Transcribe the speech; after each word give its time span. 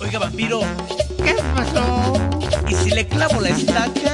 Oiga, 0.00 0.18
vampiro, 0.18 0.60
¿Qué 1.24 1.34
pasó? 1.54 2.12
¿y 2.68 2.74
si 2.74 2.90
le 2.90 3.06
clavo 3.08 3.40
la 3.40 3.48
estaca? 3.50 4.12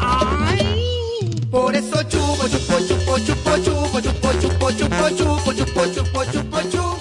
¡Ay! 0.00 1.30
Por 1.50 1.74
eso 1.74 2.02
chupo, 2.04 2.48
chupo, 2.48 2.78
chupo, 2.86 3.18
chupo, 3.18 3.58
chupo, 3.58 4.00
chupo, 4.00 4.32
chupo, 4.40 4.70
chupo, 4.72 5.10
chupo, 5.10 5.52
chupo, 5.52 5.84
chupo, 5.86 6.24
chupo, 6.24 6.60
chupo. 6.70 6.98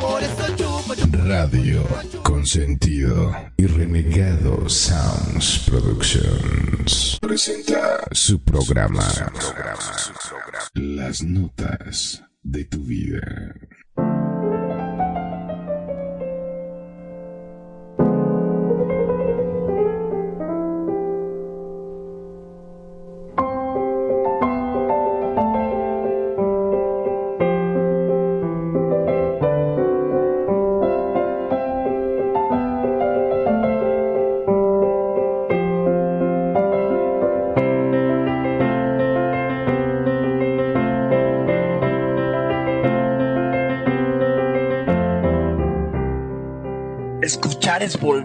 Por 0.00 0.22
eso 0.22 0.46
chupo, 0.56 0.94
chupo. 0.94 1.16
Radio 1.24 1.84
Consentido 2.22 3.34
y 3.56 3.66
Renegado 3.66 4.68
Sounds 4.68 5.64
Productions 5.68 7.18
presenta 7.20 8.04
su 8.12 8.40
programa 8.40 9.02
Las 10.74 11.22
Notas 11.22 12.22
de 12.42 12.64
tu 12.64 12.78
Vida. 12.84 13.54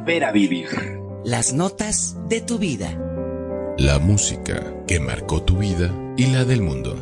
Volver 0.02 0.24
a 0.24 0.32
vivir. 0.32 0.68
Las 1.24 1.54
notas 1.54 2.18
de 2.28 2.42
tu 2.42 2.58
vida. 2.58 2.98
La 3.78 4.00
música 4.00 4.74
que 4.88 5.00
marcó 5.00 5.44
tu 5.44 5.58
vida 5.58 5.92
y 6.18 6.28
la 6.28 6.44
del 6.44 6.62
mundo. 6.64 6.96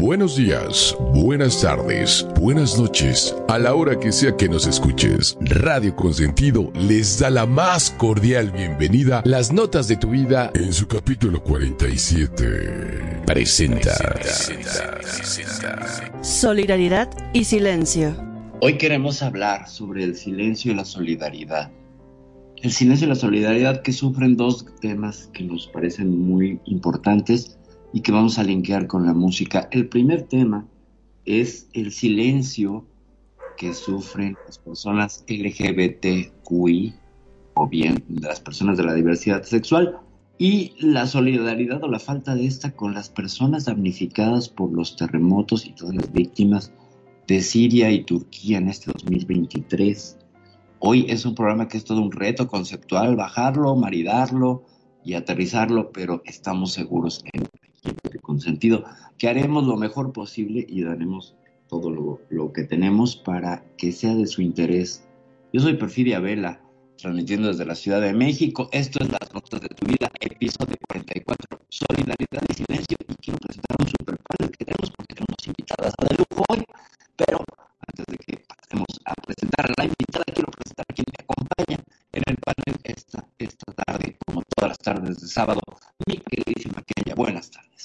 Buenos 0.00 0.36
días, 0.36 0.96
buenas 1.12 1.60
tardes, 1.60 2.26
buenas 2.40 2.78
noches, 2.78 3.34
a 3.48 3.58
la 3.58 3.74
hora 3.74 3.98
que 3.98 4.12
sea 4.12 4.36
que 4.36 4.48
nos 4.48 4.66
escuches. 4.66 5.36
Radio 5.40 5.94
Consentido 5.96 6.70
les 6.74 7.18
da 7.18 7.30
la 7.30 7.46
más 7.46 7.90
cordial 7.90 8.52
bienvenida. 8.52 9.22
Las 9.24 9.52
notas 9.52 9.88
de 9.88 9.96
tu 9.96 10.10
vida 10.10 10.50
en 10.54 10.72
su 10.72 10.86
capítulo 10.86 11.42
47. 11.42 13.13
Presenta. 13.26 13.92
Solidaridad 16.22 17.10
y 17.32 17.44
silencio. 17.44 18.14
Hoy 18.60 18.76
queremos 18.76 19.22
hablar 19.22 19.66
sobre 19.68 20.04
el 20.04 20.14
silencio 20.14 20.72
y 20.72 20.74
la 20.74 20.84
solidaridad. 20.84 21.72
El 22.62 22.70
silencio 22.70 23.06
y 23.06 23.08
la 23.08 23.14
solidaridad 23.14 23.82
que 23.82 23.92
sufren 23.92 24.36
dos 24.36 24.66
temas 24.80 25.30
que 25.32 25.42
nos 25.42 25.66
parecen 25.68 26.18
muy 26.18 26.60
importantes 26.66 27.58
y 27.92 28.00
que 28.00 28.12
vamos 28.12 28.38
a 28.38 28.44
linkear 28.44 28.86
con 28.86 29.06
la 29.06 29.14
música. 29.14 29.68
El 29.70 29.88
primer 29.88 30.24
tema 30.24 30.66
es 31.24 31.68
el 31.72 31.92
silencio 31.92 32.86
que 33.56 33.72
sufren 33.72 34.36
las 34.46 34.58
personas 34.58 35.24
LGBTQI 35.28 36.94
o 37.54 37.68
bien 37.68 38.04
las 38.08 38.40
personas 38.40 38.76
de 38.76 38.84
la 38.84 38.94
diversidad 38.94 39.42
sexual 39.44 39.98
y 40.38 40.72
la 40.80 41.06
solidaridad 41.06 41.82
o 41.84 41.88
la 41.88 42.00
falta 42.00 42.34
de 42.34 42.46
esta 42.46 42.72
con 42.72 42.94
las 42.94 43.08
personas 43.08 43.66
damnificadas 43.66 44.48
por 44.48 44.72
los 44.72 44.96
terremotos 44.96 45.66
y 45.66 45.72
todas 45.72 45.94
las 45.94 46.12
víctimas 46.12 46.72
de 47.26 47.40
Siria 47.40 47.90
y 47.90 48.04
Turquía 48.04 48.58
en 48.58 48.68
este 48.68 48.90
2023. 48.92 50.18
Hoy 50.80 51.06
es 51.08 51.24
un 51.24 51.34
programa 51.34 51.68
que 51.68 51.78
es 51.78 51.84
todo 51.84 52.02
un 52.02 52.12
reto 52.12 52.48
conceptual, 52.48 53.16
bajarlo, 53.16 53.76
maridarlo 53.76 54.64
y 55.04 55.14
aterrizarlo, 55.14 55.92
pero 55.92 56.22
estamos 56.24 56.72
seguros 56.72 57.24
en 57.32 57.46
con 58.22 58.40
sentido 58.40 58.84
que 59.18 59.28
haremos 59.28 59.66
lo 59.66 59.76
mejor 59.76 60.12
posible 60.12 60.64
y 60.66 60.82
daremos 60.82 61.36
todo 61.68 61.90
lo, 61.90 62.20
lo, 62.30 62.52
que 62.52 62.64
tenemos 62.64 63.16
para 63.16 63.62
que 63.76 63.92
sea 63.92 64.14
de 64.14 64.26
su 64.26 64.40
interés. 64.40 65.06
Yo 65.52 65.60
soy 65.60 65.74
Perfidia 65.74 66.20
Vela, 66.20 66.63
transmitiendo 66.96 67.48
desde 67.48 67.64
la 67.64 67.74
Ciudad 67.74 68.00
de 68.00 68.12
México. 68.12 68.68
Esto 68.72 69.02
es 69.02 69.10
Las 69.10 69.32
Notas 69.32 69.60
de 69.60 69.68
tu 69.68 69.86
Vida, 69.86 70.10
episodio 70.20 70.76
44, 70.88 71.60
Solidaridad 71.68 72.42
y 72.48 72.54
Silencio. 72.54 72.96
Y 73.08 73.14
quiero 73.16 73.38
presentar 73.38 73.76
un 73.80 73.88
super 73.88 74.18
panel 74.18 74.50
que 74.56 74.64
tenemos 74.64 74.90
porque 74.96 75.14
tenemos 75.14 75.46
invitadas 75.46 75.92
de 75.98 76.16
lujo 76.16 76.44
hoy. 76.48 76.64
Pero 77.16 77.38
antes 77.86 78.06
de 78.06 78.16
que 78.18 78.44
pasemos 78.46 78.86
a 79.04 79.14
presentar 79.14 79.66
a 79.66 79.74
la 79.76 79.84
invitada, 79.84 80.24
quiero 80.32 80.50
presentar 80.50 80.86
a 80.88 80.94
quien 80.94 81.06
me 81.12 81.24
acompaña 81.24 81.84
en 82.12 82.22
el 82.26 82.36
panel 82.38 82.80
esta, 82.84 83.26
esta 83.38 83.72
tarde, 83.72 84.16
como 84.26 84.42
todas 84.56 84.70
las 84.70 84.78
tardes 84.78 85.20
de 85.20 85.28
sábado, 85.28 85.60
mi 86.06 86.18
queridísima 86.18 86.82
Kenya. 86.82 87.14
Buenas 87.14 87.50
tardes. 87.50 87.82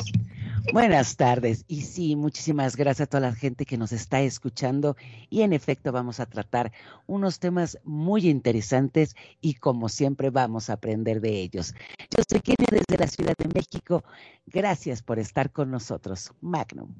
Buenas 0.74 1.16
tardes. 1.16 1.66
Y 1.68 1.81
sí, 1.81 2.16
muchísimas 2.16 2.75
gracias 2.75 3.07
a 3.07 3.09
toda 3.09 3.22
la 3.22 3.35
gente 3.35 3.66
que 3.66 3.78
nos 3.78 3.91
está 3.91 4.22
escuchando. 4.22 4.96
Y 5.30 5.41
en 5.41 5.53
efecto 5.53 5.91
vamos 5.91 6.19
a 6.19 6.25
tratar 6.25 6.72
unos 7.07 7.40
temas 7.40 7.80
muy 7.84 8.30
interesantes 8.30 9.16
y 9.41 9.56
como 9.56 9.90
siempre 9.90 10.29
vamos 10.29 10.69
a 10.69 10.74
aprender 10.74 11.22
de 11.22 11.41
ellos. 11.41 11.74
Yo 12.16 12.24
soy 12.29 12.41
Kenia 12.41 12.68
desde 12.72 13.03
la 13.03 13.08
Ciudad 13.08 13.35
de 13.38 13.50
México. 13.53 14.03
Gracias 14.46 15.02
por 15.02 15.19
estar 15.19 15.52
con 15.52 15.72
nosotros. 15.72 16.31
Magnum. 16.41 16.94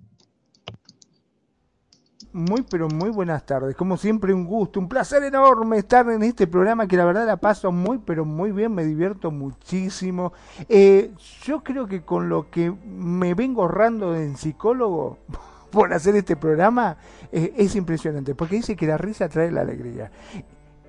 Muy, 2.34 2.63
pero 2.69 2.90
muy 2.90 3.09
buenas 3.09 3.46
tardes. 3.46 3.75
Como 3.75 3.96
siempre, 3.96 4.34
un 4.34 4.46
gusto, 4.46 4.80
un 4.80 4.90
placer 4.90 5.24
enorme 5.24 5.78
estar 5.78 6.07
en 6.09 6.22
este 6.22 6.47
programa 6.47 6.85
que 6.85 6.97
la 6.97 7.06
verdad 7.06 7.25
la 7.25 7.38
paso 7.38 7.72
muy, 7.72 7.97
pero 7.97 8.25
muy 8.25 8.52
bien, 8.52 8.75
me 8.75 8.84
divierto 8.84 9.31
muchísimo. 9.31 10.34
Eh, 10.68 11.12
yo 11.44 11.63
creo 11.63 11.88
que 11.88 12.02
con 12.02 12.28
lo 12.28 12.50
que 12.52 12.72
me 12.85 13.34
vengo 13.34 13.62
ahorrando 13.62 14.16
en 14.16 14.35
psicólogo 14.35 15.18
por 15.72 15.94
hacer 15.94 16.16
este 16.18 16.35
programa 16.35 16.97
eh, 17.31 17.53
es 17.56 17.75
impresionante, 17.75 18.35
porque 18.35 18.58
dice 18.58 18.75
que 18.75 18.85
la 18.85 18.97
risa 18.97 19.29
trae 19.29 19.50
la 19.50 19.62
alegría. 19.62 20.12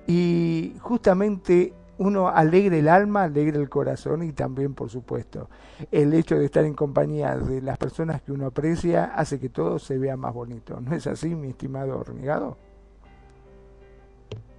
Y 0.07 0.75
justamente 0.81 1.73
uno 2.01 2.29
alegre 2.29 2.79
el 2.79 2.87
alma, 2.87 3.23
alegre 3.25 3.59
el 3.59 3.69
corazón 3.69 4.23
y 4.23 4.31
también, 4.31 4.73
por 4.73 4.89
supuesto, 4.89 5.49
el 5.91 6.11
hecho 6.15 6.35
de 6.35 6.45
estar 6.45 6.65
en 6.65 6.73
compañía 6.73 7.37
de 7.37 7.61
las 7.61 7.77
personas 7.77 8.23
que 8.23 8.31
uno 8.31 8.47
aprecia 8.47 9.05
hace 9.05 9.39
que 9.39 9.49
todo 9.49 9.77
se 9.77 9.99
vea 9.99 10.17
más 10.17 10.33
bonito. 10.33 10.81
¿No 10.81 10.95
es 10.95 11.05
así, 11.05 11.35
mi 11.35 11.49
estimado 11.49 12.03
renegado? 12.03 12.57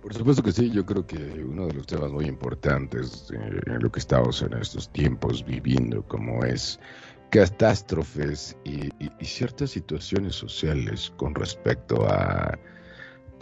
Por 0.02 0.14
supuesto 0.14 0.42
que 0.42 0.52
sí, 0.52 0.70
yo 0.70 0.86
creo 0.86 1.04
que 1.04 1.44
uno 1.44 1.66
de 1.66 1.74
los 1.74 1.86
temas 1.86 2.12
muy 2.12 2.26
importantes 2.26 3.28
en 3.32 3.82
lo 3.82 3.90
que 3.90 3.98
estamos 3.98 4.40
en 4.42 4.52
estos 4.52 4.88
tiempos 4.90 5.44
viviendo, 5.44 6.02
como 6.06 6.44
es 6.44 6.78
catástrofes 7.30 8.56
y, 8.62 8.86
y, 9.04 9.10
y 9.18 9.24
ciertas 9.24 9.70
situaciones 9.70 10.36
sociales 10.36 11.12
con 11.16 11.34
respecto 11.34 12.06
a 12.08 12.56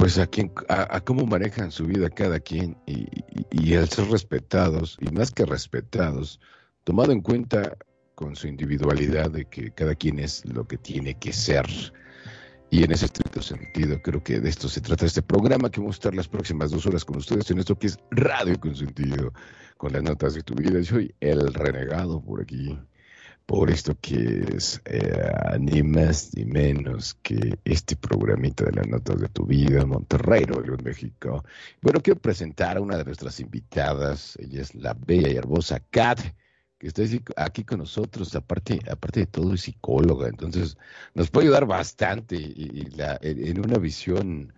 pues 0.01 0.19
a, 0.19 0.27
quien, 0.27 0.51
a, 0.71 0.97
a, 0.97 1.01
cómo 1.03 1.27
manejan 1.27 1.71
su 1.71 1.85
vida 1.85 2.09
cada 2.09 2.41
quien 2.41 2.75
y, 2.87 3.07
y, 3.51 3.75
el 3.75 3.87
ser 3.87 4.09
respetados, 4.09 4.97
y 4.99 5.11
más 5.13 5.31
que 5.31 5.45
respetados, 5.45 6.41
tomado 6.85 7.13
en 7.13 7.21
cuenta 7.21 7.77
con 8.15 8.35
su 8.35 8.49
individualidad 8.49 9.31
de 9.31 9.45
que 9.45 9.73
cada 9.73 9.95
quien 9.95 10.19
es 10.19 10.43
lo 10.47 10.67
que 10.67 10.79
tiene 10.79 11.19
que 11.19 11.35
ser. 11.35 11.67
Y 12.71 12.83
en 12.83 12.93
ese 12.93 13.07
estricto 13.07 13.43
sentido, 13.43 14.01
creo 14.01 14.25
que 14.25 14.41
de 14.41 14.49
esto 14.49 14.71
se 14.71 14.81
trata 14.81 15.05
este 15.05 15.21
programa 15.21 15.71
que 15.71 15.81
vamos 15.81 15.97
a 15.97 15.99
estar 15.99 16.15
las 16.15 16.29
próximas 16.29 16.71
dos 16.71 16.87
horas 16.87 17.05
con 17.05 17.19
ustedes 17.19 17.51
en 17.51 17.59
esto 17.59 17.79
que 17.79 17.89
es 17.89 17.99
Radio 18.11 18.59
Consentido, 18.59 19.35
con 19.77 19.93
las 19.93 20.03
notas 20.03 20.33
de 20.33 20.43
tu 20.43 20.55
vida. 20.55 20.81
Yo 20.81 20.85
soy 20.85 21.15
el 21.21 21.53
renegado 21.53 22.23
por 22.23 22.41
aquí 22.41 22.79
por 23.51 23.69
esto 23.69 23.97
que 24.01 24.45
es 24.57 24.81
eh, 24.85 25.29
ni 25.59 25.83
más 25.83 26.31
ni 26.37 26.45
menos 26.45 27.15
que 27.15 27.59
este 27.65 27.97
programita 27.97 28.63
de 28.67 28.71
las 28.71 28.87
notas 28.87 29.21
de 29.21 29.27
tu 29.27 29.45
vida, 29.45 29.85
Monterrey, 29.85 30.45
Nuevo 30.45 30.77
México. 30.85 31.45
Bueno, 31.83 31.99
quiero 32.01 32.21
presentar 32.21 32.77
a 32.77 32.81
una 32.81 32.97
de 32.97 33.05
nuestras 33.05 33.41
invitadas, 33.41 34.39
ella 34.39 34.63
es 34.63 34.77
la 34.77 34.95
bella 34.95 35.31
y 35.31 35.37
hermosa 35.37 35.81
Kat, 35.91 36.21
que 36.79 36.87
está 36.87 37.03
aquí 37.35 37.65
con 37.65 37.81
nosotros, 37.81 38.37
aparte, 38.37 38.79
aparte 38.89 39.19
de 39.19 39.27
todo 39.27 39.55
es 39.55 39.63
psicóloga, 39.63 40.29
entonces 40.29 40.79
nos 41.15 41.29
puede 41.29 41.49
ayudar 41.49 41.67
bastante 41.67 42.37
y, 42.37 42.85
la, 42.91 43.19
en 43.21 43.59
una 43.59 43.79
visión 43.79 44.53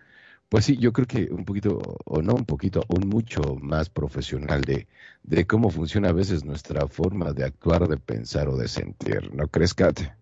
pues 0.52 0.66
sí, 0.66 0.76
yo 0.76 0.92
creo 0.92 1.06
que 1.06 1.32
un 1.32 1.46
poquito, 1.46 1.80
o 2.04 2.20
no 2.20 2.34
un 2.34 2.44
poquito, 2.44 2.84
un 2.88 3.08
mucho 3.08 3.56
más 3.62 3.88
profesional 3.88 4.60
de, 4.60 4.86
de 5.22 5.46
cómo 5.46 5.70
funciona 5.70 6.10
a 6.10 6.12
veces 6.12 6.44
nuestra 6.44 6.86
forma 6.88 7.32
de 7.32 7.44
actuar, 7.44 7.88
de 7.88 7.96
pensar 7.96 8.50
o 8.50 8.58
de 8.58 8.68
sentir. 8.68 9.34
¿No 9.34 9.48
crees, 9.48 9.72
Kate? 9.72 10.12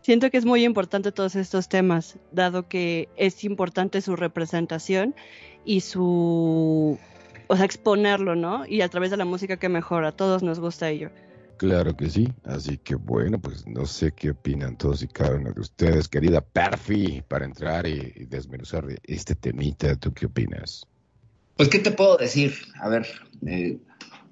Siento 0.00 0.28
que 0.28 0.38
es 0.38 0.44
muy 0.44 0.64
importante 0.64 1.12
todos 1.12 1.36
estos 1.36 1.68
temas, 1.68 2.18
dado 2.32 2.66
que 2.66 3.08
es 3.16 3.44
importante 3.44 4.00
su 4.00 4.16
representación 4.16 5.14
y 5.64 5.82
su, 5.82 6.98
o 7.46 7.56
sea, 7.56 7.64
exponerlo, 7.64 8.34
¿no? 8.34 8.66
Y 8.66 8.80
a 8.80 8.88
través 8.88 9.12
de 9.12 9.18
la 9.18 9.24
música 9.24 9.56
que 9.56 9.68
mejor, 9.68 10.04
a 10.04 10.10
todos 10.10 10.42
nos 10.42 10.58
gusta 10.58 10.90
ello. 10.90 11.10
Claro 11.60 11.94
que 11.94 12.08
sí, 12.08 12.26
así 12.44 12.78
que 12.78 12.94
bueno, 12.94 13.38
pues 13.38 13.66
no 13.66 13.84
sé 13.84 14.12
qué 14.12 14.30
opinan 14.30 14.78
todos 14.78 15.02
y 15.02 15.08
cada 15.08 15.36
uno 15.36 15.52
de 15.52 15.60
ustedes, 15.60 16.08
querida 16.08 16.40
Perfi, 16.40 17.20
para 17.28 17.44
entrar 17.44 17.86
y, 17.86 18.24
desmenuzar 18.30 18.86
este 19.02 19.34
temita, 19.34 19.94
¿tú 19.96 20.10
qué 20.14 20.24
opinas? 20.24 20.86
Pues, 21.58 21.68
¿qué 21.68 21.80
te 21.80 21.90
puedo 21.90 22.16
decir? 22.16 22.54
A 22.80 22.88
ver, 22.88 23.06
eh, 23.44 23.78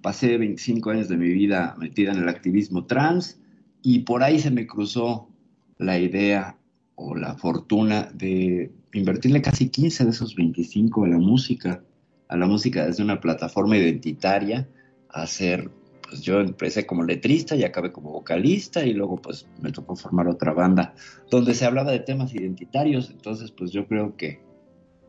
pasé 0.00 0.38
25 0.38 0.88
años 0.88 1.10
de 1.10 1.18
mi 1.18 1.28
vida 1.28 1.76
metida 1.78 2.12
en 2.12 2.20
el 2.20 2.30
activismo 2.30 2.86
trans 2.86 3.38
y 3.82 3.98
por 3.98 4.22
ahí 4.22 4.38
se 4.40 4.50
me 4.50 4.66
cruzó 4.66 5.28
la 5.76 5.98
idea 5.98 6.56
o 6.94 7.14
la 7.14 7.34
fortuna 7.34 8.08
de 8.14 8.72
invertirle 8.94 9.42
casi 9.42 9.68
15 9.68 10.04
de 10.04 10.10
esos 10.12 10.34
25 10.34 11.04
a 11.04 11.08
la 11.08 11.18
música, 11.18 11.84
a 12.26 12.38
la 12.38 12.46
música 12.46 12.86
desde 12.86 13.02
una 13.02 13.20
plataforma 13.20 13.76
identitaria, 13.76 14.66
a 15.10 15.24
hacer 15.24 15.70
pues 16.08 16.22
yo 16.22 16.40
empecé 16.40 16.86
como 16.86 17.04
letrista 17.04 17.54
y 17.54 17.64
acabé 17.64 17.92
como 17.92 18.10
vocalista 18.10 18.84
y 18.84 18.92
luego 18.94 19.16
pues 19.16 19.46
me 19.60 19.70
tocó 19.72 19.94
formar 19.96 20.28
otra 20.28 20.52
banda 20.52 20.94
donde 21.30 21.54
se 21.54 21.66
hablaba 21.66 21.90
de 21.92 22.00
temas 22.00 22.34
identitarios, 22.34 23.10
entonces 23.10 23.50
pues 23.50 23.70
yo 23.72 23.86
creo 23.86 24.16
que 24.16 24.40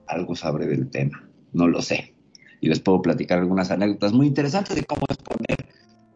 algo 0.07 0.35
sabré 0.35 0.67
del 0.67 0.89
tema, 0.89 1.29
no 1.53 1.67
lo 1.67 1.81
sé. 1.81 2.15
Y 2.61 2.67
les 2.67 2.79
puedo 2.81 3.01
platicar 3.01 3.39
algunas 3.39 3.71
anécdotas 3.71 4.11
muy 4.11 4.27
interesantes 4.27 4.75
de 4.75 4.83
cómo 4.83 5.05
exponer 5.09 5.57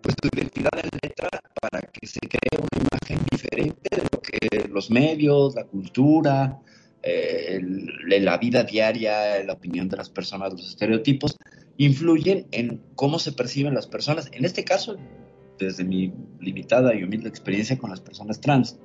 pues 0.02 0.16
tu 0.18 0.28
identidad 0.36 0.72
en 0.76 0.90
letra 1.02 1.30
para 1.62 1.80
que 1.82 2.06
se 2.06 2.20
cree 2.20 2.60
una 2.60 2.88
imagen 2.90 3.26
diferente 3.32 3.90
de 3.96 4.04
lo 4.04 4.22
que 4.22 4.68
los 4.68 4.92
medios, 4.92 5.56
la 5.56 5.64
cultura, 5.64 6.60
eh, 7.02 7.62
la 8.08 8.38
vida 8.38 8.64
diaria, 8.64 9.44
la 9.46 9.54
opinión 9.54 9.88
de 9.88 9.96
las 9.96 10.10
personas, 10.10 10.52
los 10.52 10.68
estereotipos, 10.68 11.38
influyen 11.78 12.48
en 12.52 12.82
cómo 12.96 13.20
se 13.20 13.32
perciben 13.32 13.74
las 13.74 13.88
personas. 13.88 14.30
En 14.32 14.46
este 14.46 14.64
caso, 14.64 14.98
desde 15.58 15.84
mi 15.84 16.14
limitada 16.40 16.94
y 16.96 17.04
humilde 17.04 17.30
experiencia 17.30 17.78
con 17.78 17.90
las 17.90 18.02
personas 18.02 18.40
trans, 18.40 18.80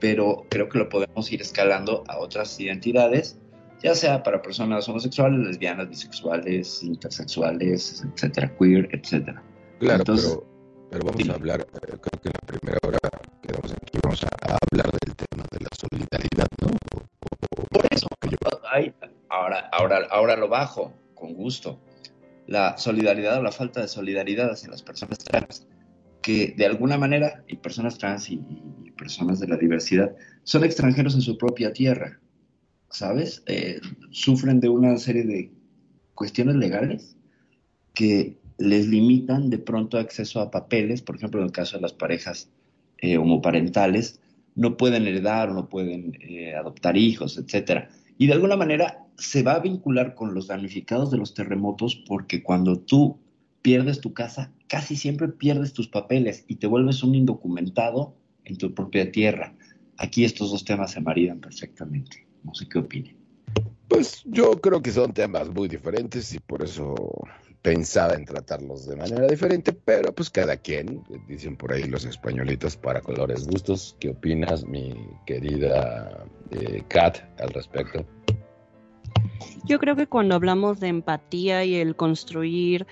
pero 0.00 0.46
creo 0.48 0.68
que 0.68 0.78
lo 0.78 0.88
podemos 0.88 1.30
ir 1.32 1.40
escalando 1.40 2.04
a 2.08 2.18
otras 2.18 2.58
identidades, 2.58 3.38
ya 3.82 3.94
sea 3.94 4.22
para 4.22 4.42
personas 4.42 4.88
homosexuales, 4.88 5.40
lesbianas, 5.40 5.88
bisexuales, 5.88 6.82
intersexuales, 6.82 8.04
etcétera, 8.14 8.54
queer, 8.58 8.88
etcétera. 8.92 9.42
Claro, 9.78 10.04
pero, 10.04 10.46
pero, 10.90 11.04
vamos 11.04 11.28
a 11.28 11.32
hablar, 11.32 11.60
eh, 11.60 11.66
creo 11.82 11.98
que 12.00 12.28
en 12.28 12.32
la 12.34 12.46
primera 12.46 12.78
hora 12.82 12.98
quedamos 13.42 13.72
aquí, 13.72 13.98
vamos 14.02 14.24
a, 14.24 14.28
hablar 14.70 14.90
del 15.00 15.16
tema 15.16 15.44
de 15.50 15.60
la 15.60 15.70
solidaridad, 15.78 16.48
¿no? 16.62 16.68
Por 17.70 17.86
eso, 17.90 18.06
ahora, 19.28 19.68
ahora, 19.72 20.06
ahora 20.10 20.36
lo 20.36 20.48
bajo, 20.48 20.92
con 21.14 21.34
gusto 21.34 21.78
la 22.50 22.76
solidaridad 22.76 23.38
o 23.38 23.42
la 23.44 23.52
falta 23.52 23.80
de 23.80 23.86
solidaridad 23.86 24.50
hacia 24.50 24.70
las 24.70 24.82
personas 24.82 25.18
trans, 25.18 25.68
que 26.20 26.52
de 26.56 26.66
alguna 26.66 26.98
manera, 26.98 27.44
y 27.46 27.56
personas 27.56 27.96
trans 27.96 28.28
y, 28.28 28.38
personas 28.98 29.38
de 29.38 29.46
la 29.46 29.56
diversidad, 29.56 30.14
son 30.42 30.64
extranjeros 30.64 31.14
en 31.14 31.22
su 31.22 31.38
propia 31.38 31.72
tierra, 31.72 32.20
¿sabes? 32.90 33.42
Eh, 33.46 33.80
sufren 34.10 34.60
de 34.60 34.68
una 34.68 34.98
serie 34.98 35.22
de 35.22 35.52
cuestiones 36.14 36.56
legales 36.56 37.16
que 37.94 38.36
les 38.58 38.88
limitan 38.88 39.48
de 39.48 39.58
pronto 39.58 39.96
acceso 39.96 40.40
a 40.40 40.50
papeles, 40.50 41.02
por 41.02 41.16
ejemplo, 41.16 41.40
en 41.40 41.46
el 41.46 41.52
caso 41.52 41.76
de 41.76 41.82
las 41.82 41.92
parejas 41.92 42.50
eh, 42.98 43.16
homoparentales, 43.16 44.20
no 44.56 44.76
pueden 44.76 45.06
heredar 45.06 45.50
o 45.50 45.54
no 45.54 45.68
pueden 45.68 46.18
eh, 46.20 46.54
adoptar 46.56 46.96
hijos, 46.96 47.38
etcétera. 47.38 47.88
Y 48.20 48.26
de 48.26 48.34
alguna 48.34 48.54
manera 48.54 49.06
se 49.16 49.42
va 49.42 49.54
a 49.54 49.60
vincular 49.60 50.14
con 50.14 50.34
los 50.34 50.48
damnificados 50.48 51.10
de 51.10 51.16
los 51.16 51.32
terremotos 51.32 51.96
porque 52.06 52.42
cuando 52.42 52.78
tú 52.78 53.18
pierdes 53.62 54.02
tu 54.02 54.12
casa, 54.12 54.52
casi 54.68 54.94
siempre 54.94 55.28
pierdes 55.28 55.72
tus 55.72 55.88
papeles 55.88 56.44
y 56.46 56.56
te 56.56 56.66
vuelves 56.66 57.02
un 57.02 57.14
indocumentado 57.14 58.14
en 58.44 58.58
tu 58.58 58.74
propia 58.74 59.10
tierra. 59.10 59.54
Aquí 59.96 60.26
estos 60.26 60.50
dos 60.50 60.66
temas 60.66 60.90
se 60.90 61.00
maridan 61.00 61.40
perfectamente. 61.40 62.26
No 62.44 62.52
sé 62.54 62.68
qué 62.68 62.80
opinen. 62.80 63.16
Pues 63.88 64.22
yo 64.26 64.50
creo 64.60 64.82
que 64.82 64.92
son 64.92 65.14
temas 65.14 65.48
muy 65.48 65.66
diferentes 65.66 66.34
y 66.34 66.40
por 66.40 66.62
eso 66.62 66.94
pensaba 67.62 68.14
en 68.14 68.24
tratarlos 68.24 68.86
de 68.86 68.96
manera 68.96 69.26
diferente, 69.26 69.72
pero 69.72 70.14
pues 70.14 70.30
cada 70.30 70.56
quien, 70.56 71.04
dicen 71.28 71.56
por 71.56 71.72
ahí 71.72 71.84
los 71.84 72.04
españolitos 72.04 72.76
para 72.76 73.00
colores 73.00 73.46
gustos. 73.46 73.96
¿Qué 74.00 74.10
opinas, 74.10 74.64
mi 74.64 74.94
querida 75.26 76.24
eh, 76.50 76.82
Kat, 76.88 77.18
al 77.40 77.50
respecto? 77.50 78.06
Yo 79.64 79.78
creo 79.78 79.94
que 79.94 80.06
cuando 80.06 80.34
hablamos 80.34 80.80
de 80.80 80.88
empatía 80.88 81.64
y 81.64 81.76
el 81.76 81.96
construir 81.96 82.86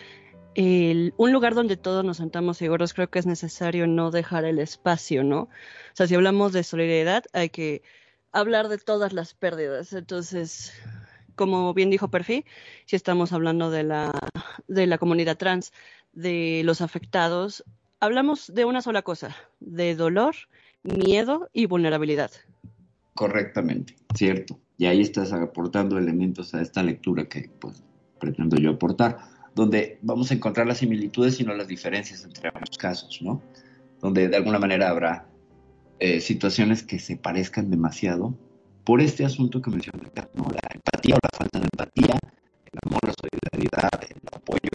un 0.57 1.33
lugar 1.33 1.55
donde 1.55 1.77
todos 1.77 2.05
nos 2.05 2.17
sentamos 2.17 2.57
seguros, 2.57 2.93
creo 2.93 3.09
que 3.09 3.21
es 3.21 3.27
necesario 3.27 3.87
no 3.87 4.11
dejar 4.11 4.45
el 4.45 4.59
espacio, 4.59 5.23
¿no? 5.23 5.43
O 5.43 5.49
sea, 5.95 6.09
si 6.09 6.17
hablamos 6.17 6.53
de 6.53 6.65
solidaridad, 6.65 7.25
hay 7.33 7.49
que 7.51 7.83
hablar 8.33 8.69
de 8.69 8.79
todas 8.79 9.13
las 9.13 9.35
pérdidas. 9.35 9.93
Entonces, 9.93 10.73
como 11.39 11.73
bien 11.73 11.89
dijo 11.89 12.09
Perfi, 12.09 12.45
si 12.85 12.97
estamos 12.97 13.33
hablando 13.33 13.71
de 13.71 13.85
la, 13.85 14.13
de 14.67 14.87
la 14.87 14.99
comunidad 14.99 15.39
trans, 15.39 15.73
de 16.13 16.63
los 16.65 16.83
afectados, 16.83 17.65
hablamos 18.01 18.53
de 18.53 18.67
una 18.67 18.83
sola 18.83 19.03
cosa, 19.03 19.35
de 19.61 19.95
dolor, 19.95 20.35
miedo 20.83 21.49
y 21.53 21.67
vulnerabilidad. 21.67 22.33
Correctamente, 23.15 23.97
cierto. 24.15 24.59
Y 24.77 24.87
ahí 24.87 25.01
estás 25.01 25.33
aportando 25.33 25.97
elementos 25.97 26.55
a 26.55 26.61
esta 26.61 26.83
lectura 26.83 27.29
que 27.29 27.51
pues, 27.61 27.83
pretendo 28.21 28.57
yo 28.57 28.71
aportar, 28.71 29.19
donde 29.55 29.99
vamos 30.03 30.31
a 30.31 30.35
encontrar 30.35 30.67
las 30.67 30.79
similitudes 30.79 31.41
y 31.41 31.45
no 31.45 31.55
las 31.55 31.69
diferencias 31.69 32.25
entre 32.25 32.49
ambos 32.49 32.77
casos, 32.79 33.21
¿no? 33.23 33.41
Donde 34.01 34.29
de 34.29 34.37
alguna 34.37 34.59
manera 34.59 34.89
habrá 34.89 35.27
eh, 36.01 36.21
situaciones 36.21 36.83
que 36.83 36.99
se 36.99 37.17
parezcan 37.17 37.71
demasiado, 37.71 38.35
por 38.89 39.03
este 39.03 39.23
asunto 39.23 39.61
que 39.61 39.71
mencioné, 39.71 40.05
¿no? 40.33 40.45
la 40.45 40.61
empatía 40.75 41.15
o 41.15 41.19
la 41.23 41.29
falta 41.37 41.59
de 41.59 41.67
empatía, 41.67 42.19
el 42.73 42.79
amor, 42.87 43.01
la 43.05 43.13
solidaridad, 43.21 43.91
el 44.09 44.17
apoyo, 44.33 44.71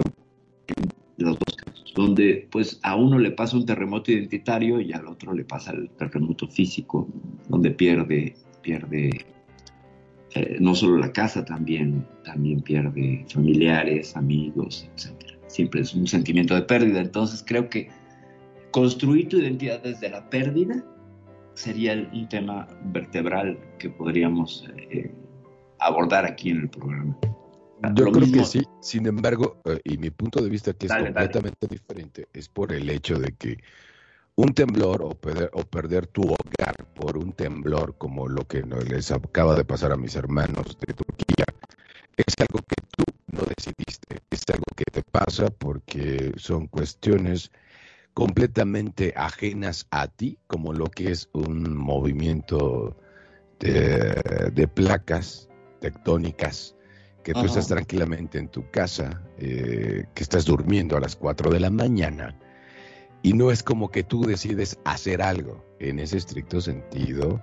en 0.67 1.25
los 1.25 1.39
dos 1.39 1.55
casos, 1.55 1.93
donde 1.95 2.47
pues 2.51 2.79
a 2.83 2.95
uno 2.95 3.17
le 3.17 3.31
pasa 3.31 3.57
un 3.57 3.65
terremoto 3.65 4.11
identitario 4.11 4.79
y 4.79 4.93
al 4.93 5.07
otro 5.07 5.33
le 5.33 5.43
pasa 5.43 5.71
el 5.71 5.89
terremoto 5.97 6.47
físico, 6.47 7.09
donde 7.49 7.71
pierde, 7.71 8.35
pierde 8.61 9.25
eh, 10.35 10.57
no 10.59 10.75
solo 10.75 10.99
la 10.99 11.11
casa, 11.11 11.43
también, 11.43 12.05
también 12.23 12.61
pierde 12.61 13.25
familiares, 13.33 14.15
amigos, 14.15 14.87
etc. 14.95 15.39
Siempre 15.47 15.81
es 15.81 15.95
un 15.95 16.05
sentimiento 16.05 16.53
de 16.53 16.61
pérdida. 16.61 17.01
Entonces 17.01 17.43
creo 17.43 17.67
que 17.67 17.89
construir 18.69 19.27
tu 19.29 19.39
identidad 19.39 19.81
desde 19.81 20.11
la 20.11 20.29
pérdida 20.29 20.85
sería 21.53 21.93
un 21.93 22.27
tema 22.29 22.67
vertebral 22.85 23.59
que 23.77 23.89
podríamos 23.89 24.69
eh, 24.77 25.11
abordar 25.79 26.25
aquí 26.25 26.49
en 26.49 26.61
el 26.61 26.69
programa. 26.69 27.17
Yo 27.95 28.11
creo 28.11 28.31
que 28.31 28.45
sí, 28.45 28.61
sin 28.79 29.07
embargo, 29.07 29.61
eh, 29.65 29.79
y 29.83 29.97
mi 29.97 30.09
punto 30.09 30.41
de 30.41 30.49
vista 30.49 30.73
que 30.73 30.85
es 30.85 30.93
completamente 30.93 31.67
diferente, 31.67 32.27
es 32.33 32.47
por 32.47 32.71
el 32.71 32.89
hecho 32.89 33.19
de 33.19 33.33
que 33.33 33.57
un 34.35 34.53
temblor 34.53 35.03
o 35.03 35.09
perder, 35.09 35.49
o 35.53 35.63
perder 35.63 36.07
tu 36.07 36.23
hogar 36.23 36.75
por 36.95 37.17
un 37.17 37.33
temblor 37.33 37.97
como 37.97 38.27
lo 38.27 38.47
que 38.47 38.63
les 38.89 39.11
acaba 39.11 39.55
de 39.55 39.65
pasar 39.65 39.91
a 39.91 39.97
mis 39.97 40.15
hermanos 40.15 40.77
de 40.79 40.93
Turquía, 40.93 41.45
es 42.15 42.33
algo 42.39 42.59
que 42.59 42.75
tú 42.95 43.03
no 43.31 43.41
decidiste, 43.55 44.21
es 44.29 44.43
algo 44.49 44.65
que 44.75 44.85
te 44.85 45.03
pasa 45.03 45.47
porque 45.49 46.31
son 46.37 46.67
cuestiones 46.67 47.51
completamente 48.13 49.13
ajenas 49.15 49.87
a 49.91 50.07
ti, 50.07 50.37
como 50.47 50.73
lo 50.73 50.85
que 50.85 51.11
es 51.11 51.29
un 51.33 51.75
movimiento 51.75 52.95
de, 53.59 54.67
placas 54.73 55.49
tectónicas, 55.79 56.75
que 57.23 57.33
tú 57.33 57.45
estás 57.45 57.67
tranquilamente 57.67 58.37
en 58.37 58.49
tu 58.49 58.69
casa, 58.69 59.21
eh, 59.37 60.05
que 60.13 60.23
estás 60.23 60.45
durmiendo 60.45 60.97
a 60.97 60.99
las 60.99 61.15
4 61.15 61.49
de 61.51 61.59
la 61.59 61.69
mañana, 61.69 62.37
y 63.21 63.33
no 63.33 63.51
es 63.51 63.63
como 63.63 63.89
que 63.89 64.03
tú 64.03 64.23
decides 64.23 64.77
hacer 64.83 65.21
algo. 65.21 65.63
En 65.79 65.99
ese 65.99 66.17
estricto 66.17 66.59
sentido, 66.59 67.41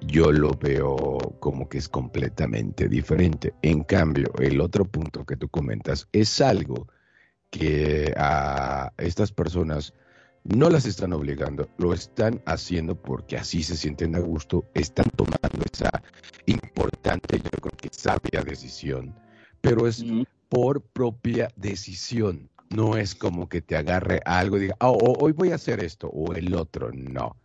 yo 0.00 0.30
lo 0.30 0.52
veo 0.52 1.18
como 1.40 1.68
que 1.68 1.78
es 1.78 1.88
completamente 1.88 2.88
diferente. 2.88 3.52
En 3.62 3.82
cambio, 3.82 4.32
el 4.38 4.60
otro 4.60 4.84
punto 4.84 5.26
que 5.26 5.36
tú 5.36 5.48
comentas 5.48 6.08
es 6.12 6.40
algo 6.40 6.86
que 7.50 8.14
a 8.16 8.92
estas 8.98 9.32
personas 9.32 9.94
no 10.44 10.70
las 10.70 10.86
están 10.86 11.12
obligando, 11.12 11.68
lo 11.78 11.92
están 11.92 12.42
haciendo 12.46 12.94
porque 12.94 13.36
así 13.36 13.62
se 13.62 13.76
sienten 13.76 14.14
a 14.14 14.20
gusto, 14.20 14.64
están 14.74 15.10
tomando 15.10 15.64
esa 15.72 16.02
importante, 16.46 17.38
yo 17.38 17.50
creo 17.50 17.76
que 17.76 17.88
sabia 17.92 18.42
decisión, 18.42 19.14
pero 19.60 19.86
es 19.86 20.04
por 20.48 20.82
propia 20.82 21.50
decisión. 21.56 22.50
No 22.70 22.96
es 22.96 23.14
como 23.14 23.48
que 23.48 23.62
te 23.62 23.76
agarre 23.76 24.20
algo 24.26 24.58
y 24.58 24.60
diga, 24.60 24.76
oh, 24.80 25.16
hoy 25.20 25.32
voy 25.32 25.52
a 25.52 25.54
hacer 25.54 25.82
esto 25.82 26.08
o 26.08 26.34
el 26.34 26.54
otro. 26.54 26.90
No. 26.92 27.36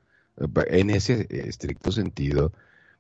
En 0.68 0.90
ese 0.90 1.28
estricto 1.30 1.94
sentido, 1.94 2.52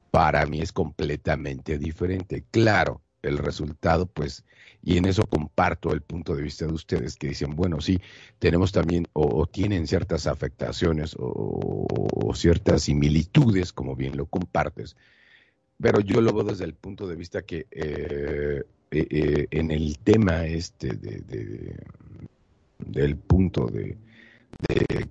para 0.09 0.45
mí 0.45 0.61
es 0.61 0.71
completamente 0.71 1.77
diferente. 1.77 2.45
Claro, 2.49 3.01
el 3.23 3.37
resultado, 3.37 4.05
pues, 4.05 4.43
y 4.83 4.97
en 4.97 5.05
eso 5.05 5.25
comparto 5.25 5.93
el 5.93 6.01
punto 6.01 6.35
de 6.35 6.43
vista 6.43 6.67
de 6.67 6.73
ustedes 6.73 7.15
que 7.15 7.29
dicen, 7.29 7.55
bueno, 7.55 7.81
sí, 7.81 7.99
tenemos 8.37 8.71
también 8.71 9.07
o, 9.13 9.47
tienen 9.47 9.87
ciertas 9.87 10.27
afectaciones 10.27 11.15
o, 11.17 12.31
ciertas 12.35 12.83
similitudes, 12.83 13.71
como 13.73 13.95
bien 13.95 14.17
lo 14.17 14.25
compartes, 14.25 14.95
pero 15.79 16.01
yo 16.01 16.21
lo 16.21 16.33
veo 16.33 16.43
desde 16.43 16.65
el 16.65 16.73
punto 16.73 17.07
de 17.07 17.15
vista 17.15 17.43
que 17.43 17.67
eh, 17.71 18.63
eh, 18.91 19.07
eh, 19.09 19.47
en 19.51 19.71
el 19.71 19.97
tema 19.99 20.45
este 20.45 20.93
de, 20.95 21.77
del 22.79 23.15
punto 23.17 23.67
de, 23.67 23.97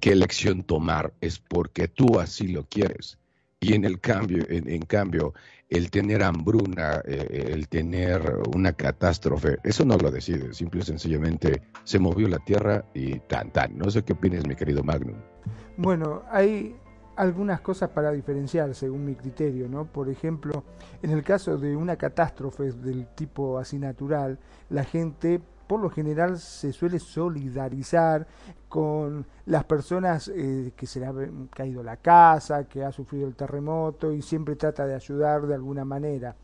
qué 0.00 0.12
elección 0.12 0.62
tomar 0.62 1.12
es 1.20 1.38
porque 1.38 1.88
tú 1.88 2.20
así 2.20 2.48
lo 2.48 2.64
quieres. 2.64 3.18
Y 3.60 3.74
en 3.74 3.84
el 3.84 4.00
cambio, 4.00 4.44
en, 4.48 4.82
cambio, 4.82 5.34
el 5.72 5.90
tener 5.90 6.22
hambruna, 6.22 7.00
el 7.06 7.66
tener 7.68 8.20
una 8.54 8.72
catástrofe, 8.72 9.56
eso 9.64 9.84
no 9.84 9.96
lo 9.96 10.10
decide, 10.10 10.52
simple 10.52 10.80
y 10.80 10.84
sencillamente 10.84 11.62
se 11.84 11.98
movió 11.98 12.28
la 12.28 12.38
tierra 12.38 12.84
y 12.94 13.18
tan 13.20 13.50
tan. 13.52 13.78
No 13.78 13.90
sé 13.90 14.02
qué 14.02 14.12
opinas, 14.12 14.46
mi 14.46 14.54
querido 14.54 14.84
Magnum. 14.84 15.16
Bueno, 15.78 16.22
hay 16.30 16.76
algunas 17.16 17.60
cosas 17.60 17.90
para 17.90 18.10
diferenciar 18.10 18.74
según 18.74 19.04
mi 19.04 19.14
criterio, 19.14 19.68
¿no? 19.68 19.86
Por 19.86 20.08
ejemplo, 20.08 20.64
en 21.02 21.10
el 21.10 21.22
caso 21.22 21.56
de 21.56 21.74
una 21.74 21.96
catástrofe 21.96 22.72
del 22.72 23.06
tipo 23.14 23.58
así 23.58 23.78
natural, 23.78 24.38
la 24.68 24.84
gente 24.84 25.40
por 25.72 25.80
lo 25.80 25.88
general 25.88 26.38
se 26.38 26.70
suele 26.70 26.98
solidarizar 26.98 28.26
con 28.68 29.24
las 29.46 29.64
personas 29.64 30.28
eh, 30.28 30.74
que 30.76 30.84
se 30.86 31.00
le 31.00 31.06
ha 31.06 31.14
caído 31.48 31.82
la 31.82 31.96
casa, 31.96 32.64
que 32.64 32.84
ha 32.84 32.92
sufrido 32.92 33.26
el 33.26 33.34
terremoto 33.34 34.12
y 34.12 34.20
siempre 34.20 34.54
trata 34.54 34.86
de 34.86 34.94
ayudar 34.94 35.46
de 35.46 35.54
alguna 35.54 35.86
manera. 35.86 36.36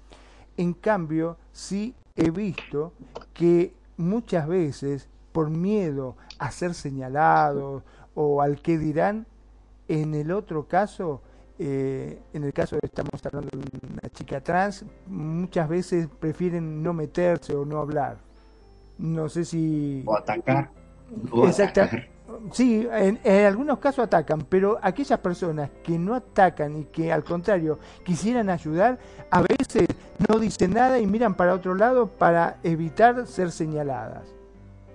En 0.56 0.72
cambio, 0.72 1.36
sí 1.52 1.94
he 2.16 2.30
visto 2.30 2.94
que 3.34 3.74
muchas 3.98 4.48
veces, 4.48 5.10
por 5.30 5.50
miedo 5.50 6.16
a 6.38 6.50
ser 6.50 6.72
señalados 6.72 7.82
o 8.14 8.40
al 8.40 8.62
que 8.62 8.78
dirán, 8.78 9.26
en 9.88 10.14
el 10.14 10.32
otro 10.32 10.66
caso, 10.66 11.20
eh, 11.58 12.18
en 12.32 12.44
el 12.44 12.54
caso 12.54 12.76
de 12.76 12.86
estamos 12.86 13.26
hablando 13.26 13.50
de 13.50 13.78
una 13.92 14.08
chica 14.08 14.40
trans, 14.40 14.86
muchas 15.06 15.68
veces 15.68 16.08
prefieren 16.18 16.82
no 16.82 16.94
meterse 16.94 17.54
o 17.54 17.66
no 17.66 17.78
hablar. 17.80 18.26
No 18.98 19.28
sé 19.28 19.44
si... 19.44 20.02
O 20.06 20.16
atacar. 20.16 20.70
Exacto. 21.44 21.82
Sí, 22.52 22.86
en, 22.92 23.18
algunos 23.46 23.78
casos 23.78 24.04
atacan, 24.04 24.44
pero 24.48 24.78
aquellas 24.82 25.18
personas 25.18 25.70
que 25.82 25.98
no 25.98 26.14
atacan 26.14 26.80
y 26.80 26.84
que 26.84 27.10
al 27.10 27.24
contrario 27.24 27.78
quisieran 28.04 28.50
ayudar, 28.50 28.98
a 29.30 29.42
veces 29.42 29.86
no 30.28 30.38
dicen 30.38 30.74
nada 30.74 31.00
y 31.00 31.06
miran 31.06 31.34
para 31.34 31.54
otro 31.54 31.74
lado 31.74 32.06
para 32.06 32.58
evitar 32.62 33.26
ser 33.26 33.50
señaladas. 33.50 34.28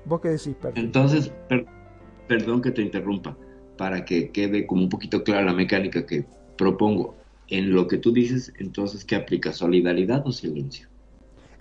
¿Vos 0.06 0.22
qué 0.22 0.30
decís, 0.30 0.56
Perfecto? 0.56 0.80
Entonces, 0.80 1.32
perdón 2.28 2.62
que 2.62 2.72
te 2.72 2.82
interrumpa 2.82 3.36
para 3.78 4.06
que 4.06 4.30
quede 4.30 4.68
como 4.68 4.84
un 4.84 4.90
poquito 4.90 5.24
clara 5.24 5.44
la 5.44 5.54
mecánica 5.54 6.06
que 6.06 6.26
propongo. 6.58 7.16
En 7.50 7.72
lo 7.72 7.88
que 7.88 7.98
tú 7.98 8.14
dices, 8.14 8.54
entonces, 8.58 9.04
¿qué 9.04 9.16
aplica? 9.16 9.52
¿Solidaridad 9.52 10.26
o 10.26 10.32
silencio? 10.32 10.88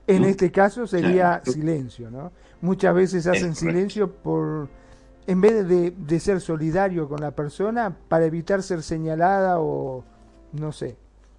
En 0.06 0.24
este 0.24 0.50
caso 0.50 0.86
sería 0.86 1.42
silencio, 1.44 2.10
¿no? 2.10 2.32
Muchas 2.60 2.94
veces 2.94 3.26
hacen 3.26 3.54
silencio 3.54 4.10
por, 4.10 4.68
en 5.26 5.40
vez 5.40 5.66
de, 5.68 5.90
de, 5.92 6.20
ser 6.20 6.40
solidario 6.40 7.08
con 7.08 7.20
la 7.20 7.30
persona, 7.30 7.96
para 8.08 8.24
evitar 8.26 8.62
ser 8.62 8.82
señalada 8.82 9.60
o, 9.60 10.04
no 10.52 10.72
sé, 10.72 10.96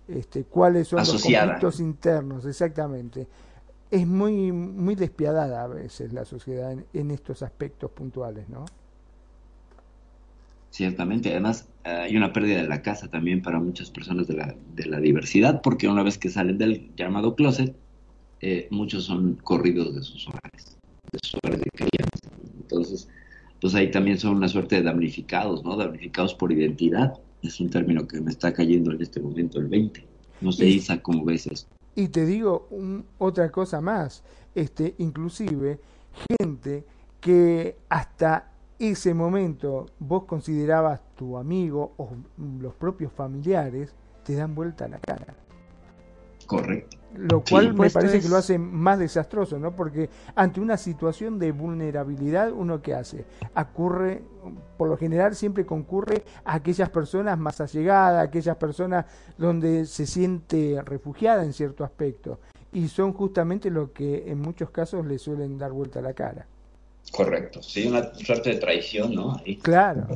este, 0.08 0.44
cuáles 0.46 0.88
son 0.88 1.00
los 1.00 1.12
conflictos 1.12 1.80
internos, 1.80 2.46
exactamente. 2.46 3.28
Es 3.92 4.08
muy, 4.08 4.52
muy 4.52 4.96
despiadada 4.96 5.64
a 5.64 5.68
veces 5.68 6.14
la 6.14 6.26
sociedad 6.26 6.76
en 6.94 7.12
estos 7.12 7.44
aspectos 7.44 7.92
puntuales, 7.92 8.50
¿no? 8.50 8.66
Ciertamente, 10.72 11.30
además 11.30 11.68
hay 11.84 12.18
una 12.18 12.34
pérdida 12.34 12.62
de 12.62 12.68
la 12.68 12.82
casa 12.82 13.08
también 13.08 13.44
para 13.44 13.60
muchas 13.60 13.92
personas 13.92 14.28
de 14.28 14.34
la, 14.34 14.56
de 14.74 14.86
la 14.88 15.00
diversidad, 15.00 15.62
porque 15.62 15.88
una 15.88 16.02
vez 16.02 16.18
que 16.18 16.30
salen 16.30 16.58
del 16.58 16.96
llamado 16.96 17.36
closet, 17.36 17.76
eh, 18.46 18.68
muchos 18.72 19.06
son 19.06 19.36
corridos 19.42 19.96
de 19.96 20.02
sus 20.02 20.28
hogares, 20.28 20.78
de 21.14 21.20
sus 21.24 21.36
hogares 21.36 21.62
de 21.62 21.70
crianza. 21.72 22.30
Entonces, 22.60 23.08
pues 23.62 23.74
ahí 23.74 23.90
también 23.90 24.20
son 24.20 24.36
una 24.36 24.50
suerte 24.50 24.76
de 24.76 24.82
damnificados, 24.82 25.64
¿no? 25.64 25.78
Damnificados 25.78 26.36
por 26.36 26.52
identidad. 26.52 27.14
Es 27.42 27.62
un 27.62 27.70
término 27.70 28.06
que 28.06 28.20
me 28.20 28.32
está 28.32 28.52
cayendo 28.52 28.92
en 28.92 29.02
este 29.02 29.22
momento 29.22 29.60
el 29.60 29.68
20. 29.68 30.06
No 30.42 30.52
sé, 30.52 30.68
Isa, 30.68 31.02
cómo 31.02 31.24
ves 31.24 31.48
eso. 31.48 31.68
Y 31.96 32.10
te 32.10 32.26
digo 32.26 32.68
otra 33.18 33.50
cosa 33.50 33.80
más, 33.80 34.24
este, 34.56 34.94
inclusive 34.98 35.80
gente 36.42 36.84
que 37.22 37.78
hasta 37.88 38.52
ese 38.78 39.14
momento 39.14 39.86
vos 40.00 40.26
considerabas 40.26 41.00
tu 41.16 41.38
amigo 41.38 41.94
o 41.96 42.10
los 42.60 42.74
propios 42.74 43.14
familiares, 43.14 43.96
te 44.26 44.36
dan 44.36 44.54
vuelta 44.54 44.84
a 44.84 44.90
la 44.90 45.00
cara. 45.00 45.34
Correcto. 46.46 46.98
Lo 47.16 47.44
cual 47.44 47.76
me 47.76 47.90
parece 47.92 48.20
que 48.20 48.28
lo 48.28 48.38
hace 48.38 48.58
más 48.58 48.98
desastroso, 48.98 49.60
¿no? 49.60 49.76
Porque 49.76 50.10
ante 50.36 50.60
una 50.60 50.78
situación 50.78 51.38
de 51.38 51.52
vulnerabilidad, 51.52 52.52
¿uno 52.52 52.82
qué 52.82 52.96
hace? 52.96 53.26
Acurre, 53.54 54.24
por 54.78 54.90
lo 54.90 54.98
general 54.98 55.36
siempre 55.36 55.66
concurre 55.66 56.24
a 56.44 56.56
aquellas 56.56 56.90
personas 56.90 57.38
más 57.38 57.62
allegadas, 57.62 58.28
aquellas 58.28 58.58
personas 58.58 59.06
donde 59.38 59.86
se 59.86 60.08
siente 60.08 60.82
refugiada 60.84 61.44
en 61.44 61.54
cierto 61.54 61.84
aspecto. 61.84 62.40
Y 62.72 62.88
son 62.88 63.14
justamente 63.14 63.70
lo 63.70 63.94
que 63.94 64.32
en 64.32 64.42
muchos 64.42 64.72
casos 64.72 65.06
le 65.06 65.20
suelen 65.20 65.60
dar 65.60 65.72
vuelta 65.72 66.00
a 66.00 66.02
la 66.02 66.14
cara. 66.14 66.48
Correcto, 67.12 67.62
sí, 67.62 67.88
una 67.88 68.12
suerte 68.16 68.52
de 68.52 68.56
traición, 68.56 69.14
¿no? 69.14 69.36
Claro. 69.62 70.08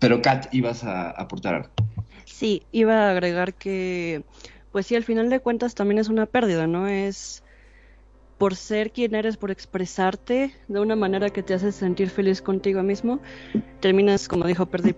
Pero 0.00 0.20
Kat, 0.20 0.52
ibas 0.52 0.82
a 0.82 1.10
aportar 1.10 1.54
algo. 1.54 1.68
Sí, 2.24 2.66
iba 2.72 3.06
a 3.06 3.10
agregar 3.10 3.54
que, 3.54 4.24
pues 4.72 4.86
sí, 4.86 4.96
al 4.96 5.04
final 5.04 5.30
de 5.30 5.40
cuentas 5.40 5.74
también 5.74 5.98
es 5.98 6.08
una 6.08 6.26
pérdida, 6.26 6.66
¿no? 6.66 6.88
Es 6.88 7.42
por 8.38 8.56
ser 8.56 8.92
quien 8.92 9.14
eres, 9.14 9.36
por 9.36 9.50
expresarte 9.50 10.52
de 10.68 10.80
una 10.80 10.96
manera 10.96 11.30
que 11.30 11.42
te 11.42 11.54
hace 11.54 11.72
sentir 11.72 12.10
feliz 12.10 12.42
contigo 12.42 12.82
mismo, 12.82 13.20
terminas, 13.80 14.28
como 14.28 14.46
dijo 14.46 14.66
Perdi, 14.66 14.94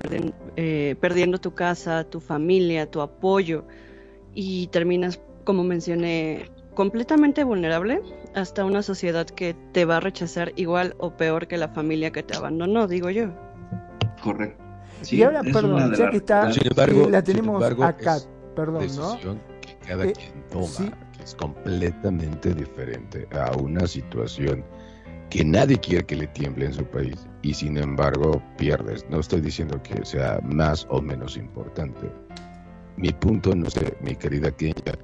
eh, 0.56 0.96
perdiendo 1.00 1.38
tu 1.38 1.54
casa, 1.54 2.04
tu 2.04 2.20
familia, 2.20 2.90
tu 2.90 3.00
apoyo 3.00 3.64
y 4.34 4.68
terminas, 4.68 5.20
como 5.44 5.64
mencioné, 5.64 6.50
completamente 6.74 7.44
vulnerable 7.44 8.00
hasta 8.34 8.64
una 8.64 8.82
sociedad 8.82 9.26
que 9.26 9.54
te 9.72 9.84
va 9.84 9.98
a 9.98 10.00
rechazar 10.00 10.52
igual 10.56 10.94
o 10.98 11.16
peor 11.16 11.46
que 11.46 11.56
la 11.56 11.68
familia 11.68 12.10
que 12.10 12.22
te 12.22 12.36
abandonó, 12.36 12.86
digo 12.86 13.10
yo. 13.10 13.28
Correcto. 14.22 14.65
Y 15.10 15.22
ahora, 15.22 15.42
perdón, 15.42 15.94
ya 15.94 16.10
que 16.10 16.16
está, 16.18 16.50
eh, 16.50 17.10
la 17.10 17.22
tenemos 17.22 17.62
acá, 17.62 18.18
perdón, 18.54 18.86
¿no? 18.96 19.18
que 19.60 19.76
cada 19.86 20.06
eh, 20.06 20.12
quien 20.12 20.44
toma, 20.50 20.96
que 21.16 21.22
es 21.22 21.34
completamente 21.34 22.54
diferente 22.54 23.26
a 23.32 23.56
una 23.56 23.86
situación 23.86 24.64
que 25.30 25.44
nadie 25.44 25.76
quiere 25.78 26.04
que 26.04 26.16
le 26.16 26.26
tiemble 26.28 26.66
en 26.66 26.72
su 26.72 26.84
país 26.84 27.26
y 27.42 27.52
sin 27.54 27.76
embargo 27.76 28.42
pierdes. 28.58 29.04
No 29.10 29.20
estoy 29.20 29.40
diciendo 29.40 29.80
que 29.82 30.04
sea 30.04 30.40
más 30.42 30.86
o 30.90 31.00
menos 31.00 31.36
importante. 31.36 32.10
Mi 32.96 33.12
punto, 33.12 33.54
no 33.54 33.68
sé, 33.68 33.96
mi 34.00 34.14
querida 34.14 34.50
Kenya, 34.50 34.96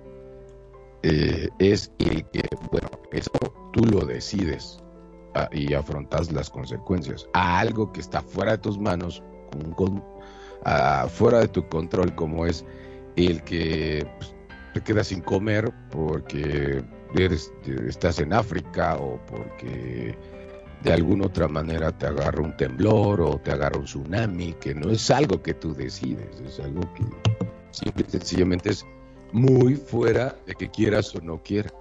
eh, 1.02 1.48
es 1.58 1.90
que, 1.98 2.24
bueno, 2.70 2.88
eso 3.10 3.30
tú 3.72 3.84
lo 3.84 4.06
decides 4.06 4.78
ah, 5.34 5.48
y 5.52 5.74
afrontas 5.74 6.32
las 6.32 6.48
consecuencias 6.48 7.28
a 7.32 7.58
algo 7.58 7.92
que 7.92 8.00
está 8.00 8.22
fuera 8.22 8.52
de 8.52 8.58
tus 8.58 8.78
manos, 8.78 9.22
con, 9.76 10.04
ah, 10.64 11.06
fuera 11.08 11.40
de 11.40 11.48
tu 11.48 11.68
control, 11.68 12.14
como 12.14 12.46
es 12.46 12.64
el 13.16 13.42
que 13.42 14.06
pues, 14.18 14.34
te 14.74 14.80
quedas 14.80 15.08
sin 15.08 15.20
comer 15.20 15.72
porque 15.90 16.82
eres, 17.14 17.52
estás 17.86 18.18
en 18.18 18.32
África 18.32 18.96
o 18.96 19.20
porque 19.26 20.16
de 20.82 20.92
alguna 20.92 21.26
otra 21.26 21.46
manera 21.48 21.96
te 21.96 22.06
agarra 22.06 22.42
un 22.42 22.56
temblor 22.56 23.20
o 23.20 23.38
te 23.38 23.52
agarra 23.52 23.78
un 23.78 23.84
tsunami, 23.84 24.54
que 24.54 24.74
no 24.74 24.90
es 24.90 25.10
algo 25.10 25.40
que 25.42 25.54
tú 25.54 25.74
decides, 25.74 26.40
es 26.40 26.58
algo 26.58 26.80
que 26.94 27.04
simple 27.70 28.04
sencillamente 28.08 28.70
es 28.70 28.84
muy 29.32 29.76
fuera 29.76 30.36
de 30.46 30.54
que 30.54 30.70
quieras 30.70 31.14
o 31.14 31.20
no 31.20 31.42
quieras. 31.42 31.72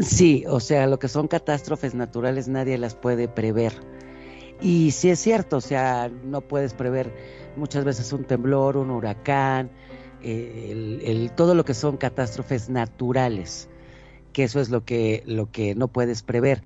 Sí, 0.00 0.44
o 0.48 0.58
sea, 0.58 0.86
lo 0.86 0.98
que 0.98 1.08
son 1.08 1.28
catástrofes 1.28 1.94
naturales 1.94 2.48
nadie 2.48 2.78
las 2.78 2.94
puede 2.94 3.28
prever. 3.28 3.72
Y 4.60 4.90
sí 4.92 5.10
es 5.10 5.20
cierto, 5.20 5.58
o 5.58 5.60
sea, 5.60 6.10
no 6.24 6.40
puedes 6.40 6.74
prever 6.74 7.12
muchas 7.56 7.84
veces 7.84 8.12
un 8.12 8.24
temblor, 8.24 8.76
un 8.76 8.90
huracán, 8.90 9.70
el, 10.22 11.30
todo 11.36 11.54
lo 11.54 11.64
que 11.64 11.74
son 11.74 11.96
catástrofes 11.96 12.68
naturales, 12.68 13.68
que 14.32 14.44
eso 14.44 14.60
es 14.60 14.70
lo 14.70 14.84
que, 14.84 15.22
lo 15.26 15.50
que 15.50 15.74
no 15.74 15.88
puedes 15.88 16.22
prever. 16.22 16.62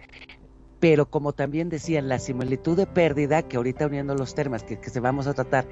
Pero 0.79 1.11
como 1.11 1.33
también 1.33 1.69
decían, 1.69 2.09
la 2.09 2.19
similitud 2.19 2.77
de 2.77 2.87
pérdida, 2.87 3.43
que 3.43 3.57
ahorita 3.57 3.87
uniendo 3.87 4.15
los 4.15 4.35
temas 4.35 4.63
que, 4.63 4.81
que 4.81 4.89
se 4.89 5.01
vamos 5.01 5.27
a 5.27 5.35
tratar, 5.35 5.67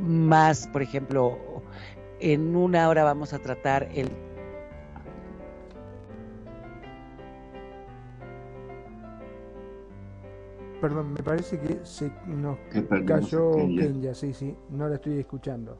más, 0.00 0.66
por 0.68 0.82
ejemplo, 0.82 1.62
en 2.20 2.56
una 2.56 2.88
hora 2.88 3.04
vamos 3.04 3.32
a 3.32 3.38
tratar 3.38 3.88
el 3.94 4.08
perdón, 10.84 11.14
me 11.14 11.22
parece 11.22 11.58
que 11.58 11.80
se 11.82 12.12
nos 12.26 12.58
cayó 13.06 13.52
Kenya. 13.52 14.14
sí, 14.14 14.34
sí, 14.34 14.54
no 14.68 14.86
la 14.86 14.96
estoy 14.96 15.18
escuchando. 15.18 15.78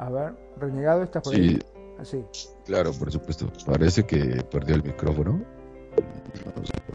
A 0.00 0.10
ver, 0.10 0.34
Renegado, 0.58 1.04
¿estás 1.04 1.22
por 1.22 1.36
ahí? 1.36 1.60
Ah, 1.96 2.04
sí. 2.04 2.24
Claro, 2.64 2.92
por 2.92 3.12
supuesto. 3.12 3.52
Parece 3.64 4.02
que 4.04 4.42
perdió 4.50 4.74
el 4.74 4.82
micrófono. 4.82 5.44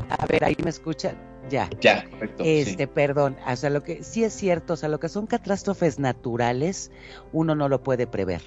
A 0.10 0.26
ver, 0.26 0.44
ahí 0.44 0.58
me 0.62 0.72
escucha. 0.72 1.16
Ya. 1.50 1.70
Ya, 1.80 2.04
perfecto. 2.20 2.44
Este, 2.46 2.86
perdón, 2.86 3.38
o 3.50 3.56
sea, 3.56 3.70
lo 3.70 3.82
que 3.82 4.04
sí 4.04 4.26
es 4.26 4.34
cierto, 4.34 4.74
o 4.74 4.76
sea, 4.76 4.90
lo 4.90 5.00
que 5.00 5.08
son 5.08 5.26
catástrofes 5.26 6.00
naturales, 6.00 6.92
uno 7.32 7.56
no 7.56 7.70
lo 7.70 7.82
puede 7.82 8.08
prever. 8.08 8.42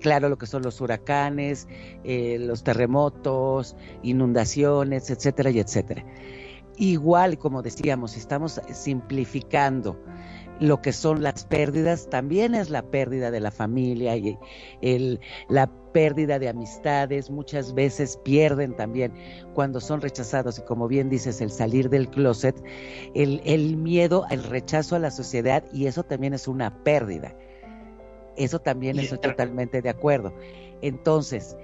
Claro, 0.00 0.28
lo 0.28 0.38
que 0.38 0.46
son 0.46 0.62
los 0.62 0.80
huracanes, 0.80 1.68
eh, 2.02 2.38
los 2.40 2.64
terremotos, 2.64 3.76
inundaciones, 4.02 5.08
etcétera 5.08 5.50
y 5.50 5.60
etcétera. 5.60 6.04
Igual, 6.78 7.38
como 7.38 7.62
decíamos, 7.62 8.16
estamos 8.16 8.60
simplificando 8.72 9.98
lo 10.60 10.80
que 10.80 10.92
son 10.92 11.22
las 11.22 11.44
pérdidas, 11.44 12.08
también 12.08 12.54
es 12.54 12.70
la 12.70 12.82
pérdida 12.82 13.30
de 13.30 13.40
la 13.40 13.50
familia 13.50 14.16
y 14.16 14.38
el, 14.80 15.20
la 15.48 15.70
pérdida 15.92 16.38
de 16.38 16.48
amistades, 16.48 17.30
muchas 17.30 17.74
veces 17.74 18.18
pierden 18.24 18.76
también 18.76 19.12
cuando 19.54 19.80
son 19.80 20.00
rechazados 20.00 20.58
y 20.58 20.62
como 20.62 20.88
bien 20.88 21.08
dices, 21.08 21.40
el 21.40 21.50
salir 21.50 21.88
del 21.90 22.08
closet, 22.08 22.60
el, 23.14 23.40
el 23.44 23.76
miedo, 23.76 24.26
el 24.30 24.42
rechazo 24.44 24.96
a 24.96 24.98
la 24.98 25.10
sociedad 25.10 25.64
y 25.72 25.86
eso 25.86 26.02
también 26.02 26.34
es 26.34 26.48
una 26.48 26.82
pérdida. 26.82 27.36
Eso 28.36 28.60
también 28.60 28.98
estoy 29.00 29.18
totalmente 29.18 29.82
de 29.82 29.88
acuerdo. 29.88 30.32
Entonces, 30.80 31.56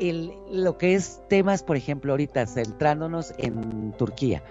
lo 0.00 0.78
que 0.78 0.94
es 0.94 1.22
temas, 1.28 1.62
por 1.62 1.76
ejemplo, 1.76 2.12
ahorita 2.12 2.46
centrándonos 2.46 3.34
en 3.38 3.92
Turquía, 3.92 4.42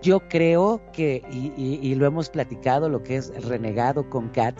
yo 0.00 0.28
creo 0.28 0.80
que, 0.92 1.22
y, 1.30 1.94
lo 1.96 2.06
hemos 2.06 2.30
platicado, 2.30 2.88
lo 2.88 3.02
que 3.02 3.16
es 3.16 3.44
renegado 3.44 4.08
con 4.08 4.28
Kat, 4.28 4.56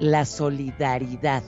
la 0.00 0.24
solidaridad, 0.24 1.44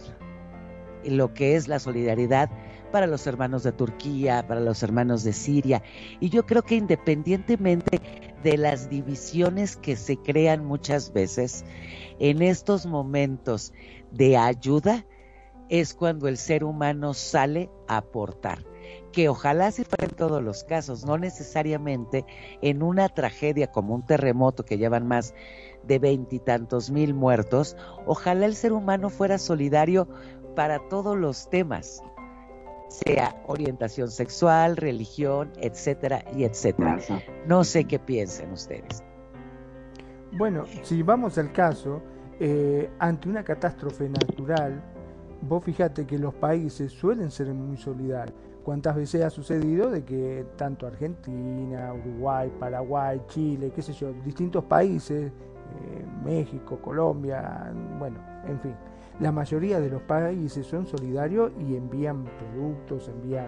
lo 1.05 1.35
que 1.35 1.57
es 1.57 1.67
la 1.67 1.81
solidaridad 1.81 2.49
para 2.93 3.09
los 3.09 3.27
hermanos 3.27 3.65
de 3.65 3.73
Turquía, 3.73 4.47
para 4.47 4.61
los 4.61 4.85
hermanos 4.85 5.25
de 5.25 5.33
Siria. 5.33 5.83
Y 6.21 6.29
yo 6.29 6.47
creo 6.47 6.63
que 6.63 6.77
independientemente 6.77 8.01
de 8.45 8.57
las 8.57 8.89
divisiones 8.89 9.77
que 9.77 9.97
se 9.97 10.17
crean 10.17 10.65
muchas 10.65 11.13
veces, 11.13 11.65
en 12.21 12.41
estos 12.41 12.87
momentos 12.87 13.73
de 14.13 14.37
ayuda 14.37 15.05
es 15.68 15.94
cuando 15.94 16.28
el 16.28 16.37
ser 16.37 16.64
humano 16.64 17.14
sale 17.14 17.71
a 17.88 17.99
aportar 17.99 18.59
que 19.12 19.28
ojalá 19.28 19.71
se 19.71 19.85
fuera 19.85 20.06
en 20.06 20.16
todos 20.16 20.42
los 20.42 20.64
casos, 20.64 21.06
no 21.06 21.16
necesariamente 21.16 22.25
en 22.62 22.83
una 22.83 23.09
tragedia 23.09 23.71
como 23.71 23.94
un 23.94 24.04
terremoto 24.04 24.64
que 24.64 24.76
llevan 24.76 25.06
más 25.06 25.35
de 25.85 25.99
veintitantos 25.99 26.90
mil 26.90 27.14
muertos, 27.14 27.76
ojalá 28.06 28.47
el 28.47 28.56
ser 28.56 28.73
humano 28.73 29.11
fuera 29.11 29.38
solidario 29.38 30.09
para 30.56 30.80
todos 30.88 31.16
los 31.16 31.49
temas, 31.49 32.02
sea 32.88 33.40
orientación 33.47 34.11
sexual, 34.11 34.76
religión, 34.76 35.52
etcétera 35.61 36.25
y 36.37 36.44
etcétera. 36.44 36.99
No 37.47 37.64
sé 37.64 37.85
qué 37.85 37.99
piensen 37.99 38.52
ustedes. 38.52 39.02
Bueno, 40.33 40.64
si 40.83 41.02
vamos 41.02 41.38
al 41.38 41.52
caso, 41.52 42.02
eh, 42.40 42.90
ante 42.99 43.28
una 43.28 43.44
catástrofe 43.44 44.09
natural, 44.09 44.83
vos 45.49 45.65
fíjate 45.65 46.07
que 46.07 46.19
los 46.19 46.35
países 46.35 46.93
suelen 46.93 47.31
ser 47.31 47.53
muy 47.55 47.77
solidarios 47.77 48.37
cuántas 48.65 48.97
veces 48.97 49.23
ha 49.23 49.31
sucedido 49.31 49.91
de 49.91 50.05
que 50.05 50.47
tanto 50.57 50.87
Argentina, 50.87 51.93
Uruguay, 51.93 52.51
Paraguay, 52.59 53.21
Chile, 53.29 53.71
qué 53.75 53.83
sé 53.83 53.93
yo, 53.93 54.13
distintos 54.25 54.65
países, 54.65 55.31
eh, 55.31 56.05
México, 56.25 56.79
Colombia, 56.81 57.73
bueno, 57.99 58.19
en 58.49 58.59
fin, 58.61 58.75
la 59.21 59.31
mayoría 59.31 59.79
de 59.79 59.90
los 59.90 60.03
países 60.03 60.66
son 60.66 60.87
solidarios 60.87 61.53
y 61.61 61.77
envían 61.77 62.25
productos, 62.25 63.09
envían 63.09 63.47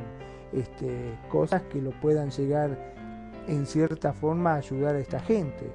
este, 0.52 1.18
cosas 1.30 1.62
que 1.62 1.80
lo 1.80 1.90
puedan 2.00 2.30
llegar 2.30 2.94
en 3.48 3.66
cierta 3.66 4.12
forma 4.12 4.52
a 4.52 4.56
ayudar 4.56 4.96
a 4.96 4.98
esta 5.00 5.18
gente. 5.18 5.72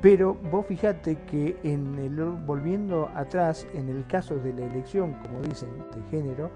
Pero 0.00 0.36
vos 0.50 0.66
fíjate 0.66 1.16
que 1.24 1.56
en 1.64 1.98
el, 1.98 2.14
volviendo 2.46 3.08
atrás, 3.14 3.66
en 3.74 3.88
el 3.88 4.06
caso 4.06 4.36
de 4.36 4.52
la 4.52 4.66
elección, 4.66 5.14
como 5.22 5.40
dicen, 5.40 5.70
de 5.92 6.02
género, 6.10 6.50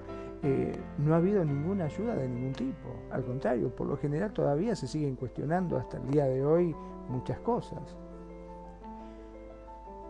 eh, 0.45 0.73
no 0.99 1.15
ha 1.15 1.17
habido 1.17 1.45
ninguna 1.45 1.87
ayuda 1.87 2.15
de 2.15 2.29
ningún 2.29 2.53
tipo. 2.53 2.89
Al 3.11 3.25
contrario, 3.25 3.75
por 3.75 3.89
lo 3.89 3.97
general 3.97 4.33
todavía 4.33 4.77
se 4.77 4.87
siguen 4.87 5.17
cuestionando 5.17 5.77
hasta 5.77 5.99
el 5.99 6.11
día 6.11 6.25
de 6.25 6.45
hoy 6.45 6.75
muchas 7.09 7.39
cosas. 7.41 7.97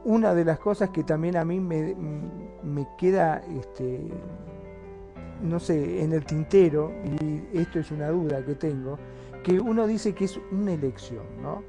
Una 0.05 0.35
de 0.35 0.45
las 0.45 0.59
cosas 0.59 0.91
que 0.91 1.05
también 1.05 1.37
a 1.37 1.45
mí 1.45 1.61
me, 1.61 1.95
me 2.63 2.87
queda, 2.99 3.43
este, 3.59 4.11
no 5.43 5.59
sé, 5.59 6.03
en 6.03 6.13
el 6.13 6.25
tintero, 6.25 6.91
y 7.21 7.45
esto 7.57 7.79
es 7.79 7.91
una 7.91 8.09
duda 8.09 8.45
que 8.45 8.55
tengo, 8.57 8.99
que 9.43 9.59
uno 9.61 9.87
dice 9.87 10.15
que 10.15 10.25
es 10.25 10.39
una 10.51 10.73
elección, 10.73 11.25
¿no? 11.43 11.63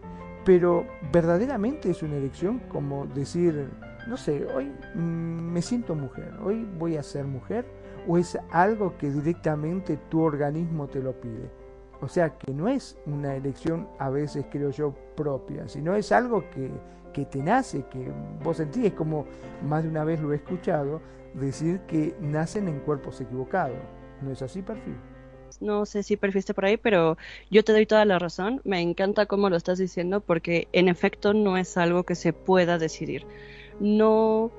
Pero 0.46 0.86
verdaderamente 1.12 1.90
es 1.90 2.04
una 2.04 2.18
elección 2.18 2.60
como 2.70 3.06
decir, 3.08 3.70
no 4.08 4.18
sé, 4.18 4.46
hoy 4.54 4.72
mm, 4.96 5.00
me 5.00 5.62
siento 5.62 5.96
mujer, 5.96 6.34
hoy 6.44 6.68
voy 6.78 6.98
a 6.98 7.04
ser 7.04 7.26
mujer, 7.26 7.66
o 8.08 8.18
es 8.18 8.38
algo 8.52 8.98
que 8.98 9.10
directamente 9.10 9.98
tu 10.10 10.22
organismo 10.22 10.88
te 10.88 11.02
lo 11.02 11.14
pide. 11.14 11.50
O 12.02 12.08
sea 12.10 12.38
que 12.38 12.54
no 12.54 12.68
es 12.68 12.98
una 13.06 13.36
elección 13.36 13.88
a 13.98 14.10
veces 14.10 14.46
creo 14.52 14.72
yo 14.72 14.94
propia, 15.16 15.70
sino 15.70 15.96
es 15.96 16.12
algo 16.12 16.50
que, 16.50 16.70
que 17.14 17.26
te 17.26 17.42
nace, 17.42 17.86
que 17.90 18.12
vos 18.44 18.58
sentís, 18.58 18.92
como 18.92 19.26
más 19.66 19.84
de 19.84 19.90
una 19.90 20.04
vez 20.04 20.20
lo 20.20 20.34
he 20.34 20.36
escuchado, 20.36 21.00
decir 21.34 21.80
que 21.88 22.14
nacen 22.20 22.68
en 22.68 22.80
cuerpos 22.80 23.22
equivocados. 23.22 23.78
¿No 24.22 24.32
es 24.32 24.42
así, 24.42 24.62
Perfil? 24.62 24.96
No 25.64 25.86
sé 25.86 26.04
si 26.04 26.18
perfiste 26.18 26.54
por 26.54 26.66
ahí, 26.66 26.78
pero 26.78 27.18
yo 27.50 27.64
te 27.64 27.72
doy 27.72 27.86
toda 27.86 28.06
la 28.06 28.20
razón. 28.20 28.62
Me 28.64 28.82
encanta 28.82 29.26
cómo 29.26 29.50
lo 29.50 29.56
estás 29.56 29.80
diciendo 29.80 30.22
porque 30.22 30.68
en 30.74 30.90
efecto 30.90 31.34
no 31.34 31.58
es 31.58 31.78
algo 31.78 32.04
que 32.04 32.16
se 32.16 32.34
pueda 32.34 32.78
decidir. 32.78 33.26
No 33.80 34.52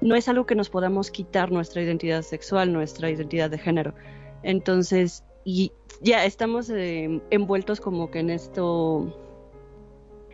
no 0.00 0.14
es 0.14 0.28
algo 0.28 0.46
que 0.46 0.54
nos 0.54 0.68
podamos 0.68 1.10
quitar 1.10 1.50
nuestra 1.50 1.82
identidad 1.82 2.22
sexual, 2.22 2.72
nuestra 2.72 3.10
identidad 3.10 3.50
de 3.50 3.58
género. 3.58 3.94
Entonces, 4.42 5.24
y 5.44 5.72
ya 6.02 6.24
estamos 6.24 6.68
eh, 6.70 7.20
envueltos 7.30 7.80
como 7.80 8.10
que 8.10 8.20
en 8.20 8.30
esto, 8.30 9.16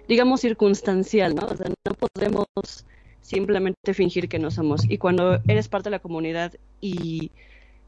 digamos, 0.08 0.40
circunstancial, 0.40 1.34
¿no? 1.34 1.46
O 1.46 1.56
sea, 1.56 1.66
no 1.68 1.94
podemos 1.94 2.46
simplemente 3.20 3.94
fingir 3.94 4.28
que 4.28 4.38
no 4.38 4.50
somos. 4.50 4.84
Y 4.88 4.98
cuando 4.98 5.40
eres 5.46 5.68
parte 5.68 5.88
de 5.88 5.92
la 5.92 6.00
comunidad 6.00 6.54
y 6.80 7.30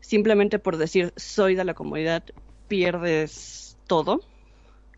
simplemente 0.04 0.58
por 0.58 0.76
decir 0.76 1.12
soy 1.16 1.54
de 1.54 1.64
la 1.64 1.74
comunidad 1.74 2.24
pierdes 2.68 3.76
todo, 3.86 4.20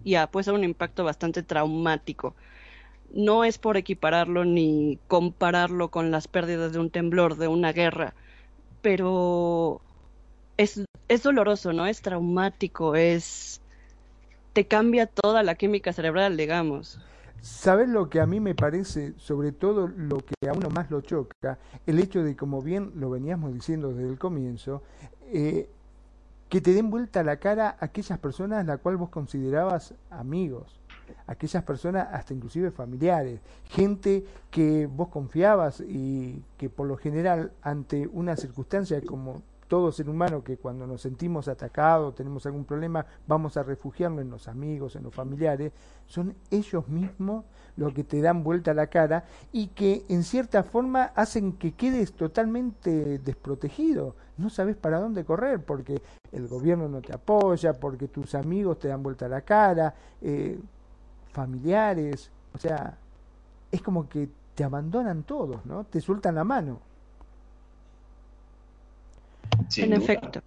ya 0.04 0.26
puede 0.26 0.44
ser 0.44 0.54
un 0.54 0.64
impacto 0.64 1.04
bastante 1.04 1.42
traumático 1.42 2.34
no 3.12 3.44
es 3.44 3.58
por 3.58 3.76
equipararlo 3.76 4.44
ni 4.44 4.98
compararlo 5.08 5.90
con 5.90 6.10
las 6.10 6.28
pérdidas 6.28 6.72
de 6.72 6.78
un 6.78 6.90
temblor, 6.90 7.36
de 7.36 7.48
una 7.48 7.72
guerra, 7.72 8.14
pero 8.82 9.80
es, 10.56 10.84
es 11.08 11.22
doloroso, 11.22 11.72
¿no? 11.72 11.86
Es 11.86 12.02
traumático, 12.02 12.94
es... 12.94 13.60
te 14.52 14.66
cambia 14.66 15.06
toda 15.06 15.42
la 15.42 15.54
química 15.54 15.92
cerebral, 15.92 16.36
digamos. 16.36 17.00
¿Sabes 17.40 17.88
lo 17.88 18.08
que 18.08 18.20
a 18.20 18.26
mí 18.26 18.40
me 18.40 18.54
parece, 18.54 19.14
sobre 19.18 19.52
todo 19.52 19.88
lo 19.88 20.18
que 20.18 20.48
a 20.48 20.52
uno 20.52 20.68
más 20.70 20.90
lo 20.90 21.00
choca? 21.00 21.58
El 21.86 21.98
hecho 21.98 22.22
de, 22.22 22.36
como 22.36 22.62
bien 22.62 22.92
lo 22.96 23.10
veníamos 23.10 23.52
diciendo 23.52 23.92
desde 23.92 24.10
el 24.10 24.18
comienzo, 24.18 24.82
eh, 25.32 25.68
que 26.48 26.60
te 26.60 26.72
den 26.72 26.90
vuelta 26.90 27.22
la 27.22 27.38
cara 27.38 27.76
a 27.80 27.86
aquellas 27.86 28.18
personas 28.18 28.60
a 28.60 28.64
las 28.64 28.80
cuales 28.80 29.00
vos 29.00 29.10
considerabas 29.10 29.94
amigos 30.10 30.80
aquellas 31.26 31.62
personas, 31.64 32.08
hasta 32.12 32.34
inclusive 32.34 32.70
familiares, 32.70 33.40
gente 33.68 34.24
que 34.50 34.86
vos 34.86 35.08
confiabas 35.08 35.80
y 35.80 36.42
que 36.56 36.68
por 36.68 36.86
lo 36.86 36.96
general 36.96 37.52
ante 37.62 38.06
una 38.06 38.36
circunstancia 38.36 39.00
como 39.02 39.42
todo 39.68 39.92
ser 39.92 40.08
humano 40.08 40.42
que 40.42 40.56
cuando 40.56 40.86
nos 40.86 41.02
sentimos 41.02 41.48
atacados, 41.48 42.14
tenemos 42.14 42.46
algún 42.46 42.64
problema, 42.64 43.04
vamos 43.26 43.56
a 43.56 43.62
refugiarnos 43.62 44.22
en 44.22 44.30
los 44.30 44.48
amigos, 44.48 44.96
en 44.96 45.02
los 45.02 45.14
familiares, 45.14 45.72
son 46.06 46.34
ellos 46.50 46.88
mismos 46.88 47.44
los 47.76 47.92
que 47.92 48.04
te 48.04 48.20
dan 48.20 48.42
vuelta 48.42 48.72
la 48.72 48.86
cara 48.86 49.24
y 49.52 49.68
que 49.68 50.04
en 50.08 50.24
cierta 50.24 50.62
forma 50.62 51.12
hacen 51.14 51.52
que 51.52 51.72
quedes 51.72 52.12
totalmente 52.12 53.18
desprotegido. 53.18 54.16
No 54.38 54.50
sabes 54.50 54.76
para 54.76 55.00
dónde 55.00 55.24
correr 55.24 55.64
porque 55.64 56.00
el 56.32 56.48
gobierno 56.48 56.88
no 56.88 57.00
te 57.00 57.14
apoya, 57.14 57.74
porque 57.74 58.08
tus 58.08 58.34
amigos 58.34 58.78
te 58.78 58.88
dan 58.88 59.02
vuelta 59.02 59.28
la 59.28 59.42
cara. 59.42 59.94
Eh, 60.22 60.58
familiares, 61.32 62.30
o 62.54 62.58
sea, 62.58 62.96
es 63.70 63.82
como 63.82 64.08
que 64.08 64.28
te 64.54 64.64
abandonan 64.64 65.22
todos, 65.24 65.66
¿no? 65.66 65.84
Te 65.84 66.00
sueltan 66.00 66.34
la 66.34 66.44
mano. 66.44 66.80
En 69.76 69.92
efecto. 69.92 70.42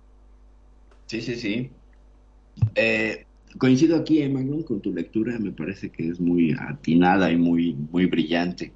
Sí, 1.07 1.21
sí, 1.21 1.35
sí. 1.35 1.69
Eh, 2.75 3.25
coincido 3.57 3.97
aquí, 3.97 4.27
Magnum, 4.27 4.63
con 4.63 4.81
tu 4.81 4.93
lectura, 4.93 5.37
me 5.39 5.51
parece 5.51 5.89
que 5.89 6.07
es 6.07 6.19
muy 6.19 6.55
atinada 6.59 7.31
y 7.31 7.37
muy, 7.37 7.73
muy 7.91 8.05
brillante. 8.05 8.73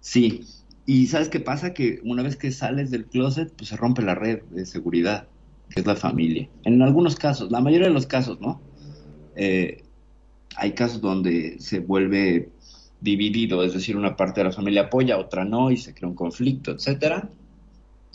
Sí, 0.00 0.44
y 0.86 1.06
¿sabes 1.06 1.28
qué 1.28 1.40
pasa? 1.40 1.74
Que 1.74 2.00
una 2.04 2.22
vez 2.22 2.36
que 2.36 2.50
sales 2.50 2.90
del 2.90 3.06
closet, 3.06 3.52
pues 3.54 3.68
se 3.68 3.76
rompe 3.76 4.02
la 4.02 4.14
red 4.14 4.42
de 4.44 4.64
seguridad, 4.64 5.28
que 5.68 5.80
es 5.80 5.86
la 5.86 5.96
familia. 5.96 6.48
En 6.64 6.80
algunos 6.80 7.16
casos, 7.16 7.50
la 7.50 7.60
mayoría 7.60 7.88
de 7.88 7.94
los 7.94 8.06
casos, 8.06 8.40
¿no? 8.40 8.62
Eh, 9.36 9.84
hay 10.56 10.72
casos 10.72 11.00
donde 11.00 11.56
se 11.60 11.80
vuelve 11.80 12.48
dividido, 13.00 13.62
es 13.62 13.74
decir, 13.74 13.96
una 13.96 14.16
parte 14.16 14.40
de 14.40 14.44
la 14.44 14.52
familia 14.52 14.82
apoya, 14.82 15.18
otra 15.18 15.44
no, 15.44 15.70
y 15.70 15.76
se 15.76 15.94
crea 15.94 16.08
un 16.08 16.16
conflicto, 16.16 16.72
etcétera. 16.72 17.30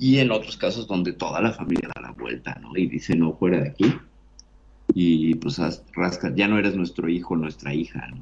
Y 0.04 0.20
en 0.20 0.32
otros 0.32 0.58
casos 0.58 0.86
donde 0.86 1.14
toda 1.14 1.40
la 1.40 1.54
familia 1.54 1.90
da 1.96 2.02
la 2.02 2.12
vuelta, 2.12 2.60
¿no? 2.62 2.76
Y 2.76 2.88
dice, 2.88 3.16
no, 3.16 3.38
fuera 3.38 3.62
de 3.62 3.70
aquí. 3.70 3.86
Y 4.94 5.36
pues 5.36 5.62
rasca, 5.94 6.36
ya 6.36 6.50
no 6.50 6.60
eres 6.60 6.76
nuestro 6.76 7.08
hijo, 7.08 7.38
nuestra 7.38 7.74
hija, 7.74 8.10
¿no? 8.10 8.20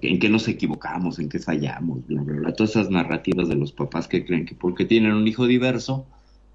en 0.00 0.18
qué 0.18 0.30
nos 0.30 0.48
equivocamos, 0.48 1.18
en 1.18 1.28
qué 1.28 1.40
fallamos, 1.40 2.06
bla, 2.06 2.22
bla, 2.22 2.36
bla. 2.40 2.52
Todas 2.54 2.70
esas 2.70 2.88
narrativas 2.88 3.50
de 3.50 3.56
los 3.56 3.70
papás 3.72 4.08
que 4.08 4.24
creen 4.24 4.46
que 4.46 4.54
porque 4.54 4.86
tienen 4.86 5.12
un 5.12 5.28
hijo 5.28 5.46
diverso, 5.46 6.06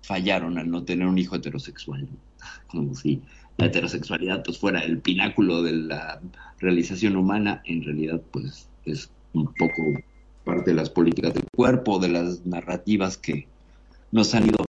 fallaron 0.01 0.58
al 0.58 0.71
no 0.71 0.84
tener 0.84 1.08
un 1.08 1.19
hijo 1.19 1.36
heterosexual. 1.36 2.08
Como 2.69 2.95
si 2.95 3.21
la 3.58 3.67
heterosexualidad 3.67 4.41
pues 4.43 4.58
fuera 4.58 4.80
el 4.80 4.97
pináculo 4.97 5.62
de 5.62 5.73
la 5.73 6.21
realización 6.58 7.17
humana, 7.17 7.62
en 7.65 7.84
realidad 7.84 8.19
pues 8.32 8.67
es 8.86 9.12
un 9.34 9.53
poco 9.53 9.84
parte 10.43 10.71
de 10.71 10.77
las 10.77 10.89
políticas 10.89 11.36
del 11.36 11.45
cuerpo, 11.56 11.99
de 11.99 12.10
las 12.10 12.47
narrativas 12.47 13.15
que 13.17 13.47
nos 14.11 14.33
han 14.33 14.47
ido 14.47 14.65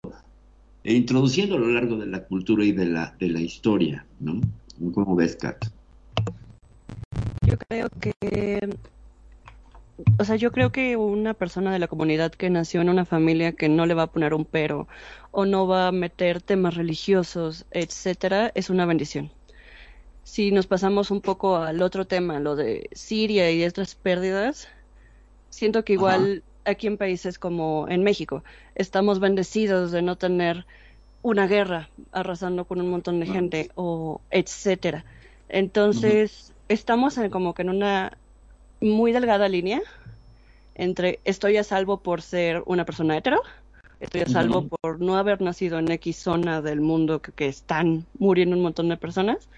introduciendo 0.85 1.57
a 1.57 1.59
lo 1.59 1.69
largo 1.69 1.97
de 1.97 2.07
la 2.07 2.25
cultura 2.25 2.65
y 2.65 2.73
de 2.73 2.87
la, 2.87 3.15
de 3.19 3.29
la 3.29 3.41
historia, 3.41 4.07
¿no? 4.21 4.41
¿Cómo 4.93 5.17
ves, 5.17 5.37
Kat? 5.37 5.67
Yo 7.47 7.59
creo 7.59 7.89
que, 8.01 8.77
o 10.19 10.25
sea, 10.25 10.37
yo 10.37 10.53
creo 10.53 10.71
que 10.71 10.97
una 10.97 11.35
persona 11.35 11.73
de 11.73 11.79
la 11.79 11.89
comunidad 11.89 12.33
que 12.33 12.51
nació 12.51 12.81
en 12.81 12.89
una 12.89 13.05
familia 13.05 13.53
que 13.53 13.69
no 13.69 13.87
le 13.87 13.95
va 13.95 14.05
a 14.05 14.13
poner 14.13 14.35
un 14.35 14.45
pero 14.45 14.87
o 15.31 15.45
no 15.47 15.67
va 15.67 15.89
a 15.89 15.93
meter 15.93 16.41
temas 16.41 16.75
religiosos, 16.75 17.67
etcétera, 17.71 18.53
es 18.55 18.71
una 18.71 18.87
bendición. 18.87 19.31
Si 20.25 20.53
nos 20.53 20.67
pasamos 20.67 21.11
un 21.11 21.21
poco 21.21 21.57
al 21.57 21.83
otro 21.83 22.07
tema, 22.07 22.39
lo 22.39 22.55
de 22.55 22.89
Siria 22.93 23.51
y 23.51 23.65
otras 23.65 23.95
pérdidas, 23.95 24.69
siento 25.49 25.85
que 25.85 25.95
igual 25.95 26.43
aquí 26.69 26.87
en 26.87 26.97
países 26.97 27.39
como 27.39 27.87
en 27.89 28.03
México 28.03 28.45
estamos 28.75 29.21
bendecidos 29.21 29.91
de 29.91 30.03
no 30.03 30.17
tener 30.17 30.67
una 31.23 31.47
guerra 31.47 31.89
arrasando 32.13 32.65
con 32.65 32.81
un 32.81 32.91
montón 32.91 33.21
de 33.21 33.27
gente 33.27 33.71
o 33.75 34.21
etcétera. 34.31 35.05
Entonces, 35.49 36.53
estamos 36.69 37.19
en, 37.19 37.31
como 37.31 37.55
que 37.55 37.63
en 37.63 37.71
una 37.71 38.17
muy 38.81 39.13
delgada 39.13 39.49
línea 39.49 39.81
entre 40.75 41.19
estoy 41.25 41.57
a 41.57 41.65
salvo 41.65 42.01
por 42.01 42.23
ser 42.23 42.63
una 42.67 42.85
persona 42.85 43.17
hetero, 43.17 43.43
estoy 43.99 44.21
a 44.21 44.27
salvo 44.27 44.69
por 44.69 45.01
no 45.01 45.17
haber 45.17 45.41
nacido 45.41 45.79
en 45.79 45.91
X 45.91 46.17
zona 46.17 46.63
del 46.63 46.81
mundo 46.81 47.21
que, 47.21 47.49
están 47.49 48.07
muriendo 48.19 48.57
un 48.57 48.63
montón 48.63 48.89
de 48.89 48.97
personas. 48.97 49.49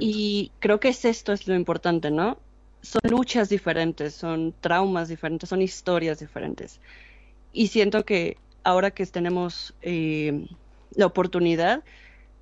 Y 0.00 0.50
creo 0.60 0.80
que 0.80 0.88
es 0.88 1.04
esto 1.04 1.32
es 1.32 1.46
lo 1.46 1.54
importante, 1.54 2.10
¿no? 2.10 2.38
Son 2.84 3.00
luchas 3.10 3.48
diferentes, 3.48 4.14
son 4.14 4.54
traumas 4.60 5.08
diferentes, 5.08 5.48
son 5.48 5.62
historias 5.62 6.20
diferentes. 6.20 6.80
Y 7.52 7.68
siento 7.68 8.04
que 8.04 8.36
ahora 8.62 8.90
que 8.90 9.06
tenemos 9.06 9.74
eh, 9.82 10.46
la 10.94 11.06
oportunidad, 11.06 11.82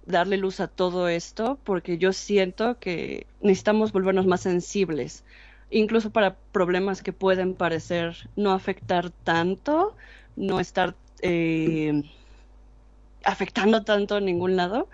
darle 0.07 0.37
luz 0.37 0.61
a 0.61 0.67
todo 0.67 1.09
esto 1.09 1.59
porque 1.65 1.97
yo 1.97 2.13
siento 2.13 2.79
que 2.79 3.27
necesitamos 3.41 3.93
volvernos 3.93 4.27
más 4.27 4.41
sensibles, 4.41 5.25
incluso 5.71 6.11
para 6.11 6.37
problemas 6.51 7.03
que 7.03 7.13
pueden 7.13 7.55
parecer 7.55 8.29
no 8.37 8.53
afectar 8.53 9.11
tanto, 9.11 9.97
no 10.35 10.59
estar 10.59 10.97
eh, 11.23 12.03
afectando 13.25 13.85
tanto 13.85 14.19
en 14.19 14.25
ningún 14.25 14.57
lado, 14.57 14.89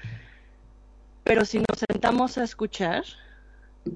pero 1.24 1.44
si 1.44 1.58
nos 1.58 1.78
sentamos 1.88 2.38
a 2.38 2.44
escuchar, 2.44 3.04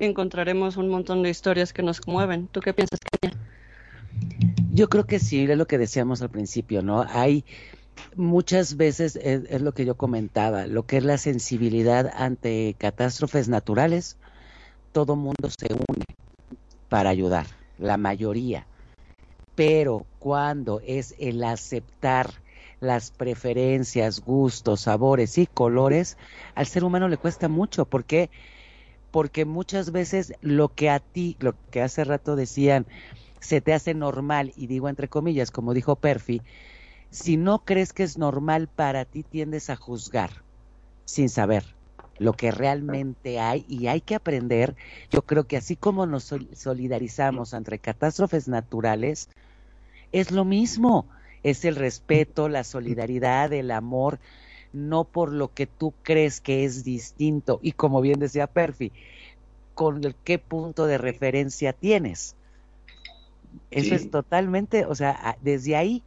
encontraremos 0.00 0.76
un 0.76 0.88
montón 0.88 1.22
de 1.22 1.31
historias 1.31 1.72
que 1.72 1.83
nos 1.83 2.00
conmueven. 2.00 2.48
¿Tú 2.48 2.61
qué 2.61 2.72
piensas, 2.72 2.98
Kenia? 3.20 3.37
Yo 4.72 4.88
creo 4.88 5.05
que 5.05 5.18
sí, 5.18 5.44
es 5.44 5.59
lo 5.59 5.66
que 5.66 5.78
decíamos 5.78 6.22
al 6.22 6.31
principio, 6.31 6.83
¿no? 6.83 7.05
Hay 7.09 7.44
muchas 8.16 8.76
veces 8.76 9.16
es, 9.16 9.61
lo 9.61 9.72
que 9.72 9.85
yo 9.85 9.96
comentaba, 9.96 10.66
lo 10.66 10.87
que 10.87 10.98
es 10.98 11.05
la 11.05 11.18
sensibilidad 11.18 12.11
ante 12.14 12.74
catástrofes 12.78 13.48
naturales, 13.48 14.16
todo 14.92 15.16
mundo 15.16 15.50
se 15.50 15.72
une 15.72 16.05
para 16.88 17.11
ayudar, 17.11 17.46
la 17.78 17.96
mayoría. 17.96 18.66
Pero 19.55 20.07
cuando 20.18 20.81
es 20.87 21.14
el 21.18 21.44
aceptar 21.44 22.31
las 22.81 23.11
preferencias, 23.11 24.20
gustos, 24.20 24.83
sabores 24.83 25.38
y 25.38 25.46
colores, 25.46 26.16
al 26.55 26.66
ser 26.66 26.85
humano 26.85 27.09
le 27.09 27.16
cuesta 27.16 27.48
mucho. 27.48 27.85
¿Por 27.85 28.05
qué? 28.05 28.28
Porque 29.12 29.44
muchas 29.44 29.92
veces 29.92 30.35
lo 30.40 30.68
que 30.68 30.90
a 30.90 30.98
ti, 30.98 31.37
lo 31.38 31.55
que 31.70 31.83
hace 31.83 32.03
rato 32.03 32.35
decían, 32.35 32.87
se 33.38 33.61
te 33.61 33.72
hace 33.72 33.94
normal, 33.94 34.53
y 34.57 34.66
digo 34.66 34.88
entre 34.88 35.07
comillas, 35.07 35.53
como 35.53 35.75
dijo 35.75 35.94
Perfi, 35.94 36.42
si 37.11 37.37
no 37.37 37.64
crees 37.64 37.92
que 37.92 38.03
es 38.03 38.18
normal 38.18 38.68
para 38.68 39.05
ti, 39.05 39.22
tiendes 39.22 39.70
a 39.70 39.77
juzgar 39.77 40.31
sin 41.05 41.29
saber 41.29 41.64
lo 42.18 42.33
que 42.33 42.51
realmente 42.51 43.38
hay 43.38 43.64
y 43.68 43.87
hay 43.88 44.01
que 44.01 44.14
aprender. 44.14 44.77
Yo 45.11 45.22
creo 45.22 45.44
que 45.44 45.57
así 45.57 45.77
como 45.77 46.07
nos 46.07 46.35
solidarizamos 46.55 47.53
entre 47.53 47.79
catástrofes 47.79 48.48
naturales, 48.48 49.29
es 50.12 50.31
lo 50.31 50.44
mismo. 50.44 51.07
Es 51.42 51.64
el 51.64 51.75
respeto, 51.75 52.48
la 52.48 52.62
solidaridad, 52.62 53.53
el 53.53 53.72
amor, 53.72 54.20
no 54.72 55.04
por 55.04 55.32
lo 55.32 55.52
que 55.52 55.66
tú 55.66 55.92
crees 56.02 56.40
que 56.40 56.64
es 56.64 56.85
distinto. 56.85 57.58
Y 57.62 57.72
como 57.72 58.00
bien 58.00 58.18
decía 58.18 58.46
Perfi, 58.46 58.92
con 59.74 60.02
qué 60.24 60.38
punto 60.38 60.87
de 60.87 60.98
referencia 60.98 61.72
tienes. 61.72 62.37
Eso 63.70 63.94
es 63.94 64.11
totalmente, 64.11 64.87
o 64.87 64.94
sea, 64.94 65.37
desde 65.42 65.76
ahí 65.76 66.02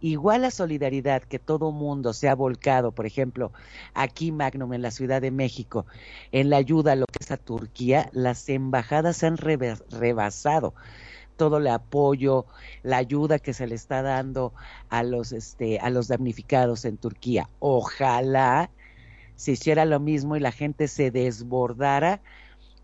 igual 0.00 0.42
la 0.42 0.50
solidaridad 0.50 1.22
que 1.22 1.38
todo 1.38 1.72
mundo 1.72 2.12
se 2.12 2.28
ha 2.28 2.34
volcado, 2.34 2.92
por 2.92 3.06
ejemplo, 3.06 3.52
aquí 3.94 4.32
Magnum 4.32 4.72
en 4.72 4.82
la 4.82 4.90
Ciudad 4.90 5.20
de 5.20 5.30
México, 5.30 5.86
en 6.32 6.50
la 6.50 6.56
ayuda 6.56 6.92
a 6.92 6.96
lo 6.96 7.06
que 7.06 7.18
es 7.20 7.30
a 7.30 7.36
Turquía, 7.36 8.08
las 8.12 8.48
embajadas 8.48 9.22
han 9.22 9.36
rebasado 9.36 10.74
todo 11.40 11.56
el 11.56 11.66
apoyo, 11.66 12.44
la 12.82 12.98
ayuda 12.98 13.38
que 13.38 13.54
se 13.54 13.66
le 13.66 13.74
está 13.74 14.02
dando 14.02 14.52
a 14.90 15.02
los 15.02 15.32
este 15.32 15.78
a 15.78 15.88
los 15.90 16.08
damnificados 16.08 16.84
en 16.84 16.98
Turquía. 16.98 17.48
Ojalá 17.58 18.70
se 19.36 19.52
hiciera 19.52 19.84
lo 19.86 20.00
mismo 20.00 20.36
y 20.36 20.40
la 20.40 20.52
gente 20.52 20.86
se 20.86 21.10
desbordara 21.10 22.20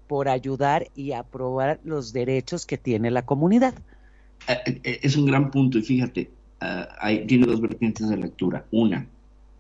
por 0.07 0.29
ayudar 0.29 0.89
y 0.95 1.13
aprobar 1.13 1.81
los 1.85 2.13
derechos 2.13 2.65
que 2.65 2.79
tiene 2.79 3.11
la 3.11 3.27
comunidad. 3.27 3.75
Eh, 4.49 4.81
eh, 4.85 5.01
es 5.03 5.17
un 5.17 5.27
gran 5.27 5.51
punto 5.51 5.79
y 5.79 5.83
fíjate, 5.83 6.31
Ah, 6.61 6.89
hay, 6.99 7.27
tiene 7.27 7.47
dos 7.47 7.61
vertientes 7.61 8.09
de 8.09 8.17
lectura. 8.17 8.65
Una, 8.71 9.07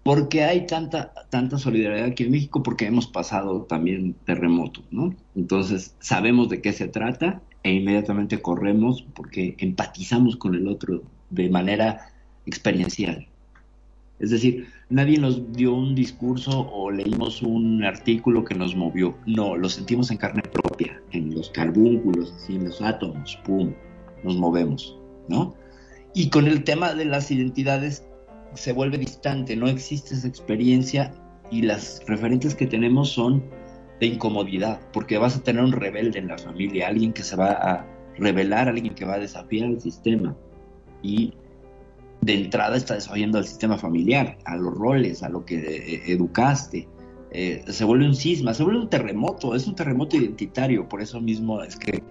porque 0.02 0.44
hay 0.44 0.66
tanta, 0.66 1.12
tanta 1.30 1.58
solidaridad 1.58 2.06
aquí 2.06 2.24
en 2.24 2.30
México? 2.30 2.62
Porque 2.62 2.86
hemos 2.86 3.06
pasado 3.06 3.62
también 3.62 4.14
terremotos, 4.24 4.84
¿no? 4.90 5.14
Entonces 5.34 5.94
sabemos 5.98 6.48
de 6.48 6.62
qué 6.62 6.72
se 6.72 6.88
trata 6.88 7.42
e 7.66 7.72
inmediatamente 7.72 8.40
corremos 8.40 9.02
porque 9.14 9.56
empatizamos 9.58 10.36
con 10.36 10.54
el 10.54 10.68
otro 10.68 11.02
de 11.30 11.48
manera 11.48 12.12
experiencial. 12.46 13.26
Es 14.20 14.30
decir, 14.30 14.68
nadie 14.88 15.18
nos 15.18 15.52
dio 15.52 15.74
un 15.74 15.96
discurso 15.96 16.60
o 16.72 16.92
leímos 16.92 17.42
un 17.42 17.82
artículo 17.82 18.44
que 18.44 18.54
nos 18.54 18.76
movió. 18.76 19.18
No, 19.26 19.56
lo 19.56 19.68
sentimos 19.68 20.12
en 20.12 20.18
carne 20.18 20.42
propia, 20.42 21.02
en 21.10 21.34
los 21.34 21.50
carbúnculos, 21.50 22.32
en 22.48 22.66
los 22.66 22.80
átomos, 22.80 23.36
pum, 23.44 23.74
nos 24.22 24.36
movemos, 24.36 24.96
¿no? 25.28 25.52
Y 26.14 26.30
con 26.30 26.46
el 26.46 26.62
tema 26.62 26.94
de 26.94 27.04
las 27.04 27.32
identidades 27.32 28.06
se 28.54 28.72
vuelve 28.72 28.96
distante, 28.96 29.56
no 29.56 29.66
existe 29.66 30.14
esa 30.14 30.28
experiencia 30.28 31.12
y 31.50 31.62
las 31.62 32.00
referentes 32.06 32.54
que 32.54 32.68
tenemos 32.68 33.10
son 33.10 33.42
de 34.00 34.06
incomodidad, 34.06 34.80
porque 34.92 35.18
vas 35.18 35.36
a 35.36 35.42
tener 35.42 35.62
un 35.62 35.72
rebelde 35.72 36.18
en 36.18 36.28
la 36.28 36.38
familia, 36.38 36.88
alguien 36.88 37.12
que 37.12 37.22
se 37.22 37.36
va 37.36 37.52
a 37.52 37.86
rebelar, 38.18 38.68
alguien 38.68 38.94
que 38.94 39.04
va 39.04 39.14
a 39.14 39.18
desafiar 39.18 39.68
el 39.68 39.80
sistema. 39.80 40.36
Y 41.02 41.34
de 42.20 42.34
entrada 42.34 42.76
está 42.76 42.94
desafiando 42.94 43.38
al 43.38 43.46
sistema 43.46 43.78
familiar, 43.78 44.38
a 44.44 44.56
los 44.56 44.74
roles, 44.74 45.22
a 45.22 45.28
lo 45.28 45.44
que 45.44 45.56
eh, 45.56 46.02
educaste. 46.06 46.88
Eh, 47.30 47.64
se 47.66 47.84
vuelve 47.84 48.06
un 48.06 48.14
cisma, 48.14 48.54
se 48.54 48.64
vuelve 48.64 48.80
un 48.80 48.88
terremoto, 48.88 49.54
es 49.54 49.66
un 49.66 49.74
terremoto 49.74 50.16
identitario, 50.16 50.88
por 50.88 51.02
eso 51.02 51.20
mismo 51.20 51.62
es 51.62 51.76
que 51.76 52.02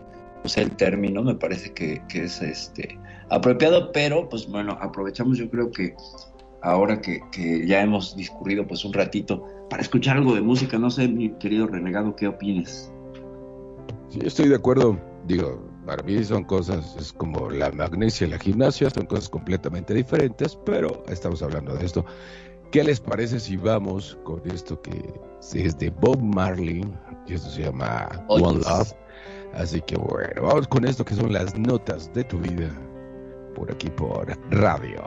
pues, 0.41 0.57
el 0.57 0.71
término 0.75 1.23
me 1.23 1.35
parece 1.35 1.73
que, 1.73 2.01
que 2.07 2.25
es 2.25 2.41
este 2.41 2.99
apropiado, 3.29 3.91
pero 3.91 4.29
pues 4.29 4.47
bueno, 4.47 4.77
aprovechamos 4.79 5.37
yo 5.37 5.49
creo 5.49 5.71
que 5.71 5.95
ahora 6.61 7.01
que, 7.01 7.21
que, 7.31 7.65
ya 7.65 7.81
hemos 7.81 8.15
discurrido 8.15 8.67
pues 8.67 8.85
un 8.85 8.93
ratito, 8.93 9.47
para 9.69 9.81
escuchar 9.81 10.17
algo 10.17 10.35
de 10.35 10.41
música. 10.41 10.77
No 10.77 10.89
sé, 10.89 11.07
mi 11.07 11.29
querido 11.37 11.67
renegado, 11.67 12.15
¿qué 12.15 12.27
opinas? 12.27 12.91
Sí, 14.09 14.19
estoy 14.23 14.49
de 14.49 14.55
acuerdo. 14.55 14.99
Digo, 15.27 15.59
para 15.85 16.03
mí 16.03 16.23
son 16.23 16.43
cosas, 16.43 16.95
es 16.99 17.13
como 17.13 17.49
la 17.49 17.71
magnesia 17.71 18.27
y 18.27 18.29
la 18.29 18.39
gimnasia, 18.39 18.89
son 18.89 19.05
cosas 19.05 19.29
completamente 19.29 19.93
diferentes, 19.93 20.55
pero 20.65 21.03
estamos 21.07 21.41
hablando 21.41 21.75
de 21.75 21.85
esto. 21.85 22.05
¿Qué 22.71 22.83
les 22.83 22.99
parece 22.99 23.39
si 23.39 23.55
vamos 23.57 24.17
con 24.23 24.41
esto 24.45 24.81
que 24.81 25.13
es 25.53 25.77
de 25.77 25.89
Bob 25.89 26.21
Marley? 26.21 26.85
Y 27.27 27.33
esto 27.33 27.49
se 27.49 27.63
llama 27.63 28.09
One 28.27 28.59
Love. 28.59 28.93
Así 29.53 29.81
que 29.81 29.95
bueno, 29.95 30.41
vamos 30.41 30.67
con 30.67 30.85
esto 30.85 31.05
que 31.05 31.15
son 31.15 31.31
las 31.31 31.57
notas 31.57 32.13
de 32.13 32.23
tu 32.23 32.37
vida. 32.39 32.69
Por 33.55 33.71
aquí 33.71 33.89
por 33.89 34.37
Radio 34.51 35.01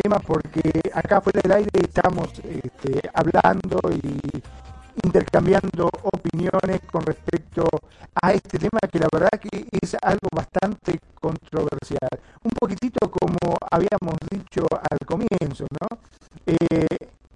tema 0.00 0.18
porque 0.18 0.80
acá 0.92 1.20
fuera 1.20 1.40
del 1.42 1.52
aire 1.52 1.70
estamos 1.80 2.28
este, 2.44 3.08
hablando 3.12 3.80
y 3.92 4.42
intercambiando 5.04 5.90
opiniones 6.02 6.80
con 6.90 7.02
respecto 7.02 7.64
a 8.20 8.32
este 8.32 8.58
tema 8.58 8.80
que 8.90 8.98
la 8.98 9.08
verdad 9.12 9.40
que 9.40 9.66
es 9.80 9.96
algo 10.02 10.28
bastante 10.34 10.98
controversial. 11.20 12.08
Un 12.42 12.50
poquitito 12.50 13.10
como 13.10 13.56
habíamos 13.70 14.16
dicho 14.30 14.66
al 14.70 14.98
comienzo, 15.06 15.66
¿no? 15.80 15.98
Eh, 16.46 16.86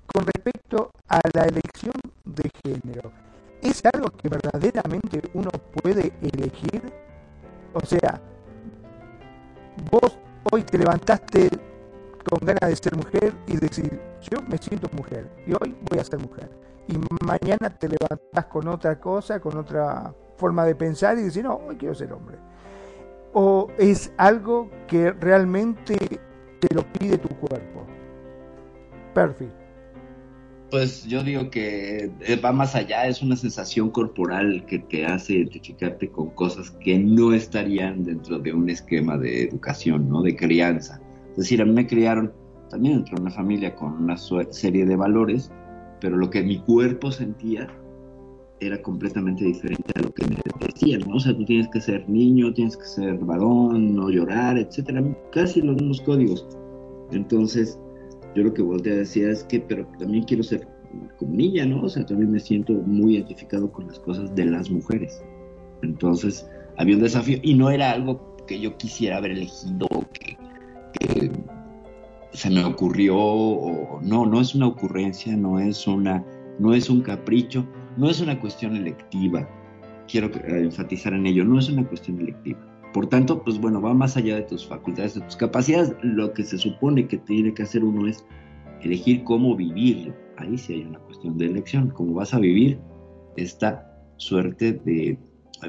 con 0.06 0.26
respecto 0.26 0.92
a 1.08 1.20
la 1.32 1.44
elección 1.44 1.94
de 2.24 2.50
género. 2.62 3.12
¿Es 3.62 3.80
algo 3.92 4.10
que 4.10 4.28
verdaderamente 4.28 5.22
uno 5.34 5.50
puede 5.50 6.12
elegir? 6.20 6.92
O 7.72 7.80
sea, 7.86 8.20
vos 9.90 10.18
hoy 10.50 10.62
te 10.64 10.78
levantaste 10.78 11.48
con 12.24 12.46
ganas 12.46 12.70
de 12.70 12.76
ser 12.76 12.96
mujer 12.96 13.32
y 13.46 13.56
decir, 13.56 14.00
yo 14.20 14.42
me 14.48 14.58
siento 14.58 14.88
mujer 14.96 15.28
y 15.46 15.52
hoy 15.52 15.74
voy 15.90 15.98
a 15.98 16.04
ser 16.04 16.18
mujer. 16.18 16.50
Y 16.88 16.96
mañana 17.24 17.70
te 17.70 17.88
levantás 17.88 18.46
con 18.46 18.68
otra 18.68 18.98
cosa, 18.98 19.40
con 19.40 19.56
otra 19.56 20.14
forma 20.36 20.64
de 20.64 20.74
pensar 20.74 21.18
y 21.18 21.22
decir, 21.22 21.44
no, 21.44 21.60
hoy 21.68 21.76
quiero 21.76 21.94
ser 21.94 22.12
hombre. 22.12 22.36
O 23.32 23.68
es 23.78 24.12
algo 24.16 24.70
que 24.88 25.12
realmente 25.12 25.96
te 26.60 26.74
lo 26.74 26.82
pide 26.92 27.18
tu 27.18 27.28
cuerpo. 27.28 27.86
Perfecto. 29.14 29.62
Pues 30.70 31.04
yo 31.04 31.22
digo 31.22 31.50
que 31.50 32.10
eh, 32.20 32.36
va 32.36 32.50
más 32.50 32.74
allá, 32.74 33.06
es 33.06 33.20
una 33.20 33.36
sensación 33.36 33.90
corporal 33.90 34.64
que 34.66 34.78
te 34.78 35.04
hace 35.04 35.34
identificarte 35.34 36.08
con 36.08 36.30
cosas 36.30 36.70
que 36.70 36.98
no 36.98 37.34
estarían 37.34 38.04
dentro 38.04 38.38
de 38.38 38.54
un 38.54 38.70
esquema 38.70 39.18
de 39.18 39.44
educación, 39.44 40.08
¿no? 40.08 40.22
De 40.22 40.34
crianza. 40.34 40.98
Es 41.32 41.36
decir, 41.36 41.62
a 41.62 41.64
mí 41.64 41.72
me 41.72 41.86
criaron 41.86 42.32
también 42.70 42.96
dentro 42.96 43.16
de 43.16 43.22
una 43.22 43.30
familia 43.30 43.74
con 43.74 43.92
una 43.92 44.16
serie 44.16 44.86
de 44.86 44.96
valores, 44.96 45.50
pero 46.00 46.16
lo 46.16 46.30
que 46.30 46.42
mi 46.42 46.58
cuerpo 46.60 47.10
sentía 47.10 47.68
era 48.60 48.80
completamente 48.80 49.44
diferente 49.44 49.92
a 49.96 50.02
lo 50.02 50.12
que 50.12 50.26
me 50.26 50.36
decían, 50.66 51.02
¿no? 51.08 51.16
O 51.16 51.20
sea, 51.20 51.36
tú 51.36 51.44
tienes 51.44 51.68
que 51.68 51.80
ser 51.80 52.08
niño, 52.08 52.52
tienes 52.52 52.76
que 52.76 52.84
ser 52.84 53.18
varón, 53.18 53.94
no 53.94 54.08
llorar, 54.08 54.58
etcétera, 54.58 55.02
casi 55.32 55.60
los 55.62 55.76
mismos 55.76 56.00
códigos. 56.02 56.46
Entonces, 57.10 57.78
yo 58.34 58.44
lo 58.44 58.54
que 58.54 58.62
volteé 58.62 58.92
a 58.92 58.96
decir 58.96 59.28
es 59.28 59.44
que, 59.44 59.60
pero 59.60 59.86
también 59.98 60.24
quiero 60.24 60.42
ser 60.42 60.66
como 61.18 61.34
niña, 61.34 61.66
¿no? 61.66 61.82
O 61.82 61.88
sea, 61.88 62.04
también 62.06 62.30
me 62.30 62.40
siento 62.40 62.72
muy 62.72 63.16
identificado 63.16 63.70
con 63.70 63.86
las 63.88 63.98
cosas 63.98 64.34
de 64.34 64.44
las 64.44 64.70
mujeres. 64.70 65.22
Entonces, 65.82 66.48
había 66.76 66.96
un 66.96 67.02
desafío 67.02 67.38
y 67.42 67.54
no 67.54 67.70
era 67.70 67.90
algo 67.90 68.36
que 68.46 68.60
yo 68.60 68.76
quisiera 68.76 69.16
haber 69.16 69.32
elegido, 69.32 69.88
que, 70.12 70.36
se 72.32 72.50
me 72.50 72.64
ocurrió, 72.64 73.16
o 73.16 74.00
no, 74.02 74.26
no 74.26 74.40
es 74.40 74.54
una 74.54 74.66
ocurrencia, 74.66 75.36
no 75.36 75.58
es 75.58 75.86
una, 75.86 76.24
no 76.58 76.74
es 76.74 76.88
un 76.88 77.02
capricho, 77.02 77.66
no 77.96 78.08
es 78.08 78.20
una 78.20 78.40
cuestión 78.40 78.76
electiva. 78.76 79.48
Quiero 80.08 80.30
enfatizar 80.46 81.12
en 81.14 81.26
ello, 81.26 81.44
no 81.44 81.58
es 81.58 81.68
una 81.68 81.86
cuestión 81.86 82.20
electiva 82.20 82.72
por 82.92 83.06
tanto, 83.06 83.42
pues 83.42 83.58
bueno, 83.58 83.80
va 83.80 83.94
más 83.94 84.16
allá 84.16 84.36
de 84.36 84.42
tus 84.42 84.66
facultades, 84.66 85.14
de 85.14 85.22
tus 85.22 85.36
capacidades. 85.36 85.94
Lo 86.02 86.32
que 86.32 86.44
se 86.44 86.58
supone 86.58 87.06
que 87.08 87.18
tiene 87.18 87.54
que 87.54 87.62
hacer 87.62 87.84
uno 87.84 88.06
es 88.06 88.24
elegir 88.82 89.24
cómo 89.24 89.56
vivirlo. 89.56 90.14
Ahí 90.36 90.58
sí 90.58 90.74
hay 90.74 90.82
una 90.82 90.98
cuestión 90.98 91.38
de 91.38 91.46
elección. 91.46 91.88
Cómo 91.90 92.14
vas 92.14 92.34
a 92.34 92.38
vivir 92.38 92.78
esta 93.36 93.98
suerte 94.18 94.74
de 94.84 95.18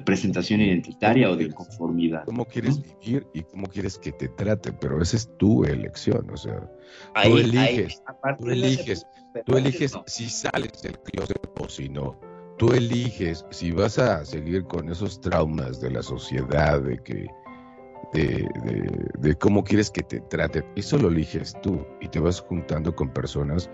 presentación 0.02 0.62
identitaria 0.62 1.30
o 1.30 1.36
de 1.36 1.52
conformidad. 1.52 2.26
¿Cómo 2.26 2.46
quieres 2.46 2.82
vivir 2.82 3.28
y 3.34 3.44
cómo 3.44 3.68
quieres 3.68 3.98
que 4.00 4.12
te 4.12 4.30
trate? 4.30 4.72
Pero 4.74 5.02
esa 5.02 5.18
es 5.18 5.30
tu 5.38 5.64
elección, 5.64 6.30
o 6.32 6.38
sea, 6.38 6.60
tú 7.24 7.38
eliges, 7.38 8.02
tú 8.40 8.50
eliges, 8.50 9.06
tú 9.46 9.58
eliges 9.58 9.94
si 10.08 10.30
sales 10.30 10.82
del 10.82 11.00
closet 11.00 11.50
o 11.60 11.68
si 11.70 11.90
no. 11.90 12.20
Tú 12.58 12.72
eliges 12.72 13.46
si 13.50 13.72
vas 13.72 13.98
a 13.98 14.24
seguir 14.26 14.66
con 14.66 14.90
esos 14.90 15.20
traumas 15.20 15.82
de 15.82 15.90
la 15.90 16.04
sociedad, 16.04 16.82
de 16.82 17.00
que, 17.00 17.28
de, 18.14 18.48
de 19.20 19.36
cómo 19.36 19.64
quieres 19.64 19.90
que 19.90 20.04
te 20.04 20.20
trate. 20.22 20.64
Eso 20.76 20.98
lo 21.00 21.08
eliges 21.08 21.56
tú 21.64 21.86
y 22.00 22.08
te 22.08 22.20
vas 22.20 22.40
juntando 22.42 22.96
con 22.96 23.12
personas 23.12 23.70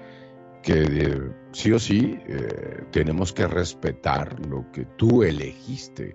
que 0.61 0.81
eh, 0.83 1.31
sí 1.51 1.71
o 1.71 1.79
sí 1.79 2.17
eh, 2.27 2.83
tenemos 2.91 3.33
que 3.33 3.47
respetar 3.47 4.45
lo 4.47 4.69
que 4.71 4.85
tú 4.97 5.23
elegiste. 5.23 6.13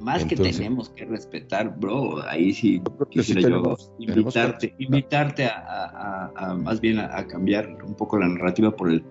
Más 0.00 0.24
que 0.24 0.34
tenemos 0.34 0.88
que 0.90 1.04
respetar, 1.04 1.78
bro, 1.78 2.22
ahí 2.26 2.54
sí 2.54 2.82
quisiera 3.10 3.42
yo 3.50 3.76
invitarte, 3.98 4.74
invitarte 4.78 5.46
a, 5.46 6.56
más 6.58 6.80
bien 6.80 6.98
a, 6.98 7.26
cambiar 7.26 7.68
un 7.84 7.94
poco 7.94 8.18
la 8.18 8.26
narrativa 8.26 8.74
por 8.74 8.90
el 8.90 9.04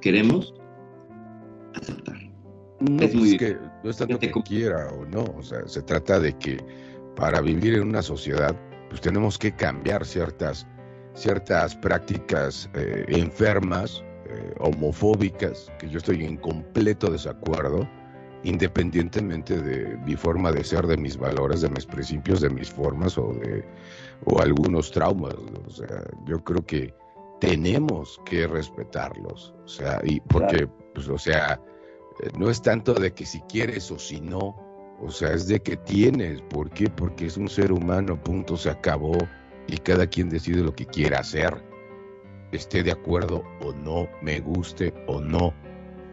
queremos 0.00 0.54
aceptar. 1.74 2.16
No 2.80 3.02
es, 3.02 3.14
muy, 3.16 3.36
que 3.36 3.56
no 3.82 3.90
es 3.90 3.96
tanto 3.96 4.16
que 4.20 4.30
quiera 4.30 4.92
o 4.92 5.04
no, 5.04 5.24
o 5.24 5.42
sea, 5.42 5.66
se 5.66 5.82
trata 5.82 6.20
de 6.20 6.38
que 6.38 6.58
para 7.16 7.40
vivir 7.40 7.74
en 7.74 7.88
una 7.88 8.02
sociedad, 8.02 8.54
pues 8.90 9.00
tenemos 9.00 9.38
que 9.38 9.56
cambiar 9.56 10.06
ciertas 10.06 10.68
ciertas 11.18 11.74
prácticas 11.74 12.70
eh, 12.74 13.04
enfermas, 13.08 14.04
eh, 14.26 14.54
homofóbicas, 14.60 15.70
que 15.78 15.88
yo 15.88 15.98
estoy 15.98 16.24
en 16.24 16.36
completo 16.36 17.10
desacuerdo, 17.10 17.88
independientemente 18.44 19.60
de 19.60 19.96
mi 19.98 20.14
forma 20.14 20.52
de 20.52 20.62
ser, 20.62 20.86
de 20.86 20.96
mis 20.96 21.16
valores, 21.16 21.60
de 21.60 21.70
mis 21.70 21.86
principios, 21.86 22.40
de 22.40 22.50
mis 22.50 22.70
formas 22.70 23.18
o 23.18 23.32
de 23.32 23.64
o 24.26 24.40
algunos 24.40 24.90
traumas. 24.92 25.34
O 25.66 25.70
sea, 25.70 26.04
yo 26.26 26.42
creo 26.44 26.64
que 26.64 26.94
tenemos 27.40 28.20
que 28.24 28.46
respetarlos. 28.46 29.54
O 29.64 29.68
sea, 29.68 30.00
y 30.04 30.20
porque, 30.20 30.68
pues, 30.94 31.08
o 31.08 31.18
sea, 31.18 31.60
eh, 32.22 32.30
no 32.38 32.48
es 32.48 32.62
tanto 32.62 32.94
de 32.94 33.12
que 33.12 33.26
si 33.26 33.40
quieres 33.42 33.90
o 33.90 33.98
si 33.98 34.20
no, 34.20 34.56
o 35.00 35.10
sea, 35.10 35.32
es 35.32 35.48
de 35.48 35.60
que 35.60 35.76
tienes. 35.76 36.40
¿Por 36.42 36.70
qué? 36.70 36.88
Porque 36.88 37.26
es 37.26 37.36
un 37.36 37.48
ser 37.48 37.72
humano, 37.72 38.20
punto, 38.22 38.56
se 38.56 38.70
acabó 38.70 39.16
y 39.68 39.76
cada 39.76 40.06
quien 40.06 40.28
decide 40.28 40.62
lo 40.62 40.74
que 40.74 40.86
quiera 40.86 41.20
hacer, 41.20 41.62
esté 42.52 42.82
de 42.82 42.92
acuerdo 42.92 43.44
o 43.62 43.72
no, 43.72 44.08
me 44.22 44.40
guste 44.40 44.92
o 45.06 45.20
no. 45.20 45.54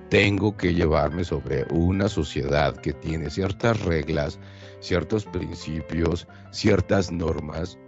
Tengo 0.10 0.56
que 0.56 0.74
llevarme 0.74 1.24
sobre 1.24 1.66
una 1.72 2.08
sociedad 2.08 2.76
que 2.76 2.94
tiene 2.94 3.30
ciertas 3.30 3.82
reglas, 3.84 4.40
ciertos 4.80 5.26
principios, 5.26 6.28
ciertas 6.52 7.12
normas, 7.12 7.80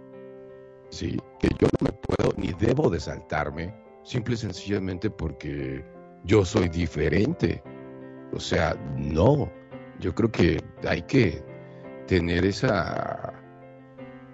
¿sí? 0.90 1.16
que 1.38 1.48
yo 1.60 1.68
no 1.80 1.90
puedo 2.00 2.32
ni 2.36 2.52
debo 2.54 2.90
de 2.90 2.98
saltarme, 2.98 3.74
simple 4.02 4.34
y 4.34 4.38
sencillamente 4.38 5.10
porque 5.10 5.84
yo 6.24 6.44
soy 6.44 6.68
diferente. 6.68 7.62
O 8.32 8.40
sea, 8.40 8.74
no, 8.96 9.50
yo 10.00 10.14
creo 10.14 10.30
que 10.30 10.60
hay 10.86 11.02
que 11.02 11.42
tener 12.06 12.44
esa 12.44 13.37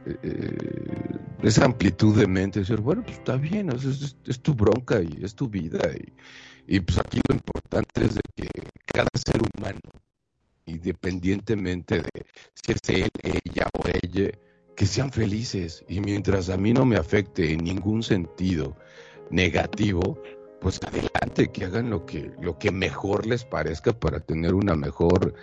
eh, 0.07 1.19
esa 1.43 1.65
amplitud 1.65 2.19
de 2.19 2.27
mente, 2.27 2.61
decir, 2.61 2.81
bueno, 2.81 3.03
pues 3.03 3.19
está 3.19 3.37
bien, 3.37 3.71
es, 3.71 4.41
tu 4.41 4.55
bronca 4.55 5.03
y 5.03 5.23
es 5.23 5.35
tu 5.35 5.49
vida. 5.49 5.81
Y, 6.67 6.81
pues 6.81 6.99
aquí 6.99 7.21
lo 7.29 7.35
importante 7.35 8.05
es 8.05 8.15
de 8.15 8.23
que 8.35 8.49
cada 8.87 9.09
ser 9.15 9.43
humano, 9.43 9.81
independientemente 10.67 12.01
de 12.01 12.11
si 12.55 12.73
es 12.73 12.89
él, 12.89 13.11
ella 13.23 13.69
o 13.79 13.89
ella, 13.89 14.31
que 14.77 14.87
sean 14.87 15.13
felices. 15.13 15.85
Y 15.89 16.01
mientras 16.01 16.49
a 16.49 16.57
mí 16.57 16.73
no 16.73 16.85
me 16.85 16.97
afecte 16.97 17.53
en 17.53 17.65
ningún 17.65 18.03
sentido 18.03 18.77
negativo, 19.31 20.23
pues 20.65 20.81
adelante, 20.83 21.53
que 21.53 21.67
hagan 21.67 21.91
lo 21.91 22.07
que, 22.07 22.33
lo 22.41 22.59
que 22.59 22.71
mejor 22.71 23.27
les 23.27 23.45
parezca 23.45 23.93
para 23.93 24.21
tener 24.21 24.55
una 24.55 24.75
mejor 24.75 25.35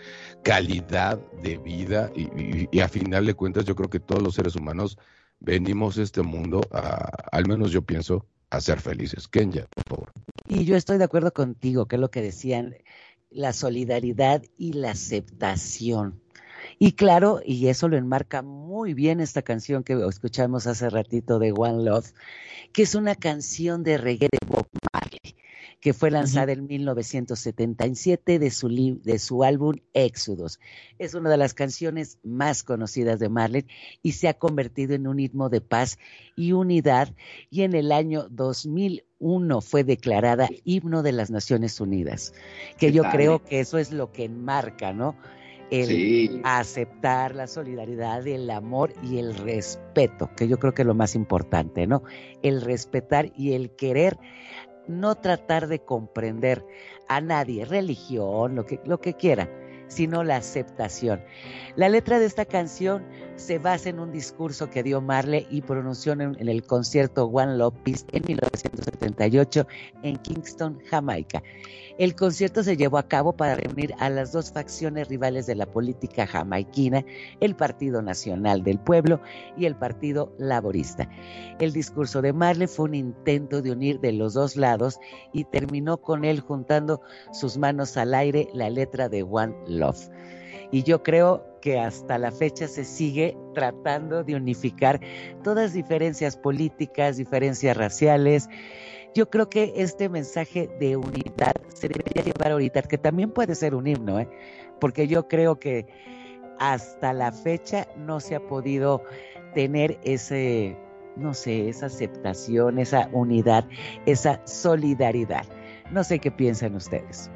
calidad 0.42 1.20
de 1.44 1.60
vida 1.60 2.12
y, 2.16 2.80
a 2.80 2.88
final 2.88 3.28
de 3.28 3.36
cuentas 3.36 3.66
yo 3.66 3.76
creo 3.76 3.88
que 3.88 4.00
todos 4.00 4.24
los 4.24 4.34
seres 4.34 4.56
humanos 4.56 4.98
venimos 5.40 6.00
a 6.00 6.02
este 6.02 6.24
mundo, 6.24 6.62
a, 6.72 7.12
al 7.32 7.48
menos 7.48 7.70
yo 7.72 7.84
pienso, 7.84 8.26
a 8.50 8.60
ser 8.62 8.80
felices. 8.80 9.28
Kenya, 9.28 9.68
por 9.70 9.84
favor. 9.88 10.12
Y 10.48 10.66
yo 10.66 10.76
estoy 10.76 10.98
de 10.98 11.04
acuerdo 11.04 11.32
contigo, 11.32 11.86
que 11.86 11.98
es 11.98 12.00
lo 12.00 12.10
que 12.10 12.24
decían, 12.24 12.76
la 13.30 13.54
solidaridad 13.54 14.42
y 14.58 14.74
la 14.74 14.90
aceptación. 14.90 16.20
Y 16.80 16.94
claro, 16.94 17.42
y 17.46 17.68
eso 17.68 17.88
lo 17.88 17.98
enmarca 17.98 18.42
muy 18.42 18.94
bien 18.94 19.20
esta 19.20 19.42
canción 19.42 19.84
que 19.84 19.94
escuchamos 20.08 20.68
hace 20.68 20.90
ratito 20.90 21.40
de 21.40 21.52
One 21.52 21.84
Love, 21.84 22.12
que 22.74 22.84
es 22.84 22.96
una 22.96 23.16
canción 23.16 23.84
de 23.84 23.98
reggae 23.98 24.30
de 24.32 24.40
Bob 24.48 24.68
Marley, 24.94 25.11
que 25.82 25.94
fue 25.94 26.12
lanzada 26.12 26.54
en 26.54 26.68
1977 26.68 28.40
de 28.40 28.52
su, 28.52 29.00
de 29.04 29.20
su 29.20 29.44
álbum 29.44 29.76
Éxodos. 29.94 30.60
Es 31.00 31.16
una 31.16 31.30
de 31.32 31.38
las 31.38 31.56
canciones 31.56 32.20
más 32.24 32.64
conocidas 32.64 33.20
de 33.20 33.30
Marley 33.30 33.66
y 34.04 34.14
se 34.14 34.28
ha 34.28 34.36
convertido 34.36 34.94
en 34.94 35.08
un 35.08 35.18
ritmo 35.18 35.50
de 35.50 35.60
paz 35.60 35.98
y 36.36 36.54
unidad 36.54 37.14
y 37.50 37.64
en 37.64 37.74
el 37.74 37.92
año 37.92 38.28
2001 38.30 39.62
fue 39.62 39.84
declarada 39.84 40.48
himno 40.64 41.02
de 41.02 41.12
las 41.12 41.32
Naciones 41.32 41.82
Unidas, 41.82 42.34
que 42.78 42.92
yo 42.92 43.04
creo 43.12 43.44
que 43.44 43.60
eso 43.60 43.80
es 43.80 43.92
lo 43.92 44.12
que 44.12 44.26
enmarca, 44.26 44.94
¿no? 44.94 45.16
el 45.72 46.42
aceptar 46.44 47.34
la 47.34 47.48
solidaridad, 47.48 48.28
el 48.28 48.50
amor 48.50 48.94
y 49.02 49.20
el 49.20 49.34
respeto, 49.36 50.30
que 50.36 50.50
yo 50.50 50.60
creo 50.60 50.74
que 50.74 50.82
es 50.82 50.86
lo 50.86 50.94
más 50.94 51.16
importante, 51.16 51.88
¿no? 51.88 52.04
El 52.44 52.62
respetar 52.62 53.32
y 53.38 53.54
el 53.54 53.72
querer, 53.72 54.18
no 54.92 55.16
tratar 55.16 55.68
de 55.68 55.80
comprender 55.80 56.66
a 57.08 57.22
nadie, 57.22 57.66
religión, 57.66 58.56
lo 58.56 58.66
que, 58.66 58.80
lo 58.86 59.00
que 59.00 59.16
quiera, 59.16 59.50
sino 59.88 60.24
la 60.24 60.38
aceptación. 60.38 61.22
La 61.76 61.90
letra 61.90 62.20
de 62.20 62.26
esta 62.26 62.46
canción 62.46 63.04
se 63.36 63.60
basa 63.60 63.90
en 63.90 64.00
un 64.00 64.12
discurso 64.12 64.70
que 64.70 64.84
dio 64.84 65.02
Marley 65.02 65.48
y 65.50 65.62
pronunció 65.62 66.14
en, 66.14 66.36
el 66.38 66.64
concierto 66.64 67.26
One 67.26 67.58
Love 67.58 67.76
Peace 67.84 68.06
en 68.12 68.24
1978 68.26 69.68
en 70.04 70.16
Kingston, 70.18 70.80
Jamaica. 70.90 71.44
El 71.98 72.16
concierto 72.16 72.64
se 72.64 72.78
llevó 72.78 72.98
a 72.98 73.08
cabo 73.08 73.34
para 73.34 73.56
reunir 73.56 73.94
a 74.00 74.10
las 74.10 74.32
dos 74.32 74.52
facciones 74.52 75.08
rivales 75.08 75.46
de 75.46 75.56
la 75.56 75.66
política 75.66 76.26
jamaiquina, 76.26 77.06
el 77.40 77.56
Partido 77.56 78.02
Nacional 78.02 78.64
del 78.64 78.80
Pueblo 78.80 79.22
y 79.58 79.66
el 79.66 79.76
Partido 79.76 80.34
Laborista. 80.38 81.10
El 81.60 81.74
discurso 81.74 82.22
de 82.22 82.34
Marley 82.34 82.68
fue 82.68 82.86
un 82.86 82.96
intento 82.96 83.62
de 83.62 83.72
unir 83.72 84.00
de 84.00 84.14
los 84.14 84.34
dos 84.34 84.56
lados 84.56 85.00
y 85.34 85.44
terminó 85.46 85.98
con 85.98 86.26
él 86.26 86.40
juntando 86.40 87.02
sus 87.32 87.58
manos 87.58 87.98
al 87.98 88.14
aire 88.14 88.48
la 88.54 88.70
letra 88.70 89.10
de 89.10 89.24
One 89.24 89.56
Love. 89.68 90.10
Y 90.72 90.84
yo 90.84 91.04
creo 91.04 91.46
que 91.62 91.80
hasta 91.80 92.18
la 92.18 92.32
fecha 92.32 92.68
se 92.68 92.86
sigue 92.86 93.38
tratando 93.54 94.24
de 94.24 94.36
unificar 94.36 95.00
todas 95.44 95.74
diferencias 95.74 96.38
políticas, 96.38 97.18
diferencias 97.18 97.76
raciales. 97.78 98.50
Yo 99.14 99.30
creo 99.30 99.50
que 99.50 99.74
este 99.76 100.08
mensaje 100.08 100.70
de 100.80 100.96
unidad 100.96 101.54
se 101.74 101.90
debería 101.90 102.24
llevar 102.24 102.54
ahorita, 102.54 102.82
que 102.84 102.98
también 102.98 103.32
puede 103.32 103.56
ser 103.56 103.76
un 103.76 103.88
himno, 103.88 104.20
¿eh? 104.20 104.30
porque 104.80 105.08
yo 105.08 105.28
creo 105.28 105.60
que 105.60 105.88
hasta 106.60 107.12
la 107.12 107.32
fecha 107.32 107.88
no 107.98 108.20
se 108.20 108.36
ha 108.36 108.40
podido 108.40 109.04
tener 109.54 110.00
ese, 110.04 110.78
no 111.18 111.34
sé, 111.34 111.68
esa 111.68 111.88
aceptación, 111.88 112.80
esa 112.80 113.10
unidad, 113.12 113.68
esa 114.06 114.42
solidaridad. 114.46 115.46
No 115.92 116.04
sé 116.04 116.20
qué 116.20 116.32
piensan 116.32 116.76
ustedes. 116.76 117.30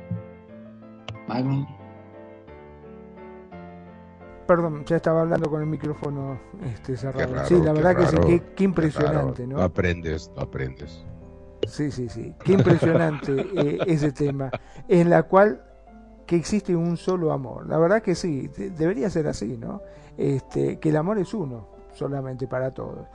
Perdón, 4.47 4.85
ya 4.85 4.97
estaba 4.97 5.21
hablando 5.21 5.49
con 5.49 5.61
el 5.61 5.67
micrófono 5.67 6.39
este, 6.63 6.95
cerrado. 6.95 7.45
sí, 7.47 7.55
la 7.61 7.73
verdad 7.73 7.95
que 7.97 8.05
sí, 8.05 8.41
qué, 8.55 8.63
impresionante, 8.63 9.47
¿no? 9.47 9.59
aprendes, 9.59 10.31
no 10.35 10.43
aprendes. 10.43 11.03
Sí, 11.67 11.91
sí, 11.91 12.09
sí, 12.09 12.33
qué 12.43 12.53
impresionante 12.53 13.47
eh, 13.55 13.77
ese 13.87 14.11
tema, 14.11 14.51
en 14.87 15.09
la 15.09 15.23
cual 15.23 15.61
que 16.25 16.35
existe 16.35 16.75
un 16.75 16.97
solo 16.97 17.31
amor. 17.31 17.67
La 17.67 17.77
verdad 17.77 18.01
que 18.01 18.15
sí, 18.15 18.47
debería 18.77 19.09
ser 19.09 19.27
así, 19.27 19.57
¿no? 19.57 19.81
Este, 20.17 20.79
que 20.79 20.89
el 20.89 20.97
amor 20.97 21.19
es 21.19 21.33
uno, 21.33 21.67
solamente 21.93 22.47
para 22.47 22.71
todos. 22.71 23.07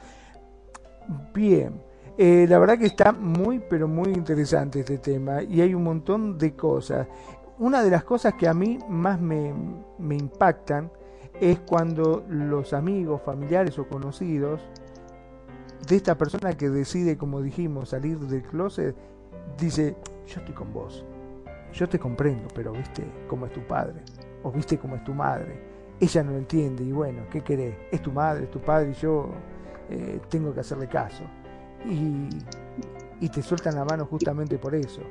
Bien, 1.34 1.80
eh, 2.16 2.46
la 2.48 2.58
verdad 2.58 2.78
que 2.78 2.86
está 2.86 3.12
muy, 3.12 3.58
pero 3.58 3.88
muy 3.88 4.12
interesante 4.12 4.80
este 4.80 4.98
tema 4.98 5.42
y 5.42 5.60
hay 5.60 5.74
un 5.74 5.84
montón 5.84 6.38
de 6.38 6.54
cosas. 6.54 7.08
Una 7.58 7.82
de 7.82 7.90
las 7.90 8.04
cosas 8.04 8.34
que 8.34 8.48
a 8.48 8.54
mí 8.54 8.78
más 8.88 9.20
me, 9.20 9.52
me 9.98 10.16
impactan 10.16 10.90
es 11.40 11.60
cuando 11.60 12.24
los 12.28 12.72
amigos, 12.72 13.22
familiares 13.22 13.78
o 13.78 13.88
conocidos 13.88 14.60
de 15.86 15.96
esta 15.96 16.16
persona 16.16 16.56
que 16.56 16.68
decide, 16.68 17.16
como 17.16 17.40
dijimos, 17.40 17.90
salir 17.90 18.18
del 18.18 18.42
closet, 18.42 18.94
dice, 19.58 19.96
yo 20.26 20.40
estoy 20.40 20.54
con 20.54 20.72
vos, 20.72 21.04
yo 21.72 21.88
te 21.88 21.98
comprendo, 21.98 22.48
pero 22.54 22.72
viste 22.72 23.04
cómo 23.28 23.46
es 23.46 23.52
tu 23.52 23.66
padre, 23.66 24.02
o 24.42 24.50
viste 24.50 24.78
cómo 24.78 24.96
es 24.96 25.04
tu 25.04 25.14
madre. 25.14 25.68
Ella 26.00 26.22
no 26.22 26.32
lo 26.32 26.38
entiende 26.38 26.82
y 26.82 26.92
bueno, 26.92 27.24
¿qué 27.30 27.42
querés? 27.42 27.76
Es 27.90 28.00
tu 28.00 28.10
madre, 28.10 28.44
es 28.44 28.50
tu 28.50 28.60
padre 28.60 28.90
y 28.90 28.94
yo 28.94 29.28
eh, 29.90 30.20
tengo 30.28 30.54
que 30.54 30.60
hacerle 30.60 30.88
caso. 30.88 31.24
Y, 31.84 32.28
y 33.20 33.28
te 33.28 33.42
sueltan 33.42 33.74
la 33.74 33.84
mano 33.84 34.06
justamente 34.06 34.58
por 34.58 34.74
eso. 34.74 35.02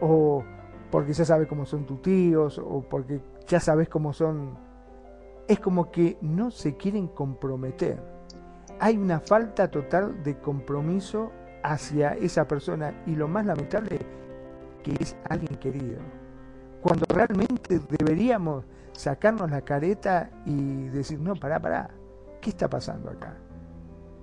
O 0.00 0.42
porque 0.90 1.12
ya 1.12 1.24
sabes 1.24 1.46
cómo 1.48 1.66
son 1.66 1.84
tus 1.84 2.00
tíos, 2.00 2.58
o 2.58 2.82
porque 2.82 3.20
ya 3.46 3.60
sabes 3.60 3.88
cómo 3.88 4.12
son... 4.12 4.56
Es 5.48 5.60
como 5.60 5.90
que 5.90 6.18
no 6.22 6.50
se 6.50 6.76
quieren 6.76 7.08
comprometer. 7.08 8.15
Hay 8.78 8.98
una 8.98 9.20
falta 9.20 9.70
total 9.70 10.22
de 10.22 10.38
compromiso 10.38 11.32
hacia 11.62 12.12
esa 12.14 12.46
persona 12.46 13.02
y 13.06 13.14
lo 13.14 13.26
más 13.26 13.46
lamentable 13.46 13.98
que 14.82 14.94
es 15.00 15.16
alguien 15.28 15.56
querido. 15.56 15.98
Cuando 16.82 17.06
realmente 17.08 17.80
deberíamos 17.88 18.64
sacarnos 18.92 19.50
la 19.50 19.62
careta 19.62 20.30
y 20.44 20.88
decir, 20.88 21.18
no, 21.20 21.34
pará, 21.34 21.58
pará, 21.60 21.90
¿qué 22.40 22.50
está 22.50 22.68
pasando 22.68 23.10
acá? 23.10 23.36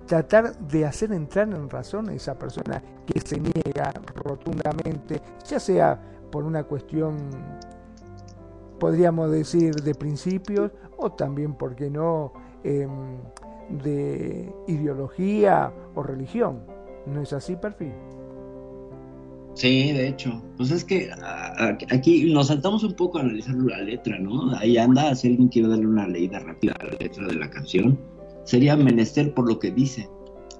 Tratar 0.06 0.56
de 0.56 0.86
hacer 0.86 1.12
entrar 1.12 1.48
en 1.48 1.68
razón 1.68 2.08
a 2.08 2.14
esa 2.14 2.38
persona 2.38 2.82
que 3.06 3.20
se 3.20 3.40
niega 3.40 3.92
rotundamente, 4.14 5.20
ya 5.46 5.58
sea 5.58 6.00
por 6.30 6.44
una 6.44 6.64
cuestión, 6.64 7.16
podríamos 8.78 9.30
decir, 9.30 9.74
de 9.74 9.94
principios, 9.94 10.72
o 10.96 11.12
también, 11.12 11.54
¿por 11.54 11.74
qué 11.74 11.90
no?, 11.90 12.32
em, 12.62 13.18
de 13.68 14.52
ideología 14.66 15.72
o 15.94 16.02
religión. 16.02 16.60
¿No 17.06 17.22
es 17.22 17.32
así, 17.32 17.56
perfil? 17.56 17.92
Sí, 19.54 19.92
de 19.92 20.08
hecho. 20.08 20.42
Pues 20.56 20.70
es 20.70 20.84
que 20.84 21.10
aquí 21.90 22.32
nos 22.32 22.48
saltamos 22.48 22.82
un 22.82 22.94
poco 22.94 23.18
a 23.18 23.22
analizar 23.22 23.54
la 23.54 23.78
letra, 23.78 24.18
¿no? 24.18 24.54
Ahí 24.56 24.76
anda, 24.76 25.14
si 25.14 25.28
alguien 25.28 25.48
quiere 25.48 25.68
darle 25.68 25.86
una 25.86 26.08
leída 26.08 26.40
rápida 26.40 26.74
a 26.80 26.84
la 26.84 26.92
letra 26.98 27.26
de 27.26 27.34
la 27.34 27.48
canción, 27.48 27.98
sería 28.44 28.76
menester 28.76 29.32
por 29.32 29.48
lo 29.48 29.58
que 29.58 29.70
dice. 29.70 30.08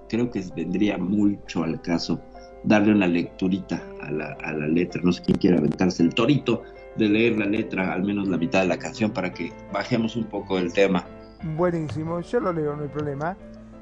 Creo 0.09 0.30
que 0.30 0.44
vendría 0.55 0.96
mucho 0.96 1.64
al 1.64 1.80
caso 1.82 2.20
darle 2.62 2.92
una 2.92 3.09
lecturita 3.09 3.82
a 4.00 4.11
la, 4.11 4.36
a 4.44 4.52
la 4.52 4.68
letra. 4.68 5.02
No 5.02 5.12
sé 5.12 5.22
quién 5.22 5.38
quiere 5.38 5.59
aventarse 5.59 6.02
el 6.02 6.14
torito 6.14 6.62
de 6.96 7.09
leer 7.09 7.38
la 7.38 7.46
letra, 7.46 7.92
al 7.92 8.05
menos 8.05 8.28
la 8.28 8.36
mitad 8.36 8.62
de 8.62 8.68
la 8.68 8.78
canción, 8.78 9.11
para 9.11 9.32
que 9.32 9.52
bajemos 9.72 10.14
un 10.14 10.24
poco 10.24 10.59
el 10.59 10.72
tema. 10.72 11.05
Buenísimo, 11.45 12.20
yo 12.20 12.40
lo 12.40 12.55
leo, 12.55 12.74
no 12.74 12.84
hay 12.84 12.88
problema. 12.88 13.36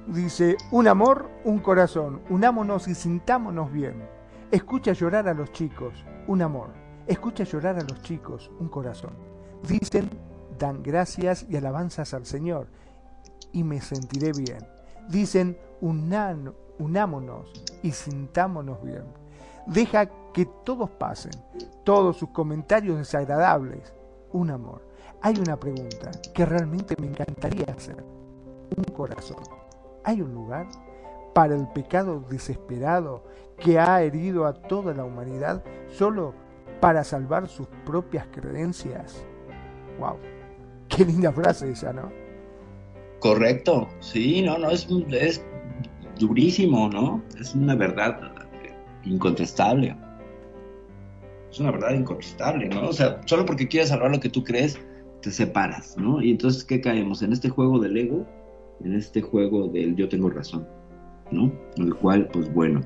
Dice, 0.08 0.56
un 0.72 0.88
amor, 0.88 1.30
un 1.44 1.60
corazón, 1.60 2.20
unámonos 2.28 2.88
y 2.88 2.94
sintámonos 2.94 3.72
bien. 3.72 4.02
Escucha 4.50 4.92
llorar 4.92 5.28
a 5.28 5.34
los 5.34 5.52
chicos, 5.52 5.94
un 6.26 6.42
amor. 6.42 6.70
Escucha 7.06 7.44
llorar 7.44 7.78
a 7.78 7.82
los 7.82 8.02
chicos, 8.02 8.50
un 8.58 8.68
corazón. 8.68 9.12
Dicen, 9.68 10.10
dan 10.58 10.82
gracias 10.82 11.46
y 11.48 11.56
alabanzas 11.56 12.14
al 12.14 12.26
Señor, 12.26 12.66
y 13.52 13.62
me 13.62 13.80
sentiré 13.80 14.32
bien. 14.32 14.66
Dicen, 15.08 15.56
unámonos 15.80 17.52
y 17.84 17.92
sintámonos 17.92 18.82
bien. 18.82 19.04
Deja 19.66 20.06
que 20.32 20.46
todos 20.64 20.90
pasen, 20.90 21.32
todos 21.84 22.16
sus 22.16 22.30
comentarios 22.30 22.98
desagradables, 22.98 23.94
un 24.32 24.50
amor. 24.50 24.82
Hay 25.24 25.36
una 25.38 25.56
pregunta 25.56 26.10
que 26.34 26.44
realmente 26.44 26.96
me 27.00 27.06
encantaría 27.06 27.64
hacer. 27.72 27.96
Un 28.76 28.84
corazón. 28.92 29.38
¿Hay 30.02 30.20
un 30.20 30.34
lugar 30.34 30.66
para 31.32 31.54
el 31.54 31.68
pecado 31.68 32.24
desesperado 32.28 33.22
que 33.56 33.78
ha 33.78 34.02
herido 34.02 34.46
a 34.46 34.52
toda 34.52 34.92
la 34.94 35.04
humanidad 35.04 35.62
solo 35.96 36.34
para 36.80 37.04
salvar 37.04 37.46
sus 37.48 37.68
propias 37.86 38.26
creencias? 38.32 39.24
¡Wow! 40.00 40.16
Qué 40.88 41.04
linda 41.04 41.30
frase 41.30 41.70
esa, 41.70 41.92
¿no? 41.92 42.10
Correcto, 43.20 43.88
sí, 44.00 44.42
no, 44.42 44.58
no, 44.58 44.70
es, 44.70 44.88
es 45.12 45.44
durísimo, 46.18 46.88
¿no? 46.88 47.22
Es 47.40 47.54
una 47.54 47.76
verdad 47.76 48.32
incontestable. 49.04 49.96
Es 51.48 51.60
una 51.60 51.70
verdad 51.70 51.94
incontestable, 51.94 52.68
¿no? 52.68 52.88
O 52.88 52.92
sea, 52.92 53.20
solo 53.26 53.46
porque 53.46 53.68
quieres 53.68 53.90
salvar 53.90 54.10
lo 54.10 54.18
que 54.18 54.28
tú 54.28 54.42
crees, 54.42 54.80
te 55.22 55.30
separas, 55.30 55.96
¿no? 55.96 56.20
Y 56.20 56.32
entonces, 56.32 56.64
¿qué 56.64 56.80
caemos? 56.80 57.22
En 57.22 57.32
este 57.32 57.48
juego 57.48 57.78
del 57.78 57.96
ego, 57.96 58.26
en 58.84 58.94
este 58.94 59.22
juego 59.22 59.68
del 59.68 59.96
yo 59.96 60.08
tengo 60.08 60.28
razón, 60.28 60.66
¿no? 61.30 61.50
El 61.76 61.94
cual, 61.94 62.28
pues 62.32 62.52
bueno, 62.52 62.80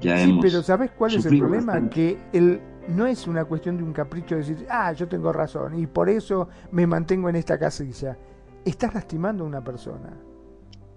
ya 0.00 0.24
sí, 0.24 0.38
pero 0.40 0.62
¿sabes 0.62 0.92
cuál 0.92 1.14
es 1.14 1.26
el 1.26 1.38
problema? 1.38 1.90
Que 1.90 2.18
el, 2.32 2.60
no 2.88 3.06
es 3.06 3.26
una 3.26 3.44
cuestión 3.44 3.76
de 3.76 3.82
un 3.82 3.92
capricho 3.92 4.36
de 4.36 4.40
decir, 4.40 4.66
ah, 4.70 4.92
yo 4.92 5.08
tengo 5.08 5.32
razón 5.32 5.78
y 5.78 5.86
por 5.86 6.08
eso 6.08 6.48
me 6.70 6.86
mantengo 6.86 7.28
en 7.28 7.36
esta 7.36 7.58
casilla. 7.58 8.16
Estás 8.64 8.94
lastimando 8.94 9.44
a 9.44 9.46
una 9.46 9.62
persona. 9.62 10.16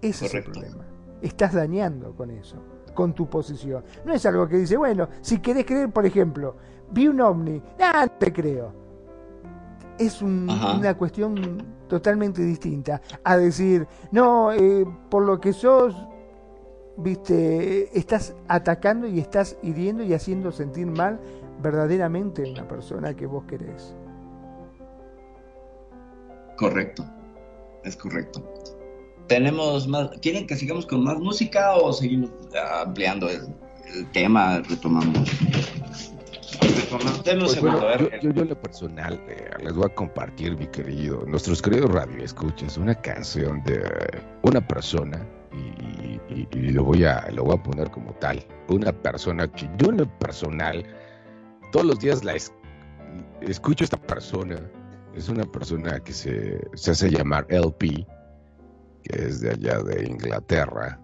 Ese 0.00 0.26
es 0.26 0.34
el 0.34 0.44
problema. 0.44 0.84
Estás 1.20 1.54
dañando 1.54 2.14
con 2.14 2.30
eso, 2.30 2.56
con 2.94 3.14
tu 3.14 3.28
posición. 3.28 3.84
No 4.04 4.12
es 4.12 4.24
algo 4.26 4.46
que 4.46 4.58
dice, 4.58 4.76
bueno, 4.76 5.08
si 5.20 5.38
querés 5.38 5.64
creer, 5.64 5.90
por 5.90 6.06
ejemplo, 6.06 6.56
vi 6.90 7.08
un 7.08 7.20
ovni, 7.20 7.60
ah, 7.80 8.06
te 8.06 8.32
creo 8.32 8.83
es 9.98 10.22
una 10.22 10.94
cuestión 10.94 11.62
totalmente 11.88 12.42
distinta 12.42 13.00
a 13.22 13.36
decir, 13.36 13.86
no, 14.10 14.52
eh, 14.52 14.86
por 15.10 15.24
lo 15.24 15.40
que 15.40 15.52
sos, 15.52 15.94
viste, 16.96 17.96
estás 17.96 18.34
atacando 18.48 19.06
y 19.06 19.20
estás 19.20 19.56
hiriendo 19.62 20.02
y 20.02 20.14
haciendo 20.14 20.52
sentir 20.52 20.86
mal 20.86 21.20
verdaderamente 21.62 22.44
a 22.44 22.50
una 22.50 22.68
persona 22.68 23.14
que 23.14 23.26
vos 23.26 23.44
querés. 23.44 23.94
Correcto, 26.56 27.04
es 27.84 27.96
correcto. 27.96 28.42
Tenemos 29.26 29.88
más, 29.88 30.10
¿quieren 30.20 30.46
que 30.46 30.54
sigamos 30.54 30.86
con 30.86 31.02
más 31.02 31.18
música 31.18 31.74
o 31.76 31.92
seguimos 31.92 32.30
ampliando 32.82 33.28
el 33.28 33.54
tema, 34.12 34.60
retomamos? 34.60 35.30
Pues 36.64 37.60
yo, 38.20 38.30
yo, 38.32 38.44
lo 38.44 38.60
personal 38.60 39.20
eh, 39.28 39.50
les 39.62 39.74
voy 39.74 39.86
a 39.86 39.94
compartir, 39.94 40.56
mi 40.56 40.66
querido, 40.66 41.24
nuestros 41.26 41.60
queridos 41.60 41.90
radioescuchas, 41.90 42.78
una 42.78 42.94
canción 42.94 43.62
de 43.64 43.82
una 44.42 44.66
persona 44.66 45.26
y, 45.52 46.72
lo 46.72 46.84
voy 46.84 47.04
a 47.04 47.30
lo 47.32 47.44
voy 47.44 47.56
a 47.56 47.62
poner 47.62 47.90
como 47.90 48.12
tal, 48.14 48.44
una 48.68 48.92
persona 48.92 49.46
que 49.48 49.68
yo 49.78 49.90
en 49.90 49.98
lo 49.98 50.18
personal 50.18 50.84
todos 51.70 51.86
los 51.86 51.98
días 52.00 52.24
la 52.24 52.34
escucho 53.40 53.84
esta 53.84 53.96
persona, 53.96 54.58
es 55.14 55.28
una 55.28 55.44
persona 55.44 56.00
que 56.00 56.12
se, 56.12 56.60
se 56.74 56.90
hace 56.92 57.10
llamar 57.10 57.46
LP, 57.48 58.06
que 59.02 59.24
es 59.26 59.40
de 59.40 59.50
allá 59.50 59.78
de 59.80 60.06
Inglaterra, 60.06 61.00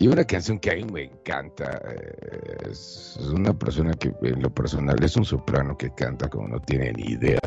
y 0.00 0.06
una 0.06 0.24
canción 0.24 0.58
que 0.60 0.70
a 0.70 0.74
mí 0.76 0.84
me 0.84 1.04
encanta, 1.04 1.82
eh, 1.90 2.70
es 2.70 3.18
una 3.34 3.52
persona 3.52 3.94
que 3.94 4.14
en 4.22 4.40
lo 4.40 4.50
personal 4.50 5.02
es 5.02 5.16
un 5.16 5.24
soprano 5.24 5.76
que 5.76 5.90
canta 5.90 6.28
como 6.28 6.46
no 6.46 6.60
tiene 6.60 6.92
ni 6.92 7.12
idea. 7.12 7.40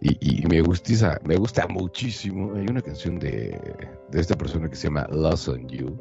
Y, 0.00 0.46
me, 0.46 0.60
gusta, 0.60 1.20
me 1.24 1.36
gusta 1.36 1.66
muchísimo. 1.66 2.54
Hay 2.54 2.66
una 2.68 2.80
canción 2.82 3.18
de, 3.18 3.58
esta 4.12 4.36
persona 4.36 4.68
que 4.68 4.76
se 4.76 4.84
llama 4.84 5.08
Lost 5.10 5.48
on 5.48 5.66
You, 5.68 5.98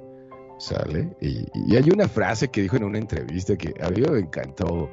¿sale? 0.60 1.16
Y, 1.20 1.76
hay 1.76 1.90
una 1.90 2.08
frase 2.08 2.50
que 2.50 2.62
dijo 2.62 2.76
en 2.76 2.84
una 2.84 3.00
entrevista 3.00 3.56
que 3.56 3.74
a 3.82 3.90
mí 3.90 4.02
me 4.02 4.20
encantó. 4.20 4.92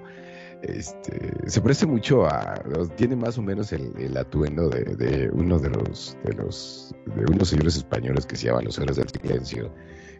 Este, 0.62 1.50
se 1.50 1.60
parece 1.60 1.84
mucho 1.84 2.24
a, 2.24 2.54
tiene 2.96 3.16
más 3.16 3.36
o 3.36 3.42
menos 3.42 3.70
el, 3.72 4.16
atuendo 4.16 4.70
de, 4.70 5.28
uno 5.30 5.58
de 5.58 5.68
los, 5.68 6.16
de 6.24 6.32
los, 6.32 6.94
de 7.14 7.24
unos 7.30 7.48
señores 7.50 7.76
españoles 7.76 8.24
que 8.24 8.36
se 8.36 8.46
llaman 8.46 8.64
los 8.64 8.78
héroes 8.78 8.96
del 8.96 9.10
silencio 9.10 9.70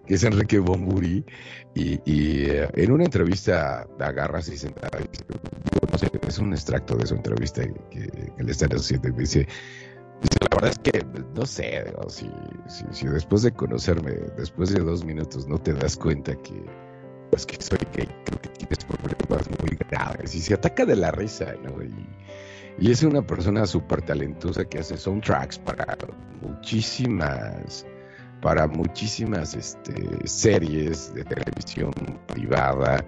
que 0.06 0.14
es 0.14 0.24
Enrique 0.24 0.58
Bomburi, 0.58 1.24
y, 1.74 1.98
eh, 2.06 2.68
en 2.74 2.92
una 2.92 3.04
entrevista 3.04 3.86
agarra 3.98 4.38
así 4.38 4.56
sentada, 4.56 4.98
no 5.90 5.98
sé, 5.98 6.10
es 6.28 6.38
un 6.38 6.52
extracto 6.52 6.96
de 6.96 7.06
su 7.06 7.14
entrevista 7.14 7.62
que, 7.90 8.32
le 8.38 8.50
están 8.50 8.70
haciendo, 8.70 9.08
y 9.08 9.12
dice, 9.12 9.48
la 10.40 10.56
verdad 10.56 10.70
es 10.70 10.78
que 10.78 11.04
no 11.34 11.46
sé, 11.46 11.84
si, 12.08 12.30
si, 12.92 13.06
después 13.06 13.42
de 13.42 13.52
conocerme, 13.52 14.12
después 14.36 14.70
de 14.70 14.80
dos 14.80 15.04
minutos, 15.04 15.48
no 15.48 15.58
te 15.58 15.72
das 15.72 15.96
cuenta 15.96 16.34
que, 16.36 16.64
pues 17.30 17.46
que 17.46 17.60
soy 17.60 17.78
gay, 17.94 18.08
creo 18.24 18.40
que 18.40 18.48
tienes 18.50 18.84
problemas 18.84 19.48
muy 19.60 19.76
graves, 19.90 20.34
y 20.34 20.40
se 20.40 20.54
ataca 20.54 20.86
de 20.86 20.96
la 20.96 21.10
risa. 21.10 21.54
Y, 22.78 22.86
y 22.86 22.90
es 22.90 23.02
una 23.02 23.22
persona 23.22 23.66
súper 23.66 24.02
talentosa 24.02 24.64
que 24.64 24.78
hace 24.78 24.96
soundtracks 24.96 25.58
para 25.58 25.96
muchísimas 26.42 27.86
para 28.44 28.68
muchísimas 28.68 29.54
este, 29.54 29.94
series 30.28 31.14
de 31.14 31.24
televisión 31.24 31.90
privada 32.26 33.02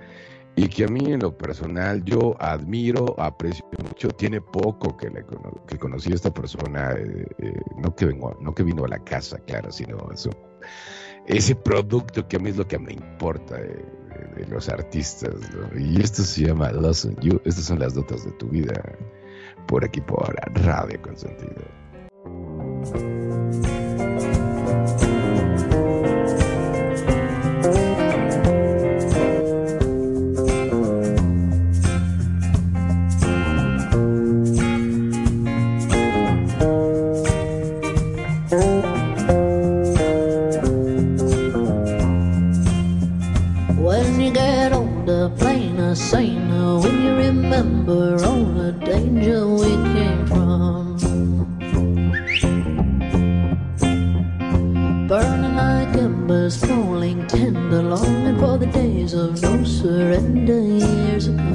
y 0.56 0.66
que 0.66 0.84
a 0.84 0.88
mí 0.88 1.12
en 1.12 1.20
lo 1.20 1.36
personal 1.36 2.02
yo 2.04 2.34
admiro, 2.40 3.14
aprecio 3.20 3.62
mucho. 3.84 4.08
Tiene 4.08 4.40
poco 4.40 4.96
que, 4.96 5.10
le, 5.10 5.26
que 5.68 5.78
conocí 5.78 6.10
a 6.10 6.14
esta 6.14 6.32
persona, 6.32 6.92
eh, 6.92 7.26
eh, 7.36 7.52
no, 7.76 7.94
que 7.94 8.06
vengo, 8.06 8.34
no 8.40 8.54
que 8.54 8.62
vino 8.62 8.86
a 8.86 8.88
la 8.88 8.98
casa, 8.98 9.38
claro, 9.40 9.70
sino 9.70 9.98
eso, 10.10 10.30
ese 11.26 11.54
producto 11.54 12.26
que 12.26 12.36
a 12.36 12.38
mí 12.38 12.48
es 12.48 12.56
lo 12.56 12.66
que 12.66 12.78
me 12.78 12.94
importa 12.94 13.56
de, 13.56 13.84
los 14.48 14.70
artistas. 14.70 15.34
Y 15.78 16.00
esto 16.00 16.22
se 16.22 16.46
llama 16.46 16.72
Lawson 16.72 17.14
You, 17.20 17.42
estas 17.44 17.64
son 17.64 17.78
las 17.78 17.94
notas 17.94 18.24
de 18.24 18.32
tu 18.32 18.48
vida, 18.48 18.72
por 19.66 19.84
aquí 19.84 20.00
por 20.00 20.34
Radio 20.54 21.02
Consentido. 21.02 21.62
remember 47.56 48.22
all 48.26 48.44
the 48.44 48.72
danger 48.84 49.48
we 49.48 49.70
came 49.94 50.26
from. 50.26 50.96
Burning 55.08 55.56
like 55.56 55.96
embers, 55.96 56.56
falling 56.62 57.26
tender, 57.26 57.82
longing 57.82 58.38
for 58.38 58.58
the 58.58 58.66
days 58.66 59.14
of 59.14 59.40
no 59.40 59.64
surrender 59.64 60.60
years 60.60 61.28
ago. 61.28 61.45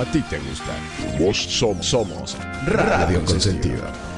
a 0.00 0.04
ti 0.04 0.22
te 0.22 0.38
gusta. 0.38 0.72
Vos 1.18 1.36
somos, 1.36 1.86
somos 1.86 2.36
Radio 2.66 3.24
Consentido. 3.24 4.09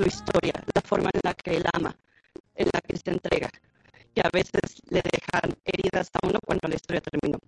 Su 0.00 0.08
historia, 0.08 0.54
la 0.74 0.80
forma 0.80 1.10
en 1.12 1.20
la 1.22 1.34
que 1.34 1.56
él 1.56 1.64
ama, 1.74 1.94
en 2.54 2.68
la 2.72 2.80
que 2.80 2.96
se 2.96 3.10
entrega, 3.10 3.50
que 4.14 4.22
a 4.22 4.30
veces 4.32 4.80
le 4.88 5.02
dejan 5.02 5.54
heridas 5.66 6.10
a 6.14 6.26
uno 6.26 6.38
cuando 6.46 6.68
la 6.68 6.74
historia 6.74 7.02
terminó. 7.02 7.38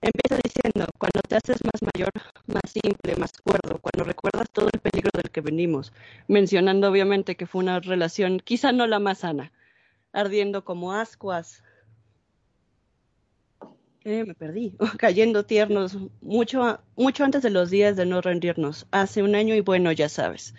Empieza 0.00 0.40
diciendo, 0.42 0.90
cuando 0.98 1.20
te 1.28 1.36
haces 1.36 1.58
más 1.62 1.80
mayor, 1.94 2.10
más 2.46 2.68
simple, 2.68 3.14
más 3.14 3.30
cuerdo, 3.44 3.78
cuando 3.78 4.02
recuerdas 4.02 4.50
todo 4.50 4.70
el 4.72 4.80
peligro 4.80 5.10
del 5.14 5.30
que 5.30 5.40
venimos, 5.40 5.92
mencionando 6.26 6.90
obviamente 6.90 7.36
que 7.36 7.46
fue 7.46 7.62
una 7.62 7.78
relación 7.78 8.40
quizá 8.40 8.72
no 8.72 8.88
la 8.88 8.98
más 8.98 9.18
sana, 9.18 9.52
ardiendo 10.12 10.64
como 10.64 10.92
ascuas, 10.92 11.62
eh, 14.04 14.24
me 14.24 14.34
perdí, 14.34 14.74
cayendo 14.98 15.46
tiernos, 15.46 15.96
mucho, 16.22 16.80
mucho 16.96 17.22
antes 17.22 17.42
de 17.42 17.50
los 17.50 17.70
días 17.70 17.94
de 17.94 18.04
no 18.04 18.20
rendirnos, 18.20 18.88
hace 18.90 19.22
un 19.22 19.36
año 19.36 19.54
y 19.54 19.60
bueno, 19.60 19.92
ya 19.92 20.08
sabes. 20.08 20.54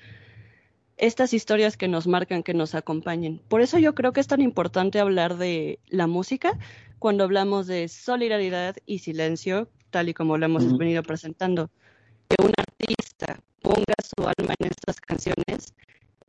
Estas 0.97 1.33
historias 1.33 1.75
que 1.75 1.87
nos 1.87 2.07
marcan, 2.07 2.43
que 2.43 2.53
nos 2.53 2.75
acompañen. 2.75 3.39
Por 3.47 3.61
eso 3.61 3.79
yo 3.79 3.95
creo 3.95 4.13
que 4.13 4.19
es 4.19 4.27
tan 4.27 4.41
importante 4.41 4.99
hablar 4.99 5.37
de 5.37 5.79
la 5.87 6.07
música 6.07 6.57
cuando 6.99 7.23
hablamos 7.23 7.67
de 7.67 7.87
solidaridad 7.87 8.75
y 8.85 8.99
silencio, 8.99 9.69
tal 9.89 10.09
y 10.09 10.13
como 10.13 10.37
lo 10.37 10.45
hemos 10.45 10.77
venido 10.77 11.03
presentando. 11.03 11.69
Que 12.29 12.45
un 12.45 12.53
artista 12.57 13.41
ponga 13.61 13.95
su 13.99 14.27
alma 14.27 14.53
en 14.59 14.67
estas 14.67 15.01
canciones 15.01 15.73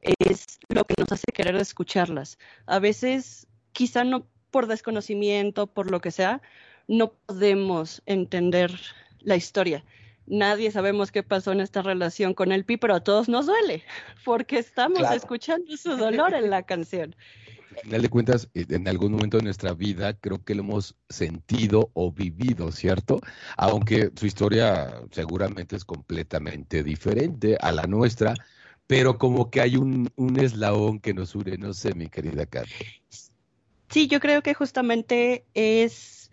es 0.01 0.59
lo 0.69 0.85
que 0.85 0.95
nos 0.99 1.13
hace 1.13 1.31
querer 1.33 1.57
escucharlas. 1.57 2.39
A 2.67 2.79
veces, 2.79 3.47
quizá 3.73 4.05
no 4.05 4.27
por 4.51 4.67
desconocimiento, 4.67 5.67
por 5.67 5.91
lo 5.91 6.01
que 6.01 6.11
sea, 6.11 6.41
no 6.87 7.13
podemos 7.27 8.03
entender 8.07 8.73
la 9.21 9.37
historia. 9.37 9.85
Nadie 10.27 10.71
sabemos 10.71 11.13
qué 11.13 11.23
pasó 11.23 11.53
en 11.53 11.61
esta 11.61 11.83
relación 11.83 12.35
con 12.35 12.53
el 12.53 12.65
Pi, 12.65 12.77
pero 12.77 12.95
a 12.95 13.01
todos 13.05 13.29
nos 13.29 13.47
duele, 13.47 13.85
porque 14.25 14.59
estamos 14.59 14.99
Claro. 15.01 15.17
escuchando 15.17 15.77
su 15.77 15.97
dolor 15.97 16.35
en 16.35 16.51
la 16.51 16.63
canción. 16.63 17.15
Al 17.77 17.81
final 17.83 18.03
de 18.03 18.09
cuentas, 18.09 18.49
eh, 18.55 18.65
en 18.69 18.87
algún 18.89 19.13
momento 19.13 19.37
de 19.39 19.43
nuestra 19.43 19.75
vida 19.75 20.15
creo 20.15 20.43
que 20.45 20.55
lo 20.55 20.63
hemos 20.63 20.97
sentido 21.09 21.91
o 21.95 22.13
vivido, 22.13 22.71
¿cierto? 22.71 23.21
Aunque 23.57 24.11
su 24.15 24.27
historia 24.27 25.03
seguramente 25.11 25.77
es 25.77 25.85
completamente 25.85 26.83
diferente 26.85 27.57
a 27.61 27.73
la 27.73 27.83
nuestra, 27.87 28.35
pero 28.87 29.19
como 29.19 29.51
que 29.51 29.61
hay 29.61 29.77
un, 29.77 30.09
un 30.17 30.39
eslabón 30.39 31.01
que 31.01 31.15
nos 31.15 31.35
une, 31.35 31.59
no 31.59 31.73
sé, 31.75 31.95
mi 31.95 32.09
querida 32.09 32.47
Kat. 32.47 32.67
Sí, 33.89 34.09
yo 34.09 34.21
creo 34.21 34.43
que 34.43 34.55
justamente 34.55 35.45
es, 35.55 36.24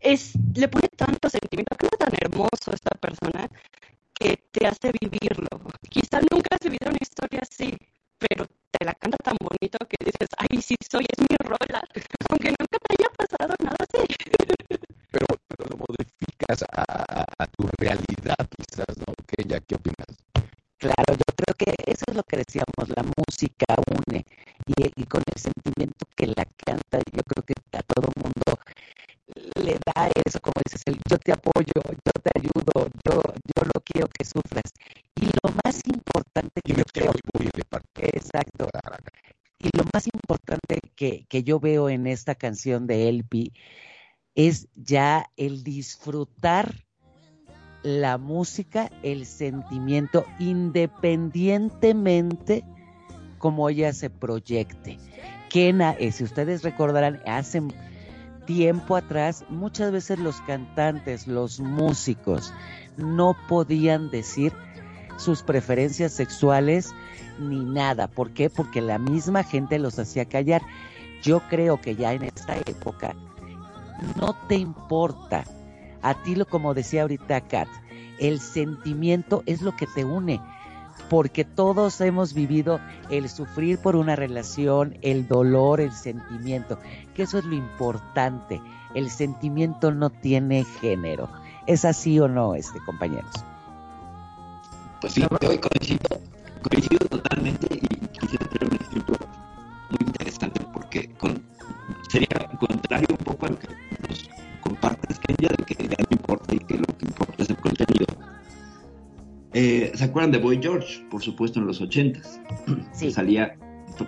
es, 0.00 0.32
le 0.54 0.68
pone 0.68 0.88
tanto 0.96 1.28
sentimiento, 1.28 1.76
que 1.76 1.86
es 1.86 1.98
tan 1.98 2.12
hermoso 2.20 2.72
esta 2.72 2.90
persona 3.00 3.48
que 4.14 4.36
te 4.52 4.66
hace 4.66 4.92
vivirlo. 5.00 5.48
Quizá 5.90 6.20
nunca 6.30 6.56
has 6.56 6.60
vivido 6.60 6.88
una 6.90 6.98
historia 7.00 7.40
así, 7.42 7.76
pero 8.18 8.46
te 8.70 8.84
la 8.84 8.94
canta 8.94 9.16
tan 9.18 9.36
bonito 9.40 9.78
que 9.88 9.96
dices, 10.04 10.28
ay, 10.38 10.60
sí 10.62 10.76
soy, 10.90 11.04
es 11.08 11.18
mi 11.18 11.36
rola, 11.40 11.82
aunque 12.30 12.48
nunca 12.50 12.78
te 12.78 12.94
haya 12.96 13.10
pasado 13.16 13.54
nada 13.62 13.76
así. 13.80 14.06
Pero, 15.10 15.26
pero 15.48 15.70
lo 15.70 15.76
modificas 15.78 16.62
a, 16.72 16.84
a- 17.22 17.26
a 17.38 17.46
tu 17.46 17.68
realidad, 17.78 18.36
quizás, 18.56 18.96
¿no? 18.98 19.14
Kenya, 19.26 19.60
¿qué 19.60 19.74
opinas? 19.76 20.16
Claro, 20.78 21.14
yo 21.14 21.24
creo 21.36 21.54
que 21.56 21.74
eso 21.90 22.04
es 22.08 22.14
lo 22.14 22.22
que 22.22 22.36
decíamos, 22.36 22.88
la 22.94 23.02
música 23.16 23.64
une 23.88 24.24
y, 24.66 25.00
y 25.02 25.04
con 25.06 25.22
el 25.34 25.40
sentimiento 25.40 26.06
que 26.14 26.26
la 26.26 26.44
canta, 26.64 26.84
sufras. 34.28 34.72
Y 35.16 35.26
lo 35.26 35.52
más 35.64 35.80
importante 35.86 36.60
que 36.64 36.72
Y 36.72 36.76
yo 36.76 36.84
creo, 36.92 37.12
exacto, 38.00 38.68
y 39.58 39.70
lo 39.76 39.84
más 39.92 40.06
importante 40.06 40.80
que, 40.94 41.26
que 41.28 41.42
yo 41.42 41.58
veo 41.58 41.88
en 41.88 42.06
esta 42.06 42.34
canción 42.34 42.86
de 42.86 43.08
Elpi 43.08 43.52
es 44.34 44.68
ya 44.76 45.30
el 45.36 45.64
disfrutar 45.64 46.74
la 47.82 48.18
música, 48.18 48.90
el 49.02 49.26
sentimiento, 49.26 50.24
independientemente 50.38 52.64
como 53.38 53.68
ella 53.68 53.92
se 53.92 54.10
proyecte. 54.10 54.98
Kena, 55.50 55.92
eh, 55.92 56.12
si 56.12 56.24
ustedes 56.24 56.62
recordarán, 56.62 57.20
hace 57.26 57.62
tiempo 58.44 58.96
atrás, 58.96 59.44
muchas 59.48 59.92
veces 59.92 60.18
los 60.18 60.40
cantantes, 60.42 61.26
los 61.26 61.60
músicos, 61.60 62.52
no 62.96 63.36
podían 63.48 64.10
decir 64.10 64.52
sus 65.16 65.42
preferencias 65.42 66.12
sexuales 66.12 66.94
ni 67.38 67.64
nada. 67.64 68.08
¿Por 68.08 68.30
qué? 68.30 68.50
Porque 68.50 68.80
la 68.80 68.98
misma 68.98 69.42
gente 69.42 69.78
los 69.78 69.98
hacía 69.98 70.26
callar. 70.26 70.62
Yo 71.22 71.40
creo 71.48 71.80
que 71.80 71.96
ya 71.96 72.12
en 72.12 72.24
esta 72.24 72.56
época 72.56 73.14
no 74.16 74.34
te 74.48 74.56
importa. 74.56 75.44
A 76.02 76.14
ti, 76.22 76.34
lo 76.36 76.46
como 76.46 76.74
decía 76.74 77.02
ahorita 77.02 77.40
Kat, 77.42 77.68
el 78.18 78.40
sentimiento 78.40 79.42
es 79.46 79.62
lo 79.62 79.74
que 79.76 79.86
te 79.86 80.04
une, 80.04 80.40
porque 81.08 81.44
todos 81.44 82.00
hemos 82.00 82.32
vivido 82.32 82.80
el 83.10 83.28
sufrir 83.28 83.78
por 83.78 83.96
una 83.96 84.16
relación, 84.16 84.98
el 85.02 85.26
dolor, 85.26 85.80
el 85.80 85.92
sentimiento, 85.92 86.78
que 87.14 87.22
eso 87.24 87.38
es 87.38 87.44
lo 87.44 87.54
importante. 87.54 88.60
El 88.94 89.10
sentimiento 89.10 89.92
no 89.92 90.10
tiene 90.10 90.64
género. 90.64 91.28
¿Es 91.66 91.84
así 91.84 92.18
o 92.20 92.28
no, 92.28 92.54
este 92.54 92.78
compañeros? 92.80 93.30
Pues 95.00 95.12
sí, 95.14 95.22
coincido, 95.28 96.20
coincido 96.62 97.06
totalmente 97.08 97.66
y 97.74 98.06
quisiera 98.18 98.46
traer 98.48 98.72
un 98.72 98.78
ejemplo 98.80 99.16
muy 99.90 99.98
interesante 100.06 100.60
porque 100.72 101.08
con- 101.14 101.42
sería 102.08 102.28
contrario 102.58 103.08
un 103.10 103.24
poco 103.24 103.46
a 103.46 103.50
lo 103.50 103.58
que 103.58 103.68
nos 104.08 104.30
compartes, 104.60 105.18
Kenya, 105.20 105.48
de 105.58 105.64
que 105.64 105.88
ya 105.88 105.96
no 105.98 106.06
importa 106.10 106.54
y 106.54 106.58
que 106.58 106.78
lo 106.78 106.86
que 106.86 107.06
importa 107.06 107.42
es 107.42 107.50
el 107.50 107.56
contenido. 107.56 108.06
Eh, 109.52 109.92
¿Se 109.94 110.04
acuerdan 110.04 110.32
de 110.32 110.38
Boy 110.38 110.60
George? 110.62 111.04
Por 111.10 111.22
supuesto, 111.22 111.58
en 111.60 111.66
los 111.66 111.80
ochentas. 111.80 112.40
Sí. 112.92 113.10
Salía 113.10 113.56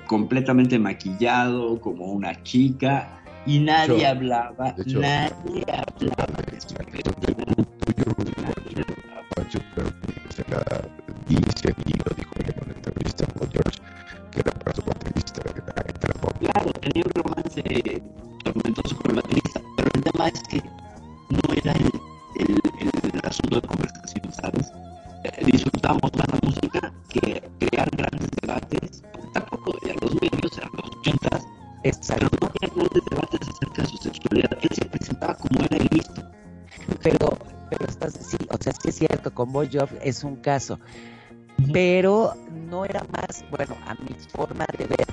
completamente 0.07 0.79
maquillado 0.79 1.81
como 1.81 2.07
una 2.07 2.43
chica 2.43 3.21
y 3.49 3.59
nadie 3.61 4.07
hablaba, 4.07 4.73
de 4.73 4.83
hecho- 4.83 5.01
nadie 5.01 5.65
hablaba 5.69 6.27
Pancho, 9.35 9.59
pero 9.75 9.89
se 10.35 10.45
la 10.51 10.63
dice 11.27 11.75
y 11.87 11.93
lo 11.99 12.15
dijo 12.17 12.33
en 12.39 12.55
una 12.63 12.75
entrevista 12.75 13.27
Paul 13.27 13.49
George, 13.53 13.79
que 14.33 14.41
era 14.41 14.53
para 14.53 14.75
su 14.75 14.83
baterista. 14.83 15.43
Claro, 16.41 16.71
tenía 16.81 17.05
un 17.07 17.13
romance 17.23 17.63
tormentoso 18.45 18.97
con 18.97 19.11
el 19.11 19.17
baterista, 19.17 19.61
pero 19.77 19.89
el 19.95 20.03
tema 20.03 20.29
es 20.29 20.43
que 20.45 20.63
no 21.31 21.55
era 21.55 21.73
el, 21.73 21.91
el, 22.39 22.59
el 23.13 23.21
asunto 23.25 23.61
de 23.61 23.67
conversación, 23.69 24.33
¿sabes? 24.33 24.73
Eh, 25.25 25.45
disfrutábamos 25.47 26.11
más 26.17 26.27
la 26.29 26.39
música 26.43 26.93
que 27.11 27.43
crear 27.59 27.89
grandes 27.97 28.29
debates, 28.43 29.03
tampoco 29.33 29.73
ya 29.87 29.95
los 30.01 30.15
medios 30.21 30.57
eran 30.59 30.71
los 30.75 30.91
ochentas, 30.97 31.47
pero 31.93 32.27
Exacto. 32.27 32.39
no 32.41 32.49
había 32.49 32.75
grandes 32.75 33.03
debates 33.11 33.41
acerca 33.49 33.83
de 33.83 33.89
su 33.89 33.97
sexualidad. 33.99 34.59
Él 34.63 34.69
se 34.73 34.85
presentaba 34.87 35.35
como 35.37 35.61
era 35.65 35.77
y 35.77 35.89
listo. 35.95 36.23
Pero, 37.03 37.39
pero 37.71 37.85
estás, 37.87 38.15
sí, 38.15 38.37
o 38.51 38.57
sea, 38.63 38.73
sí 38.73 38.89
es 38.89 38.95
cierto, 38.97 39.33
con 39.33 39.53
Boy 39.53 39.69
Job 39.73 39.89
es 40.03 40.25
un 40.25 40.37
caso, 40.37 40.79
pero 41.73 42.35
no 42.69 42.85
era 42.85 43.03
más, 43.13 43.45
bueno, 43.51 43.77
a 43.87 43.95
mi 43.95 44.15
forma 44.33 44.65
de 44.77 44.87
ver, 44.87 45.07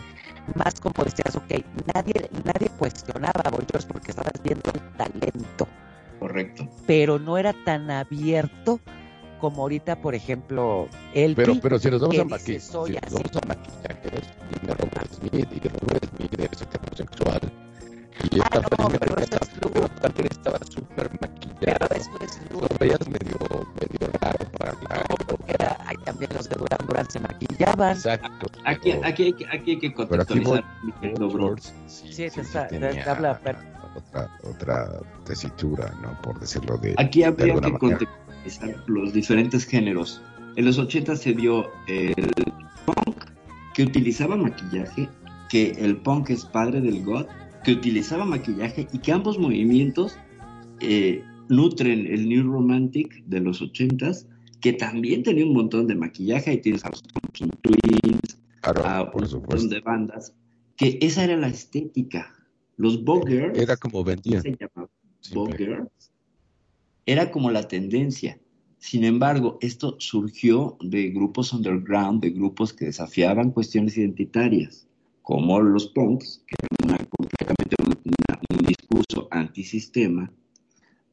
más 0.55 0.79
como 0.79 1.03
decías, 1.03 1.35
ok, 1.35 1.65
nadie, 1.93 2.29
nadie 2.43 2.69
cuestionaba 2.77 3.41
a 3.43 3.49
Boy 3.49 3.65
George 3.69 3.87
porque 3.91 4.11
estabas 4.11 4.33
viendo 4.43 4.71
el 4.73 4.81
talento, 4.97 5.67
Correcto. 6.19 6.67
pero 6.87 7.19
no 7.19 7.37
era 7.37 7.53
tan 7.65 7.89
abierto 7.91 8.79
como 9.39 9.63
ahorita, 9.63 9.97
por 9.97 10.15
ejemplo, 10.15 10.87
el 11.13 11.35
Pero, 11.35 11.53
pero 11.61 11.79
si 11.79 11.89
nos 11.91 12.01
vamos 12.01 12.15
a 12.17 12.23
dice, 12.23 12.29
maquillaje, 12.29 12.59
"Soy 12.59 12.89
si 12.91 12.95
nos 12.95 13.03
así". 13.03 13.15
vamos 13.15 13.35
a 13.43 13.47
maquillajes, 13.47 14.21
dime 14.61 14.73
Robert 14.73 15.13
Smith, 15.13 15.47
y 15.51 15.59
que 15.59 15.69
Robert 15.69 16.05
Smith 16.15 16.39
es 16.51 16.61
heterosexual. 16.61 17.41
Y 18.31 18.39
Ah, 18.39 18.43
esta 18.45 18.59
no, 18.61 18.89
pero 18.99 19.15
eso 19.17 19.35
es 19.35 20.01
también 20.01 20.27
estaba 20.31 20.57
súper 20.69 21.09
maquillado. 21.21 21.55
pero 21.59 21.85
eso 21.95 22.11
es 22.21 22.41
Lo 22.51 22.61
look, 22.61 22.77
veías 22.79 23.07
medio, 23.07 23.37
medio 23.79 24.09
raro 24.21 24.45
para 24.57 24.71
la 24.73 25.03
no, 25.09 25.15
porque 25.27 25.51
era, 25.53 25.77
hay 25.85 25.97
también 25.97 26.31
los 26.33 26.49
de 26.49 26.55
Duran 26.55 26.79
Duran 26.87 27.09
se 27.09 27.19
maquillaban, 27.19 27.95
Exacto. 27.95 28.47
Aquí, 28.63 28.91
pero- 28.91 29.05
aquí, 29.05 29.23
hay, 29.23 29.33
que- 29.33 29.45
aquí 29.47 29.71
hay 29.71 29.79
que 29.79 29.91
Pero 29.91 30.21
aquí 30.21 30.33
contextualizar, 30.43 30.63
mi 30.83 30.91
querido 30.93 31.29
bro. 31.29 31.45
George 31.47 31.69
sí, 31.87 32.07
Sí, 32.13 32.23
te 32.23 32.29
sí, 32.29 32.39
está- 32.41 32.63
sí 32.69 32.75
te- 32.75 32.79
te 32.79 32.87
tenía 32.87 33.11
habla 33.11 33.37
per- 33.39 33.57
otra, 33.95 34.29
otra 34.43 34.99
tesitura, 35.25 35.93
¿no? 36.01 36.19
Por 36.21 36.39
decirlo 36.39 36.77
de, 36.77 36.95
Aquí 36.97 37.23
habría 37.23 37.53
que 37.55 37.61
manera. 37.71 37.99
Los 38.87 39.13
diferentes 39.13 39.65
géneros. 39.65 40.21
En 40.55 40.65
los 40.65 40.77
80 40.77 41.15
se 41.15 41.33
dio 41.33 41.67
el 41.87 42.15
punk, 42.85 43.15
que 43.73 43.83
utilizaba 43.83 44.35
maquillaje, 44.35 45.09
que 45.49 45.71
el 45.71 45.97
punk 45.97 46.29
es 46.29 46.45
padre 46.45 46.81
del 46.81 47.03
goth, 47.03 47.27
que 47.63 47.73
utilizaba 47.73 48.25
maquillaje 48.25 48.87
y 48.93 48.99
que 48.99 49.11
ambos 49.11 49.37
movimientos 49.39 50.17
eh, 50.81 51.23
nutren 51.49 52.05
el 52.07 52.27
New 52.29 52.43
Romantic 52.51 53.23
de 53.25 53.39
los 53.41 53.61
80 53.61 54.11
que 54.61 54.73
también 54.73 55.21
tenía 55.23 55.45
un 55.45 55.53
montón 55.53 55.85
de 55.87 55.95
maquillaje. 55.95 56.51
Ahí 56.51 56.57
tienes 56.61 56.83
a 56.85 56.89
los 56.89 57.03
Thompson 57.03 57.49
Twins, 57.61 58.37
Claro, 58.61 58.83
a 58.85 59.11
por 59.11 59.23
un 59.23 59.29
montón 59.29 59.41
supuesto. 59.41 59.67
de 59.67 59.79
bandas, 59.81 60.33
que 60.75 60.97
esa 61.01 61.23
era 61.23 61.37
la 61.37 61.47
estética. 61.47 62.33
Los 62.77 63.03
Boggers, 63.03 63.57
Era 63.59 63.77
como 63.77 64.03
vendían. 64.03 64.41
se 64.41 64.57
llamaban 64.59 64.89
Simple. 65.19 65.39
Boggers, 65.39 66.04
era 67.05 67.31
como 67.31 67.51
la 67.51 67.67
tendencia. 67.67 68.39
Sin 68.77 69.03
embargo, 69.03 69.57
esto 69.61 69.95
surgió 69.99 70.77
de 70.81 71.09
grupos 71.09 71.53
underground, 71.53 72.21
de 72.21 72.31
grupos 72.31 72.73
que 72.73 72.85
desafiaban 72.85 73.51
cuestiones 73.51 73.97
identitarias, 73.97 74.87
como 75.21 75.59
los 75.59 75.87
punks, 75.87 76.43
que 76.47 76.55
eran 76.85 77.07
completamente 77.09 77.75
un 78.49 78.65
discurso 78.65 79.27
antisistema, 79.31 80.31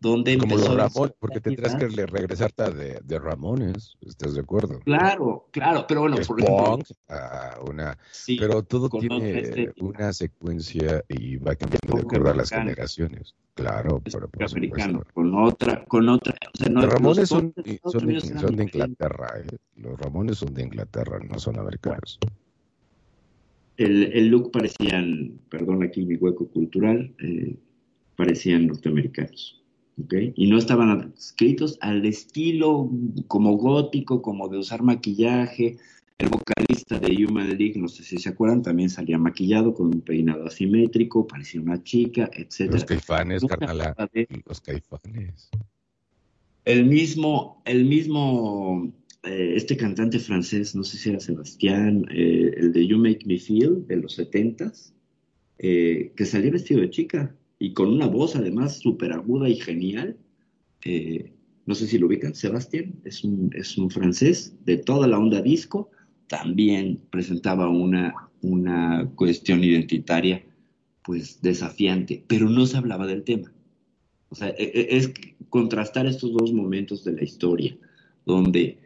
donde 0.03 0.36
Como 0.36 0.57
los 0.57 0.66
empezó 0.66 0.76
Ramones, 0.76 1.14
porque 1.20 1.40
tendrás 1.40 1.76
que 1.76 1.84
a 1.84 2.70
de, 2.70 3.00
de 3.05 3.18
Ramones, 3.20 3.96
¿estás 4.00 4.34
de 4.34 4.40
acuerdo? 4.40 4.80
Claro, 4.80 5.46
claro, 5.53 5.84
pero 5.86 6.00
bueno, 6.00 6.16
Es 6.16 6.26
por 6.26 6.40
ejemplo, 6.40 6.64
punk, 6.64 6.86
ah, 7.09 7.61
una, 7.68 7.96
sí, 8.11 8.36
pero 8.36 8.64
todo 8.64 8.88
tiene 8.88 9.72
una 9.78 10.12
secuencia 10.12 11.05
y 11.09 11.36
va 11.36 11.55
cambiando 11.55 11.94
de 11.94 12.00
acuerdo 12.00 12.30
a 12.30 12.34
las 12.34 12.50
generaciones. 12.50 13.34
Claro, 13.55 14.03
pero 14.05 14.28
por 14.28 14.42
americano, 14.42 14.98
supuesto. 14.98 15.14
con 15.14 15.34
otra, 15.36 15.84
con 15.84 16.09
otra, 16.09 16.34
o 16.53 16.59
sea, 16.59 16.68
no, 16.68 16.80
Los 16.80 16.92
Ramones 16.92 17.28
son, 17.28 17.53
de 17.55 17.80
son, 17.84 18.20
son. 18.40 18.61
Inglaterra, 18.61 19.28
¿eh? 19.38 19.57
Los 19.76 20.00
Ramones 20.00 20.38
son 20.38 20.53
de 20.53 20.62
Inglaterra, 20.62 21.20
no 21.30 21.38
son 21.38 21.61
americanos. 21.61 22.18
El, 23.76 24.12
el 24.12 24.28
look 24.28 24.50
parecían, 24.50 25.38
perdón 25.48 25.84
aquí 25.84 26.05
mi 26.05 26.16
hueco 26.16 26.48
cultural, 26.48 27.14
eh, 27.22 27.57
parecían 28.16 28.66
norteamericanos, 28.66 29.62
Y 30.34 30.47
no 30.51 30.59
estaban 30.59 30.90
adscritos 30.90 31.78
al 31.80 32.05
estilo 32.07 32.90
como 33.28 33.57
gótico, 33.57 34.22
como 34.22 34.49
de 34.49 34.59
usar 34.59 34.82
maquillaje. 34.82 35.76
El 36.18 36.28
vocalista 36.28 36.99
de 36.99 37.24
Human 37.26 37.49
League, 37.49 37.74
no 37.76 37.88
sé 37.88 38.03
si 38.05 38.16
se 38.16 38.28
acuerdan, 38.28 38.62
también 38.62 38.88
salía 38.90 39.18
maquillado 39.18 39.74
con 39.74 39.88
un 39.88 40.01
peinado 40.01 40.47
asimétrico, 40.47 41.26
parecía 41.26 41.61
una 41.61 41.82
chica, 41.82 42.30
Los 42.32 42.47
etcétera. 42.47 42.86
caifanes, 42.86 43.43
de- 44.12 44.28
Los 44.47 44.61
caifanes. 44.61 45.51
El 46.64 46.86
mismo, 46.86 47.61
el 47.64 47.84
mismo, 47.86 48.93
eh, 49.24 49.55
este 49.57 49.76
cantante 49.76 50.18
francés, 50.20 50.74
no 50.76 50.84
sé 50.84 50.97
si 50.97 51.11
era 51.11 51.18
Sebastián, 51.18 52.07
eh, 52.11 52.53
el 52.57 52.72
de 52.72 52.86
You 52.86 52.99
Make 52.99 53.26
Me 53.26 53.38
Feel, 53.38 53.84
de 53.88 53.97
los 53.97 54.14
setentas, 54.14 54.93
eh, 55.59 56.12
que 56.16 56.24
salía 56.24 56.53
vestido 56.53 56.80
de 56.82 56.90
chica 56.90 57.34
y 57.63 57.75
con 57.75 57.91
una 57.91 58.09
voz 58.09 58.35
además 58.35 58.81
súper 58.81 59.13
aguda 59.13 59.49
y 59.49 59.55
genial. 59.55 60.17
Eh, 60.85 61.33
no 61.65 61.77
sé 61.77 61.87
si 61.87 61.97
lo 61.97 62.09
ubican, 62.09 62.35
Sebastián, 62.35 63.01
es 63.05 63.23
un, 63.23 63.51
es 63.55 63.79
un 63.79 63.89
francés 63.89 64.57
de 64.65 64.79
toda 64.79 65.07
la 65.07 65.17
onda 65.17 65.41
disco, 65.41 65.89
también 66.27 67.01
presentaba 67.11 67.69
una, 67.69 68.15
una 68.41 69.09
cuestión 69.15 69.63
identitaria 69.63 70.45
pues 71.05 71.41
desafiante, 71.41 72.25
pero 72.27 72.49
no 72.51 72.67
se 72.67 72.79
hablaba 72.79 73.07
del 73.07 73.23
tema. 73.23 73.53
O 74.29 74.35
sea, 74.35 74.49
e- 74.49 74.73
e- 74.75 74.97
es 74.97 75.13
contrastar 75.49 76.07
estos 76.07 76.33
dos 76.33 76.53
momentos 76.53 77.05
de 77.05 77.13
la 77.13 77.23
historia, 77.23 77.79
donde 78.27 78.81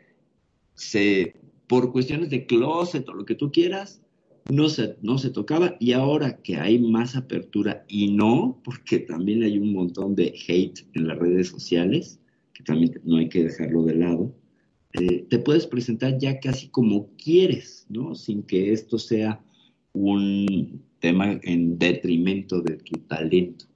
se, 0.74 1.34
por 1.66 1.92
cuestiones 1.92 2.28
de 2.28 2.44
closet 2.44 3.08
o 3.08 3.14
lo 3.14 3.24
que 3.24 3.36
tú 3.36 3.50
quieras, 3.50 4.02
no 4.48 4.68
se, 4.68 4.96
no 5.02 5.18
se 5.18 5.30
tocaba 5.30 5.76
y 5.80 5.92
ahora 5.92 6.40
que 6.42 6.56
hay 6.56 6.78
más 6.78 7.16
apertura 7.16 7.84
y 7.88 8.12
no, 8.12 8.60
porque 8.64 9.00
también 9.00 9.42
hay 9.42 9.58
un 9.58 9.72
montón 9.72 10.14
de 10.14 10.34
hate 10.46 10.86
en 10.94 11.08
las 11.08 11.18
redes 11.18 11.48
sociales, 11.48 12.20
que 12.52 12.62
también 12.62 13.00
no 13.04 13.16
hay 13.16 13.28
que 13.28 13.44
dejarlo 13.44 13.84
de 13.84 13.94
lado, 13.96 14.34
eh, 14.92 15.26
te 15.28 15.38
puedes 15.38 15.66
presentar 15.66 16.18
ya 16.18 16.38
casi 16.40 16.68
como 16.68 17.10
quieres, 17.16 17.86
¿no? 17.88 18.14
Sin 18.14 18.42
que 18.42 18.72
esto 18.72 18.98
sea 18.98 19.42
un 19.92 20.82
tema 21.00 21.38
en 21.42 21.78
detrimento 21.78 22.62
de 22.62 22.76
tu 22.76 22.98
talento. 23.00 23.66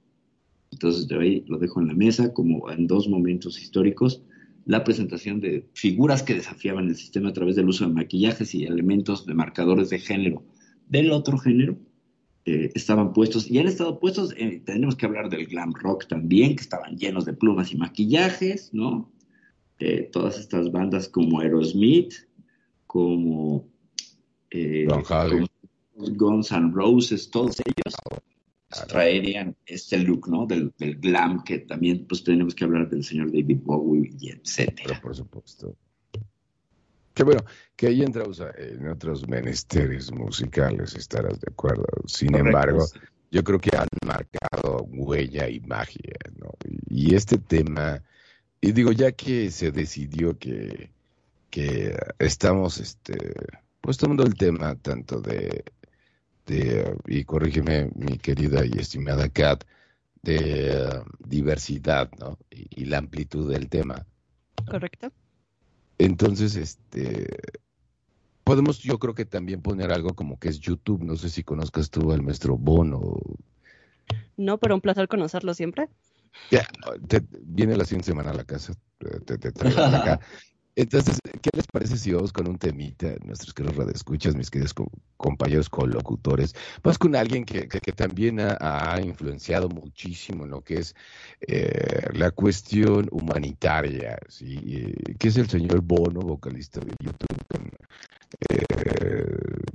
Entonces, 0.71 1.07
de 1.07 1.19
ahí 1.19 1.43
lo 1.47 1.57
dejo 1.57 1.81
en 1.81 1.87
la 1.89 1.93
mesa 1.93 2.33
como 2.33 2.71
en 2.71 2.87
dos 2.87 3.07
momentos 3.07 3.61
históricos, 3.61 4.23
la 4.65 4.83
presentación 4.83 5.41
de 5.41 5.67
figuras 5.73 6.23
que 6.23 6.35
desafiaban 6.35 6.87
el 6.87 6.95
sistema 6.95 7.29
a 7.29 7.33
través 7.33 7.55
del 7.55 7.67
uso 7.67 7.85
de 7.85 7.93
maquillajes 7.93 8.55
y 8.55 8.63
elementos 8.63 9.25
de 9.25 9.33
marcadores 9.33 9.89
de 9.89 9.99
género 9.99 10.43
del 10.91 11.11
otro 11.11 11.37
género, 11.37 11.77
eh, 12.43 12.69
estaban 12.75 13.13
puestos, 13.13 13.49
y 13.49 13.57
han 13.59 13.67
estado 13.67 13.99
puestos, 13.99 14.33
eh, 14.37 14.61
tenemos 14.65 14.95
que 14.95 15.05
hablar 15.05 15.29
del 15.29 15.47
glam 15.47 15.73
rock 15.73 16.05
también, 16.07 16.55
que 16.55 16.63
estaban 16.63 16.97
llenos 16.97 17.23
de 17.25 17.33
plumas 17.33 17.71
y 17.71 17.77
maquillajes, 17.77 18.73
¿no? 18.73 19.09
Eh, 19.79 20.09
todas 20.11 20.37
estas 20.37 20.69
bandas 20.71 21.07
como 21.07 21.39
Aerosmith, 21.39 22.13
como, 22.85 23.67
Guns 25.95 26.51
N' 26.51 26.71
Roses, 26.73 27.29
todos 27.31 27.61
ellos 27.61 27.95
traerían 28.89 29.55
este 29.65 29.97
look, 29.99 30.27
¿no? 30.27 30.45
Del, 30.45 30.73
del 30.77 30.97
glam, 30.97 31.43
que 31.45 31.59
también 31.59 32.05
pues 32.05 32.21
tenemos 32.23 32.53
que 32.53 32.65
hablar 32.65 32.89
del 32.89 33.03
señor 33.03 33.31
David 33.31 33.59
Bowie 33.63 34.09
y 34.19 34.27
Pero 34.27 34.41
etcétera. 34.41 35.01
por 35.01 35.15
supuesto. 35.15 35.77
Que 37.13 37.23
bueno, 37.23 37.43
que 37.75 37.87
ahí 37.87 38.01
entra 38.01 38.23
o 38.23 38.33
sea, 38.33 38.51
en 38.57 38.87
otros 38.87 39.27
menesteres 39.27 40.11
musicales, 40.11 40.95
estarás 40.95 41.39
de 41.39 41.47
acuerdo. 41.51 41.85
Sin 42.05 42.29
Correcto. 42.29 42.47
embargo, 42.47 42.87
yo 43.31 43.43
creo 43.43 43.59
que 43.59 43.75
han 43.75 43.87
marcado 44.05 44.83
huella 44.89 45.49
y 45.49 45.59
magia, 45.61 46.13
¿no? 46.37 46.51
Y, 46.89 47.15
este 47.15 47.37
tema, 47.37 48.01
y 48.59 48.71
digo, 48.73 48.91
ya 48.91 49.11
que 49.13 49.49
se 49.51 49.71
decidió 49.71 50.37
que, 50.37 50.91
que 51.49 51.97
estamos, 52.19 52.79
este, 52.79 53.17
pues 53.81 53.97
tomando 53.97 54.23
el 54.23 54.35
tema 54.35 54.75
tanto 54.75 55.21
de, 55.21 55.63
de, 56.45 56.95
y 57.07 57.23
corrígeme 57.23 57.89
mi 57.95 58.17
querida 58.17 58.65
y 58.65 58.79
estimada 58.79 59.29
Kat, 59.29 59.63
de 60.21 60.73
eh, 60.73 61.03
diversidad, 61.19 62.11
¿no? 62.19 62.37
Y, 62.49 62.83
y 62.83 62.85
la 62.85 62.99
amplitud 62.99 63.51
del 63.51 63.69
tema. 63.69 64.05
¿Correcto? 64.69 65.11
Entonces, 66.03 66.55
este, 66.55 67.27
podemos, 68.43 68.79
yo 68.79 68.97
creo 68.97 69.13
que 69.13 69.25
también 69.25 69.61
poner 69.61 69.91
algo 69.91 70.15
como 70.15 70.39
que 70.39 70.49
es 70.49 70.59
YouTube. 70.59 71.03
No 71.03 71.15
sé 71.15 71.29
si 71.29 71.43
conozcas 71.43 71.91
tú 71.91 72.11
al 72.11 72.23
maestro 72.23 72.57
Bono. 72.57 73.19
No, 74.35 74.57
pero 74.57 74.73
un 74.73 74.81
placer 74.81 75.07
conocerlo 75.07 75.53
siempre. 75.53 75.89
Ya, 76.49 76.67
te- 77.07 77.21
viene 77.43 77.77
la 77.77 77.85
siguiente 77.85 78.07
semana 78.07 78.31
a 78.31 78.33
la 78.33 78.43
casa, 78.43 78.73
te, 79.25 79.37
te 79.37 79.51
traigo 79.51 79.79
acá. 79.79 80.19
Entonces, 80.81 81.19
¿qué 81.41 81.49
les 81.53 81.67
parece 81.67 81.95
si 81.97 82.11
vamos 82.11 82.33
con 82.33 82.47
un 82.49 82.57
temita, 82.57 83.13
nuestros 83.23 83.53
queridos 83.53 83.77
radioescuchas, 83.77 84.35
mis 84.35 84.49
queridos 84.49 84.73
co- 84.73 84.89
compañeros 85.17 85.69
colocutores? 85.69 86.55
Vamos 86.83 86.97
con 86.97 87.15
alguien 87.15 87.45
que, 87.45 87.67
que- 87.67 87.79
que 87.79 87.91
también 87.91 88.39
ha, 88.39 88.57
ha 88.59 88.99
influenciado 89.01 89.69
muchísimo 89.69 90.45
en 90.45 90.51
lo 90.51 90.63
que 90.63 90.79
es 90.79 90.95
eh, 91.47 92.07
la 92.13 92.31
cuestión 92.31 93.07
humanitaria, 93.11 94.17
¿sí? 94.27 94.57
Eh, 94.65 95.15
que 95.19 95.27
es 95.27 95.37
el 95.37 95.49
señor 95.49 95.81
Bono, 95.81 96.21
vocalista 96.21 96.79
de 96.79 96.93
YouTube, 96.99 97.45
con 97.47 97.69
eh, 98.49 98.65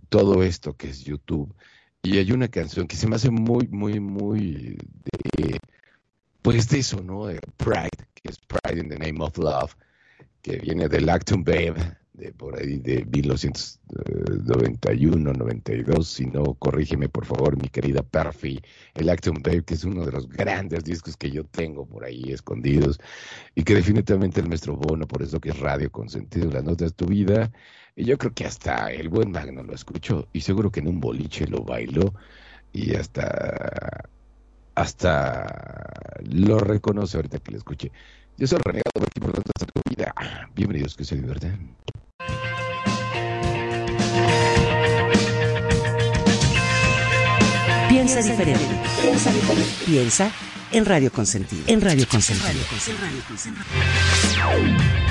todo 0.09 0.43
esto 0.43 0.77
que 0.77 0.89
es 0.91 1.05
YouTube. 1.05 1.55
Y 2.03 2.19
hay 2.19 2.33
una 2.33 2.49
canción 2.49 2.87
que 2.87 2.97
se 2.97 3.07
me 3.09 3.17
hace 3.17 3.31
muy, 3.31 3.69
muy, 3.69 4.01
muy 4.01 4.77
de, 5.37 5.59
pues 6.43 6.69
de 6.69 6.79
eso, 6.79 7.03
¿no? 7.03 7.27
De 7.27 7.41
Pride, 7.57 7.91
que 8.15 8.31
es 8.31 8.39
Pride 8.41 8.81
in 8.81 8.89
the 8.89 8.99
Name 8.99 9.25
of 9.25 9.37
Love 9.39 9.77
que 10.47 10.59
viene 10.59 10.89
del 10.89 11.09
Acton 11.09 11.43
Babe, 11.43 11.97
de 12.13 12.33
por 12.33 12.57
ahí 12.57 12.79
de 12.79 13.05
1991, 13.05 15.33
92, 15.33 16.07
si 16.07 16.27
no, 16.27 16.55
corrígeme 16.55 17.09
por 17.09 17.25
favor, 17.25 17.61
mi 17.61 17.69
querida 17.69 18.05
Perfy, 18.05 18.63
el 18.95 19.11
Acton 19.11 19.43
Babe, 19.43 19.65
que 19.65 19.75
es 19.75 19.83
uno 19.83 20.07
de 20.07 20.13
los 20.13 20.29
grandes 20.29 20.85
discos 20.85 21.17
que 21.17 21.33
yo 21.33 21.43
tengo 21.43 21.85
por 21.85 22.05
ahí 22.05 22.31
escondidos, 22.31 23.01
y 23.57 23.65
que 23.65 23.75
definitivamente 23.75 24.41
el 24.41 24.49
maestro 24.49 24.77
Bono, 24.77 25.09
por 25.09 25.25
eso 25.25 25.41
que 25.41 25.49
es 25.49 25.59
radio 25.59 25.91
con 25.91 26.09
sentido, 26.09 26.49
las 26.53 26.63
notas 26.63 26.93
de 26.93 26.95
tu 26.95 27.07
vida, 27.07 27.51
y 27.97 28.05
yo 28.05 28.17
creo 28.17 28.33
que 28.33 28.45
hasta 28.45 28.93
el 28.93 29.09
buen 29.09 29.33
Magno 29.33 29.65
lo 29.65 29.75
escuchó, 29.75 30.29
y 30.33 30.43
seguro 30.43 30.71
que 30.71 30.79
en 30.79 30.87
un 30.87 31.01
boliche 31.01 31.49
lo 31.49 31.65
bailó, 31.65 32.15
y 32.73 32.95
hasta, 32.95 34.09
hasta 34.77 36.21
lo 36.23 36.61
reconoce 36.61 37.17
ahorita 37.17 37.41
que 37.41 37.51
lo 37.51 37.59
escuche. 37.59 37.91
Yo 38.39 38.47
soy 38.47 38.61
Renegado 38.63 38.93
por 39.21 39.33
tanto 39.33 39.53
vida. 39.97 40.15
Bienvenidos, 40.55 40.95
que 40.95 41.05
se 41.05 41.17
diviertan. 41.17 41.75
Piensa 47.89 48.23
diferente. 48.23 48.65
Piensa 49.03 49.33
diferente. 49.33 49.73
Piensa 49.87 50.31
en 50.73 50.85
Radio 50.85 51.11
Consentido. 51.11 51.63
En 51.67 51.81
Radio 51.81 52.07
Consentido. 52.09 52.49
En 52.49 52.99
Radio 52.99 53.23
Consentido. 53.27 53.65
One 54.47 54.73
man 54.73 54.79
come 54.79 55.06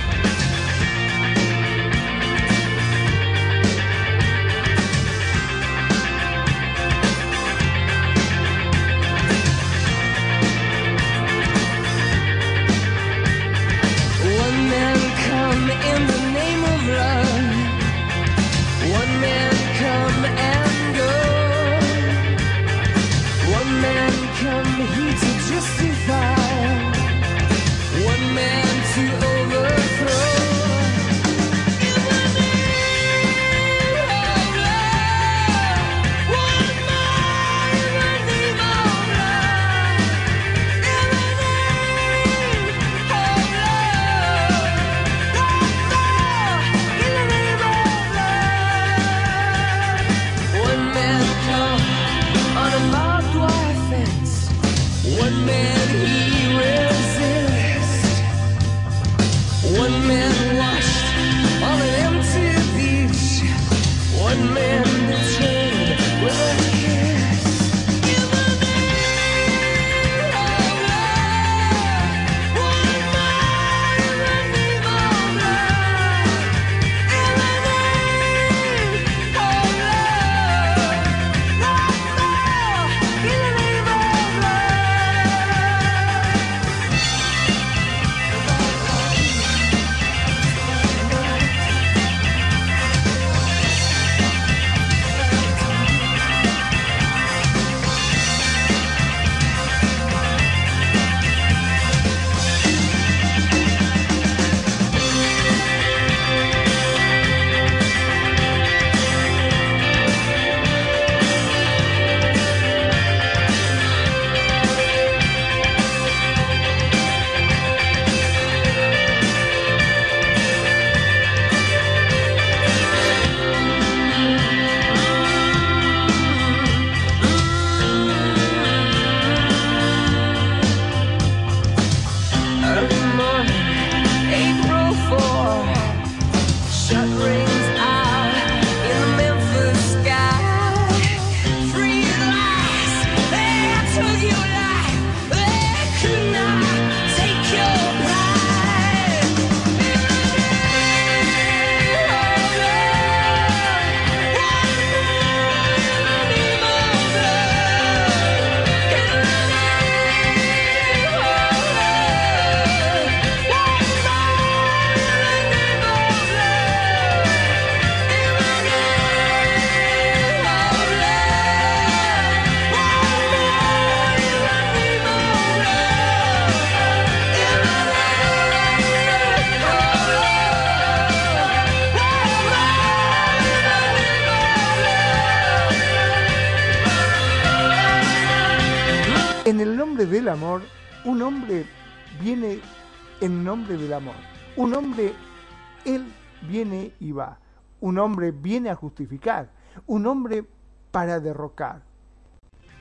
justificar. 198.76 199.50
Un 199.88 200.06
hombre 200.08 200.46
para 200.92 201.20
derrocar. 201.20 201.82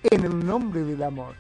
En 0.03 0.25
el 0.25 0.45
nombre 0.45 0.83
del 0.83 1.03
amor. 1.03 1.35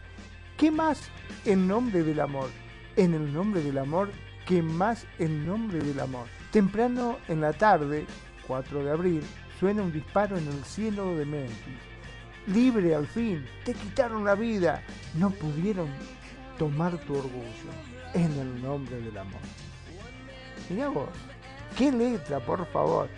¿Qué 0.56 0.70
más 0.70 1.10
en 1.44 1.68
nombre 1.68 2.02
del 2.02 2.20
amor? 2.20 2.48
En 2.96 3.12
el 3.14 3.32
nombre 3.32 3.62
del 3.62 3.78
amor, 3.78 4.10
¿qué 4.46 4.62
más 4.62 5.06
en 5.18 5.44
nombre 5.44 5.80
del 5.80 5.98
amor? 5.98 6.26
Temprano 6.52 7.18
en 7.26 7.40
la 7.40 7.52
tarde, 7.52 8.06
4 8.46 8.84
de 8.84 8.90
abril, 8.90 9.22
suena 9.58 9.82
un 9.82 9.92
disparo 9.92 10.38
en 10.38 10.46
el 10.46 10.64
cielo 10.64 11.16
de 11.16 11.26
Memphis 11.26 11.94
libre 12.46 12.94
al 12.94 13.06
fin, 13.06 13.44
te 13.64 13.74
quitaron 13.74 14.24
la 14.24 14.34
vida, 14.34 14.82
no 15.14 15.30
pudieron 15.30 15.88
tomar 16.58 16.96
tu 16.98 17.14
orgullo 17.14 17.70
en 18.12 18.32
el 18.32 18.62
nombre 18.62 19.00
del 19.00 19.16
amor. 19.16 19.40
Mirá 20.68 20.88
vos, 20.88 21.08
qué 21.76 21.90
letra, 21.90 22.40
por 22.40 22.66
favor. 22.66 23.08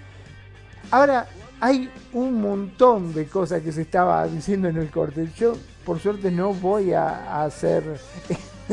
Ahora, 0.90 1.26
hay 1.60 1.90
un 2.12 2.40
montón 2.40 3.14
de 3.14 3.26
cosas 3.26 3.62
que 3.62 3.72
se 3.72 3.82
estaba 3.82 4.26
diciendo 4.26 4.68
en 4.68 4.76
el 4.76 4.90
corte. 4.90 5.28
Yo, 5.36 5.54
por 5.84 6.00
suerte, 6.00 6.30
no 6.30 6.52
voy 6.52 6.92
a, 6.92 7.42
hacer, 7.42 7.98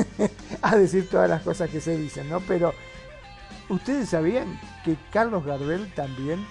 a 0.61 0.75
decir 0.75 1.09
todas 1.09 1.29
las 1.29 1.41
cosas 1.41 1.69
que 1.69 1.81
se 1.81 1.97
dicen, 1.97 2.29
¿no? 2.29 2.39
Pero, 2.41 2.73
¿ustedes 3.69 4.09
sabían 4.09 4.59
que 4.83 4.97
Carlos 5.11 5.45
Gardel 5.45 5.91
también 5.93 6.45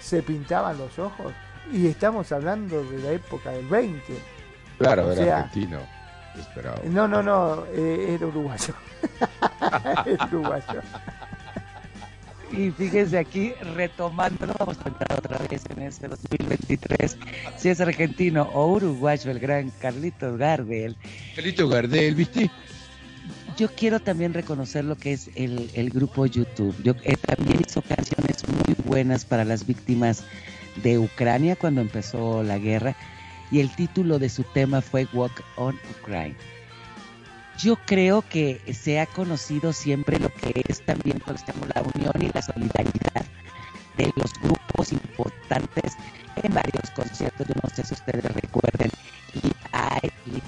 se 0.00 0.22
pintaba 0.22 0.72
los 0.72 0.98
ojos? 0.98 1.32
Y 1.72 1.86
estamos 1.86 2.30
hablando 2.32 2.84
de 2.84 2.98
la 2.98 3.12
época 3.12 3.50
del 3.50 3.66
20. 3.66 4.02
Claro, 4.78 5.12
era 5.12 5.38
argentino. 5.38 5.78
Esperado. 6.38 6.82
No, 6.86 7.06
no, 7.06 7.22
no, 7.22 7.64
eh, 7.72 8.14
era 8.14 8.26
uruguayo. 8.26 8.74
era 10.06 10.24
uruguayo. 10.26 10.80
Y 12.56 12.70
fíjense 12.70 13.18
aquí, 13.18 13.52
retomando, 13.74 14.46
vamos 14.58 14.78
a 14.84 14.88
entrar 14.88 15.18
otra 15.18 15.38
vez 15.48 15.62
en 15.70 15.82
este 15.82 16.06
2023, 16.06 17.16
si 17.56 17.68
es 17.68 17.80
argentino 17.80 18.48
o 18.52 18.72
uruguayo, 18.74 19.30
el 19.30 19.40
gran 19.40 19.70
Carlitos 19.80 20.38
Gardel. 20.38 20.96
Carlitos 21.34 21.68
Gardel, 21.68 22.14
¿viste? 22.14 22.50
Yo 23.56 23.68
quiero 23.68 23.98
también 24.00 24.34
reconocer 24.34 24.84
lo 24.84 24.96
que 24.96 25.12
es 25.12 25.30
el, 25.34 25.70
el 25.74 25.90
grupo 25.90 26.26
YouTube. 26.26 26.74
Yo, 26.82 26.94
eh, 27.02 27.16
también 27.16 27.60
hizo 27.66 27.82
canciones 27.82 28.46
muy 28.48 28.76
buenas 28.84 29.24
para 29.24 29.44
las 29.44 29.66
víctimas 29.66 30.24
de 30.82 30.98
Ucrania 30.98 31.56
cuando 31.56 31.80
empezó 31.80 32.42
la 32.42 32.58
guerra 32.58 32.96
y 33.50 33.60
el 33.60 33.74
título 33.74 34.18
de 34.18 34.28
su 34.28 34.42
tema 34.42 34.80
fue 34.80 35.06
Walk 35.12 35.42
on 35.56 35.78
Ukraine. 36.00 36.36
Yo 37.58 37.76
creo 37.86 38.22
que 38.22 38.60
se 38.72 39.00
ha 39.00 39.06
conocido 39.06 39.72
siempre 39.72 40.18
lo 40.18 40.28
que 40.28 40.62
es 40.68 40.80
también 40.84 41.22
estamos 41.34 41.68
la 41.74 41.82
unión 41.82 42.12
y 42.20 42.30
la 42.32 42.42
solidaridad 42.42 43.24
de 43.96 44.12
los 44.16 44.32
grupos 44.40 44.92
importantes 44.92 45.96
en 46.42 46.52
varios 46.52 46.90
conciertos, 46.90 47.46
yo 47.46 47.54
no 47.62 47.70
sé 47.70 47.84
si 47.84 47.94
ustedes 47.94 48.24
recuerden, 48.24 48.90
y, 50.26 50.42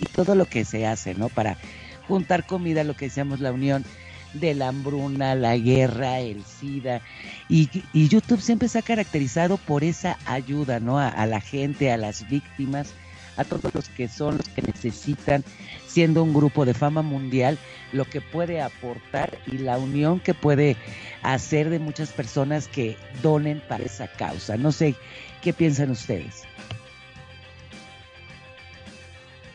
y 0.00 0.06
todo 0.14 0.34
lo 0.34 0.46
que 0.46 0.64
se 0.64 0.86
hace, 0.86 1.14
¿no? 1.14 1.28
Para 1.28 1.58
juntar 2.06 2.46
comida, 2.46 2.82
lo 2.84 2.94
que 2.94 3.06
decíamos 3.06 3.40
la 3.40 3.52
unión 3.52 3.84
de 4.32 4.54
la 4.54 4.68
hambruna, 4.68 5.34
la 5.34 5.56
guerra, 5.56 6.20
el 6.20 6.44
SIDA. 6.44 7.00
Y, 7.48 7.68
YouTube 7.92 8.40
siempre 8.40 8.68
se 8.68 8.78
ha 8.78 8.82
caracterizado 8.82 9.56
por 9.56 9.84
esa 9.84 10.18
ayuda, 10.26 10.80
¿no? 10.80 10.98
A, 10.98 11.26
la 11.26 11.40
gente, 11.40 11.92
a 11.92 11.96
las 11.96 12.28
víctimas, 12.28 12.92
a 13.38 13.44
todos 13.44 13.74
los 13.74 13.88
que 13.88 14.08
son 14.08 14.36
los 14.36 14.48
que 14.50 14.62
necesitan, 14.62 15.42
siendo 15.86 16.22
un 16.22 16.34
grupo 16.34 16.66
de 16.66 16.74
fama 16.74 17.02
mundial, 17.02 17.56
lo 17.92 18.04
que 18.04 18.20
puede 18.20 18.60
aportar 18.60 19.38
y 19.46 19.58
la 19.58 19.78
unión 19.78 20.20
que 20.20 20.34
puede 20.34 20.76
hacer 21.22 21.70
de 21.70 21.78
muchas 21.78 22.12
personas 22.12 22.68
que 22.68 22.96
donen 23.22 23.62
para 23.68 23.84
esa 23.84 24.08
causa. 24.08 24.56
No 24.56 24.72
sé, 24.72 24.94
¿qué 25.40 25.52
piensan 25.52 25.90
ustedes? 25.90 26.42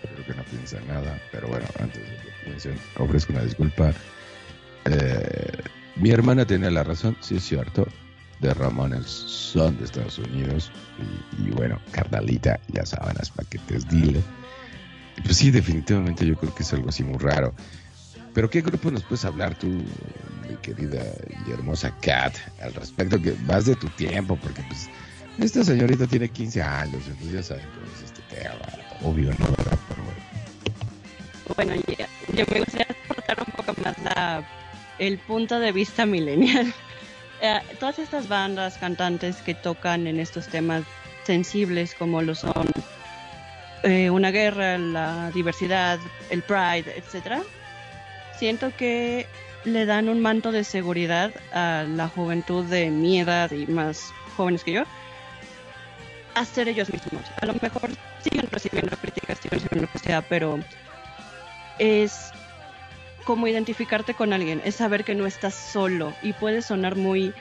Creo 0.01 0.25
que 0.25 0.33
no 0.33 0.43
piensa 0.43 0.79
nada, 0.87 1.19
pero 1.31 1.47
bueno, 1.47 1.65
antes 1.79 2.01
de 2.01 2.71
que 2.71 3.01
ofrezco 3.01 3.33
una 3.33 3.43
disculpa. 3.43 3.93
Eh, 4.85 5.61
mi 5.95 6.09
hermana 6.11 6.45
tiene 6.45 6.71
la 6.71 6.83
razón, 6.83 7.15
sí 7.21 7.37
es 7.37 7.43
cierto, 7.43 7.87
de 8.43 8.53
Ramones 8.53 9.05
son 9.07 9.77
de 9.77 9.85
Estados 9.85 10.17
Unidos 10.19 10.71
y, 11.39 11.49
bueno, 11.51 11.79
carnalita, 11.91 12.59
ya 12.67 12.85
saben, 12.85 13.15
las 13.17 13.29
paquetes, 13.31 13.87
dile. 13.89 14.21
Pues 15.23 15.37
sí, 15.37 15.51
definitivamente 15.51 16.25
yo 16.25 16.35
creo 16.35 16.53
que 16.53 16.63
es 16.63 16.73
algo 16.73 16.89
así 16.89 17.03
muy 17.03 17.17
raro. 17.17 17.53
Pero 18.33 18.49
¿qué 18.49 18.61
grupo 18.61 18.89
nos 18.91 19.03
puedes 19.03 19.23
hablar 19.25 19.55
tú, 19.55 19.67
mi 19.67 20.55
querida 20.61 21.01
y 21.47 21.51
hermosa 21.51 21.91
Kat, 22.01 22.35
al 22.61 22.73
respecto? 22.73 23.21
Que 23.21 23.35
vas 23.45 23.65
de 23.65 23.75
tu 23.75 23.87
tiempo, 23.89 24.35
porque 24.41 24.61
pues 24.67 24.89
esta 25.39 25.63
señorita 25.63 26.07
tiene 26.07 26.29
15 26.29 26.61
años, 26.61 27.01
entonces 27.07 27.31
ya 27.31 27.43
saben 27.43 27.65
cómo 27.75 27.85
es 27.95 28.03
este 28.03 28.21
tema. 28.35 28.55
Obvio, 29.03 29.29
¿no? 29.39 29.45
¿Verdad? 29.55 29.77
Pero 29.89 30.03
bueno. 30.03 30.23
Bueno, 31.55 31.75
ya- 31.97 32.07
yo 32.35 32.45
me 32.51 32.59
gustaría 32.59 32.87
aportar 33.05 33.37
un 33.45 33.53
poco 33.53 33.81
más 33.83 33.95
la, 34.03 34.43
el 34.97 35.17
punto 35.19 35.59
de 35.59 35.71
vista 35.71 36.05
millennial. 36.05 36.73
Eh, 37.43 37.59
todas 37.77 37.99
estas 37.99 38.29
bandas, 38.29 38.77
cantantes 38.77 39.41
que 39.41 39.53
tocan 39.53 40.07
en 40.07 40.17
estos 40.17 40.47
temas 40.47 40.83
sensibles 41.25 41.93
como 41.93 42.21
lo 42.21 42.35
son 42.35 42.71
eh, 43.83 44.09
una 44.09 44.31
guerra, 44.31 44.77
la 44.77 45.29
diversidad, 45.31 45.99
el 46.29 46.41
pride, 46.41 46.97
etcétera, 46.97 47.41
siento 48.39 48.71
que 48.77 49.27
le 49.65 49.85
dan 49.85 50.07
un 50.07 50.21
manto 50.21 50.53
de 50.53 50.63
seguridad 50.63 51.33
a 51.51 51.83
la 51.85 52.07
juventud 52.07 52.63
de 52.63 52.89
mi 52.89 53.19
edad 53.19 53.51
y 53.51 53.67
más 53.67 54.13
jóvenes 54.37 54.63
que 54.63 54.71
yo 54.71 54.83
a 56.35 56.45
ser 56.45 56.69
ellos 56.69 56.93
mismos. 56.93 57.25
A 57.41 57.45
lo 57.45 57.55
mejor 57.61 57.89
siguen 58.21 58.47
recibiendo 58.49 58.95
críticas, 58.95 59.39
siguen 59.39 59.59
recibiendo 59.59 59.87
lo 59.87 59.91
que 59.91 59.99
sea, 59.99 60.21
pero 60.21 60.59
es 61.77 62.32
como 63.25 63.47
identificarte 63.47 64.13
con 64.13 64.33
alguien, 64.33 64.61
es 64.65 64.75
saber 64.75 65.03
que 65.03 65.15
no 65.15 65.25
estás 65.25 65.53
solo. 65.53 66.13
Y 66.21 66.33
puede 66.33 66.61
sonar 66.61 66.95
muy 66.95 67.33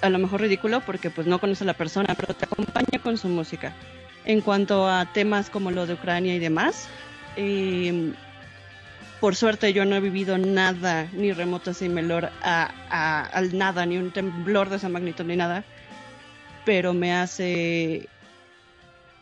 a 0.00 0.10
lo 0.10 0.18
mejor 0.18 0.40
ridículo 0.40 0.80
porque 0.84 1.10
pues 1.10 1.26
no 1.26 1.38
conoce 1.38 1.64
a 1.64 1.66
la 1.68 1.74
persona, 1.74 2.14
pero 2.14 2.34
te 2.34 2.44
acompaña 2.44 2.98
con 3.02 3.16
su 3.16 3.28
música. 3.28 3.72
En 4.24 4.40
cuanto 4.40 4.88
a 4.88 5.06
temas 5.12 5.50
como 5.50 5.70
lo 5.70 5.86
de 5.86 5.94
Ucrania 5.94 6.34
y 6.34 6.38
demás, 6.38 6.88
eh, 7.36 8.12
por 9.20 9.36
suerte 9.36 9.72
yo 9.72 9.84
no 9.84 9.94
he 9.94 10.00
vivido 10.00 10.38
nada 10.38 11.08
ni 11.12 11.32
remoto 11.32 11.72
similar 11.72 12.32
a- 12.42 13.24
al 13.32 13.56
nada, 13.56 13.86
ni 13.86 13.96
un 13.96 14.10
temblor 14.10 14.68
de 14.68 14.76
esa 14.76 14.88
magnitud 14.88 15.24
ni 15.24 15.36
nada, 15.36 15.64
pero 16.64 16.92
me 16.92 17.14
hace 17.14 18.08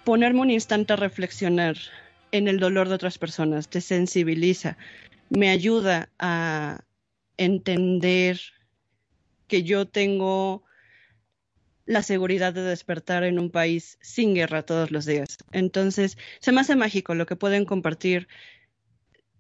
ponerme 0.05 0.41
un 0.41 0.51
instante 0.51 0.95
a 0.95 0.97
reflexionar 0.97 1.77
en 2.33 2.49
el 2.49 2.59
dolor 2.59 2.89
de 2.89 2.95
otras 2.95 3.19
personas, 3.19 3.69
te 3.69 3.81
sensibiliza, 3.81 4.77
me 5.31 5.49
ayuda 5.49 6.11
a 6.19 6.85
entender 7.37 8.41
que 9.47 9.63
yo 9.63 9.89
tengo 9.89 10.65
la 11.87 12.03
seguridad 12.03 12.53
de 12.53 12.63
despertar 12.63 13.25
en 13.25 13.39
un 13.39 13.51
país 13.51 13.99
sin 14.01 14.35
guerra 14.35 14.65
todos 14.65 14.91
los 14.91 15.07
días. 15.07 15.39
Entonces, 15.53 16.19
se 16.41 16.53
me 16.53 16.61
hace 16.61 16.77
mágico 16.77 17.15
lo 17.15 17.27
que 17.27 17.37
pueden 17.37 17.65
compartir 17.65 18.29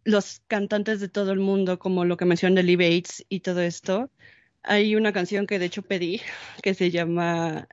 los 0.05 0.43
cantantes 0.49 1.01
de 1.01 1.09
todo 1.09 1.33
el 1.33 1.41
mundo, 1.41 1.79
como 1.79 2.05
lo 2.05 2.17
que 2.17 2.25
mencioné 2.25 2.63
Lee 2.63 2.77
Bates 2.77 3.25
y 3.29 3.41
todo 3.41 3.61
esto. 3.61 4.11
Hay 4.63 4.97
una 4.97 5.13
canción 5.13 5.47
que 5.47 5.59
de 5.59 5.67
hecho 5.67 5.83
pedí 5.83 6.21
que 6.63 6.75
se 6.75 6.91
llama 6.91 7.69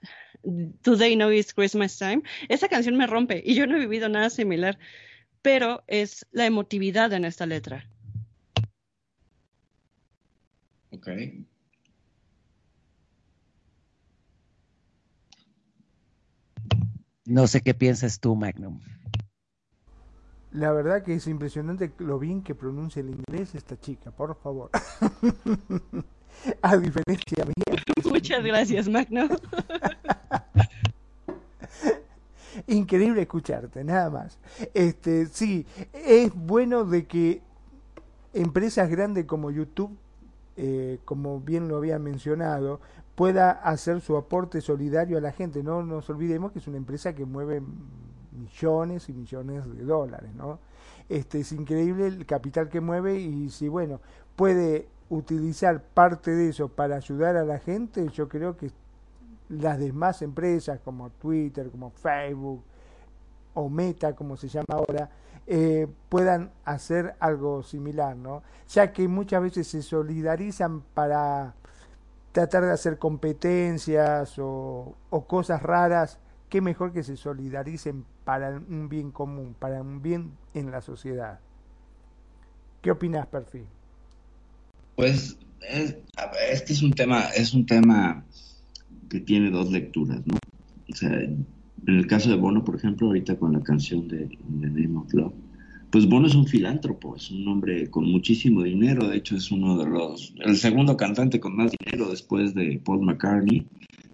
Today 0.81 1.15
Know 1.15 1.31
It's 1.31 1.53
Christmas 1.53 1.97
Time. 1.97 2.21
Esa 2.49 2.67
canción 2.67 2.95
me 2.97 3.07
rompe 3.07 3.41
y 3.45 3.55
yo 3.55 3.67
no 3.67 3.77
he 3.77 3.79
vivido 3.79 4.09
nada 4.09 4.29
similar, 4.29 4.77
pero 5.41 5.83
es 5.87 6.25
la 6.31 6.45
emotividad 6.45 7.11
en 7.13 7.25
esta 7.25 7.45
letra. 7.45 7.89
Ok. 10.97 11.09
No 17.25 17.47
sé 17.47 17.61
qué 17.61 17.73
piensas 17.73 18.19
tú, 18.19 18.35
Magnum. 18.35 18.79
La 20.51 20.71
verdad 20.71 21.03
que 21.03 21.13
es 21.13 21.27
impresionante 21.27 21.91
lo 21.99 22.17
bien 22.17 22.41
que 22.41 22.55
pronuncia 22.55 23.01
el 23.01 23.09
inglés 23.09 23.53
esta 23.53 23.79
chica, 23.79 24.11
por 24.11 24.35
favor. 24.41 24.71
A 26.61 26.77
diferencia 26.77 27.45
mía. 27.45 27.83
Muchas 28.05 28.43
gracias, 28.43 28.87
Magno. 28.87 29.27
Increíble 32.67 33.21
escucharte, 33.21 33.83
nada 33.83 34.09
más. 34.09 34.39
Este, 34.73 35.27
sí, 35.27 35.65
es 35.93 36.33
bueno 36.33 36.85
de 36.85 37.05
que 37.05 37.41
empresas 38.33 38.89
grandes 38.89 39.25
como 39.25 39.51
YouTube, 39.51 39.95
eh, 40.57 40.99
como 41.05 41.39
bien 41.39 41.67
lo 41.67 41.77
había 41.77 41.99
mencionado, 41.99 42.81
pueda 43.15 43.51
hacer 43.51 44.01
su 44.01 44.17
aporte 44.17 44.59
solidario 44.59 45.17
a 45.17 45.21
la 45.21 45.31
gente. 45.31 45.63
No 45.63 45.83
nos 45.83 46.09
olvidemos 46.09 46.51
que 46.51 46.59
es 46.59 46.67
una 46.67 46.77
empresa 46.77 47.13
que 47.13 47.25
mueve 47.25 47.61
millones 48.31 49.09
y 49.09 49.13
millones 49.13 49.65
de 49.71 49.83
dólares, 49.83 50.33
¿no? 50.35 50.59
Este 51.09 51.39
es 51.39 51.51
increíble 51.51 52.07
el 52.07 52.25
capital 52.25 52.69
que 52.69 52.81
mueve 52.81 53.19
y 53.19 53.49
si 53.49 53.69
bueno 53.69 54.01
puede 54.35 54.87
utilizar 55.09 55.81
parte 55.81 56.31
de 56.31 56.49
eso 56.49 56.67
para 56.67 56.97
ayudar 56.97 57.37
a 57.37 57.45
la 57.45 57.59
gente, 57.59 58.07
yo 58.09 58.27
creo 58.27 58.57
que 58.57 58.71
las 59.49 59.79
demás 59.79 60.21
empresas 60.21 60.79
como 60.81 61.09
Twitter, 61.11 61.69
como 61.71 61.91
Facebook 61.91 62.61
o 63.53 63.69
Meta, 63.69 64.13
como 64.15 64.35
se 64.35 64.47
llama 64.49 64.67
ahora, 64.69 65.09
eh, 65.49 65.87
puedan 66.09 66.51
hacer 66.65 67.15
algo 67.19 67.63
similar, 67.63 68.17
¿no? 68.17 68.43
Ya 68.69 68.91
que 68.91 69.07
muchas 69.07 69.41
veces 69.41 69.67
se 69.67 69.81
solidarizan 69.81 70.81
para 70.93 71.55
tratar 72.33 72.65
de 72.65 72.71
hacer 72.71 72.97
competencias 72.97 74.35
o, 74.37 74.97
cosas 75.25 75.63
raras, 75.63 76.19
qué 76.49 76.59
mejor 76.59 76.91
que 76.91 77.01
se 77.01 77.15
solidaricen 77.15 78.05
para 78.25 78.49
un 78.49 78.89
bien 78.89 79.11
común, 79.11 79.55
para 79.57 79.81
un 79.81 80.01
bien 80.01 80.33
en 80.53 80.69
la 80.69 80.81
sociedad. 80.81 81.39
¿Qué 82.81 82.91
opinas, 82.91 83.25
Perfil? 83.27 83.65
Pues 84.97 85.37
este 86.51 86.73
es 86.73 86.81
un 86.81 86.91
tema, 86.91 87.29
es 87.29 87.53
un 87.53 87.65
tema 87.65 88.25
que 89.09 89.21
tiene 89.21 89.49
dos 89.49 89.71
lecturas, 89.71 90.21
¿no? 90.25 90.37
En 91.85 91.95
el 91.95 92.07
caso 92.07 92.29
de 92.29 92.35
Bono, 92.35 92.63
por 92.63 92.75
ejemplo, 92.75 93.07
ahorita 93.07 93.37
con 93.37 93.53
la 93.53 93.61
canción 93.61 94.07
de, 94.07 94.29
de 94.47 94.69
Name 94.69 94.97
of 94.97 95.13
Love, 95.13 95.33
pues 95.89 96.07
Bono 96.07 96.27
es 96.27 96.35
un 96.35 96.45
filántropo, 96.45 97.15
es 97.15 97.31
un 97.31 97.47
hombre 97.47 97.89
con 97.89 98.05
muchísimo 98.11 98.63
dinero, 98.63 99.07
de 99.07 99.17
hecho 99.17 99.37
es 99.37 99.51
uno 99.51 99.77
de 99.77 99.89
los, 99.89 100.33
el 100.39 100.57
segundo 100.57 100.97
cantante 100.97 101.39
con 101.39 101.55
más 101.55 101.71
dinero 101.79 102.09
después 102.09 102.53
de 102.53 102.81
Paul 102.83 103.05
McCartney, 103.05 103.65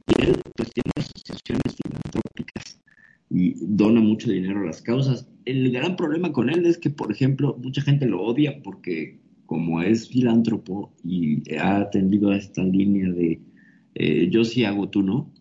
y 0.08 0.22
él 0.22 0.40
pues 0.56 0.70
tiene 0.72 0.92
asociaciones 0.96 1.76
filantrópicas 1.84 2.80
y 3.30 3.56
dona 3.60 4.02
mucho 4.02 4.30
dinero 4.30 4.62
a 4.62 4.66
las 4.66 4.82
causas. 4.82 5.28
El 5.46 5.72
gran 5.72 5.96
problema 5.96 6.32
con 6.32 6.50
él 6.50 6.66
es 6.66 6.78
que, 6.78 6.90
por 6.90 7.12
ejemplo, 7.12 7.58
mucha 7.62 7.82
gente 7.82 8.06
lo 8.06 8.22
odia 8.22 8.62
porque 8.62 9.20
como 9.46 9.82
es 9.82 10.10
filántropo 10.10 10.94
y 11.04 11.56
ha 11.56 11.78
atendido 11.78 12.30
a 12.32 12.38
esta 12.38 12.64
línea 12.64 13.10
de 13.12 13.42
eh, 13.96 14.30
yo 14.30 14.44
sí 14.44 14.64
hago, 14.64 14.90
tú 14.90 15.04
no, 15.04 15.32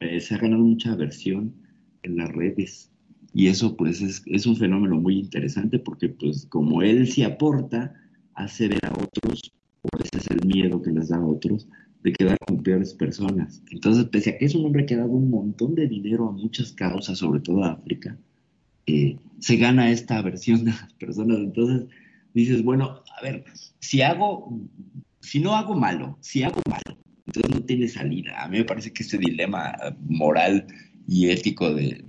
eh, 0.00 0.20
se 0.20 0.34
ha 0.34 0.38
ganado 0.38 0.62
mucha 0.62 0.92
aversión 0.92 1.54
en 2.06 2.16
las 2.16 2.30
redes. 2.30 2.90
Y 3.32 3.48
eso 3.48 3.76
pues 3.76 4.00
es, 4.00 4.46
un 4.46 4.56
fenómeno 4.56 4.98
muy 4.98 5.18
interesante 5.18 5.78
porque 5.78 6.08
pues 6.08 6.46
como 6.46 6.82
él 6.82 7.06
sí 7.06 7.22
aporta, 7.22 7.92
hace 8.34 8.68
ver 8.68 8.84
a 8.86 8.92
otros, 8.92 9.52
o 9.82 9.88
ese 9.98 10.18
es 10.18 10.30
el 10.30 10.46
miedo 10.46 10.80
que 10.80 10.90
les 10.90 11.08
da 11.08 11.18
a 11.18 11.26
otros, 11.26 11.68
de 12.02 12.12
quedar 12.12 12.38
con 12.46 12.62
peores 12.62 12.94
personas. 12.94 13.62
Entonces, 13.70 14.06
pese 14.06 14.30
a 14.30 14.38
que 14.38 14.44
es 14.44 14.54
un 14.54 14.64
hombre 14.64 14.86
que 14.86 14.94
ha 14.94 14.98
dado 14.98 15.10
un 15.10 15.28
montón 15.28 15.74
de 15.74 15.88
dinero 15.88 16.28
a 16.28 16.32
muchas 16.32 16.72
causas, 16.72 17.18
sobre 17.18 17.40
todo 17.40 17.64
a 17.64 17.72
África, 17.72 18.16
eh, 18.86 19.16
se 19.38 19.56
gana 19.56 19.90
esta 19.90 20.18
aversión 20.18 20.64
de 20.64 20.70
las 20.70 20.92
personas. 20.94 21.38
Entonces, 21.38 21.88
dices, 22.32 22.62
bueno, 22.62 23.02
a 23.18 23.22
ver, 23.22 23.44
si 23.80 24.02
hago, 24.02 24.60
si 25.20 25.40
no 25.40 25.54
hago 25.56 25.74
malo, 25.74 26.16
si 26.20 26.42
hago 26.42 26.60
malo, 26.68 26.98
entonces 27.26 27.54
no 27.54 27.66
tiene 27.66 27.88
salida. 27.88 28.42
A 28.42 28.48
mí 28.48 28.58
me 28.58 28.64
parece 28.64 28.92
que 28.92 29.02
este 29.02 29.18
dilema 29.18 29.74
moral 30.00 30.66
y 31.06 31.30
ético 31.30 31.72
de 31.72 32.04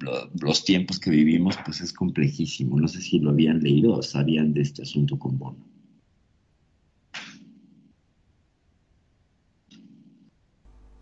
lo, 0.00 0.30
los 0.40 0.64
tiempos 0.64 0.98
que 0.98 1.10
vivimos, 1.10 1.56
pues 1.64 1.80
es 1.80 1.92
complejísimo. 1.92 2.78
No 2.78 2.88
sé 2.88 3.00
si 3.00 3.20
lo 3.20 3.30
habían 3.30 3.60
leído 3.60 3.94
o 3.94 4.02
sabían 4.02 4.52
de 4.54 4.62
este 4.62 4.82
asunto 4.82 5.18
con 5.18 5.38
Bono. 5.38 5.74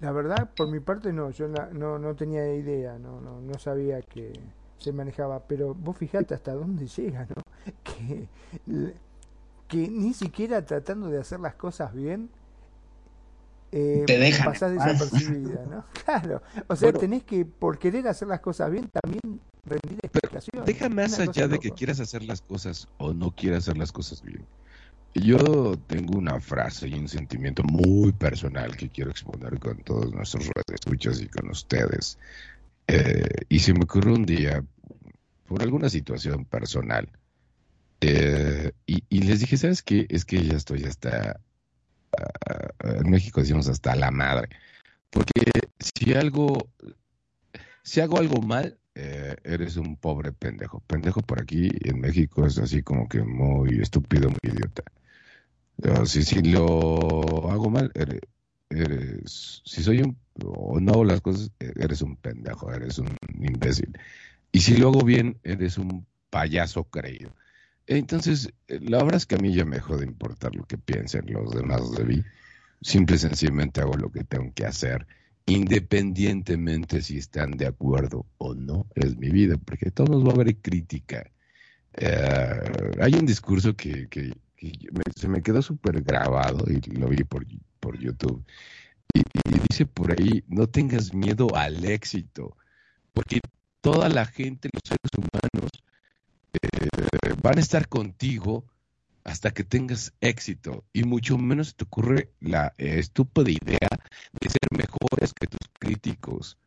La 0.00 0.10
verdad, 0.10 0.50
por 0.56 0.68
mi 0.68 0.80
parte 0.80 1.12
no, 1.12 1.30
yo 1.30 1.46
la, 1.46 1.70
no, 1.72 1.96
no 1.98 2.16
tenía 2.16 2.52
idea, 2.54 2.98
no, 2.98 3.20
no, 3.20 3.40
no 3.40 3.54
sabía 3.58 4.02
que 4.02 4.32
se 4.78 4.92
manejaba, 4.92 5.46
pero 5.46 5.74
vos 5.74 5.96
fijate 5.96 6.34
hasta 6.34 6.54
dónde 6.54 6.86
llega, 6.88 7.26
¿no? 7.26 7.42
Que, 7.84 8.28
que 9.68 9.88
ni 9.88 10.12
siquiera 10.12 10.64
tratando 10.66 11.06
de 11.08 11.20
hacer 11.20 11.38
las 11.38 11.54
cosas 11.54 11.94
bien, 11.94 12.30
eh, 13.72 14.04
Te 14.06 14.18
dejan 14.18 14.44
pasás 14.44 14.72
desapercibida, 14.72 15.64
¿no? 15.66 15.84
Claro, 16.04 16.42
o 16.68 16.76
sea, 16.76 16.88
Bueno. 16.88 16.98
tenés 17.00 17.24
que, 17.24 17.44
por 17.44 17.78
querer 17.78 18.06
hacer 18.08 18.28
las 18.28 18.40
cosas 18.40 18.70
bien, 18.70 18.88
también 18.90 19.40
rendir 19.64 19.98
explicación. 20.02 20.64
Deja 20.64 20.88
más 20.88 21.18
allá 21.18 21.48
de 21.48 21.58
que 21.58 21.68
loca. 21.68 21.78
quieras 21.78 22.00
hacer 22.00 22.22
las 22.24 22.42
cosas 22.42 22.88
o 22.98 23.14
no 23.14 23.32
quieras 23.34 23.64
hacer 23.64 23.78
las 23.78 23.92
cosas 23.92 24.22
bien. 24.22 24.46
Yo 25.14 25.76
tengo 25.86 26.16
una 26.18 26.40
frase 26.40 26.88
y 26.88 26.94
un 26.94 27.08
sentimiento 27.08 27.62
muy 27.64 28.12
personal 28.12 28.76
que 28.76 28.88
quiero 28.90 29.10
exponer 29.10 29.58
con 29.58 29.78
todos 29.84 30.12
nuestros 30.12 30.50
escuchas 30.72 31.20
y 31.20 31.28
con 31.28 31.50
ustedes. 31.50 32.18
Eh, 32.88 33.28
y 33.48 33.58
se 33.60 33.74
me 33.74 33.84
ocurrió 33.84 34.14
un 34.14 34.24
día, 34.26 34.64
por 35.46 35.62
alguna 35.62 35.88
situación 35.90 36.44
personal, 36.46 37.08
eh, 38.00 38.72
y, 38.86 39.04
y 39.08 39.22
les 39.22 39.40
dije, 39.40 39.56
¿sabes 39.56 39.82
qué? 39.82 40.06
Es 40.08 40.24
que 40.24 40.42
ya 40.44 40.54
estoy 40.56 40.84
hasta, 40.84 41.40
en 42.84 43.10
México 43.10 43.40
decimos 43.40 43.68
hasta 43.68 43.96
la 43.96 44.10
madre. 44.10 44.48
Porque 45.10 45.42
si 45.80 46.14
algo, 46.14 46.70
si 47.82 48.00
hago 48.00 48.18
algo 48.18 48.42
mal, 48.42 48.78
eh, 48.94 49.36
eres 49.44 49.76
un 49.76 49.96
pobre 49.96 50.32
pendejo. 50.32 50.80
Pendejo 50.86 51.20
por 51.22 51.40
aquí 51.40 51.68
en 51.84 52.00
México 52.00 52.46
es 52.46 52.58
así 52.58 52.82
como 52.82 53.08
que 53.08 53.22
muy 53.22 53.80
estúpido, 53.80 54.28
muy 54.30 54.52
idiota. 54.52 54.82
Si, 56.06 56.22
si 56.22 56.42
lo 56.42 57.50
hago 57.50 57.68
mal, 57.70 57.90
eres, 57.94 58.20
eres- 58.70 59.62
si 59.64 59.82
soy 59.82 60.00
un, 60.02 60.16
o 60.44 60.78
no 60.80 60.92
hago 60.92 61.04
las 61.04 61.20
cosas, 61.20 61.50
eh, 61.60 61.72
eres 61.76 62.02
un 62.02 62.16
pendejo, 62.16 62.72
eres 62.72 62.98
un 62.98 63.08
imbécil. 63.40 63.92
Y 64.52 64.60
si 64.60 64.76
lo 64.76 64.88
hago 64.90 65.02
bien, 65.04 65.38
eres 65.44 65.78
un 65.78 66.06
payaso 66.30 66.84
creído. 66.84 67.34
Entonces, 67.86 68.52
eh, 68.68 68.78
la 68.82 68.98
verdad 68.98 69.16
es 69.16 69.26
que 69.26 69.34
a 69.36 69.38
mí 69.38 69.52
ya 69.54 69.64
me 69.64 69.76
dejó 69.76 69.96
de 69.96 70.06
importar 70.06 70.54
lo 70.54 70.64
que 70.64 70.78
piensen 70.78 71.26
los 71.32 71.50
demás 71.52 71.90
de 71.92 72.04
mí. 72.04 72.22
Simple 72.80 73.16
y 73.16 73.18
sencillamente 73.20 73.80
hago 73.80 73.94
lo 73.96 74.10
que 74.12 74.24
tengo 74.24 74.52
que 74.54 74.66
hacer, 74.66 75.06
independientemente 75.46 77.02
si 77.02 77.18
están 77.18 77.52
de 77.52 77.66
acuerdo 77.66 78.26
o 78.38 78.54
no, 78.54 78.86
es 78.94 79.16
mi 79.18 79.30
vida, 79.30 79.56
porque 79.58 79.90
todos 79.90 80.24
va 80.26 80.30
a 80.30 80.34
haber 80.34 80.56
crítica. 80.58 81.24
Eh, 81.94 82.60
hay 83.00 83.14
un 83.14 83.26
discurso 83.26 83.76
que, 83.76 84.08
que- 84.08 84.32
que 84.56 84.72
me- 84.92 85.02
se 85.16 85.28
me 85.28 85.42
quedó 85.42 85.62
súper 85.62 86.02
grabado 86.02 86.64
y 86.70 86.80
lo 86.98 87.08
vi 87.08 87.24
por, 87.24 87.46
por 87.80 87.98
YouTube. 87.98 88.44
Y 89.14 89.22
dice 89.68 89.86
por 89.86 90.12
ahí, 90.12 90.44
no 90.48 90.68
tengas 90.68 91.14
miedo 91.14 91.54
al 91.56 91.84
éxito, 91.84 92.56
porque 93.12 93.40
toda 93.82 94.08
la 94.08 94.26
gente, 94.26 94.70
los 94.72 94.82
seres 94.84 95.10
humanos, 95.16 95.70
eh, 96.60 97.34
van 97.42 97.58
a 97.58 97.60
estar 97.60 97.88
contigo 97.88 98.64
hasta 99.24 99.52
que 99.52 99.64
tengas 99.64 100.12
éxito 100.20 100.84
y 100.92 101.04
mucho 101.04 101.38
menos 101.38 101.76
te 101.76 101.84
ocurre 101.84 102.30
la 102.40 102.74
estúpida 102.78 103.50
idea 103.50 103.88
de 104.40 104.48
ser 104.48 104.68
mejores 104.76 105.32
que 105.32 105.46
tus 105.46 105.68
críticos 105.78 106.58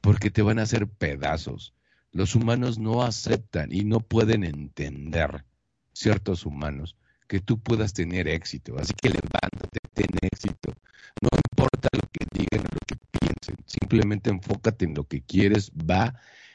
porque 0.00 0.30
te 0.30 0.42
van 0.42 0.58
a 0.58 0.62
hacer 0.62 0.86
pedazos. 0.86 1.74
Los 2.12 2.34
humanos 2.34 2.78
no 2.78 3.02
aceptan 3.02 3.72
y 3.72 3.84
no 3.84 4.00
pueden 4.00 4.44
entender, 4.44 5.44
ciertos 5.92 6.46
humanos, 6.46 6.96
que 7.26 7.40
tú 7.40 7.58
puedas 7.58 7.92
tener 7.92 8.28
éxito. 8.28 8.76
Así 8.78 8.92
que 8.94 9.08
levántate, 9.08 9.80
ten 9.92 10.06
éxito. 10.22 10.72
No 11.20 11.28
importa 11.50 11.88
lo 11.92 12.08
que 12.12 12.26
digan 12.32 12.66
o 12.66 12.72
lo 12.72 12.80
que 12.86 12.96
piensen, 13.18 13.56
simplemente 13.66 14.30
enfócate 14.30 14.84
en 14.84 14.94
lo 14.94 15.04
que 15.04 15.22
quieres, 15.22 15.72
va, 15.72 16.14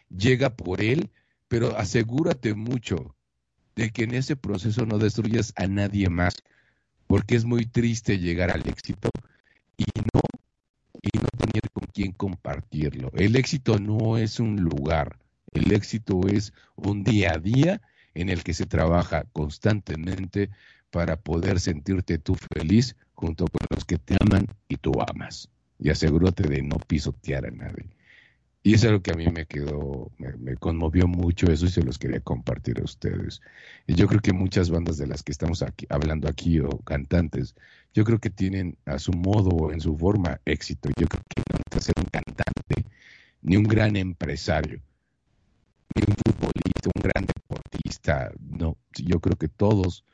llega 0.09 0.55
por 0.55 0.81
él, 0.81 1.09
pero 1.51 1.77
asegúrate 1.77 2.53
mucho 2.53 3.13
de 3.75 3.91
que 3.91 4.05
en 4.05 4.13
ese 4.13 4.37
proceso 4.37 4.85
no 4.85 4.97
destruyas 4.99 5.51
a 5.57 5.67
nadie 5.67 6.07
más, 6.09 6.33
porque 7.07 7.35
es 7.35 7.43
muy 7.43 7.65
triste 7.65 8.19
llegar 8.19 8.51
al 8.51 8.65
éxito 8.69 9.09
y 9.75 9.83
no 10.13 10.21
y 11.01 11.09
no 11.17 11.27
tener 11.37 11.69
con 11.73 11.89
quién 11.93 12.13
compartirlo. 12.13 13.11
El 13.15 13.35
éxito 13.35 13.79
no 13.79 14.17
es 14.17 14.39
un 14.39 14.61
lugar, 14.61 15.19
el 15.51 15.73
éxito 15.73 16.21
es 16.25 16.53
un 16.77 17.03
día 17.03 17.33
a 17.33 17.39
día 17.39 17.81
en 18.13 18.29
el 18.29 18.45
que 18.45 18.53
se 18.53 18.65
trabaja 18.65 19.25
constantemente 19.33 20.51
para 20.89 21.17
poder 21.17 21.59
sentirte 21.59 22.17
tú 22.17 22.37
feliz 22.53 22.95
junto 23.13 23.45
con 23.47 23.67
los 23.75 23.83
que 23.83 23.97
te 23.97 24.15
aman 24.21 24.45
y 24.69 24.77
tú 24.77 24.93
amas. 25.05 25.49
Y 25.79 25.89
asegúrate 25.89 26.43
de 26.43 26.61
no 26.61 26.77
pisotear 26.77 27.47
a 27.47 27.51
nadie. 27.51 27.89
Y 28.63 28.75
es 28.75 28.83
lo 28.83 29.01
que 29.01 29.11
a 29.11 29.15
mí 29.15 29.25
me 29.27 29.47
quedó, 29.47 30.11
me, 30.19 30.55
conmovió 30.55 31.07
mucho 31.07 31.47
eso 31.51 31.65
y 31.65 31.69
se 31.69 31.81
los 31.81 31.97
quería 31.97 32.19
compartir 32.19 32.79
a 32.79 32.83
ustedes. 32.83 33.41
Y 33.87 33.95
yo 33.95 34.07
creo 34.07 34.21
que 34.21 34.33
muchas 34.33 34.69
bandas 34.69 34.97
de 34.97 35.07
las 35.07 35.23
que 35.23 35.31
estamos 35.31 35.63
aquí, 35.63 35.87
hablando 35.89 36.29
aquí 36.29 36.59
o 36.59 36.69
cantantes, 36.79 37.55
yo 37.93 38.03
creo 38.03 38.19
que 38.19 38.29
tienen 38.29 38.77
a 38.85 38.99
su 38.99 39.13
modo 39.13 39.49
o 39.49 39.71
en 39.71 39.81
su 39.81 39.97
forma 39.97 40.39
éxito. 40.45 40.89
Yo 40.89 41.07
creo 41.07 41.23
que 41.27 41.41
no 41.49 41.57
necesitas 41.57 41.85
ser 41.85 41.95
un 41.97 42.05
cantante, 42.11 42.85
ni 43.41 43.57
un 43.57 43.63
gran 43.63 43.95
empresario, 43.95 44.79
ni 45.95 46.03
un 46.07 46.15
futbolista, 46.23 46.89
un 46.95 47.01
gran 47.01 47.25
deportista. 47.25 48.31
No, 48.39 48.77
yo 48.93 49.19
creo 49.21 49.37
que 49.37 49.47
todos 49.47 50.05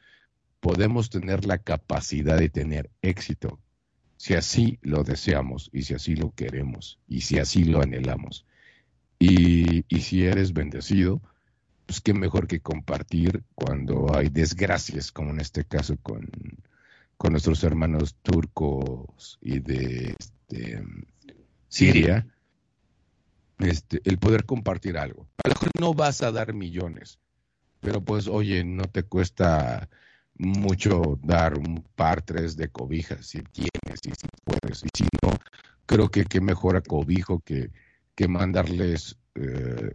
podemos 0.62 1.10
tener 1.10 1.46
la 1.46 1.58
capacidad 1.58 2.38
de 2.40 2.48
tener 2.50 2.90
éxito 3.02 3.60
si 4.18 4.34
así 4.34 4.80
lo 4.82 5.04
deseamos 5.04 5.70
y 5.72 5.84
si 5.84 5.94
así 5.94 6.16
lo 6.16 6.34
queremos 6.34 7.00
y 7.08 7.22
si 7.22 7.40
así 7.40 7.64
lo 7.64 7.82
anhelamos. 7.82 8.46
Y, 9.20 9.86
y 9.88 10.02
si 10.02 10.26
eres 10.26 10.54
bendecido, 10.54 11.22
pues 11.86 12.02
qué 12.02 12.14
mejor 12.14 12.48
que 12.48 12.60
compartir 12.60 13.44
cuando 13.56 14.16
hay 14.16 14.30
desgracias, 14.30 15.12
como 15.12 15.32
en 15.32 15.40
este 15.40 15.64
caso 15.64 15.98
con, 16.02 16.30
con 17.18 17.32
nuestros 17.32 17.64
hermanos 17.64 18.16
turcos 18.22 19.40
y 19.42 19.60
de 19.60 20.16
este, 20.20 20.84
Siria, 21.70 22.28
este, 23.60 24.02
el 24.04 24.18
poder 24.20 24.46
compartir 24.46 24.98
algo. 24.98 25.28
A 25.44 25.48
lo 25.48 25.56
mejor 25.56 25.72
no 25.80 25.94
vas 25.94 26.22
a 26.22 26.32
dar 26.32 26.54
millones, 26.54 27.20
pero 27.80 28.02
pues 28.02 28.28
oye, 28.28 28.64
no 28.64 28.84
te 28.84 29.04
cuesta 29.04 29.90
mucho 30.40 31.20
dar 31.24 31.58
un 31.58 31.84
par, 31.96 32.22
tres 32.22 32.56
de 32.56 32.70
cobijas, 32.70 33.26
si 33.26 33.42
tienes 33.42 34.00
y 34.04 34.12
si 34.12 34.28
puedes, 34.44 34.84
y 34.84 34.88
si 34.96 35.04
no, 35.24 35.34
creo 35.86 36.10
que 36.10 36.26
qué 36.26 36.42
mejor 36.42 36.82
cobijo 36.84 37.40
que, 37.40 37.72
que 38.16 38.28
mandarles, 38.28 39.18
eh, 39.36 39.94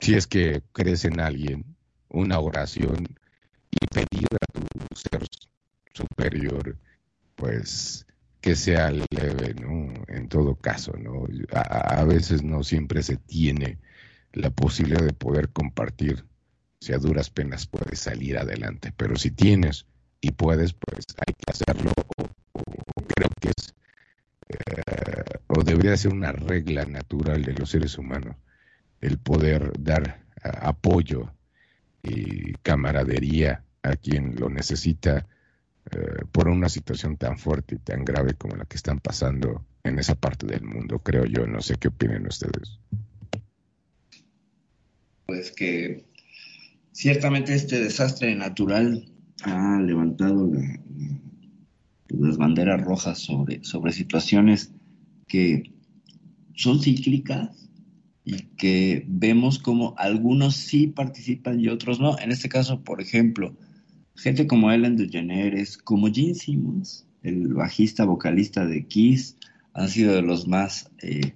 si 0.00 0.14
es 0.14 0.26
que 0.26 0.62
crees 0.72 1.04
en 1.04 1.20
alguien, 1.20 1.64
una 2.08 2.38
oración 2.38 3.06
y 3.70 3.86
pedir 3.86 4.26
a 4.32 4.52
tu 4.52 4.62
ser 4.94 5.26
superior, 5.92 6.76
pues 7.36 8.06
que 8.40 8.54
sea 8.54 8.90
leve, 8.90 9.54
¿no? 9.60 9.92
En 10.08 10.28
todo 10.28 10.54
caso, 10.56 10.92
¿no? 10.96 11.26
A, 11.52 12.00
a 12.00 12.04
veces 12.04 12.42
no 12.42 12.62
siempre 12.62 13.02
se 13.02 13.16
tiene 13.16 13.78
la 14.32 14.50
posibilidad 14.50 15.04
de 15.04 15.12
poder 15.12 15.50
compartir 15.50 16.24
si 16.80 16.92
a 16.92 16.98
duras 16.98 17.30
penas 17.30 17.66
puedes 17.66 18.00
salir 18.00 18.38
adelante. 18.38 18.92
Pero 18.96 19.16
si 19.16 19.30
tienes 19.30 19.86
y 20.20 20.32
puedes, 20.32 20.72
pues 20.72 21.06
hay 21.18 21.34
que 21.34 21.50
hacerlo. 21.50 21.92
O, 22.52 22.62
creo 23.02 23.28
que 23.40 23.48
es, 23.48 23.74
eh, 24.48 25.38
o 25.48 25.62
debería 25.62 25.96
ser 25.96 26.12
una 26.12 26.32
regla 26.32 26.84
natural 26.84 27.42
de 27.42 27.52
los 27.54 27.70
seres 27.70 27.98
humanos, 27.98 28.36
el 29.00 29.18
poder 29.18 29.72
dar 29.78 30.24
apoyo 30.42 31.32
y 32.02 32.52
camaradería 32.62 33.64
a 33.82 33.96
quien 33.96 34.36
lo 34.36 34.48
necesita 34.48 35.26
eh, 35.90 36.24
por 36.32 36.48
una 36.48 36.68
situación 36.68 37.16
tan 37.16 37.38
fuerte 37.38 37.76
y 37.76 37.78
tan 37.78 38.04
grave 38.04 38.34
como 38.34 38.56
la 38.56 38.64
que 38.64 38.76
están 38.76 38.98
pasando 39.00 39.64
en 39.84 39.98
esa 39.98 40.14
parte 40.14 40.46
del 40.46 40.62
mundo, 40.62 40.98
creo 40.98 41.24
yo. 41.24 41.46
No 41.46 41.60
sé 41.60 41.76
qué 41.76 41.88
opinan 41.88 42.26
ustedes. 42.26 42.78
Pues 45.26 45.52
que 45.52 46.07
ciertamente 46.98 47.54
este 47.54 47.78
desastre 47.80 48.34
natural 48.34 49.08
ha 49.44 49.80
levantado 49.80 50.48
la- 50.52 50.60
la- 50.60 51.20
las 52.08 52.36
banderas 52.36 52.80
rojas 52.80 53.20
sobre, 53.20 53.62
sobre 53.62 53.92
situaciones 53.92 54.72
que 55.28 55.72
son 56.56 56.80
cíclicas 56.80 57.70
y 58.24 58.46
que 58.56 59.04
vemos 59.06 59.60
como 59.60 59.94
algunos 59.96 60.56
sí 60.56 60.88
participan 60.88 61.60
y 61.60 61.68
otros 61.68 62.00
no. 62.00 62.18
En 62.18 62.32
este 62.32 62.48
caso, 62.48 62.82
por 62.82 63.00
ejemplo, 63.00 63.56
gente 64.16 64.48
como 64.48 64.72
Ellen 64.72 64.96
DeGeneres, 64.96 65.78
como 65.78 66.08
Gene 66.12 66.34
Simmons, 66.34 67.06
el 67.22 67.54
bajista 67.54 68.04
vocalista 68.06 68.66
de 68.66 68.84
Kiss, 68.88 69.36
han 69.72 69.88
sido 69.88 70.14
de 70.16 70.22
los 70.22 70.48
más 70.48 70.90
eh, 71.00 71.32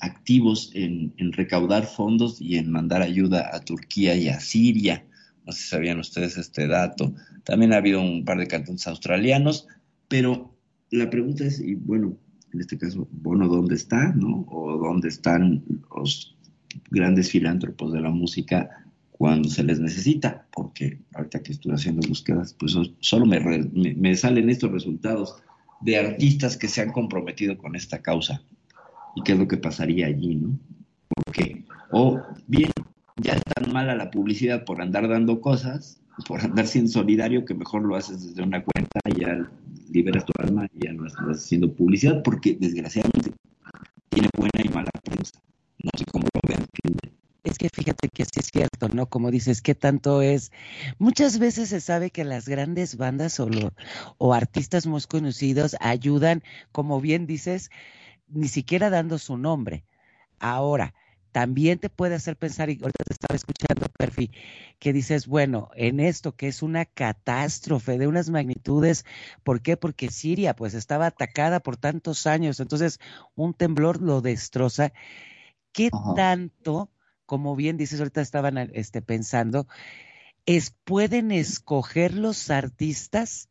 activos 0.00 0.70
en, 0.74 1.12
recaudar 1.32 1.86
fondos 1.86 2.40
y 2.40 2.56
en 2.56 2.70
mandar 2.70 3.02
ayuda 3.02 3.50
a 3.54 3.60
Turquía 3.60 4.14
y 4.16 4.28
a 4.28 4.40
Siria. 4.40 5.04
No 5.44 5.52
sé 5.52 5.62
si 5.62 5.68
sabían 5.68 6.00
ustedes 6.00 6.36
este 6.36 6.66
dato. 6.66 7.14
También 7.44 7.72
ha 7.72 7.76
habido 7.76 8.00
un 8.00 8.24
par 8.24 8.38
de 8.38 8.46
cantantes 8.46 8.86
australianos, 8.86 9.68
pero 10.08 10.54
la 10.90 11.08
pregunta 11.08 11.44
es, 11.44 11.60
y 11.60 11.74
bueno, 11.74 12.16
en 12.52 12.60
este 12.60 12.78
caso, 12.78 13.08
bueno, 13.10 13.48
¿dónde 13.48 13.74
está, 13.74 14.12
no? 14.12 14.46
O 14.50 14.76
¿dónde 14.78 15.08
están 15.08 15.62
los 15.94 16.36
grandes 16.90 17.30
filántropos 17.30 17.92
de 17.92 18.00
la 18.00 18.10
música 18.10 18.84
cuando 19.10 19.48
se 19.48 19.62
les 19.64 19.80
necesita? 19.80 20.46
Porque 20.52 21.00
ahorita 21.14 21.42
que 21.42 21.52
estoy 21.52 21.72
haciendo 21.72 22.06
búsquedas, 22.06 22.54
pues 22.54 22.72
so- 22.72 22.94
solo 23.00 23.26
me 23.26 24.16
salen 24.16 24.50
estos 24.50 24.72
resultados 24.72 25.36
de 25.80 25.98
artistas 25.98 26.56
que 26.56 26.68
se 26.68 26.80
han 26.82 26.92
comprometido 26.92 27.56
con 27.58 27.76
esta 27.76 28.02
causa. 28.02 28.42
¿Y 29.16 29.22
qué 29.22 29.32
es 29.32 29.38
lo 29.38 29.48
que 29.48 29.56
pasaría 29.56 30.06
allí, 30.06 30.36
no? 30.36 30.58
Porque, 31.24 31.64
o 31.90 32.20
bien, 32.46 32.70
ya 33.16 33.32
es 33.32 33.42
tan 33.44 33.72
mala 33.72 33.94
la 33.96 34.10
publicidad 34.10 34.64
por 34.64 34.80
andar 34.82 35.08
dando 35.08 35.40
cosas, 35.40 36.00
por 36.28 36.40
andar 36.40 36.66
siendo 36.66 36.90
solidario, 36.92 37.44
que 37.44 37.54
mejor 37.54 37.82
lo 37.82 37.96
haces 37.96 38.22
desde 38.28 38.42
una 38.42 38.62
cuenta 38.62 39.00
y 39.08 39.20
ya 39.20 39.50
liberas 39.90 40.24
tu 40.26 40.32
alma 40.38 40.66
y 40.74 40.86
ya 40.86 40.92
no 40.92 41.06
estás 41.06 41.38
haciendo 41.44 41.72
publicidad, 41.72 42.22
porque 42.22 42.56
desgraciadamente 42.60 43.32
tiene 44.10 44.28
buena 44.36 44.60
y 44.64 44.68
mala 44.68 44.90
prensa. 45.02 45.32
No 45.82 45.90
sé 45.96 46.04
cómo 46.12 46.24
lo 46.34 46.40
vean. 46.48 46.66
Es 47.44 47.58
que 47.58 47.68
fíjate 47.72 48.08
que 48.08 48.24
sí 48.24 48.40
es 48.40 48.46
cierto, 48.52 48.88
¿no? 48.88 49.06
Como 49.06 49.30
dices, 49.30 49.62
¿qué 49.62 49.76
tanto 49.76 50.20
es? 50.20 50.50
Muchas 50.98 51.38
veces 51.38 51.68
se 51.68 51.80
sabe 51.80 52.10
que 52.10 52.24
las 52.24 52.48
grandes 52.48 52.96
bandas 52.96 53.38
o, 53.38 53.48
lo- 53.48 53.72
o 54.18 54.34
artistas 54.34 54.86
muy 54.86 55.00
conocidos 55.02 55.76
ayudan, 55.80 56.42
como 56.72 57.00
bien 57.00 57.26
dices, 57.26 57.70
ni 58.28 58.48
siquiera 58.48 58.90
dando 58.90 59.18
su 59.18 59.36
nombre. 59.36 59.84
Ahora, 60.38 60.94
también 61.36 61.78
te 61.78 61.90
puede 61.90 62.14
hacer 62.14 62.36
pensar, 62.36 62.70
y 62.70 62.78
ahorita 62.80 63.04
te 63.04 63.12
estaba 63.12 63.36
escuchando, 63.36 63.86
Perfi, 63.98 64.30
que 64.78 64.94
dices, 64.94 65.26
bueno, 65.26 65.68
en 65.74 66.00
esto 66.00 66.34
que 66.34 66.48
es 66.48 66.62
una 66.62 66.86
catástrofe 66.86 67.98
de 67.98 68.06
unas 68.06 68.30
magnitudes, 68.30 69.04
¿por 69.44 69.60
qué? 69.60 69.76
Porque 69.76 70.08
Siria 70.10 70.56
pues 70.56 70.72
estaba 70.72 71.04
atacada 71.04 71.60
por 71.60 71.76
tantos 71.76 72.26
años, 72.26 72.58
entonces 72.58 73.00
un 73.34 73.52
temblor 73.52 74.00
lo 74.00 74.22
destroza. 74.22 74.94
¿Qué 75.72 75.90
Ajá. 75.92 76.14
tanto, 76.14 76.90
como 77.26 77.54
bien 77.54 77.76
dices, 77.76 78.00
ahorita 78.00 78.22
estaban 78.22 78.56
este, 78.72 79.02
pensando, 79.02 79.66
es, 80.46 80.74
pueden 80.84 81.32
escoger 81.32 82.14
los 82.14 82.50
artistas 82.50 83.50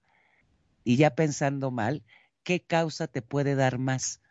y 0.83 0.95
ya 0.95 1.13
pensando 1.13 1.69
mal, 1.69 2.03
qué 2.41 2.61
causa 2.61 3.05
te 3.05 3.21
puede 3.21 3.53
dar 3.53 3.77
más? 3.77 4.21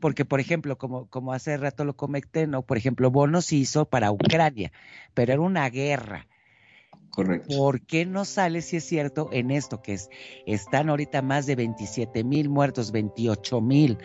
Porque, 0.00 0.24
por 0.24 0.40
ejemplo, 0.40 0.78
como, 0.78 1.06
como 1.06 1.32
hace 1.32 1.56
rato 1.56 1.84
lo 1.84 1.94
comenté, 1.94 2.46
¿no? 2.46 2.62
Por 2.62 2.78
ejemplo, 2.78 3.10
Bono 3.10 3.42
se 3.42 3.56
hizo 3.56 3.84
para 3.84 4.10
Ucrania, 4.10 4.72
pero 5.14 5.32
era 5.32 5.42
una 5.42 5.68
guerra. 5.68 6.26
Correcto. 7.10 7.56
¿Por 7.56 7.80
qué 7.82 8.06
no 8.06 8.24
sale, 8.24 8.62
si 8.62 8.76
es 8.76 8.84
cierto, 8.84 9.30
en 9.32 9.50
esto 9.50 9.82
que 9.82 9.94
es, 9.94 10.08
están 10.46 10.88
ahorita 10.88 11.22
más 11.22 11.44
de 11.44 11.56
27 11.56 12.22
mil 12.22 12.48
muertos, 12.48 12.92
28 12.92 13.60
mil, 13.60 13.98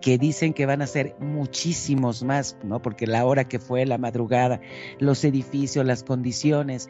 que 0.00 0.18
dicen 0.18 0.54
que 0.54 0.64
van 0.64 0.80
a 0.80 0.86
ser 0.86 1.16
muchísimos 1.18 2.22
más, 2.22 2.56
¿no? 2.62 2.80
Porque 2.80 3.06
la 3.06 3.24
hora 3.24 3.48
que 3.48 3.58
fue, 3.58 3.84
la 3.86 3.98
madrugada, 3.98 4.60
los 5.00 5.24
edificios, 5.24 5.84
las 5.84 6.04
condiciones, 6.04 6.88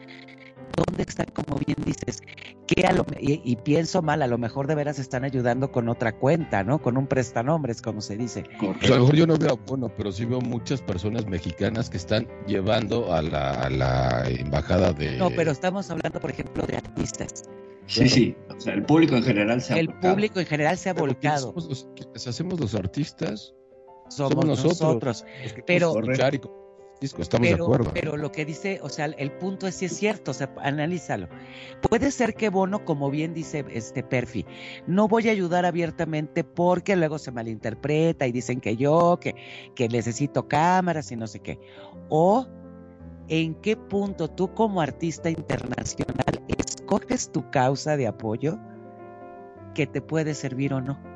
¿dónde 0.95 1.09
están, 1.09 1.25
como 1.33 1.57
bien 1.65 1.77
dices? 1.85 2.21
Que 2.67 2.85
a 2.87 2.93
lo, 2.93 3.05
y, 3.19 3.41
y 3.43 3.55
pienso 3.57 4.01
mal, 4.01 4.21
a 4.21 4.27
lo 4.27 4.37
mejor 4.37 4.67
de 4.67 4.75
veras 4.75 4.97
están 4.97 5.23
ayudando 5.23 5.71
con 5.71 5.89
otra 5.89 6.17
cuenta, 6.17 6.63
¿no? 6.63 6.81
Con 6.81 6.97
un 6.97 7.07
prestanombres, 7.07 7.81
como 7.81 8.01
se 8.01 8.15
dice. 8.17 8.43
Pues 8.59 8.91
a 8.91 8.95
lo 8.95 9.01
mejor 9.01 9.15
yo 9.15 9.27
no 9.27 9.37
veo, 9.37 9.59
bueno, 9.67 9.91
pero 9.95 10.11
sí 10.11 10.25
veo 10.25 10.39
muchas 10.41 10.81
personas 10.81 11.25
mexicanas 11.27 11.89
que 11.89 11.97
están 11.97 12.27
llevando 12.47 13.13
a 13.13 13.21
la, 13.21 13.51
a 13.51 13.69
la 13.69 14.23
embajada 14.29 14.93
de... 14.93 15.17
No, 15.17 15.29
pero 15.31 15.51
estamos 15.51 15.89
hablando, 15.91 16.19
por 16.19 16.31
ejemplo, 16.31 16.65
de 16.65 16.77
artistas. 16.77 17.43
Sí, 17.87 18.07
sí. 18.09 18.35
O 18.55 18.59
sea, 18.59 18.73
el 18.73 18.83
público 18.83 19.15
en 19.15 19.23
general 19.23 19.61
se 19.61 19.73
ha 19.73 19.77
El 19.77 19.87
volcado. 19.87 20.13
público 20.13 20.39
en 20.39 20.45
general 20.47 20.77
se 20.77 20.89
ha 20.89 20.93
volcado. 20.93 21.47
Somos 21.53 21.67
los, 21.67 22.27
hacemos 22.27 22.59
los 22.59 22.73
artistas, 22.73 23.53
Somos, 24.09 24.31
somos 24.31 24.45
nosotros. 24.45 24.81
nosotros. 24.81 25.25
los 25.43 25.53
que 25.53 25.61
Pero- 25.63 25.93
disco, 26.99 27.21
estamos 27.21 27.47
de 27.47 27.53
pero, 27.53 27.65
acuerdo. 27.65 27.91
pero 27.93 28.17
lo 28.17 28.31
que 28.31 28.45
dice, 28.45 28.79
o 28.81 28.89
sea, 28.89 29.05
el 29.05 29.31
punto 29.33 29.67
es 29.67 29.75
si 29.75 29.85
es 29.85 29.95
cierto, 29.95 30.31
o 30.31 30.33
sea, 30.33 30.53
analízalo. 30.61 31.27
Puede 31.89 32.11
ser 32.11 32.33
que 32.33 32.49
Bono, 32.49 32.85
como 32.85 33.09
bien 33.09 33.33
dice 33.33 33.65
este 33.69 34.03
Perfi, 34.03 34.45
no 34.87 35.07
voy 35.07 35.29
a 35.29 35.31
ayudar 35.31 35.65
abiertamente 35.65 36.43
porque 36.43 36.95
luego 36.95 37.17
se 37.17 37.31
malinterpreta 37.31 38.27
y 38.27 38.31
dicen 38.31 38.61
que 38.61 38.75
yo, 38.75 39.19
que, 39.19 39.35
que 39.75 39.87
necesito 39.89 40.47
cámaras 40.47 41.11
y 41.11 41.15
no 41.15 41.27
sé 41.27 41.39
qué. 41.39 41.59
O 42.09 42.47
en 43.27 43.55
qué 43.55 43.75
punto 43.75 44.29
tú 44.29 44.53
como 44.53 44.81
artista 44.81 45.29
internacional 45.29 46.43
escoges 46.47 47.31
tu 47.31 47.49
causa 47.49 47.97
de 47.97 48.07
apoyo 48.07 48.59
que 49.73 49.87
te 49.87 50.01
puede 50.01 50.33
servir 50.33 50.73
o 50.73 50.81
no. 50.81 51.14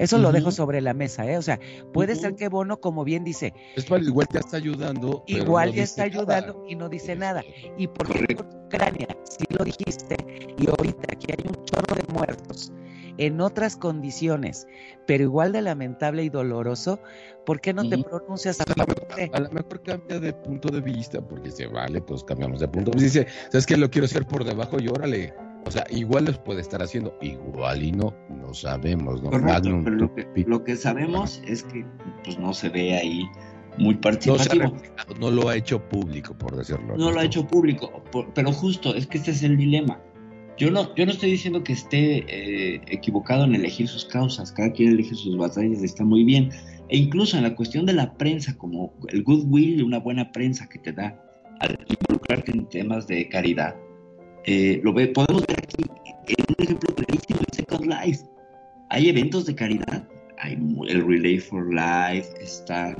Eso 0.00 0.16
lo 0.18 0.32
dejo 0.32 0.50
sobre 0.50 0.80
la 0.80 0.94
mesa, 0.94 1.30
¿eh? 1.30 1.36
O 1.36 1.42
sea, 1.42 1.60
puede 1.92 2.16
ser 2.16 2.34
que 2.34 2.48
Bono, 2.48 2.80
como 2.80 3.04
bien 3.04 3.22
dice, 3.22 3.52
Es 3.76 3.84
para 3.84 4.02
igual 4.02 4.26
te 4.28 4.38
está 4.38 4.56
ayudando. 4.56 5.22
Igual 5.26 5.68
no 5.68 5.74
ya 5.74 5.82
está 5.82 6.04
ayudando 6.04 6.54
nada. 6.54 6.64
y 6.68 6.74
no 6.74 6.88
dice 6.88 7.14
nada. 7.14 7.44
¿Y 7.76 7.86
por 7.86 8.08
qué 8.08 8.34
con 8.34 8.46
Ucrania? 8.64 9.08
Si 9.24 9.44
lo 9.50 9.62
dijiste, 9.62 10.16
y 10.58 10.68
ahorita 10.68 11.12
aquí 11.12 11.26
hay 11.36 11.44
un 11.46 11.64
chorro 11.66 11.94
de 11.94 12.12
muertos 12.14 12.72
en 13.18 13.42
otras 13.42 13.76
condiciones, 13.76 14.66
pero 15.06 15.24
igual 15.24 15.52
de 15.52 15.60
lamentable 15.60 16.24
y 16.24 16.30
doloroso, 16.30 16.98
¿por 17.44 17.60
qué 17.60 17.74
no 17.74 17.86
te 17.86 17.98
pronuncias 17.98 18.58
a 18.62 18.64
favor 18.64 19.06
de? 19.14 19.24
mejor, 19.24 19.36
a 19.36 19.40
lo 19.40 19.50
mejor 19.50 19.82
cambia 19.82 20.18
de 20.18 20.32
punto 20.32 20.70
de 20.70 20.80
vista, 20.80 21.20
porque 21.20 21.50
dice, 21.50 21.66
vale, 21.66 22.00
pues 22.00 22.24
cambiamos 22.24 22.60
de 22.60 22.68
punto. 22.68 22.90
Pues 22.92 23.04
dice, 23.04 23.26
¿sabes 23.50 23.66
qué? 23.66 23.76
Lo 23.76 23.90
quiero 23.90 24.06
hacer 24.06 24.26
por 24.26 24.44
debajo 24.44 24.80
y 24.80 24.88
órale. 24.88 25.34
O 25.66 25.70
sea, 25.70 25.84
igual 25.90 26.24
los 26.24 26.38
puede 26.38 26.60
estar 26.60 26.82
haciendo, 26.82 27.16
igual 27.20 27.82
y 27.82 27.92
no, 27.92 28.14
no 28.30 28.52
sabemos, 28.54 29.22
¿no? 29.22 29.30
Correcto, 29.30 29.52
Magnum, 29.52 29.84
pero 29.84 29.96
lo 29.96 30.14
que, 30.14 30.24
Tupi, 30.24 30.44
lo 30.44 30.64
que 30.64 30.76
sabemos 30.76 31.42
es 31.46 31.62
que 31.64 31.84
pues, 32.24 32.38
no 32.38 32.52
se 32.54 32.68
ve 32.70 32.96
ahí 32.96 33.24
muy 33.78 33.94
no, 33.94 33.98
ha 33.98 34.02
participativo. 34.02 34.76
no 35.20 35.30
lo 35.30 35.48
ha 35.48 35.56
hecho 35.56 35.86
público, 35.88 36.36
por 36.36 36.56
decirlo. 36.56 36.96
No 36.96 37.10
lo 37.12 37.20
ha 37.20 37.24
hecho 37.24 37.46
público, 37.46 38.02
por- 38.10 38.32
pero 38.32 38.52
justo 38.52 38.94
es 38.94 39.06
que 39.06 39.18
este 39.18 39.30
es 39.32 39.42
el 39.42 39.56
dilema. 39.56 40.00
Yo 40.56 40.70
no, 40.70 40.94
yo 40.94 41.06
no 41.06 41.12
estoy 41.12 41.30
diciendo 41.30 41.62
que 41.62 41.72
esté 41.72 42.24
eh, 42.28 42.80
equivocado 42.88 43.44
en 43.44 43.54
elegir 43.54 43.86
sus 43.88 44.04
causas, 44.04 44.52
cada 44.52 44.72
quien 44.72 44.90
elige 44.90 45.14
sus 45.14 45.36
batallas, 45.36 45.82
está 45.82 46.04
muy 46.04 46.24
bien. 46.24 46.50
E 46.88 46.96
incluso 46.96 47.36
en 47.36 47.44
la 47.44 47.54
cuestión 47.54 47.86
de 47.86 47.92
la 47.92 48.12
prensa, 48.14 48.56
como 48.58 48.92
el 49.08 49.22
goodwill 49.22 49.76
de 49.78 49.84
una 49.84 49.98
buena 50.00 50.32
prensa 50.32 50.68
que 50.68 50.78
te 50.80 50.92
da 50.92 51.18
al 51.60 51.78
involucrarte 51.88 52.50
en 52.52 52.66
temas 52.68 53.06
de 53.06 53.28
caridad, 53.28 53.74
eh, 54.44 54.80
lo 54.82 54.92
ve, 54.92 55.08
podemos 55.08 55.46
ver 55.46 55.58
aquí 55.58 55.84
en 56.28 56.44
un 56.48 56.64
ejemplo 56.64 56.94
clarísimo 56.94 57.40
en 57.40 57.54
Second 57.54 57.86
Life. 57.86 58.24
Hay 58.90 59.08
eventos 59.08 59.46
de 59.46 59.54
caridad, 59.54 60.08
hay 60.38 60.54
el 60.88 61.06
Relay 61.06 61.38
for 61.38 61.66
Life, 61.72 62.28
están 62.40 62.96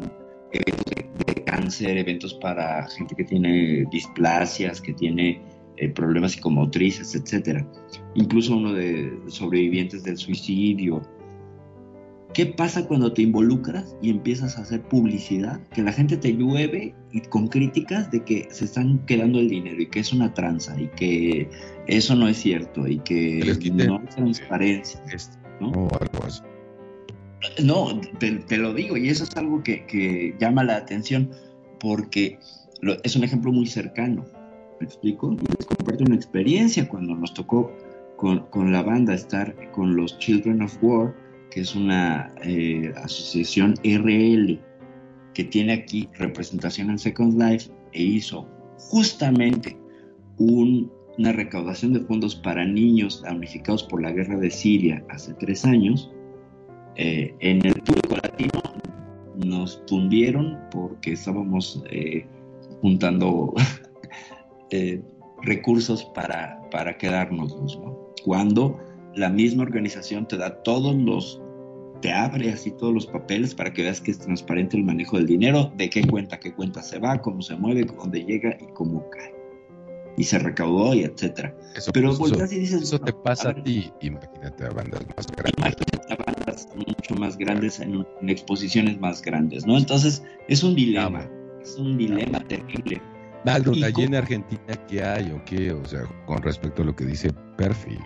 eventos 0.53 0.85
de, 1.27 1.45
cáncer, 1.45 1.99
eventos 1.99 2.35
para 2.35 2.87
gente 2.89 3.15
que 3.15 3.25
tiene 3.25 3.85
displasias, 3.91 4.81
que 4.81 4.93
tiene 4.93 5.41
eh, 5.77 5.89
problemas 5.89 6.33
psicomotrices, 6.33 7.15
etcétera. 7.15 7.67
Incluso 8.15 8.57
uno 8.57 8.73
de 8.73 9.13
sobrevivientes 9.29 10.05
del 10.05 10.17
suicidio. 10.17 11.03
¿Qué 12.33 12.47
pasa 12.47 12.87
cuando 12.87 13.13
te 13.13 13.23
involucras 13.23 13.97
y 14.01 14.11
empiezas 14.11 14.57
a 14.57 14.63
hacer 14.63 14.83
publicidad? 14.83 15.61
Que 15.75 15.83
la 15.83 15.93
gente 15.93 16.17
te 16.17 16.33
llueve 16.33 16.95
y 17.11 17.21
con 17.23 17.49
críticas 17.49 18.11
de 18.13 18.23
que 18.25 18.47
se 18.51 18.67
están 18.67 19.05
quedando 19.07 19.41
el 19.41 19.49
dinero 19.49 19.83
y 19.83 19.87
que 19.87 19.99
es 20.01 20.13
una 20.13 20.33
tranza 20.33 20.81
y 20.81 20.87
que 20.89 21.49
eso 21.89 22.15
no 22.15 22.29
es 22.29 22.37
cierto 22.37 22.87
y 22.87 22.99
que 23.01 23.41
no 23.75 23.99
hay 23.99 24.07
transparencia. 24.15 25.03
Este, 25.13 25.37
¿no? 25.61 25.71
o 25.71 25.89
algo 26.01 26.25
así. 26.25 26.43
No, 27.65 28.01
te, 28.19 28.33
te 28.33 28.57
lo 28.59 28.75
digo, 28.75 28.97
y 28.97 29.09
eso 29.09 29.25
es 29.25 29.37
algo 29.37 29.63
que, 29.65 29.85
que 29.87 30.35
llama 30.39 30.63
la 30.63 30.77
atención, 30.77 31.31
porque 31.81 32.39
lo- 32.81 32.97
es 33.03 33.17
un 33.17 33.25
ejemplo 33.25 33.51
muy 33.51 33.67
cercano. 33.67 34.25
¿Me 34.79 34.87
explico? 34.87 35.33
Y 35.33 35.47
les 35.57 35.67
comparto 35.67 36.05
una 36.05 36.15
experiencia 36.15 36.89
cuando 36.89 37.15
nos 37.17 37.35
tocó 37.35 37.73
con, 38.17 38.47
con 38.51 38.73
la 38.73 38.83
banda 38.83 39.15
estar 39.15 39.55
con 39.73 39.97
los 39.97 40.19
Children 40.19 40.63
of 40.63 40.77
War, 40.83 41.15
que 41.51 41.61
es 41.61 41.75
una 41.75 42.33
eh, 42.43 42.93
asociación 43.03 43.75
RL 43.85 44.59
que 45.35 45.45
tiene 45.45 45.73
aquí 45.73 46.09
representación 46.19 46.91
en 46.91 46.99
Second 46.99 47.41
Life 47.41 47.71
e 47.93 48.03
hizo 48.03 48.47
justamente 48.79 49.77
un- 50.39 50.91
una 51.19 51.33
recaudación 51.33 51.93
de 51.93 52.01
fondos 52.01 52.35
para 52.35 52.65
niños 52.65 53.23
damnificados 53.23 53.83
por 53.85 54.01
la 54.03 54.11
guerra 54.13 54.39
de 54.39 54.51
Siria 54.51 55.05
hace 55.11 55.35
tres 55.35 55.65
años 55.65 56.11
eh, 56.97 57.35
en 57.41 57.65
el 57.67 57.75
público 57.75 58.17
latino 58.23 58.63
nos 59.37 59.85
tundieron 59.87 60.59
porque 60.71 61.13
estábamos 61.13 61.83
eh, 61.91 62.27
juntando 62.81 63.55
recursos 65.43 66.05
para, 66.15 66.61
para 66.71 66.97
quedárnoslos, 66.97 67.79
¿no? 67.81 67.97
Cuando 68.25 68.79
la 69.15 69.29
misma 69.29 69.63
organización 69.65 70.27
te 70.29 70.37
da 70.37 70.63
todos 70.63 70.95
los, 70.95 71.41
te 72.01 72.13
abre 72.13 72.53
así 72.53 72.71
todos 72.73 72.95
los 72.95 73.07
papeles 73.07 73.55
para 73.55 73.73
que 73.73 73.83
veas 73.83 74.01
que 74.01 74.11
es 74.11 74.19
transparente 74.19 74.77
el 74.77 74.85
manejo 74.85 75.17
del 75.17 75.27
dinero, 75.27 75.73
de 75.77 75.91
qué 75.91 76.07
cuenta, 76.07 76.39
qué 76.41 76.53
cuenta 76.55 76.83
se 76.83 76.99
va, 76.99 77.21
cómo 77.21 77.43
se 77.43 77.57
mueve, 77.57 77.85
dónde 77.85 78.25
llega 78.25 78.57
y 78.61 78.67
cómo 78.73 79.09
cae. 79.11 79.35
Y 80.17 80.25
se 80.25 80.39
recaudó 80.39 80.93
y 80.95 81.03
etcétera. 81.05 81.55
Eso, 81.75 81.93
Pero 81.93 82.15
pues, 82.17 82.33
eso- 82.33 82.45
y 82.55 82.59
dices, 82.59 82.83
eso 82.83 82.99
te 83.01 83.13
pasa 83.13 83.49
a 83.49 83.51
a 83.53 83.55
ver, 83.55 83.65
ti, 83.65 83.91
imagínate 84.01 84.65
a 84.67 84.71
bandas 84.71 85.01
más 85.17 85.27
grandes. 85.29 85.55
imagínate 85.59 86.13
a 86.13 86.17
bandas 86.17 86.69
mucho 86.77 87.15
más 87.15 87.37
grandes 87.39 87.81
en, 87.81 88.07
en 88.21 88.29
exposiciones 88.29 88.99
más 89.01 89.23
grandes, 89.23 89.67
¿no? 89.67 89.79
Entonces 89.79 90.23
es 90.49 90.63
un 90.63 90.75
dilema, 90.75 91.29
es 91.63 91.77
un 91.77 91.97
dilema 91.97 92.41
terrible. 92.41 93.01
Magno, 93.45 93.73
¿Y 93.73 93.85
allí 93.85 94.03
en 94.03 94.15
Argentina, 94.17 94.75
¿qué 94.87 95.03
hay 95.03 95.31
o 95.31 95.43
qué? 95.47 95.73
O 95.73 95.85
sea, 95.87 96.03
con 96.27 96.43
respecto 96.43 96.83
a 96.83 96.85
lo 96.85 96.95
que 96.95 97.07
dice 97.07 97.31
Perfi. 97.57 97.97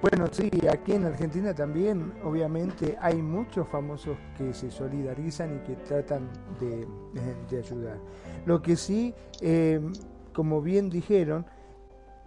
Bueno, 0.00 0.26
sí, 0.30 0.48
aquí 0.70 0.92
en 0.92 1.06
Argentina 1.06 1.52
también, 1.52 2.12
obviamente, 2.22 2.96
hay 3.00 3.20
muchos 3.20 3.66
famosos 3.66 4.16
que 4.36 4.54
se 4.54 4.70
solidarizan 4.70 5.56
y 5.56 5.58
que 5.66 5.74
tratan 5.74 6.30
de, 6.60 6.86
de 7.50 7.58
ayudar. 7.58 7.98
Lo 8.46 8.62
que 8.62 8.76
sí, 8.76 9.12
eh, 9.40 9.80
como 10.32 10.62
bien 10.62 10.88
dijeron, 10.88 11.44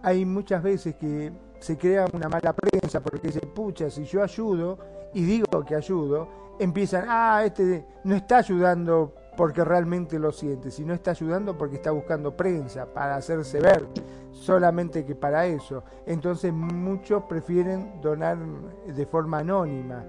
hay 0.02 0.26
muchas 0.26 0.62
veces 0.62 0.96
que 0.96 1.32
se 1.60 1.78
crea 1.78 2.06
una 2.12 2.28
mala 2.28 2.52
prensa 2.52 3.00
porque 3.00 3.32
se 3.32 3.40
pucha, 3.40 3.88
si 3.88 4.04
yo 4.04 4.22
ayudo 4.22 4.78
y 5.14 5.24
digo 5.24 5.64
que 5.64 5.74
ayudo, 5.74 6.28
empiezan, 6.58 7.06
ah, 7.08 7.42
este 7.42 7.86
no 8.04 8.14
está 8.14 8.38
ayudando 8.38 9.14
porque 9.36 9.64
realmente 9.64 10.18
lo 10.18 10.32
siente, 10.32 10.70
sino 10.70 10.92
está 10.92 11.12
ayudando 11.12 11.56
porque 11.56 11.76
está 11.76 11.90
buscando 11.90 12.36
prensa 12.36 12.86
para 12.86 13.16
hacerse 13.16 13.60
ver, 13.60 13.86
solamente 14.30 15.04
que 15.04 15.14
para 15.14 15.46
eso. 15.46 15.84
Entonces 16.06 16.52
muchos 16.52 17.24
prefieren 17.24 18.00
donar 18.00 18.38
de 18.86 19.06
forma 19.06 19.38
anónima. 19.38 20.04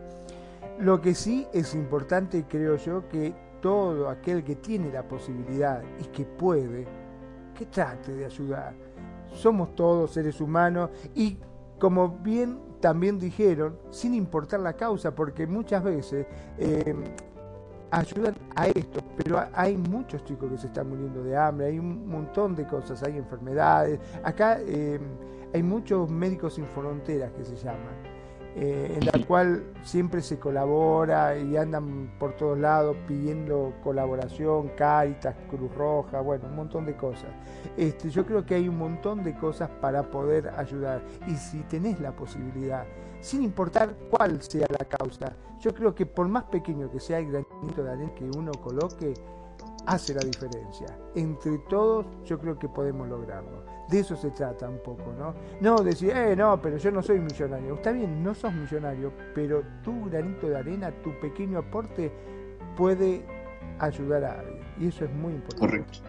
Lo 0.80 1.00
que 1.00 1.16
sí 1.16 1.48
es 1.54 1.74
importante, 1.76 2.46
creo 2.48 2.76
yo, 2.76 3.08
que 3.08 3.34
todo 3.62 4.10
aquel 4.10 4.44
que 4.44 4.58
tiene 4.58 4.92
la 4.92 5.08
posibilidad 5.08 5.82
y 6.00 6.06
que 6.06 6.26
puede, 6.26 6.86
que 7.58 7.66
trate 7.68 8.14
de 8.14 8.26
ayudar. 8.26 8.74
Somos 9.34 9.74
todos 9.74 10.12
seres 10.12 10.42
humanos 10.42 10.90
y 11.16 11.38
como 11.80 12.10
bien 12.10 12.60
también 12.82 13.18
dijeron, 13.18 13.78
sin 13.90 14.14
importar 14.14 14.60
la 14.60 14.74
causa, 14.74 15.16
porque 15.16 15.48
muchas 15.48 15.84
veces 15.84 16.28
eh, 16.58 16.94
ayudan 17.94 18.36
a 18.56 18.68
esto, 18.68 19.02
pero 19.18 19.44
hay 19.54 19.78
muchos 19.78 20.24
chicos 20.26 20.52
que 20.52 20.58
se 20.58 20.68
están 20.68 20.90
muriendo 20.90 21.24
de 21.24 21.38
hambre, 21.38 21.68
hay 21.68 21.80
un 21.80 22.08
montón 22.08 22.56
de 22.56 22.66
cosas, 22.66 23.04
hay 23.04 23.18
enfermedades. 23.18 24.00
Acá 24.24 24.60
eh, 24.62 25.00
hay 25.54 25.64
muchos 25.64 26.10
médicos 26.10 26.56
sin 26.56 26.66
fronteras 26.66 27.32
que 27.34 27.46
se 27.46 27.56
llaman 27.56 28.14
eh, 28.56 29.00
en 29.00 29.06
la 29.06 29.26
cual 29.26 29.64
siempre 29.82 30.22
se 30.22 30.38
colabora 30.38 31.36
y 31.36 31.58
andan 31.58 32.12
por 32.20 32.34
todos 32.34 32.58
lados 32.58 32.96
pidiendo 33.08 33.74
colaboración, 33.84 34.70
Caritas, 34.78 35.36
Cruz 35.50 35.74
Roja, 35.74 36.22
bueno, 36.22 36.46
un 36.50 36.58
montón 36.58 36.86
de 36.86 36.96
cosas. 36.96 37.32
Este, 37.78 38.12
yo 38.12 38.28
creo 38.28 38.46
que 38.46 38.54
hay 38.54 38.68
un 38.68 38.78
montón 38.78 39.24
de 39.24 39.36
cosas 39.36 39.72
para 39.82 40.04
poder 40.04 40.50
ayudar 40.56 41.02
y 41.26 41.36
si 41.36 41.62
tenés 41.64 42.00
la 42.00 42.12
posibilidad, 42.12 42.86
sin 43.24 43.42
importar 43.42 43.96
cuál 44.10 44.42
sea 44.42 44.68
la 44.78 44.86
causa, 44.86 45.34
yo 45.62 45.74
creo 45.74 45.96
que 45.96 46.06
por 46.06 46.28
más 46.28 46.44
pequeño 46.44 46.92
que 46.92 47.00
sea 47.00 47.20
el 47.20 47.32
granito 47.32 47.82
de 47.82 47.90
arena 47.90 48.14
que 48.16 48.26
uno 48.26 48.52
coloque, 48.52 49.14
hace 49.86 50.14
la 50.14 50.22
diferencia. 50.22 50.88
Entre 51.16 51.58
todos 51.70 52.06
yo 52.26 52.38
creo 52.38 52.60
que 52.60 52.68
podemos 52.68 53.08
lograrlo. 53.08 53.64
De 53.90 54.00
eso 54.00 54.18
se 54.18 54.30
trata 54.32 54.68
un 54.68 54.80
poco, 54.84 55.14
¿no? 55.18 55.34
No 55.62 55.82
decir, 55.84 56.12
eh, 56.12 56.36
no, 56.36 56.62
pero 56.62 56.78
yo 56.78 56.92
no 56.92 57.02
soy 57.02 57.20
millonario. 57.20 57.76
Está 57.76 57.94
bien, 57.94 58.22
no 58.22 58.36
sos 58.36 58.54
millonario, 58.54 59.14
pero 59.34 59.64
tu 59.84 60.06
granito 60.10 60.50
de 60.50 60.58
arena, 60.58 60.92
tu 61.04 61.18
pequeño 61.22 61.60
aporte 61.60 62.12
puede 62.76 63.26
ayudar 63.80 64.26
a 64.26 64.40
alguien. 64.40 64.64
Y 64.82 64.88
eso 64.88 65.06
es 65.06 65.12
muy 65.14 65.34
importante. 65.34 65.66
Correcto. 65.66 66.00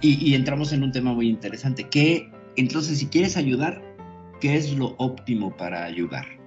Y, 0.00 0.30
y 0.30 0.34
entramos 0.34 0.72
en 0.72 0.82
un 0.82 0.90
tema 0.90 1.12
muy 1.12 1.28
interesante. 1.28 1.88
Que 1.88 2.28
entonces, 2.56 2.98
si 2.98 3.06
quieres 3.06 3.36
ayudar, 3.36 3.80
¿qué 4.40 4.56
es 4.56 4.76
lo 4.76 4.94
óptimo 4.98 5.56
para 5.56 5.84
ayudar? 5.84 6.39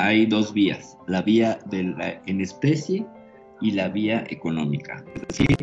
Hay 0.00 0.26
dos 0.26 0.54
vías, 0.54 0.96
la 1.08 1.22
vía 1.22 1.58
en 1.72 2.40
especie 2.40 3.04
y 3.60 3.72
la 3.72 3.88
vía 3.88 4.22
económica. 4.30 5.04
Es 5.16 5.26
decir, 5.26 5.56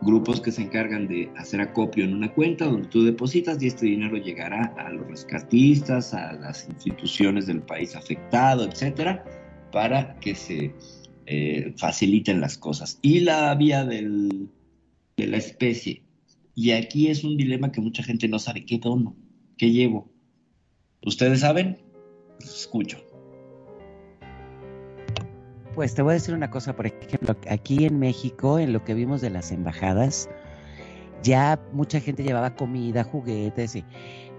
grupos 0.00 0.40
que 0.40 0.52
se 0.52 0.62
encargan 0.62 1.08
de 1.08 1.28
hacer 1.36 1.60
acopio 1.60 2.04
en 2.04 2.14
una 2.14 2.32
cuenta 2.32 2.66
donde 2.66 2.86
tú 2.86 3.02
depositas 3.02 3.60
y 3.60 3.66
este 3.66 3.86
dinero 3.86 4.16
llegará 4.16 4.72
a 4.78 4.92
los 4.92 5.08
rescatistas, 5.08 6.14
a 6.14 6.34
las 6.34 6.68
instituciones 6.68 7.48
del 7.48 7.62
país 7.62 7.96
afectado, 7.96 8.62
etcétera, 8.64 9.24
para 9.72 10.14
que 10.20 10.36
se 10.36 10.72
eh, 11.26 11.74
faciliten 11.76 12.40
las 12.40 12.56
cosas. 12.56 13.00
Y 13.02 13.20
la 13.20 13.52
vía 13.56 13.84
de 13.84 14.48
la 15.16 15.36
especie. 15.36 16.04
Y 16.54 16.70
aquí 16.70 17.08
es 17.08 17.24
un 17.24 17.36
dilema 17.36 17.72
que 17.72 17.80
mucha 17.80 18.04
gente 18.04 18.28
no 18.28 18.38
sabe 18.38 18.64
qué 18.64 18.78
dono, 18.78 19.16
qué 19.58 19.72
llevo. 19.72 20.12
¿Ustedes 21.04 21.40
saben? 21.40 21.78
Los 22.38 22.60
escucho. 22.60 23.11
Pues 25.74 25.94
te 25.94 26.02
voy 26.02 26.10
a 26.12 26.14
decir 26.14 26.34
una 26.34 26.50
cosa, 26.50 26.74
por 26.76 26.86
ejemplo, 26.86 27.34
aquí 27.48 27.86
en 27.86 27.98
México, 27.98 28.58
en 28.58 28.72
lo 28.72 28.84
que 28.84 28.94
vimos 28.94 29.20
de 29.22 29.30
las 29.30 29.52
embajadas, 29.52 30.28
ya 31.22 31.58
mucha 31.72 32.00
gente 32.00 32.22
llevaba 32.22 32.54
comida, 32.54 33.04
juguetes, 33.04 33.76
y 33.76 33.84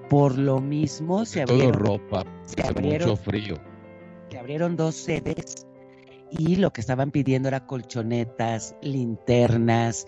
por 0.09 0.37
lo 0.37 0.59
mismo 0.59 1.25
se 1.25 1.43
Todo 1.45 1.55
abrieron, 1.55 1.79
ropa, 1.79 2.23
se 2.43 2.61
abrieron- 2.61 3.09
mucho 3.09 3.21
frío. 3.21 3.55
se 4.29 4.37
abrieron 4.37 4.75
dos 4.75 4.95
sedes 4.95 5.65
y 6.29 6.55
lo 6.57 6.71
que 6.71 6.81
estaban 6.81 7.11
pidiendo 7.11 7.47
era 7.47 7.65
colchonetas, 7.65 8.75
linternas, 8.81 10.05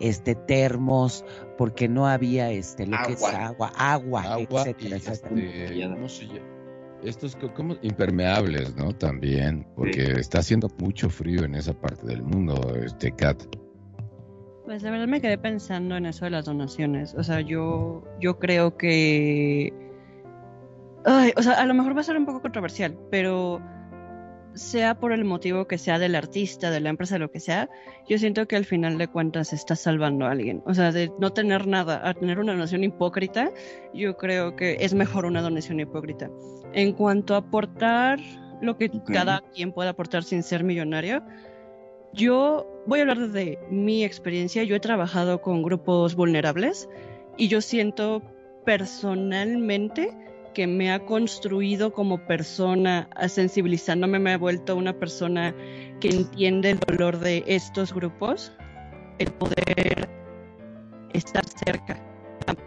este 0.00 0.34
termos, 0.34 1.24
porque 1.56 1.88
no 1.88 2.06
había 2.06 2.50
este 2.50 2.86
lo 2.86 2.98
que 3.06 3.12
es 3.14 3.22
Agua. 3.24 3.46
agua, 3.46 3.72
agua, 3.76 4.22
Agua 4.22 4.40
y 4.40 4.54
etcétera, 4.54 4.96
este, 4.96 5.28
¿cómo 5.28 6.08
se 6.08 6.26
llama? 6.26 6.57
Estos 7.02 7.36
co- 7.36 7.52
como 7.54 7.76
impermeables, 7.82 8.74
¿no? 8.76 8.92
También, 8.92 9.66
porque 9.76 10.02
está 10.18 10.40
haciendo 10.40 10.68
mucho 10.78 11.08
frío 11.08 11.44
en 11.44 11.54
esa 11.54 11.72
parte 11.72 12.06
del 12.06 12.22
mundo, 12.22 12.74
este 12.84 13.12
cat. 13.12 13.40
Pues 14.64 14.82
de 14.82 14.90
verdad 14.90 15.06
me 15.06 15.20
quedé 15.20 15.38
pensando 15.38 15.96
en 15.96 16.06
eso 16.06 16.24
de 16.24 16.32
las 16.32 16.44
donaciones. 16.44 17.14
O 17.14 17.22
sea, 17.22 17.40
yo, 17.40 18.02
yo 18.20 18.38
creo 18.38 18.76
que. 18.76 19.72
Ay, 21.04 21.32
o 21.36 21.42
sea, 21.42 21.54
a 21.54 21.64
lo 21.66 21.72
mejor 21.74 21.96
va 21.96 22.00
a 22.00 22.04
ser 22.04 22.16
un 22.18 22.26
poco 22.26 22.42
controversial, 22.42 22.98
pero 23.10 23.60
sea 24.58 24.98
por 24.98 25.12
el 25.12 25.24
motivo 25.24 25.66
que 25.66 25.78
sea 25.78 25.98
del 25.98 26.14
artista, 26.14 26.70
de 26.70 26.80
la 26.80 26.90
empresa, 26.90 27.14
de 27.14 27.20
lo 27.20 27.30
que 27.30 27.40
sea, 27.40 27.68
yo 28.08 28.18
siento 28.18 28.46
que 28.46 28.56
al 28.56 28.64
final 28.64 28.98
de 28.98 29.08
cuentas 29.08 29.52
está 29.52 29.76
salvando 29.76 30.26
a 30.26 30.32
alguien. 30.32 30.62
O 30.66 30.74
sea, 30.74 30.92
de 30.92 31.10
no 31.18 31.32
tener 31.32 31.66
nada 31.66 32.06
a 32.06 32.14
tener 32.14 32.38
una 32.38 32.52
donación 32.52 32.84
hipócrita, 32.84 33.50
yo 33.94 34.16
creo 34.16 34.56
que 34.56 34.76
es 34.80 34.94
mejor 34.94 35.24
una 35.24 35.40
donación 35.40 35.80
hipócrita. 35.80 36.30
En 36.72 36.92
cuanto 36.92 37.34
a 37.34 37.38
aportar 37.38 38.18
lo 38.60 38.76
que 38.76 38.90
cada 39.06 39.42
quien 39.54 39.72
pueda 39.72 39.90
aportar 39.90 40.24
sin 40.24 40.42
ser 40.42 40.64
millonario, 40.64 41.22
yo 42.12 42.66
voy 42.86 42.98
a 42.98 43.02
hablar 43.02 43.18
desde 43.18 43.58
mi 43.70 44.04
experiencia. 44.04 44.64
Yo 44.64 44.76
he 44.76 44.80
trabajado 44.80 45.40
con 45.40 45.62
grupos 45.62 46.14
vulnerables 46.14 46.88
y 47.36 47.48
yo 47.48 47.60
siento 47.60 48.22
personalmente 48.64 50.10
que 50.58 50.66
me 50.66 50.90
ha 50.90 51.06
construido 51.06 51.92
como 51.92 52.26
persona, 52.26 53.08
sensibilizándome, 53.28 54.18
me 54.18 54.32
ha 54.32 54.38
vuelto 54.38 54.74
una 54.74 54.92
persona 54.92 55.54
que 56.00 56.08
entiende 56.08 56.70
el 56.70 56.80
dolor 56.80 57.20
de 57.20 57.44
estos 57.46 57.94
grupos, 57.94 58.52
el 59.20 59.30
poder 59.34 60.08
estar 61.12 61.44
cerca. 61.64 62.04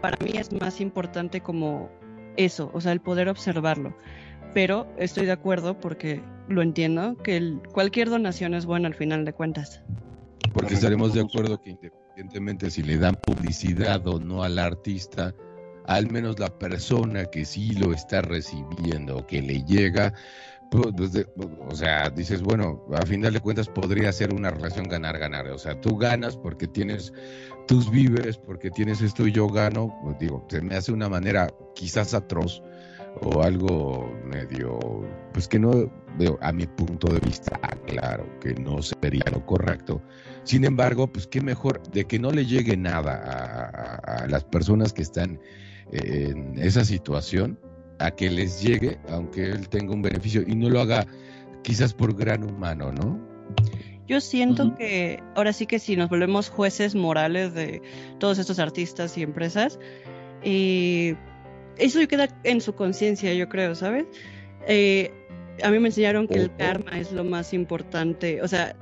Para 0.00 0.16
mí 0.24 0.38
es 0.38 0.50
más 0.58 0.80
importante 0.80 1.42
como 1.42 1.90
eso, 2.38 2.70
o 2.72 2.80
sea, 2.80 2.92
el 2.92 3.02
poder 3.02 3.28
observarlo. 3.28 3.94
Pero 4.54 4.86
estoy 4.96 5.26
de 5.26 5.32
acuerdo 5.32 5.78
porque 5.78 6.22
lo 6.48 6.62
entiendo, 6.62 7.18
que 7.18 7.58
cualquier 7.74 8.08
donación 8.08 8.54
es 8.54 8.64
buena 8.64 8.88
al 8.88 8.94
final 8.94 9.26
de 9.26 9.34
cuentas. 9.34 9.82
Porque 10.54 10.72
estaremos 10.72 11.12
de 11.12 11.20
acuerdo 11.20 11.60
que 11.60 11.72
independientemente 11.72 12.70
si 12.70 12.82
le 12.82 12.96
dan 12.96 13.16
publicidad 13.16 14.06
o 14.06 14.18
no 14.18 14.44
al 14.44 14.58
artista, 14.58 15.34
al 15.86 16.10
menos 16.10 16.38
la 16.38 16.48
persona 16.58 17.26
que 17.26 17.44
sí 17.44 17.72
lo 17.72 17.92
está 17.92 18.22
recibiendo, 18.22 19.26
que 19.26 19.42
le 19.42 19.64
llega, 19.64 20.14
pues, 20.70 21.26
o 21.68 21.74
sea, 21.74 22.10
dices, 22.10 22.42
bueno, 22.42 22.84
a 22.94 23.04
final 23.04 23.32
de 23.32 23.40
cuentas 23.40 23.68
podría 23.68 24.12
ser 24.12 24.34
una 24.34 24.50
relación 24.50 24.88
ganar-ganar. 24.88 25.48
O 25.48 25.58
sea, 25.58 25.80
tú 25.80 25.96
ganas 25.96 26.36
porque 26.36 26.66
tienes 26.66 27.12
tus 27.66 27.90
víveres, 27.90 28.38
porque 28.38 28.70
tienes 28.70 29.00
esto 29.02 29.26
y 29.26 29.32
yo 29.32 29.48
gano, 29.48 29.94
pues, 30.02 30.18
digo, 30.18 30.46
se 30.48 30.62
me 30.62 30.74
hace 30.74 30.92
una 30.92 31.08
manera 31.08 31.48
quizás 31.74 32.14
atroz 32.14 32.62
o 33.20 33.42
algo 33.42 34.10
medio, 34.24 34.78
pues 35.32 35.46
que 35.46 35.58
no 35.58 35.90
a 36.40 36.52
mi 36.52 36.66
punto 36.66 37.12
de 37.12 37.20
vista, 37.20 37.58
claro, 37.86 38.26
que 38.40 38.54
no 38.54 38.82
sería 38.82 39.24
lo 39.32 39.44
correcto. 39.44 40.02
Sin 40.44 40.64
embargo, 40.64 41.10
pues 41.10 41.26
qué 41.26 41.40
mejor 41.40 41.82
de 41.90 42.04
que 42.04 42.18
no 42.18 42.30
le 42.30 42.44
llegue 42.44 42.76
nada 42.76 43.70
a, 44.04 44.26
las 44.26 44.44
personas 44.44 44.92
que 44.92 45.02
están 45.02 45.40
en 45.92 46.58
esa 46.58 46.84
situación, 46.84 47.58
a 47.98 48.10
que 48.10 48.30
les 48.30 48.62
llegue, 48.62 48.98
aunque 49.08 49.50
él 49.50 49.68
tenga 49.68 49.92
un 49.92 50.02
beneficio 50.02 50.42
y 50.46 50.54
no 50.54 50.68
lo 50.68 50.80
haga 50.80 51.06
quizás 51.62 51.94
por 51.94 52.16
gran 52.16 52.42
humano, 52.42 52.92
¿no? 52.92 53.20
Yo 54.08 54.20
siento 54.20 54.74
que 54.74 55.22
ahora 55.36 55.52
sí 55.52 55.66
que 55.66 55.78
si 55.78 55.96
nos 55.96 56.10
volvemos 56.10 56.50
jueces 56.50 56.94
morales 56.94 57.54
de 57.54 57.80
todos 58.18 58.38
estos 58.38 58.58
artistas 58.58 59.16
y 59.16 59.22
empresas, 59.22 59.78
eh, 60.42 61.14
eso 61.78 62.06
queda 62.08 62.28
en 62.42 62.60
su 62.60 62.74
conciencia, 62.74 63.32
yo 63.32 63.48
creo, 63.48 63.74
¿sabes? 63.74 64.06
Eh, 64.66 65.12
a 65.62 65.70
mí 65.70 65.78
me 65.78 65.88
enseñaron 65.88 66.26
que 66.26 66.38
el 66.38 66.54
karma 66.56 66.98
es 66.98 67.12
lo 67.12 67.24
más 67.24 67.54
importante, 67.54 68.42
o 68.42 68.48
sea, 68.48 68.74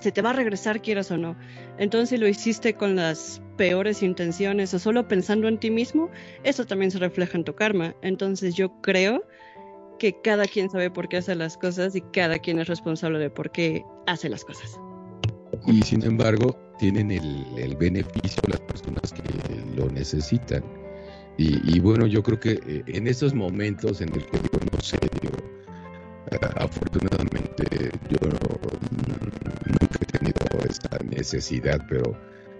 se 0.00 0.10
te 0.10 0.22
va 0.22 0.30
a 0.30 0.32
regresar 0.32 0.82
quieras 0.82 1.10
o 1.10 1.18
no. 1.18 1.36
Entonces, 1.78 2.20
lo 2.20 2.28
hiciste 2.28 2.74
con 2.74 2.96
las 2.96 3.42
peores 3.56 4.02
intenciones 4.02 4.72
o 4.74 4.78
solo 4.78 5.08
pensando 5.08 5.48
en 5.48 5.58
ti 5.58 5.70
mismo, 5.70 6.10
eso 6.44 6.66
también 6.66 6.90
se 6.90 6.98
refleja 6.98 7.36
en 7.36 7.44
tu 7.44 7.54
karma. 7.54 7.94
Entonces, 8.02 8.54
yo 8.54 8.80
creo 8.82 9.24
que 9.98 10.20
cada 10.22 10.46
quien 10.46 10.68
sabe 10.70 10.90
por 10.90 11.08
qué 11.08 11.18
hace 11.18 11.34
las 11.34 11.56
cosas 11.56 11.94
y 11.94 12.00
cada 12.00 12.38
quien 12.38 12.58
es 12.58 12.68
responsable 12.68 13.18
de 13.18 13.30
por 13.30 13.50
qué 13.52 13.82
hace 14.06 14.28
las 14.28 14.44
cosas. 14.44 14.78
Y 15.66 15.82
sin 15.82 16.02
embargo, 16.02 16.58
tienen 16.78 17.10
el, 17.10 17.46
el 17.56 17.76
beneficio 17.76 18.42
las 18.48 18.60
personas 18.60 19.12
que 19.12 19.22
lo 19.76 19.88
necesitan. 19.90 20.64
Y, 21.38 21.80
bueno, 21.80 22.06
yo 22.06 22.22
creo 22.22 22.38
que 22.38 22.60
eh, 22.66 22.82
en 22.86 23.06
esos 23.06 23.34
momentos 23.34 24.00
en 24.00 24.10
el 24.10 24.24
que 24.26 24.36
yo 24.36 24.60
no 24.70 24.80
sé, 24.80 24.98
yo, 25.22 25.30
afortunadamente 26.56 27.90
yo 28.08 28.18
esa 30.72 30.98
necesidad, 31.04 31.84
pero 31.88 32.16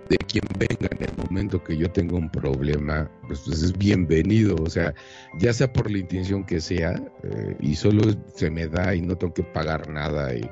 de 0.08 0.16
quien 0.18 0.44
venga 0.58 0.88
en 0.90 1.04
el 1.04 1.16
momento 1.16 1.62
que 1.62 1.76
yo 1.76 1.90
tenga 1.90 2.16
un 2.16 2.30
problema, 2.30 3.10
pues, 3.26 3.40
pues 3.46 3.62
es 3.62 3.76
bienvenido, 3.76 4.56
o 4.56 4.68
sea, 4.68 4.94
ya 5.38 5.52
sea 5.52 5.72
por 5.72 5.90
la 5.90 5.98
intención 5.98 6.44
que 6.44 6.60
sea, 6.60 6.94
eh, 7.22 7.56
y 7.60 7.74
solo 7.74 8.02
se 8.34 8.50
me 8.50 8.66
da 8.66 8.94
y 8.94 9.02
no 9.02 9.16
tengo 9.16 9.32
que 9.32 9.44
pagar 9.44 9.88
nada 9.88 10.34
y, 10.34 10.48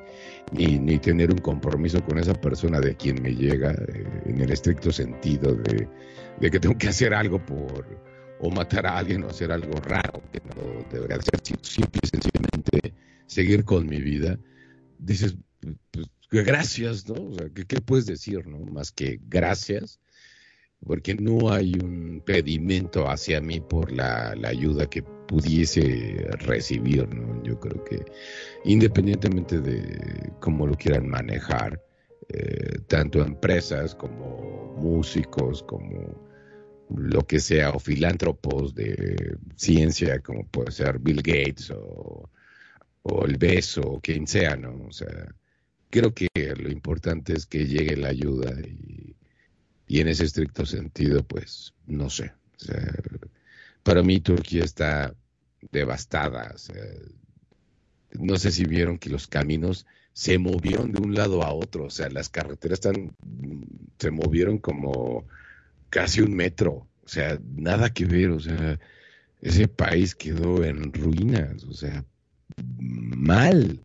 ni, 0.53 0.79
ni 0.79 0.99
tener 0.99 1.31
un 1.31 1.39
compromiso 1.39 2.03
con 2.05 2.19
esa 2.19 2.35
persona 2.35 2.81
de 2.81 2.95
quien 2.97 3.23
me 3.23 3.35
llega, 3.35 3.73
eh, 3.73 4.05
en 4.27 4.41
el 4.41 4.51
estricto 4.51 4.93
sentido 4.93 5.55
de, 5.55 5.89
de, 6.41 6.51
que 6.51 6.61
tengo 6.61 6.79
que 6.79 6.89
hacer 6.89 7.13
algo 7.13 7.45
por, 7.45 7.87
o 8.41 8.51
matar 8.51 8.87
a 8.87 8.99
alguien 8.99 9.25
o 9.25 9.29
hacer 9.29 9.53
algo 9.53 9.79
raro 9.81 10.23
que 10.33 10.41
no 10.41 10.85
debería 10.91 11.19
ser, 11.21 11.41
simple 11.63 12.01
y 12.03 12.09
sencillamente 12.09 12.95
seguir 13.27 13.65
con 13.65 13.87
mi 13.87 14.01
vida, 14.01 14.39
dices, 14.99 15.37
pues, 15.91 16.07
gracias, 16.31 17.09
¿no? 17.09 17.15
O 17.31 17.35
sea, 17.35 17.49
¿qué, 17.55 17.65
¿qué, 17.65 17.81
puedes 17.81 18.07
decir, 18.07 18.47
no? 18.47 18.59
Más 18.59 18.93
que 18.93 19.21
gracias, 19.29 20.01
porque 20.85 21.15
no 21.15 21.53
hay 21.53 21.75
un 21.75 22.23
pedimento 22.25 23.09
hacia 23.09 23.41
mí 23.41 23.61
por 23.61 23.93
la, 23.93 24.35
la 24.35 24.49
ayuda 24.49 24.89
que 24.89 25.03
pudiese 25.03 26.27
recibir, 26.41 27.13
¿no? 27.15 27.43
Yo 27.45 27.59
creo 27.61 27.85
que 27.85 28.05
independientemente 28.65 29.61
de 29.61 30.33
cómo 30.41 30.67
lo 30.67 30.75
quieran 30.75 31.09
manejar, 31.09 31.83
eh, 32.29 32.79
tanto 32.89 33.23
empresas 33.23 33.95
como 33.95 34.75
músicos, 34.77 35.63
como 35.63 36.29
lo 36.97 37.27
que 37.27 37.41
sea, 37.41 37.71
o 37.71 37.79
filántropos 37.79 38.75
de 38.75 39.37
ciencia, 39.57 40.21
como 40.21 40.47
puede 40.47 40.73
ser 40.73 40.99
Bill 40.99 41.23
Gates 41.23 41.71
o, 41.71 42.31
o 43.03 43.25
el 43.25 43.37
beso, 43.37 43.83
o 43.83 44.01
quien 44.01 44.27
sea, 44.27 44.57
¿no? 44.57 44.87
O 44.89 44.93
sea, 44.93 45.29
creo 45.91 46.15
que 46.15 46.29
lo 46.57 46.71
importante 46.71 47.33
es 47.35 47.47
que 47.47 47.67
llegue 47.67 47.97
la 47.97 48.09
ayuda 48.09 48.53
y, 48.61 49.17
y 49.87 50.01
en 50.01 50.09
ese 50.09 50.25
estricto 50.25 50.65
sentido, 50.67 51.23
pues, 51.25 51.75
no 51.87 52.09
sé. 52.11 52.33
O 52.57 52.65
sea, 52.65 52.95
para 53.83 54.03
mí 54.03 54.21
Turquía 54.21 54.65
está 54.65 55.15
devastada. 55.73 56.53
O 56.55 56.59
sea, 56.59 56.83
no 58.13 58.37
sé 58.37 58.51
si 58.53 58.65
vieron 58.65 58.99
que 58.99 59.11
los 59.11 59.27
caminos 59.27 59.87
se 60.13 60.39
movieron 60.39 60.93
de 60.93 61.01
un 61.01 61.15
lado 61.15 61.43
a 61.43 61.53
otro, 61.53 61.85
o 61.85 61.91
sea, 61.91 62.09
las 62.11 62.29
carreteras 62.29 62.79
están, 62.79 63.15
se 63.99 64.11
movieron 64.11 64.59
como 64.59 65.25
casi 65.89 66.21
un 66.21 66.35
metro, 66.35 66.87
o 67.05 67.09
sea, 67.09 67.41
nada 67.57 67.91
que 67.91 68.05
ver, 68.05 68.31
o 68.31 68.41
sea, 68.41 68.79
ese 69.41 69.69
país 69.69 70.15
quedó 70.15 70.65
en 70.65 70.93
ruinas, 70.93 71.65
o 71.65 71.73
sea, 71.73 72.05
mal. 72.63 73.81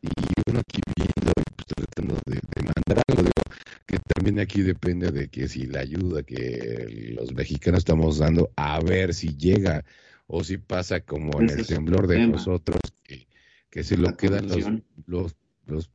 Y 0.00 0.37
uno 0.48 0.60
aquí 0.60 0.80
viendo 0.96 1.32
y 1.36 1.52
pues, 1.54 1.66
tratando 1.66 2.14
de, 2.26 2.34
de 2.36 2.62
mandar 2.62 3.04
algo, 3.08 3.22
digo, 3.22 3.42
que 3.86 3.98
también 4.14 4.40
aquí 4.40 4.62
depende 4.62 5.10
de 5.10 5.28
que 5.28 5.48
si 5.48 5.66
la 5.66 5.80
ayuda 5.80 6.22
que 6.22 7.14
los 7.16 7.32
mexicanos 7.32 7.78
estamos 7.78 8.18
dando, 8.18 8.50
a 8.56 8.80
ver 8.80 9.14
si 9.14 9.36
llega 9.36 9.84
o 10.26 10.44
si 10.44 10.58
pasa 10.58 11.00
como 11.00 11.40
en 11.40 11.50
el 11.50 11.66
temblor 11.66 12.06
de 12.06 12.26
nosotros, 12.26 12.78
que, 13.02 13.26
que 13.70 13.82
se 13.82 13.96
lo 13.96 14.16
quedan 14.16 14.48
los, 14.48 14.64
los, 15.06 15.36
los, 15.66 15.90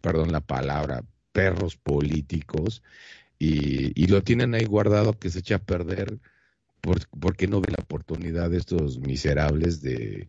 perdón 0.00 0.32
la 0.32 0.40
palabra, 0.40 1.04
perros 1.32 1.76
políticos 1.76 2.82
y, 3.38 4.00
y, 4.00 4.06
lo 4.06 4.22
tienen 4.22 4.54
ahí 4.54 4.64
guardado 4.64 5.18
que 5.18 5.30
se 5.30 5.40
echa 5.40 5.56
a 5.56 5.58
perder 5.58 6.18
por, 6.80 7.06
porque 7.20 7.46
no 7.48 7.60
ve 7.60 7.72
la 7.76 7.82
oportunidad 7.82 8.50
de 8.50 8.58
estos 8.58 8.98
miserables 8.98 9.82
de, 9.82 10.28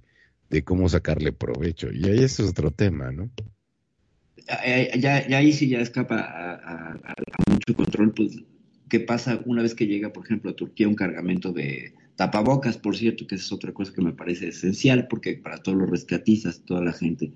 de 0.50 0.64
cómo 0.64 0.90
sacarle 0.90 1.32
provecho. 1.32 1.92
Y 1.92 2.06
ahí 2.06 2.24
es 2.24 2.40
otro 2.40 2.72
tema, 2.72 3.12
¿no? 3.12 3.30
Ya, 4.98 5.26
ahí 5.38 5.54
sí 5.54 5.68
ya 5.70 5.80
escapa 5.80 6.20
a, 6.20 6.98
mucho 7.50 7.74
control, 7.76 8.14
pues, 8.14 8.38
¿qué 8.90 9.00
pasa 9.00 9.42
una 9.46 9.64
vez 9.64 9.74
que 9.74 9.88
llega, 9.88 10.14
por 10.14 10.26
ejemplo, 10.26 10.52
a 10.52 10.56
Turquía 10.56 10.88
un 10.88 10.96
cargamento 10.96 11.52
de 11.52 11.94
tapabocas, 12.16 12.78
por 12.78 12.96
cierto, 12.96 13.26
que 13.28 13.36
es 13.36 13.52
otra 13.52 13.74
cosa 13.74 13.94
que 13.94 14.02
me 14.02 14.14
parece 14.14 14.50
esencial, 14.50 15.08
porque 15.08 15.36
para 15.36 15.58
todos 15.58 15.78
los 15.78 15.90
rescatistas, 15.90 16.62
toda 16.64 16.82
la 16.82 16.94
gente 16.94 17.32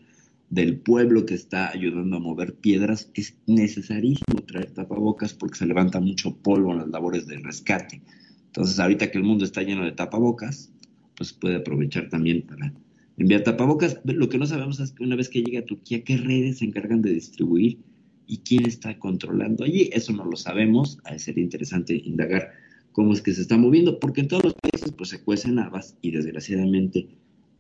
del 0.49 0.80
pueblo 0.80 1.26
que 1.26 1.36
está 1.36 1.69
ayudando 1.69 2.18
a 2.18 2.19
mover 2.19 2.56
piedras, 2.56 3.11
es 3.14 3.38
necesarísimo 3.45 4.41
traer 4.45 4.72
tapabocas 4.72 5.34
porque 5.34 5.57
se 5.57 5.65
levanta 5.65 5.99
mucho 5.99 6.36
polvo 6.36 6.72
en 6.72 6.80
las 6.80 6.90
labores 6.90 7.27
de 7.27 7.38
rescate. 7.38 8.02
Entonces, 8.48 8.80
ahorita 8.80 9.11
que 9.11 9.18
el 9.18 9.23
mundo 9.23 9.45
está 9.45 9.61
lleno 9.61 9.86
de 9.86 9.91
tapabocas, 9.91 10.72
pues 11.15 11.34
puede 11.34 11.57
aprovechar 11.57 12.10
también 12.10 12.44
para 12.44 12.73
enviar 13.20 13.44
tapabocas. 13.44 14.00
Lo 14.04 14.30
que 14.30 14.38
no 14.38 14.48
sabemos 14.48 14.80
es 14.80 14.91
que 14.91 15.04
una 15.04 15.16
vez 15.16 15.30
que 15.30 15.44
llega 15.44 15.60
a 15.60 15.66
Turquía, 15.66 16.04
qué 16.04 16.18
redes 16.18 16.60
se 16.60 16.66
encargan 16.66 17.02
de 17.02 17.14
distribuir 17.14 17.80
y 18.26 18.38
quién 18.40 18.66
está 18.66 18.98
controlando 18.98 19.64
allí. 19.64 19.90
Eso 19.94 20.14
no 20.14 20.26
lo 20.26 20.38
sabemos. 20.38 21.00
Sería 21.18 21.44
interesante 21.44 21.96
indagar 21.96 22.52
cómo 22.91 23.14
es 23.14 23.22
que 23.22 23.34
se 23.34 23.41
está 23.41 23.58
moviendo, 23.58 24.00
porque 24.00 24.22
en 24.22 24.28
todos 24.28 24.44
los 24.44 24.54
países 24.54 24.91
pues 24.91 25.10
se 25.10 25.22
cuecen 25.22 25.60
habas 25.60 25.98
y 26.02 26.12
desgraciadamente 26.12 27.08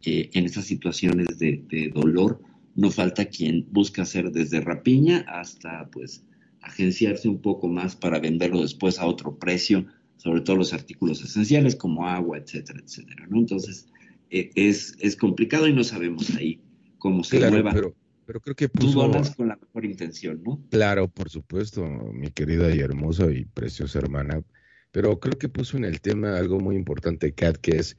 eh, 0.05 0.29
en 0.33 0.45
estas 0.45 0.65
situaciones 0.65 1.39
de, 1.39 1.63
de, 1.69 1.89
dolor 1.89 2.41
no 2.75 2.89
falta 2.89 3.25
quien 3.25 3.67
busca 3.71 4.03
hacer 4.03 4.31
desde 4.31 4.61
rapiña 4.61 5.25
hasta 5.27 5.89
pues 5.91 6.23
agenciarse 6.61 7.27
un 7.27 7.41
poco 7.41 7.67
más 7.67 7.95
para 7.95 8.19
venderlo 8.19 8.61
después 8.61 8.99
a 8.99 9.05
otro 9.05 9.37
precio, 9.37 9.85
sobre 10.17 10.41
todo 10.41 10.57
los 10.57 10.73
artículos 10.73 11.23
esenciales 11.23 11.75
como 11.75 12.07
agua, 12.07 12.37
etcétera, 12.37 12.81
etcétera, 12.83 13.27
¿no? 13.29 13.39
Entonces 13.39 13.87
eh, 14.29 14.51
es, 14.55 14.95
es 14.99 15.15
complicado 15.15 15.67
y 15.67 15.73
no 15.73 15.83
sabemos 15.83 16.29
ahí 16.35 16.61
cómo 16.97 17.23
se 17.23 17.37
claro, 17.37 17.53
mueva. 17.53 17.71
Pero, 17.73 17.95
pero 18.25 18.41
creo 18.41 18.55
que 18.55 18.69
puso... 18.69 18.93
Tú 18.93 18.99
donas 18.99 19.35
con 19.35 19.47
la 19.47 19.55
mejor 19.55 19.85
intención, 19.85 20.41
¿no? 20.43 20.61
Claro, 20.69 21.07
por 21.07 21.29
supuesto, 21.29 21.85
mi 22.13 22.29
querida 22.29 22.73
y 22.73 22.79
hermosa 22.79 23.31
y 23.31 23.45
preciosa 23.45 23.99
hermana, 23.99 24.43
pero 24.91 25.19
creo 25.19 25.37
que 25.37 25.49
puso 25.49 25.77
en 25.77 25.85
el 25.85 26.01
tema 26.01 26.37
algo 26.37 26.59
muy 26.59 26.75
importante, 26.75 27.33
Kat, 27.33 27.57
que 27.57 27.77
es 27.77 27.97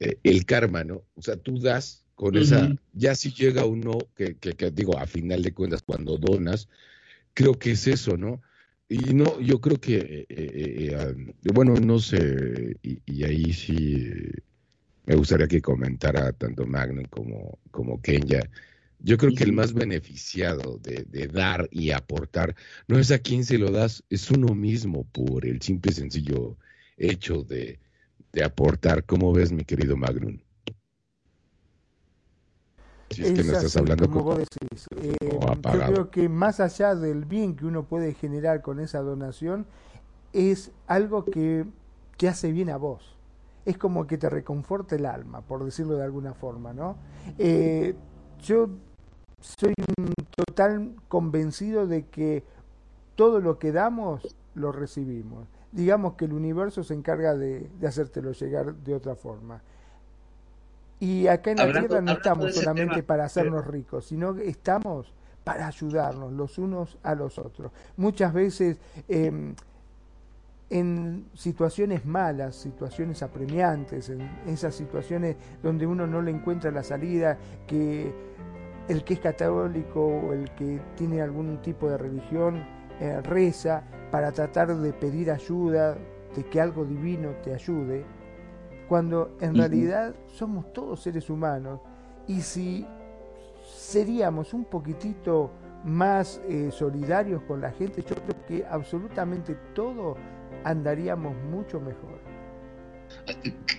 eh, 0.00 0.18
el 0.22 0.44
karma, 0.44 0.84
¿no? 0.84 1.02
O 1.14 1.22
sea, 1.22 1.36
tú 1.36 1.58
das 1.58 2.04
con 2.14 2.36
uh 2.36 2.40
-huh. 2.40 2.42
esa, 2.42 2.76
ya 2.92 3.14
si 3.14 3.32
llega 3.32 3.64
uno, 3.64 3.98
que, 4.14 4.36
que, 4.36 4.52
que, 4.52 4.70
digo, 4.70 4.98
a 4.98 5.06
final 5.06 5.42
de 5.42 5.54
cuentas, 5.54 5.82
cuando 5.82 6.18
donas, 6.18 6.68
creo 7.34 7.58
que 7.58 7.72
es 7.72 7.86
eso, 7.86 8.16
¿no? 8.16 8.42
Y 8.88 9.14
no, 9.14 9.40
yo 9.40 9.60
creo 9.60 9.80
que, 9.80 9.96
eh, 9.96 10.26
eh, 10.28 11.14
bueno, 11.54 11.74
no 11.76 11.98
sé, 11.98 12.76
y, 12.82 13.00
y, 13.06 13.24
ahí 13.24 13.52
sí 13.54 14.10
me 15.04 15.16
gustaría 15.16 15.48
que 15.48 15.60
comentara 15.60 16.32
tanto 16.32 16.66
Magnum 16.66 17.04
como, 17.06 17.58
como 17.70 18.00
Kenya. 18.00 18.48
Yo 19.00 19.18
creo 19.18 19.34
que 19.34 19.44
el 19.44 19.52
más 19.52 19.72
beneficiado 19.72 20.78
de, 20.78 21.04
de, 21.08 21.26
dar 21.26 21.68
y 21.72 21.90
aportar 21.90 22.54
no 22.86 22.98
es 22.98 23.10
a 23.10 23.18
quien 23.18 23.44
se 23.44 23.58
lo 23.58 23.72
das, 23.72 24.04
es 24.10 24.30
uno 24.30 24.54
mismo 24.54 25.04
por 25.10 25.44
el 25.44 25.60
simple 25.60 25.90
y 25.90 25.94
sencillo 25.94 26.56
hecho 26.96 27.42
de, 27.42 27.80
de 28.32 28.44
aportar. 28.44 29.04
¿Cómo 29.04 29.32
ves, 29.32 29.50
mi 29.50 29.64
querido 29.64 29.96
Magnum? 29.96 30.38
Si 33.10 33.22
es 33.22 33.32
que 33.32 33.44
no 33.44 33.52
estás 33.52 33.76
hablando 33.76 34.08
como, 34.08 34.22
vos 34.22 34.38
decís. 34.38 34.86
Eh, 34.96 35.16
yo 35.20 35.80
creo 35.86 36.10
que 36.10 36.28
más 36.28 36.60
allá 36.60 36.94
del 36.94 37.24
bien 37.24 37.56
que 37.56 37.66
uno 37.66 37.84
puede 37.84 38.14
generar 38.14 38.62
con 38.62 38.78
esa 38.80 39.00
donación, 39.00 39.66
es 40.32 40.70
algo 40.86 41.24
que 41.24 41.66
te 42.16 42.28
hace 42.28 42.52
bien 42.52 42.70
a 42.70 42.76
vos. 42.76 43.16
Es 43.64 43.78
como 43.78 44.06
que 44.06 44.18
te 44.18 44.28
reconforta 44.28 44.96
el 44.96 45.06
alma, 45.06 45.40
por 45.42 45.64
decirlo 45.64 45.96
de 45.96 46.04
alguna 46.04 46.34
forma, 46.34 46.72
¿no? 46.72 46.96
Eh, 47.38 47.94
yo 48.40 48.68
soy 49.40 49.74
un 49.98 50.12
total 50.34 50.94
convencido 51.08 51.86
de 51.86 52.06
que 52.06 52.44
todo 53.14 53.40
lo 53.40 53.58
que 53.58 53.72
damos 53.72 54.36
lo 54.54 54.72
recibimos. 54.72 55.46
Digamos 55.70 56.14
que 56.14 56.24
el 56.24 56.32
universo 56.32 56.82
se 56.82 56.94
encarga 56.94 57.34
de, 57.34 57.70
de 57.78 57.86
hacértelo 57.86 58.32
llegar 58.32 58.74
de 58.74 58.94
otra 58.94 59.14
forma. 59.14 59.62
Y 61.00 61.26
acá 61.26 61.50
en 61.50 61.56
la 61.56 61.72
Tierra 61.72 62.00
no 62.00 62.12
estamos 62.12 62.54
solamente 62.54 62.94
tema, 62.94 63.06
para 63.06 63.24
hacernos 63.24 63.62
pero... 63.62 63.72
ricos, 63.72 64.04
sino 64.06 64.34
que 64.34 64.48
estamos 64.48 65.12
para 65.42 65.66
ayudarnos 65.66 66.32
los 66.32 66.58
unos 66.58 66.98
a 67.02 67.14
los 67.14 67.38
otros. 67.38 67.72
Muchas 67.96 68.32
veces 68.32 68.78
eh, 69.08 69.54
en 70.72 71.26
situaciones 71.34 72.06
malas, 72.06 72.56
situaciones 72.56 73.22
apremiantes, 73.22 74.08
en 74.08 74.22
esas 74.46 74.74
situaciones 74.74 75.36
donde 75.62 75.86
uno 75.86 76.06
no 76.06 76.22
le 76.22 76.30
encuentra 76.30 76.70
la 76.70 76.82
salida, 76.82 77.36
que 77.66 78.10
el 78.88 79.04
que 79.04 79.14
es 79.14 79.20
católico 79.20 80.02
o 80.02 80.32
el 80.32 80.50
que 80.52 80.80
tiene 80.96 81.20
algún 81.20 81.60
tipo 81.60 81.90
de 81.90 81.98
religión 81.98 82.64
eh, 83.00 83.20
reza 83.20 83.82
para 84.10 84.32
tratar 84.32 84.74
de 84.74 84.94
pedir 84.94 85.30
ayuda, 85.30 85.94
de 86.34 86.44
que 86.50 86.58
algo 86.58 86.86
divino 86.86 87.32
te 87.44 87.52
ayude 87.52 88.06
cuando 88.88 89.36
en 89.40 89.54
realidad 89.54 90.14
somos 90.26 90.72
todos 90.72 91.02
seres 91.02 91.28
humanos. 91.28 91.80
Y 92.26 92.40
si 92.40 92.86
seríamos 93.62 94.54
un 94.54 94.64
poquitito 94.64 95.50
más 95.84 96.40
eh, 96.48 96.70
solidarios 96.70 97.42
con 97.42 97.60
la 97.60 97.72
gente, 97.72 98.02
yo 98.02 98.14
creo 98.14 98.46
que 98.46 98.64
absolutamente 98.64 99.54
todo 99.74 100.16
andaríamos 100.64 101.34
mucho 101.50 101.80
mejor. 101.80 102.20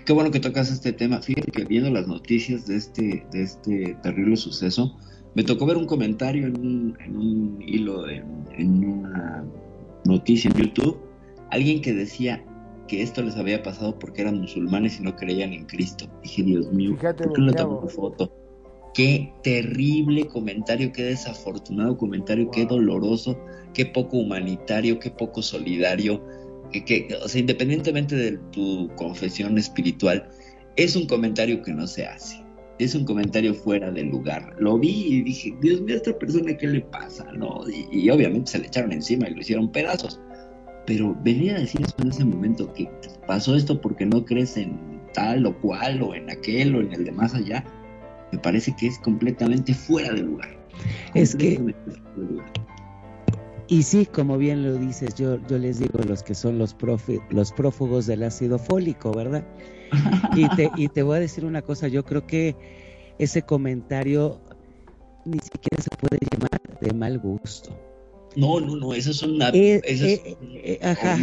Qué 0.05 0.13
bueno 0.13 0.31
que 0.31 0.39
tocas 0.39 0.71
este 0.71 0.93
tema. 0.93 1.21
Fíjate 1.21 1.51
que 1.51 1.65
viendo 1.65 1.89
las 1.89 2.07
noticias 2.07 2.67
de 2.67 2.75
este, 2.75 3.25
de 3.31 3.43
este 3.43 3.97
terrible 4.03 4.35
suceso, 4.37 4.95
me 5.35 5.43
tocó 5.43 5.65
ver 5.65 5.77
un 5.77 5.85
comentario 5.85 6.47
en 6.47 6.59
un, 6.59 6.97
en 7.03 7.17
un 7.17 7.61
hilo, 7.65 8.07
en, 8.07 8.25
en 8.57 8.85
una 8.85 9.43
noticia 10.05 10.51
en 10.51 10.57
YouTube, 10.57 10.99
alguien 11.49 11.81
que 11.81 11.93
decía 11.93 12.43
que 12.87 13.01
esto 13.01 13.21
les 13.21 13.35
había 13.37 13.63
pasado 13.63 13.97
porque 13.97 14.21
eran 14.21 14.39
musulmanes 14.41 14.99
y 14.99 15.03
no 15.03 15.15
creían 15.15 15.53
en 15.53 15.65
Cristo. 15.65 16.07
Dije, 16.21 16.43
Dios 16.43 16.71
mío, 16.71 16.95
Fíjate, 16.95 17.23
¿por 17.23 17.33
qué 17.33 17.41
no 17.41 17.67
vos. 17.67 17.93
foto? 17.93 18.31
Qué 18.93 19.33
terrible 19.43 20.27
comentario, 20.27 20.91
qué 20.91 21.03
desafortunado 21.03 21.97
comentario, 21.97 22.51
qué 22.51 22.65
doloroso, 22.65 23.39
qué 23.73 23.87
poco 23.87 24.17
humanitario, 24.17 24.99
qué 24.99 25.09
poco 25.09 25.41
solidario, 25.41 26.23
que, 26.73 26.83
que, 26.83 27.07
o 27.23 27.27
sea, 27.29 27.39
independientemente 27.39 28.15
de 28.15 28.37
tu 28.51 28.89
confesión 28.97 29.57
espiritual, 29.57 30.27
es 30.75 30.95
un 30.97 31.07
comentario 31.07 31.61
que 31.61 31.71
no 31.71 31.87
se 31.87 32.05
hace. 32.05 32.43
Es 32.79 32.95
un 32.95 33.05
comentario 33.05 33.53
fuera 33.53 33.91
de 33.91 34.03
lugar. 34.03 34.55
Lo 34.59 34.77
vi 34.77 34.89
y 35.07 35.21
dije, 35.21 35.55
Dios 35.61 35.79
mío, 35.81 35.93
a 35.93 35.97
esta 35.97 36.17
persona, 36.17 36.57
¿qué 36.57 36.67
le 36.67 36.81
pasa? 36.81 37.31
¿No? 37.31 37.61
Y, 37.69 37.87
y 38.05 38.09
obviamente 38.09 38.51
se 38.51 38.59
le 38.59 38.65
echaron 38.67 38.91
encima 38.91 39.29
y 39.29 39.35
lo 39.35 39.41
hicieron 39.41 39.71
pedazos. 39.71 40.19
Pero 40.85 41.15
venir 41.23 41.51
a 41.53 41.59
decir 41.59 41.81
eso 41.81 41.93
en 42.01 42.09
ese 42.09 42.25
momento, 42.25 42.73
que 42.73 42.89
pasó 43.27 43.55
esto 43.55 43.79
porque 43.79 44.05
no 44.05 44.25
crees 44.25 44.57
en 44.57 44.99
tal 45.13 45.45
o 45.45 45.55
cual, 45.61 46.01
o 46.01 46.15
en 46.15 46.29
aquel, 46.29 46.75
o 46.75 46.81
en 46.81 46.91
el 46.91 47.05
de 47.05 47.11
más 47.11 47.33
allá, 47.35 47.63
me 48.31 48.39
parece 48.39 48.75
que 48.75 48.87
es 48.87 48.97
completamente 48.99 49.73
fuera 49.73 50.11
de 50.11 50.23
lugar. 50.23 50.49
Es 51.13 51.35
que- 51.35 51.55
Completamente 51.55 52.01
fuera 52.01 52.17
de 52.17 52.33
lugar. 52.33 52.53
Y 53.67 53.83
sí, 53.83 54.05
como 54.05 54.37
bien 54.37 54.63
lo 54.63 54.75
dices, 54.77 55.15
yo, 55.15 55.37
yo 55.47 55.57
les 55.57 55.79
digo 55.79 55.99
los 56.07 56.21
que 56.21 56.35
son 56.35 56.57
los, 56.57 56.77
profe- 56.77 57.21
los 57.29 57.51
prófugos 57.53 58.05
del 58.05 58.23
ácido 58.23 58.59
fólico, 58.59 59.11
¿verdad? 59.13 59.45
Y 60.35 60.49
te, 60.49 60.71
y 60.75 60.89
te 60.89 61.01
voy 61.03 61.17
a 61.17 61.19
decir 61.21 61.45
una 61.45 61.61
cosa, 61.61 61.87
yo 61.87 62.03
creo 62.03 62.25
que 62.27 62.55
ese 63.19 63.41
comentario 63.43 64.41
ni 65.25 65.39
siquiera 65.39 65.81
se 65.81 65.89
puede 65.97 66.19
llamar 66.31 66.79
de 66.81 66.93
mal 66.93 67.19
gusto. 67.19 67.69
No, 68.35 68.59
no, 68.59 68.75
no, 68.75 68.93
eso 68.93 69.11
es 69.11 69.21
una... 69.23 69.49
Eh, 69.49 69.79
eso 69.85 70.05
es- 70.05 70.19
eh, 70.25 70.37
eh, 70.55 70.79
ajá, 70.83 71.17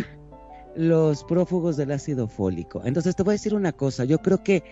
los 0.77 1.25
prófugos 1.25 1.77
del 1.77 1.91
ácido 1.91 2.27
fólico. 2.29 2.81
Entonces 2.85 3.15
te 3.17 3.23
voy 3.23 3.33
a 3.33 3.35
decir 3.35 3.55
una 3.55 3.73
cosa, 3.73 4.05
yo 4.05 4.19
creo 4.19 4.43
que 4.43 4.63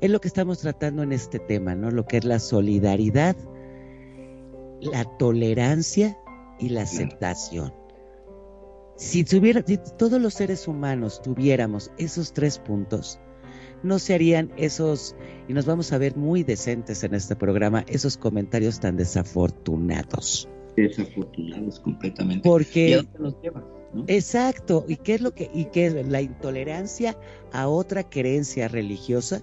es 0.00 0.10
lo 0.10 0.20
que 0.20 0.28
estamos 0.28 0.60
tratando 0.60 1.02
en 1.02 1.12
este 1.12 1.38
tema, 1.40 1.74
¿no? 1.74 1.90
Lo 1.90 2.06
que 2.06 2.16
es 2.18 2.24
la 2.24 2.38
solidaridad, 2.38 3.36
la 4.80 5.04
tolerancia 5.18 6.16
y 6.60 6.68
la 6.68 6.82
aceptación. 6.82 7.72
Si, 8.96 9.24
tuviera, 9.24 9.64
si 9.66 9.78
todos 9.98 10.20
los 10.20 10.34
seres 10.34 10.68
humanos 10.68 11.22
tuviéramos 11.22 11.90
esos 11.96 12.32
tres 12.32 12.58
puntos, 12.58 13.18
no 13.82 13.98
se 13.98 14.14
harían 14.14 14.52
esos, 14.56 15.16
y 15.48 15.54
nos 15.54 15.64
vamos 15.64 15.92
a 15.92 15.98
ver 15.98 16.16
muy 16.16 16.42
decentes 16.42 17.02
en 17.02 17.14
este 17.14 17.34
programa, 17.34 17.84
esos 17.88 18.16
comentarios 18.16 18.78
tan 18.78 18.96
desafortunados. 18.96 20.48
desafortunados 20.76 21.80
completamente. 21.80 22.46
Porque 22.46 22.88
¿Y 22.88 22.92
a 22.92 22.96
dónde 22.98 23.18
nos 23.18 23.42
lleva? 23.42 23.64
¿no? 23.94 24.04
Exacto, 24.06 24.84
y 24.86 24.96
qué 24.96 25.14
es 25.14 25.20
lo 25.20 25.34
que 25.34 25.50
y 25.52 25.64
qué 25.66 25.86
es 25.86 26.06
la 26.06 26.20
intolerancia 26.20 27.16
a 27.52 27.68
otra 27.68 28.08
creencia 28.08 28.68
religiosa, 28.68 29.42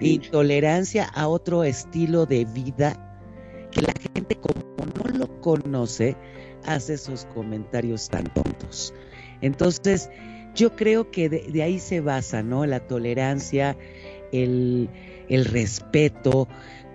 intolerancia 0.00 1.04
a 1.04 1.28
otro 1.28 1.64
estilo 1.64 2.26
de 2.26 2.46
vida 2.46 3.00
que 3.70 3.82
la 3.82 3.92
gente 4.14 4.36
como 4.36 4.60
no 4.60 4.63
lo 5.12 5.40
conoce 5.40 6.16
hace 6.66 6.94
esos 6.94 7.26
comentarios 7.34 8.08
tan 8.08 8.24
tontos. 8.32 8.94
Entonces, 9.40 10.10
yo 10.54 10.74
creo 10.76 11.10
que 11.10 11.28
de, 11.28 11.46
de 11.50 11.62
ahí 11.62 11.78
se 11.78 12.00
basa, 12.00 12.42
¿no? 12.42 12.64
La 12.66 12.80
tolerancia, 12.80 13.76
el, 14.32 14.88
el 15.28 15.44
respeto, 15.44 16.48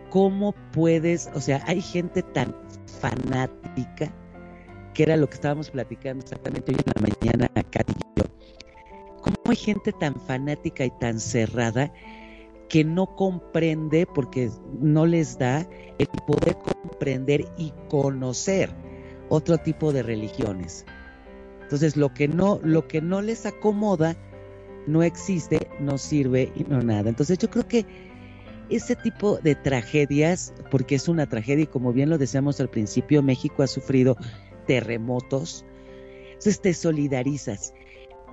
cómo 0.09 0.53
puedes, 0.71 1.29
o 1.33 1.41
sea, 1.41 1.63
hay 1.67 1.81
gente 1.81 2.23
tan 2.23 2.55
fanática 2.99 4.11
que 4.93 5.03
era 5.03 5.15
lo 5.15 5.29
que 5.29 5.35
estábamos 5.35 5.69
platicando 5.69 6.23
exactamente 6.23 6.71
hoy 6.71 6.77
en 6.85 6.91
la 6.95 7.01
mañana, 7.01 7.69
Katy 7.69 7.93
y 7.93 8.19
yo. 8.19 8.25
¿Cómo 9.21 9.37
hay 9.45 9.55
gente 9.55 9.91
tan 9.93 10.19
fanática 10.21 10.85
y 10.85 10.91
tan 10.99 11.19
cerrada 11.19 11.91
que 12.69 12.83
no 12.83 13.15
comprende, 13.15 14.05
porque 14.05 14.49
no 14.79 15.05
les 15.05 15.37
da 15.37 15.67
el 15.97 16.07
poder 16.25 16.55
comprender 16.57 17.45
y 17.57 17.73
conocer 17.89 18.69
otro 19.29 19.57
tipo 19.57 19.91
de 19.91 20.03
religiones? 20.03 20.85
Entonces, 21.63 21.97
lo 21.97 22.13
que 22.13 22.27
no, 22.27 22.59
lo 22.63 22.87
que 22.87 23.01
no 23.01 23.21
les 23.21 23.45
acomoda 23.45 24.15
no 24.87 25.03
existe, 25.03 25.67
no 25.79 25.97
sirve 25.97 26.51
y 26.55 26.63
no 26.63 26.81
nada. 26.81 27.09
Entonces, 27.09 27.37
yo 27.37 27.49
creo 27.49 27.67
que 27.67 27.85
ese 28.69 28.95
tipo 28.95 29.37
de 29.37 29.55
tragedias, 29.55 30.53
porque 30.69 30.95
es 30.95 31.07
una 31.07 31.27
tragedia 31.27 31.63
y 31.63 31.67
como 31.67 31.91
bien 31.91 32.09
lo 32.09 32.17
decíamos 32.17 32.59
al 32.59 32.69
principio, 32.69 33.23
México 33.23 33.63
ha 33.63 33.67
sufrido 33.67 34.15
terremotos, 34.67 35.65
entonces 36.27 36.61
te 36.61 36.73
solidarizas. 36.73 37.73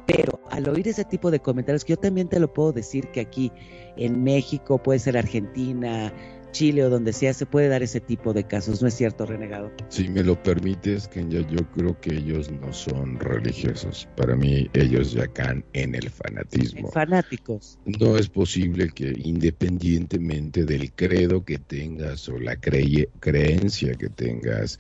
Pero 0.07 0.36
al 0.51 0.69
oír 0.69 0.89
ese 0.89 1.05
tipo 1.05 1.31
de 1.31 1.41
comentarios, 1.41 1.85
que 1.85 1.93
yo 1.95 1.97
también 1.99 2.29
te 2.29 2.41
lo 2.41 2.53
puedo 2.53 2.73
decir 2.73 3.09
que 3.13 3.21
aquí 3.21 3.53
en 3.97 4.23
México, 4.25 4.83
puede 4.83 4.99
ser 4.99 5.17
Argentina, 5.17 6.13
Chile 6.53 6.85
o 6.85 6.89
donde 6.91 7.13
sea, 7.13 7.35
se 7.35 7.45
puede 7.45 7.69
dar 7.69 7.83
ese 7.83 8.01
tipo 8.01 8.33
de 8.33 8.45
casos, 8.45 8.81
¿no 8.81 8.89
es 8.89 8.95
cierto, 8.95 9.27
renegado? 9.27 9.71
Si 9.91 10.09
me 10.09 10.23
lo 10.23 10.43
permites, 10.43 11.07
Kenya, 11.09 11.41
yo 11.51 11.59
creo 11.73 12.01
que 12.01 12.15
ellos 12.15 12.51
no 12.51 12.73
son 12.73 13.21
religiosos. 13.21 14.09
Para 14.17 14.37
mí, 14.37 14.71
ellos 14.73 15.13
ya 15.13 15.27
caen 15.27 15.65
en 15.75 15.95
el 15.95 16.09
fanatismo. 16.09 16.91
Fanáticos. 16.93 17.79
No 17.85 18.17
es 18.17 18.29
posible 18.31 18.89
que 18.95 19.13
independientemente 19.23 20.65
del 20.65 20.93
credo 20.95 21.45
que 21.45 21.59
tengas 21.59 22.27
o 22.31 22.39
la 22.39 22.57
creencia 22.57 23.93
que 23.95 24.09
tengas, 24.09 24.79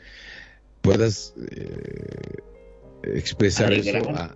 puedas 0.80 1.34
eh, 1.50 2.38
expresar 3.02 3.72
eso 3.72 3.98
a- 4.10 4.34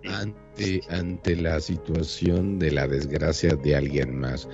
Ante, 0.89 1.35
la 1.35 1.59
situación 1.59 2.59
de 2.59 2.71
la 2.71 2.87
desgracia 2.87 3.55
de 3.55 3.75
alguien 3.75 4.19
más. 4.19 4.47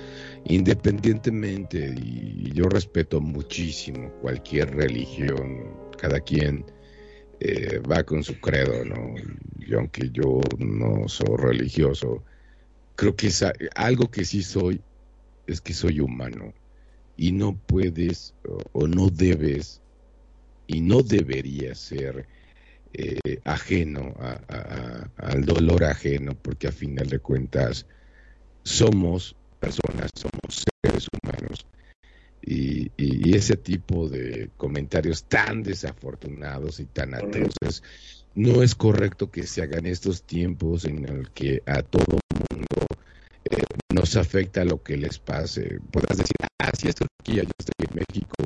Independientemente, 0.44 1.94
y 1.96 2.52
yo 2.52 2.68
respeto 2.68 3.20
muchísimo 3.20 4.10
cualquier 4.22 4.74
religión, 4.74 5.76
cada 5.98 6.20
quien 6.20 6.64
eh, 7.40 7.80
va 7.80 8.04
con 8.04 8.22
su 8.22 8.40
credo, 8.40 8.84
¿no? 8.84 9.14
Y 9.58 9.74
aunque 9.74 10.10
yo 10.10 10.40
no 10.58 11.08
soy 11.08 11.36
religioso, 11.36 12.22
creo 12.94 13.14
que 13.14 13.30
algo 13.74 14.10
que 14.10 14.24
sí 14.24 14.42
soy 14.42 14.80
es 15.46 15.60
que 15.60 15.74
soy 15.74 16.00
humano 16.00 16.54
y 17.16 17.32
no 17.32 17.56
puedes 17.56 18.34
o, 18.48 18.58
o 18.72 18.86
no 18.86 19.10
debes 19.10 19.82
y 20.66 20.80
no 20.80 21.02
deberías 21.02 21.78
ser 21.78 22.26
eh, 22.92 23.40
ajeno 23.44 24.14
a- 24.18 24.40
a- 24.48 25.10
a- 25.18 25.30
al 25.30 25.44
dolor 25.44 25.84
ajeno 25.84 26.34
porque 26.34 26.68
a 26.68 26.72
final 26.72 27.08
de 27.08 27.18
cuentas 27.18 27.86
somos 28.64 29.36
personas, 29.60 30.10
somos 30.14 30.64
seres 30.82 31.06
humanos. 31.22 31.66
Y, 32.40 32.92
y- 32.96 33.30
y 33.30 33.34
ese 33.36 33.56
tipo 33.56 34.08
de 34.08 34.50
comentarios 34.56 35.24
tan 35.24 35.62
desafortunados 35.62 36.80
y 36.80 36.86
tan 36.86 37.14
atroces 37.14 37.82
no 38.34 38.62
es 38.62 38.74
correcto 38.74 39.30
que 39.30 39.42
se 39.46 39.62
hagan 39.62 39.86
estos 39.86 40.22
tiempos 40.22 40.84
en 40.84 41.04
el 41.08 41.30
que 41.30 41.62
a 41.66 41.82
todo 41.82 42.18
mundo 42.50 42.66
nos 43.98 44.16
afecta 44.16 44.64
lo 44.64 44.82
que 44.82 44.96
les 44.96 45.18
pase. 45.18 45.78
Podrás 45.90 46.18
decir, 46.18 46.36
ah, 46.60 46.70
sí, 46.78 46.88
es 46.88 46.94
Turquía, 46.94 47.42
yo 47.42 47.50
estoy 47.58 47.86
en 47.90 47.96
México, 48.08 48.36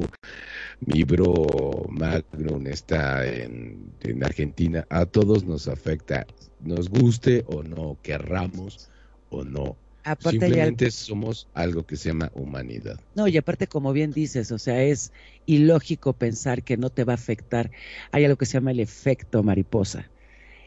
mi 0.81 1.05
bro 1.05 1.87
Magnum 1.89 2.67
está 2.67 3.27
en, 3.27 3.93
en 4.01 4.25
Argentina. 4.25 4.87
A 4.91 5.07
todos 5.07 5.45
nos 5.45 5.69
afecta, 5.69 6.27
nos 6.61 6.89
guste 6.89 7.45
o 7.47 7.63
no, 7.63 7.99
querramos 8.03 8.89
o 9.31 9.45
no. 9.45 9.77
Aparte 10.05 10.29
hay 10.31 10.33
algo- 10.33 10.41
Simplemente 10.51 10.91
somos 10.91 11.49
algo 11.55 11.87
que 11.87 11.97
se 11.97 12.09
llama 12.09 12.33
humanidad. 12.35 12.99
No, 13.15 13.29
y 13.29 13.37
aparte, 13.37 13.69
como 13.69 13.93
bien 13.93 14.11
dices, 14.11 14.51
o 14.51 14.59
sea, 14.59 14.83
es 14.83 15.13
ilógico 15.47 16.15
pensar 16.15 16.65
que 16.65 16.77
no 16.77 16.91
te 16.91 17.05
va 17.05 17.13
a 17.13 17.17
afectar. 17.17 17.71
Hay 18.11 18.25
algo 18.25 18.37
que 18.37 18.47
se 18.47 18.55
llama 18.55 18.73
el 18.73 18.81
efecto 18.81 19.43
mariposa. 19.45 20.11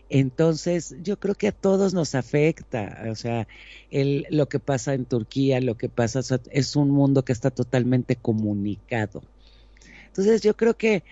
Entonces, 0.09 0.95
yo 1.01 1.19
creo 1.19 1.35
que 1.35 1.47
a 1.47 1.51
todos 1.51 1.93
nos 1.93 2.13
afecta, 2.15 3.05
o 3.09 3.15
sea, 3.15 3.47
el, 3.89 4.27
lo 4.29 4.47
que 4.47 4.59
pasa 4.59 4.93
en 4.93 5.05
Turquía, 5.05 5.59
lo 5.61 5.77
que 5.77 5.89
pasa, 5.89 6.21
es 6.51 6.75
un 6.75 6.91
mundo 6.91 7.25
que 7.25 7.33
está 7.33 7.49
totalmente 7.49 8.15
comunicado. 8.15 9.23
Entonces, 10.07 10.41
yo 10.41 10.55
creo 10.55 10.77
que 10.77 11.03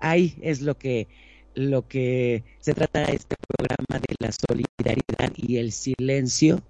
ahí 0.00 0.36
es 0.42 0.60
lo 0.60 0.76
que, 0.76 1.08
lo 1.54 1.88
que 1.88 2.44
se 2.60 2.74
trata 2.74 3.04
este 3.04 3.36
programa 3.48 4.00
de 4.06 4.14
la 4.18 4.32
solidaridad 4.32 5.32
y 5.36 5.56
el 5.56 5.72
silencio 5.72 6.62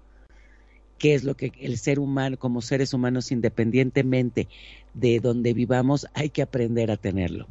qué 1.03 1.15
es 1.15 1.25
lo 1.25 1.35
que 1.35 1.51
el 1.59 1.77
ser 1.77 1.99
humano, 1.99 2.39
como 2.39 2.61
seres 2.61 2.93
humanos, 2.93 3.33
independientemente 3.33 4.47
de 4.93 5.19
donde 5.19 5.53
vivamos, 5.53 6.07
hay 6.13 6.29
que 6.29 6.41
aprender 6.41 6.91
a 6.91 6.95
tenerlo. 6.95 7.45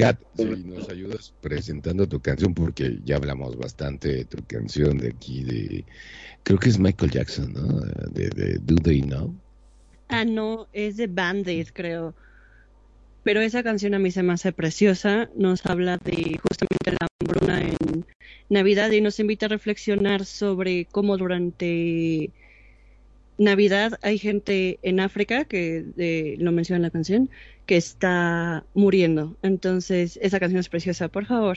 Kat, 0.00 0.18
si 0.36 0.44
nos 0.44 0.88
ayudas 0.88 1.34
presentando 1.42 2.08
tu 2.08 2.20
canción, 2.20 2.54
porque 2.54 2.98
ya 3.04 3.16
hablamos 3.16 3.56
bastante 3.56 4.08
de 4.08 4.24
tu 4.24 4.38
canción 4.46 4.96
de 4.96 5.08
aquí, 5.08 5.44
de 5.44 5.84
creo 6.42 6.58
que 6.58 6.70
es 6.70 6.78
Michael 6.78 7.10
Jackson, 7.10 7.52
¿no? 7.52 7.80
De, 8.10 8.30
de 8.30 8.58
Do 8.62 8.76
They 8.76 9.02
Know. 9.02 9.34
Ah, 10.08 10.24
no, 10.24 10.68
es 10.72 10.96
de 10.96 11.06
Band-Aid, 11.06 11.68
creo. 11.74 12.14
Pero 13.24 13.42
esa 13.42 13.62
canción 13.62 13.92
a 13.92 13.98
mí 13.98 14.10
se 14.10 14.22
me 14.22 14.32
hace 14.32 14.52
preciosa. 14.52 15.28
Nos 15.36 15.66
habla 15.66 15.98
de 15.98 16.40
justamente 16.42 16.92
la 16.98 17.06
hambruna 17.20 17.60
en 17.60 18.06
Navidad 18.48 18.90
y 18.92 19.02
nos 19.02 19.20
invita 19.20 19.46
a 19.46 19.50
reflexionar 19.50 20.24
sobre 20.24 20.86
cómo 20.86 21.18
durante 21.18 22.30
Navidad 23.40 23.98
hay 24.02 24.18
gente 24.18 24.78
en 24.82 25.00
África, 25.00 25.44
que 25.44 25.84
eh, 25.96 26.36
lo 26.38 26.52
menciona 26.52 26.76
en 26.76 26.82
la 26.82 26.90
canción, 26.90 27.30
que 27.70 27.76
está 27.76 28.64
muriendo. 28.74 29.36
Entonces, 29.42 30.18
esa 30.20 30.40
canción 30.40 30.58
es 30.58 30.68
preciosa, 30.68 31.06
por 31.06 31.24
favor. 31.24 31.56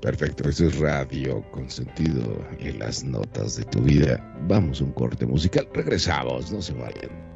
Perfecto, 0.00 0.48
eso 0.48 0.66
es 0.66 0.78
radio 0.78 1.42
con 1.50 1.68
sentido 1.68 2.42
en 2.58 2.78
las 2.78 3.04
notas 3.04 3.56
de 3.56 3.64
tu 3.64 3.82
vida. 3.82 4.16
Vamos 4.48 4.80
a 4.80 4.84
un 4.84 4.92
corte 4.92 5.26
musical, 5.26 5.68
regresamos, 5.74 6.50
no 6.50 6.62
se 6.62 6.72
vayan. 6.72 7.29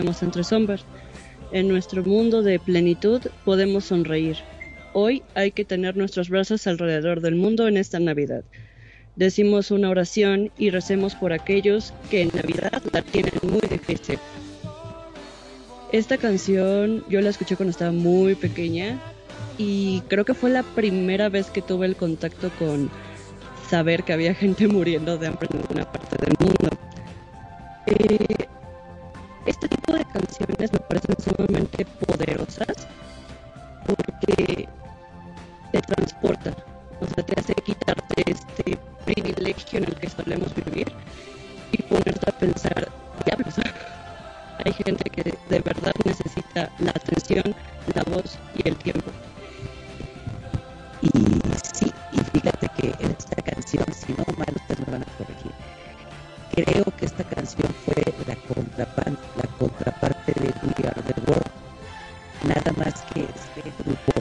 Abrazamos 0.00 0.22
entre 0.22 0.44
sombras. 0.44 0.84
En 1.52 1.68
nuestro 1.68 2.02
mundo 2.02 2.42
de 2.42 2.58
plenitud 2.58 3.20
podemos 3.44 3.84
sonreír. 3.84 4.36
Hoy 4.92 5.22
hay 5.34 5.52
que 5.52 5.64
tener 5.64 5.96
nuestros 5.96 6.28
brazos 6.28 6.66
alrededor 6.66 7.20
del 7.20 7.34
mundo 7.34 7.68
en 7.68 7.76
esta 7.76 8.00
Navidad. 8.00 8.44
Decimos 9.16 9.70
una 9.70 9.90
oración 9.90 10.50
y 10.56 10.70
recemos 10.70 11.14
por 11.14 11.32
aquellos 11.32 11.92
que 12.10 12.22
en 12.22 12.30
Navidad 12.34 12.82
la 12.92 13.02
tienen 13.02 13.34
muy 13.42 13.60
difícil. 13.68 14.18
Esta 15.92 16.16
canción 16.16 17.04
yo 17.08 17.20
la 17.20 17.30
escuché 17.30 17.56
cuando 17.56 17.70
estaba 17.70 17.92
muy 17.92 18.36
pequeña 18.36 18.98
y 19.58 20.02
creo 20.08 20.24
que 20.24 20.34
fue 20.34 20.50
la 20.50 20.62
primera 20.62 21.28
vez 21.28 21.50
que 21.50 21.62
tuve 21.62 21.86
el 21.86 21.96
contacto 21.96 22.50
con 22.58 22.88
saber 23.68 24.04
que 24.04 24.12
había 24.12 24.34
gente 24.34 24.66
muriendo 24.66 25.18
de 25.18 25.26
hambre 25.26 25.48
en 25.52 25.60
alguna 25.60 25.92
parte 25.92 26.16
del 26.24 26.34
mundo. 26.38 26.68
Eh, 27.86 28.49
este 29.46 29.68
tipo 29.68 29.92
de 29.92 30.04
canciones 30.04 30.72
me 30.72 30.78
parecen 30.80 31.16
sumamente 31.22 31.84
poderosas 32.06 32.86
porque 33.86 34.68
te 35.72 35.80
transporta, 35.82 36.54
o 37.00 37.06
sea, 37.06 37.24
te 37.24 37.40
hace 37.40 37.54
quitarte 37.54 38.22
este 38.26 38.78
privilegio 39.04 39.78
en 39.78 39.84
el 39.84 39.94
que 39.96 40.08
solemos 40.10 40.54
vivir 40.54 40.92
y 41.72 41.82
ponerte 41.82 42.28
a 42.28 42.32
pensar, 42.38 42.88
diablos, 43.24 43.54
hay 44.64 44.72
gente 44.72 45.10
que 45.10 45.22
de 45.22 45.58
verdad 45.60 45.92
necesita 46.04 46.70
la 46.78 46.90
atención, 46.90 47.54
la 47.94 48.02
voz 48.04 48.38
y 48.54 48.68
el 48.68 48.76
tiempo. 48.76 49.10
Y 51.02 51.08
sí, 51.72 51.92
y 52.12 52.18
fíjate 52.18 52.68
que 52.76 52.88
esta 53.06 53.42
canción, 53.42 53.84
si 53.94 54.12
no 54.12 54.24
mal 54.36 54.48
ustedes 54.54 54.86
me 54.86 54.92
van 54.92 55.02
a 55.02 55.06
corregir, 55.16 55.52
creo 56.54 56.84
que 56.96 57.06
esta 57.06 57.24
canción 57.24 57.72
fue 57.84 57.94
la, 58.26 58.34
contrapan- 58.36 59.18
la 59.29 59.29
contraparte 59.60 60.32
de 60.40 60.48
We 60.62 60.88
Are 60.88 61.02
the 61.02 61.20
World. 61.26 61.50
Nada 62.44 62.72
más 62.78 63.02
que 63.12 63.20
este 63.20 63.70
grupo 63.84 64.12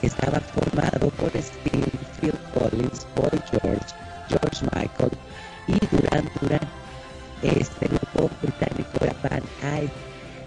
estaba 0.00 0.38
formado 0.40 1.10
por 1.10 1.30
Steve, 1.30 1.90
Phil 2.20 2.34
Collins, 2.54 3.06
Boy 3.16 3.42
George, 3.50 3.86
George 4.28 4.64
Michael 4.72 5.10
y 5.66 5.78
Duran 5.94 6.30
Duran. 6.40 6.68
Este 7.42 7.88
grupo 7.88 8.30
británico 8.40 8.90
era 9.00 9.14
Van 9.22 9.42
Hyde. 9.60 9.90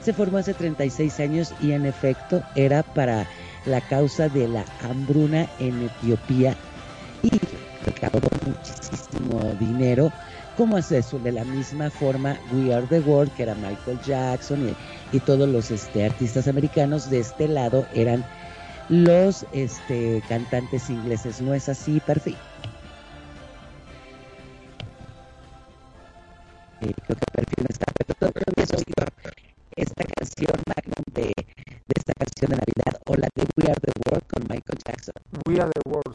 Se 0.01 0.13
formó 0.13 0.37
hace 0.37 0.53
36 0.53 1.19
años 1.19 1.53
y 1.61 1.73
en 1.73 1.85
efecto 1.85 2.41
era 2.55 2.83
para 2.83 3.27
la 3.65 3.81
causa 3.81 4.29
de 4.29 4.47
la 4.47 4.63
hambruna 4.81 5.47
en 5.59 5.83
Etiopía 5.83 6.55
y 7.21 7.31
recaudó 7.85 8.29
muchísimo 8.45 9.41
dinero 9.59 10.11
como 10.61 10.77
es 10.77 10.91
eso, 10.91 11.17
de 11.17 11.31
la 11.31 11.43
misma 11.43 11.89
forma 11.89 12.37
We 12.53 12.71
Are 12.71 12.85
the 12.85 12.99
World, 12.99 13.33
que 13.33 13.41
era 13.41 13.55
Michael 13.55 13.99
Jackson 14.05 14.75
y, 15.11 15.19
todos 15.21 15.49
los 15.49 15.71
este, 15.71 16.05
artistas 16.05 16.47
americanos 16.47 17.09
de 17.09 17.21
este 17.21 17.47
lado 17.47 17.83
eran 17.95 18.23
los 18.87 19.43
este, 19.53 20.21
cantantes 20.29 20.87
ingleses. 20.91 21.41
¿No 21.41 21.55
es 21.55 21.67
así, 21.67 21.99
Perfil? 22.01 22.37
Eh, 26.81 26.93
creo 27.07 27.17
que 27.17 27.25
Perfil 27.33 27.63
no 27.63 27.67
está, 27.67 27.85
pero 28.19 28.31
lo 28.35 28.53
habías 28.55 28.71
oído 28.73 29.07
esta 29.77 30.03
canción 30.15 30.61
Magnum 30.67 31.03
de, 31.11 31.23
de 31.23 31.93
esta 31.95 32.13
canción 32.13 32.51
de 32.51 32.57
Navidad 32.57 33.01
o 33.07 33.15
la 33.15 33.27
de 33.33 33.47
We 33.57 33.63
Are 33.63 33.81
the 33.81 33.91
World 34.05 34.27
con 34.27 34.43
Michael 34.43 34.77
Jackson. 34.85 35.15
We 35.47 35.59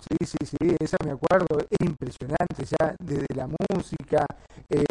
Sí, 0.01 0.17
sí, 0.27 0.37
sí, 0.47 0.77
esa 0.81 0.97
me 1.05 1.13
acuerdo, 1.13 1.59
es 1.71 1.87
impresionante 1.87 2.65
ya 2.65 2.95
desde 2.99 3.27
la 3.35 3.49
música. 3.49 4.27
eh, 4.71 4.85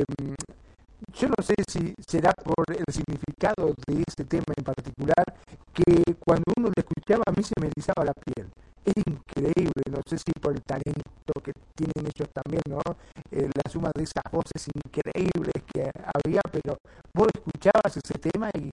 yo 1.14 1.27
no 1.30 1.36
sé 1.44 1.56
si 1.68 1.94
será 2.06 2.32
por 2.32 2.65
el 2.69 2.84
significado 2.91 3.73
de 3.88 4.03
ese 4.07 4.26
tema 4.26 4.53
en 4.56 4.64
particular 4.64 5.23
que 5.73 6.03
cuando 6.19 6.44
uno 6.57 6.68
lo 6.68 6.73
escuchaba 6.76 7.23
a 7.27 7.32
mí 7.32 7.44
se 7.44 7.53
me 7.60 7.68
erizaba 7.68 8.06
la 8.06 8.14
piel. 8.14 8.48
Es 8.84 8.94
increíble, 9.07 9.82
no 9.90 9.99
sé 10.07 10.18
si 10.18 10.32
por 10.40 10.53
el 10.53 10.61
talento 10.61 11.34
que 11.44 11.53
tienen 11.73 12.06
ellos 12.14 12.30
también, 12.34 12.61
¿no? 12.69 12.82
Eh, 13.32 13.49
la 13.53 13.72
suma 13.72 13.90
de 13.95 14.03
esas 14.03 14.23
voces 14.32 14.68
increíbles 14.73 15.53
que 15.73 15.90
había, 16.14 16.41
pero 16.52 16.77
vos 17.14 17.27
escuchabas 17.34 17.98
ese 17.98 18.14
tema 18.19 18.49
y 18.53 18.69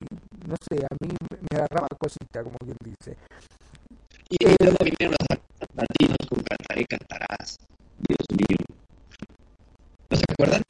no 0.46 0.56
sé, 0.68 0.84
a 0.84 0.94
mí 1.00 1.08
me 1.50 1.56
agarraba 1.58 1.88
cosita, 1.98 2.42
como 2.42 2.56
quien 2.58 2.76
dice. 2.84 3.16
Y 4.28 4.36
luego 4.60 4.76
vinieron 4.84 5.16
los 5.28 5.68
latinos 5.76 6.16
Cantaré, 6.86 7.26
Cantarás. 7.26 7.58
Dios 8.08 8.26
mío. 8.30 8.58
¿No 10.10 10.16
se 10.16 10.24
acuerdan? 10.28 10.62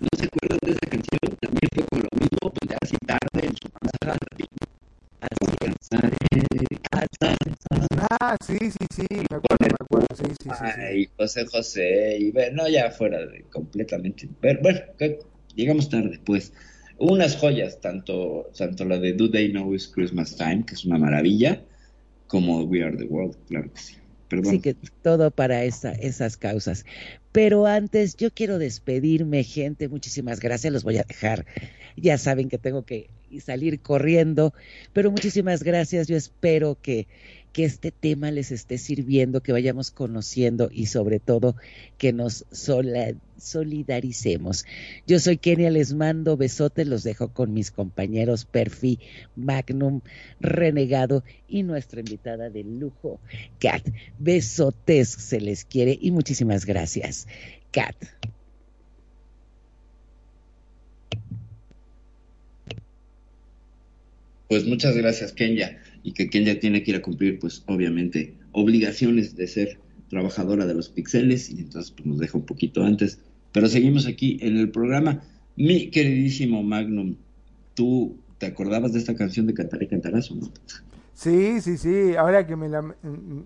¿No 0.00 0.08
se 0.16 0.24
acuerdan 0.26 0.58
de 0.62 0.70
esa 0.72 0.86
canción? 0.90 1.36
También 1.40 1.68
fue 1.74 1.84
con 1.84 2.00
lo 2.00 2.08
mismo, 2.20 2.52
pues 2.52 2.70
ya 2.70 2.78
así 2.82 2.96
tarde 3.06 3.46
en 3.46 3.54
su 3.54 3.68
latino. 4.06 4.48
Ah, 8.20 8.36
sí, 8.44 8.58
sí, 8.58 8.86
sí, 8.90 9.06
me 9.10 9.36
acuerdo, 9.36 9.66
me 9.66 9.74
acuerdo, 9.80 10.06
sí, 10.14 10.24
sí, 10.24 10.50
sí. 10.50 10.64
Ay, 10.78 11.08
José 11.16 11.46
José, 11.46 12.18
y 12.18 12.30
bueno, 12.30 12.68
ya 12.68 12.90
fuera 12.90 13.24
de 13.26 13.44
completamente. 13.50 14.28
Pero 14.40 14.60
bueno, 14.62 14.80
llegamos 15.54 15.88
tarde, 15.88 16.20
pues. 16.24 16.52
Unas 16.98 17.36
joyas, 17.36 17.78
tanto, 17.80 18.50
tanto 18.56 18.84
la 18.86 18.98
de 18.98 19.12
Do 19.12 19.30
They 19.30 19.50
Know 19.50 19.74
It's 19.74 19.86
Christmas 19.86 20.34
Time, 20.34 20.64
que 20.66 20.74
es 20.74 20.84
una 20.86 20.98
maravilla, 20.98 21.62
como 22.26 22.62
We 22.64 22.82
Are 22.82 22.96
the 22.96 23.04
World, 23.04 23.36
claro 23.46 23.70
que 23.72 23.80
sí. 23.80 23.96
Así 24.30 24.60
que 24.60 24.74
todo 25.02 25.30
para 25.30 25.64
esa, 25.64 25.92
esas 25.92 26.36
causas. 26.36 26.84
Pero 27.32 27.66
antes 27.66 28.16
yo 28.16 28.30
quiero 28.32 28.58
despedirme, 28.58 29.44
gente. 29.44 29.88
Muchísimas 29.88 30.40
gracias. 30.40 30.72
Los 30.72 30.84
voy 30.84 30.98
a 30.98 31.04
dejar. 31.04 31.46
Ya 31.96 32.18
saben 32.18 32.48
que 32.48 32.58
tengo 32.58 32.84
que 32.84 33.10
salir 33.40 33.80
corriendo. 33.80 34.52
Pero 34.92 35.10
muchísimas 35.10 35.62
gracias. 35.62 36.08
Yo 36.08 36.16
espero 36.16 36.78
que, 36.80 37.06
que 37.56 37.64
este 37.64 37.90
tema 37.90 38.30
les 38.30 38.52
esté 38.52 38.76
sirviendo, 38.76 39.42
que 39.42 39.50
vayamos 39.50 39.90
conociendo 39.90 40.68
y 40.70 40.84
sobre 40.84 41.20
todo 41.20 41.56
que 41.96 42.12
nos 42.12 42.44
solidaricemos. 42.50 44.66
Yo 45.06 45.18
soy 45.18 45.38
Kenia, 45.38 45.70
les 45.70 45.94
mando 45.94 46.36
besotes, 46.36 46.86
los 46.86 47.02
dejo 47.02 47.32
con 47.32 47.54
mis 47.54 47.70
compañeros 47.70 48.44
Perfi, 48.44 48.98
Magnum, 49.36 50.02
Renegado 50.38 51.24
y 51.48 51.62
nuestra 51.62 52.00
invitada 52.00 52.50
de 52.50 52.62
lujo, 52.62 53.20
Kat. 53.58 53.88
Besotes, 54.18 55.08
se 55.08 55.40
les 55.40 55.64
quiere 55.64 55.98
y 55.98 56.10
muchísimas 56.10 56.66
gracias. 56.66 57.26
Kat. 57.70 57.96
Pues 64.46 64.66
muchas 64.66 64.94
gracias, 64.94 65.32
Kenya. 65.32 65.80
Y 66.06 66.12
que 66.12 66.30
Kenya 66.30 66.60
tiene 66.60 66.84
que 66.84 66.92
ir 66.92 66.96
a 66.98 67.02
cumplir, 67.02 67.40
pues 67.40 67.64
obviamente, 67.66 68.32
obligaciones 68.52 69.34
de 69.34 69.48
ser 69.48 69.80
trabajadora 70.08 70.64
de 70.64 70.72
los 70.72 70.88
pixeles. 70.88 71.50
Y 71.50 71.58
entonces 71.58 71.90
pues, 71.90 72.06
nos 72.06 72.18
deja 72.18 72.38
un 72.38 72.46
poquito 72.46 72.84
antes. 72.84 73.18
Pero 73.50 73.66
seguimos 73.66 74.06
aquí 74.06 74.38
en 74.40 74.56
el 74.56 74.70
programa. 74.70 75.24
Mi 75.56 75.90
queridísimo 75.90 76.62
Magnum, 76.62 77.16
¿tú 77.74 78.16
te 78.38 78.46
acordabas 78.46 78.92
de 78.92 79.00
esta 79.00 79.16
canción 79.16 79.48
de 79.48 79.54
Cantaré, 79.54 79.88
Cantarás 79.88 80.30
o 80.30 80.36
no? 80.36 80.52
Sí, 81.12 81.62
sí, 81.62 81.76
sí, 81.76 82.14
ahora 82.14 82.46
que 82.46 82.54
me 82.54 82.68
la, 82.68 82.82
mm, 82.82 83.44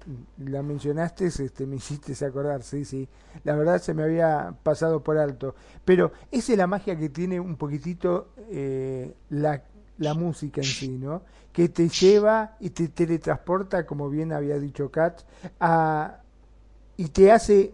la 0.48 0.60
mencionaste, 0.60 1.26
este, 1.26 1.66
me 1.66 1.76
hiciste 1.76 2.12
acordar, 2.26 2.62
sí, 2.62 2.84
sí. 2.84 3.08
La 3.44 3.54
verdad 3.54 3.80
se 3.80 3.94
me 3.94 4.02
había 4.02 4.54
pasado 4.64 5.02
por 5.02 5.16
alto. 5.16 5.54
Pero 5.86 6.12
esa 6.30 6.52
es 6.52 6.58
la 6.58 6.66
magia 6.66 6.98
que 6.98 7.08
tiene 7.08 7.40
un 7.40 7.56
poquitito 7.56 8.34
eh, 8.50 9.14
la, 9.30 9.62
la 10.00 10.14
música 10.14 10.60
en 10.60 10.66
sí, 10.66 10.98
¿no? 10.98 11.22
Que 11.52 11.68
te 11.68 11.88
lleva 11.88 12.56
y 12.58 12.70
te 12.70 12.88
teletransporta, 12.88 13.86
como 13.86 14.08
bien 14.10 14.32
había 14.32 14.58
dicho 14.58 14.90
Kat, 14.90 15.20
a, 15.60 16.20
y 16.96 17.08
te 17.08 17.30
hace 17.30 17.72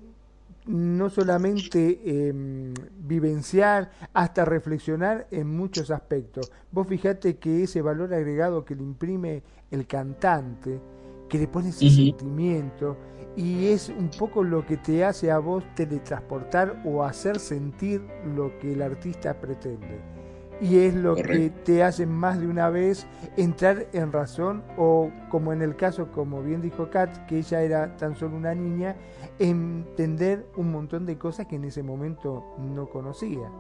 no 0.67 1.09
solamente 1.09 2.01
eh, 2.05 2.75
vivenciar, 2.99 3.93
hasta 4.13 4.45
reflexionar 4.45 5.29
en 5.31 5.57
muchos 5.57 5.93
aspectos. 5.93 6.51
Vos 6.73 6.89
fijate 6.89 7.37
que 7.37 7.63
ese 7.63 7.81
valor 7.81 8.13
agregado 8.13 8.65
que 8.65 8.75
le 8.75 8.83
imprime 8.83 9.43
el 9.71 9.87
cantante, 9.87 10.81
que 11.29 11.39
le 11.39 11.47
pone 11.47 11.69
ese 11.69 11.89
sentimiento, 11.89 12.97
y 13.37 13.69
es 13.69 13.89
un 13.89 14.11
poco 14.11 14.43
lo 14.43 14.67
que 14.67 14.79
te 14.79 15.05
hace 15.05 15.31
a 15.31 15.39
vos 15.39 15.63
teletransportar 15.77 16.83
o 16.85 17.05
hacer 17.05 17.39
sentir 17.39 18.03
lo 18.35 18.59
que 18.59 18.73
el 18.73 18.83
artista 18.83 19.41
pretende. 19.41 20.16
Y 20.61 20.79
es 20.79 20.95
lo 20.95 21.15
que 21.15 21.23
Correcto. 21.23 21.61
te 21.65 21.83
hace 21.83 22.07
más 22.07 22.41
de 22.41 22.47
una 22.49 22.71
vez 22.71 23.07
entrar 23.37 23.87
en 23.93 24.11
razón 24.11 24.63
o 24.79 25.11
como 25.29 25.53
en 25.53 25.61
el 25.61 25.77
caso, 25.77 26.11
como 26.13 26.43
bien 26.43 26.63
dijo 26.63 26.89
Kat, 26.89 27.27
que 27.27 27.39
ella 27.39 27.61
era 27.63 27.97
tan 27.99 28.17
solo 28.17 28.37
una 28.37 28.55
niña, 28.55 28.97
entender 29.39 30.47
un 30.57 30.73
montón 30.73 31.05
de 31.05 31.19
cosas 31.19 31.47
que 31.47 31.57
en 31.57 31.65
ese 31.65 31.83
momento 31.83 32.43
no 32.59 32.89
conocía. 32.89 33.51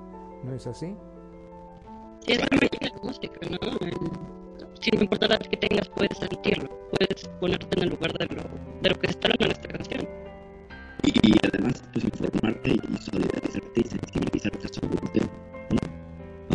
¿No 0.43 0.55
es 0.55 0.66
así? 0.66 0.97
Sí, 2.20 2.32
es 2.32 2.39
la 2.40 2.47
música, 3.02 3.40
¿no? 3.51 3.59
El- 3.86 3.94
sin 4.81 5.01
importar 5.02 5.31
la 5.31 5.36
edad 5.36 5.47
que 5.47 5.56
tengas, 5.56 5.89
puedes 5.90 6.16
sentirlo, 6.18 6.68
puedes 6.97 7.28
ponerte 7.40 7.66
en 7.77 7.82
el 7.85 7.90
lugar 7.90 8.12
de 8.14 8.27
lo, 8.27 8.43
de 8.82 8.90
lo 8.90 8.98
que 8.98 9.06
está 9.10 9.27
hablando 9.28 9.44
en 9.47 9.51
esta 9.52 9.68
canción. 9.68 10.09
Y 11.02 11.32
además, 11.47 11.82
pues 11.93 12.05
informarte 12.05 12.77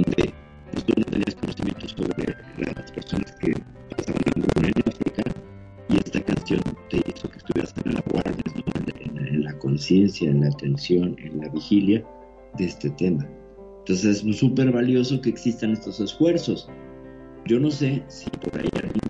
donde 0.04 0.34
tú 0.86 0.94
no 0.98 1.04
tenías 1.06 1.36
conocimiento 1.36 1.88
sobre 1.88 2.36
las 2.58 2.92
personas 2.92 3.32
que 3.34 3.54
pasaban 3.96 4.22
hambre 4.36 4.72
en 4.76 4.90
África 4.90 5.24
y 5.90 5.98
esta 5.98 6.22
canción 6.22 6.62
te 6.90 6.98
hizo 6.98 7.30
que 7.30 7.38
estuvieras 7.38 7.74
en 7.86 7.94
la 7.94 8.04
guardia, 8.08 8.44
¿no? 8.56 8.64
en, 9.06 9.18
en, 9.18 9.28
en, 9.28 9.44
la 9.44 9.54
conciencia, 9.60 10.30
en 10.30 10.42
la 10.42 10.48
atención, 10.48 11.16
en 11.20 11.40
la 11.40 11.50
vigilia 11.50 12.04
de 12.58 12.66
este 12.66 12.90
tema. 12.92 13.28
Entonces 13.80 14.24
es 14.24 14.38
súper 14.38 14.72
valioso 14.72 15.20
que 15.22 15.30
existan 15.30 15.72
estos 15.72 16.00
esfuerzos. 16.00 16.70
Yo 17.46 17.60
no 17.60 17.72
sé 17.72 18.04
si 18.08 18.30
por 18.30 18.60
ahí 18.60 18.70
alguien 18.76 19.02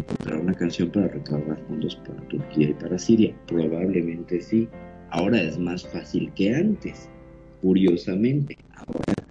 encontrará 0.00 0.40
una 0.40 0.54
canción 0.54 0.90
para 0.90 1.08
recaudar 1.08 1.58
fondos 1.66 1.96
para 1.96 2.20
Turquía 2.28 2.70
y 2.70 2.74
para 2.74 2.98
Siria. 2.98 3.34
Probablemente 3.46 4.40
sí. 4.40 4.68
Ahora 5.10 5.40
es 5.40 5.58
más 5.58 5.86
fácil 5.88 6.30
que 6.34 6.54
antes, 6.54 7.08
curiosamente. 7.62 8.58
Ahora 8.74 9.27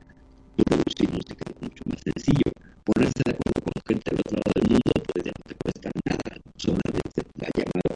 producir 0.64 1.10
música 1.12 1.44
es 1.50 1.62
mucho 1.62 1.84
más 1.90 2.02
sencillo. 2.02 2.50
Ponerse 2.84 3.22
de 3.26 3.32
acuerdo 3.36 3.60
con 3.64 3.74
gente 3.88 4.12
del 4.12 4.20
otro 4.20 4.38
lado 4.38 4.54
del 4.56 4.70
mundo, 4.72 4.92
pues 5.12 5.26
ya 5.26 5.34
no 5.36 5.44
te 5.46 5.56
cuesta 5.56 5.90
nada. 6.06 6.30
Solamente 6.58 7.20
la 7.36 7.50
llamada 7.54 7.87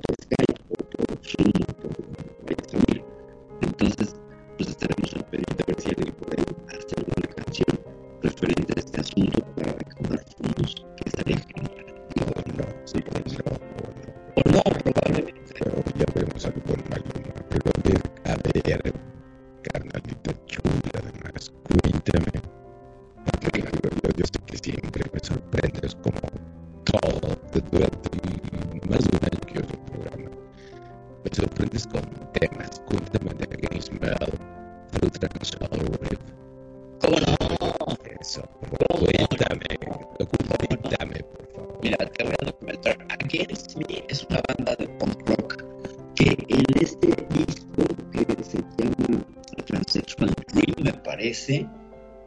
parece, 51.42 51.70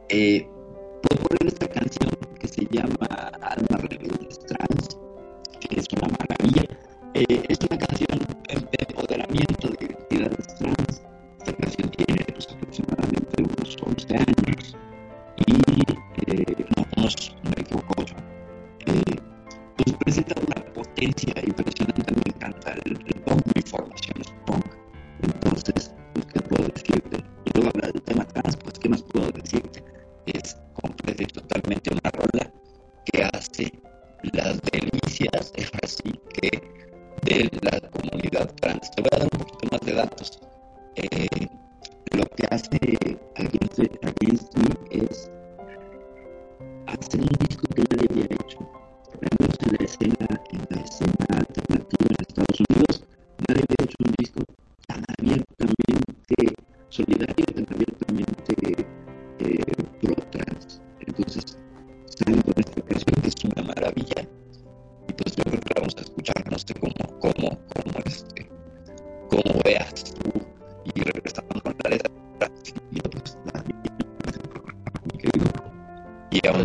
eh, 0.09 0.47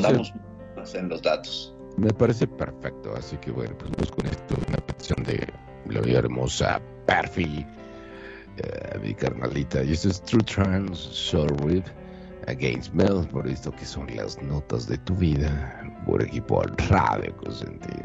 y 0.01 0.05
ahondamos 0.07 0.33
más 0.77 0.95
en 0.95 1.09
los 1.09 1.23
datos. 1.23 1.75
Me 1.97 2.13
parece 2.13 2.47
perfecto, 2.47 3.15
así 3.17 3.37
que 3.39 3.51
bueno, 3.51 3.77
pues 3.79 3.91
vamos 3.91 4.11
con 4.13 4.27
esto, 4.27 4.55
una 4.69 4.79
petición 4.79 5.23
de 5.25 5.47
la 5.87 6.01
vida 6.01 6.21
hermosa 6.21 6.81
Perfi, 7.07 7.67
eh, 8.57 8.99
mi 9.03 9.15
carnalita, 9.15 9.83
y 9.83 9.93
esto 9.93 10.09
es 10.09 10.23
True 10.23 10.43
Trans 10.45 10.99
Soul 10.99 11.51
Rip 11.65 11.85
Against 12.47 12.93
Mel, 12.95 13.27
por 13.31 13.47
esto 13.47 13.71
que 13.73 13.85
son 13.85 14.07
las 14.17 14.41
notas 14.43 14.87
de 14.87 14.97
tu 14.99 15.15
vida, 15.15 15.83
por 16.07 16.23
aquí 16.23 16.41
por 16.41 16.75
Radio 16.89 17.37
Consentido. 17.37 18.00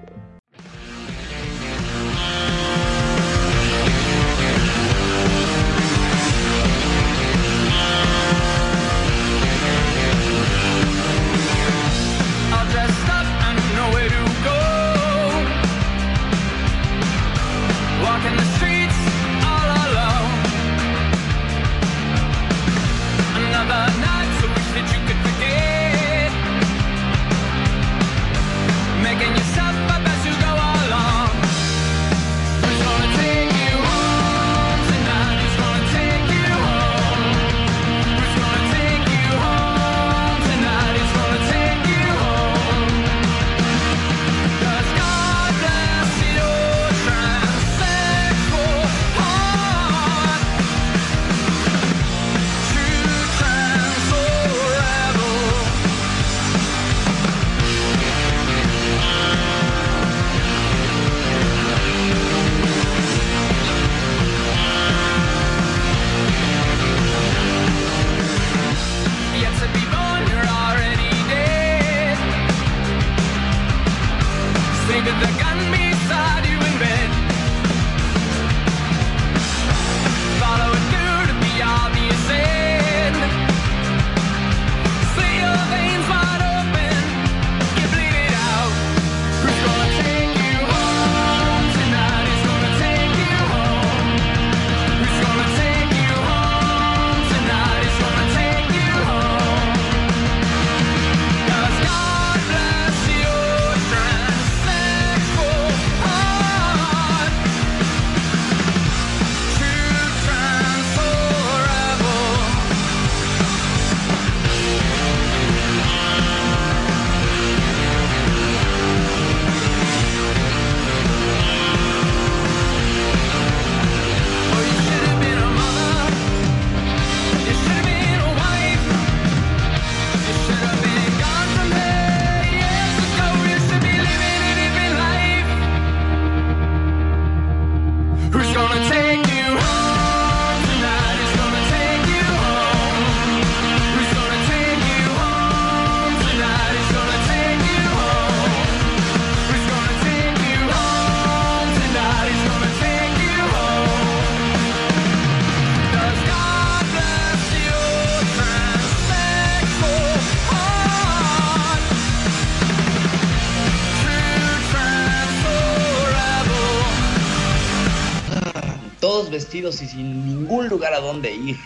Y 169.56 169.88
sin 169.88 170.26
ningún 170.26 170.68
lugar 170.68 170.94
a 170.94 171.00
donde 171.00 171.34
ir, 171.34 171.58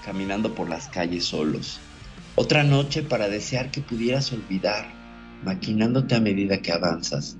caminando 0.00 0.54
por 0.54 0.68
las 0.68 0.88
calles 0.88 1.24
solos. 1.24 1.80
Otra 2.36 2.62
noche 2.62 3.02
para 3.02 3.28
desear 3.28 3.72
que 3.72 3.80
pudieras 3.82 4.32
olvidar, 4.32 4.96
maquinándote 5.40 6.14
a 6.14 6.20
medida 6.20 6.62
que 6.62 6.70
avanzas. 6.70 7.36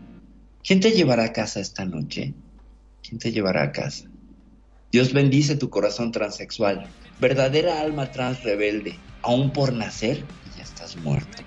¿Quién 0.64 0.80
te 0.80 0.90
llevará 0.90 1.26
a 1.26 1.32
casa 1.32 1.60
esta 1.60 1.84
noche? 1.84 2.34
¿Quién 3.00 3.20
te 3.20 3.30
llevará 3.30 3.62
a 3.62 3.72
casa? 3.72 4.10
Dios 4.90 5.12
bendice 5.12 5.56
tu 5.56 5.70
corazón 5.70 6.10
transexual, 6.10 6.96
verdadera 7.18 7.80
alma 7.80 8.10
trans 8.10 8.42
rebelde, 8.42 9.04
aún 9.22 9.52
por 9.52 9.72
nacer 9.72 10.28
y 10.42 10.50
ya 10.50 10.64
estás 10.64 10.96
muerto. 10.96 11.44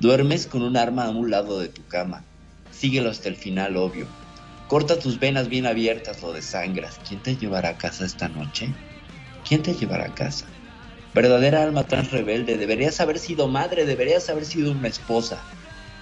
Duermes 0.00 0.46
con 0.46 0.62
un 0.62 0.78
arma 0.78 1.04
a 1.04 1.10
un 1.10 1.30
lado 1.30 1.58
de 1.58 1.68
tu 1.68 1.86
cama. 1.86 2.26
Síguelo 2.70 3.10
hasta 3.10 3.28
el 3.28 3.36
final, 3.36 3.76
obvio. 3.76 4.08
Corta 4.68 4.98
tus 4.98 5.20
venas 5.20 5.48
bien 5.48 5.64
abiertas, 5.66 6.22
lo 6.22 6.32
desangras. 6.32 6.98
¿Quién 7.06 7.22
te 7.22 7.36
llevará 7.36 7.70
a 7.70 7.78
casa 7.78 8.04
esta 8.04 8.28
noche? 8.28 8.74
¿Quién 9.48 9.62
te 9.62 9.74
llevará 9.74 10.06
a 10.06 10.14
casa? 10.14 10.46
Verdadera 11.14 11.62
alma 11.62 11.86
trans 11.86 12.10
rebelde, 12.10 12.58
deberías 12.58 13.00
haber 13.00 13.18
sido 13.18 13.48
madre, 13.48 13.86
deberías 13.86 14.28
haber 14.28 14.44
sido 14.44 14.72
una 14.72 14.88
esposa, 14.88 15.40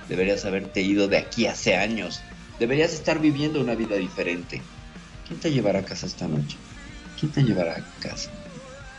deberías 0.08 0.44
haberte 0.44 0.80
ido 0.80 1.06
de 1.06 1.18
aquí 1.18 1.46
hace 1.46 1.76
años, 1.76 2.22
deberías 2.58 2.92
estar 2.92 3.20
viviendo 3.20 3.60
una 3.60 3.74
vida 3.74 3.96
diferente. 3.96 4.62
¿Quién 5.28 5.38
te 5.38 5.52
llevará 5.52 5.80
a 5.80 5.84
casa 5.84 6.06
esta 6.06 6.26
noche? 6.26 6.56
¿Quién 7.20 7.30
te 7.30 7.44
llevará 7.44 7.76
a 7.76 8.00
casa? 8.00 8.30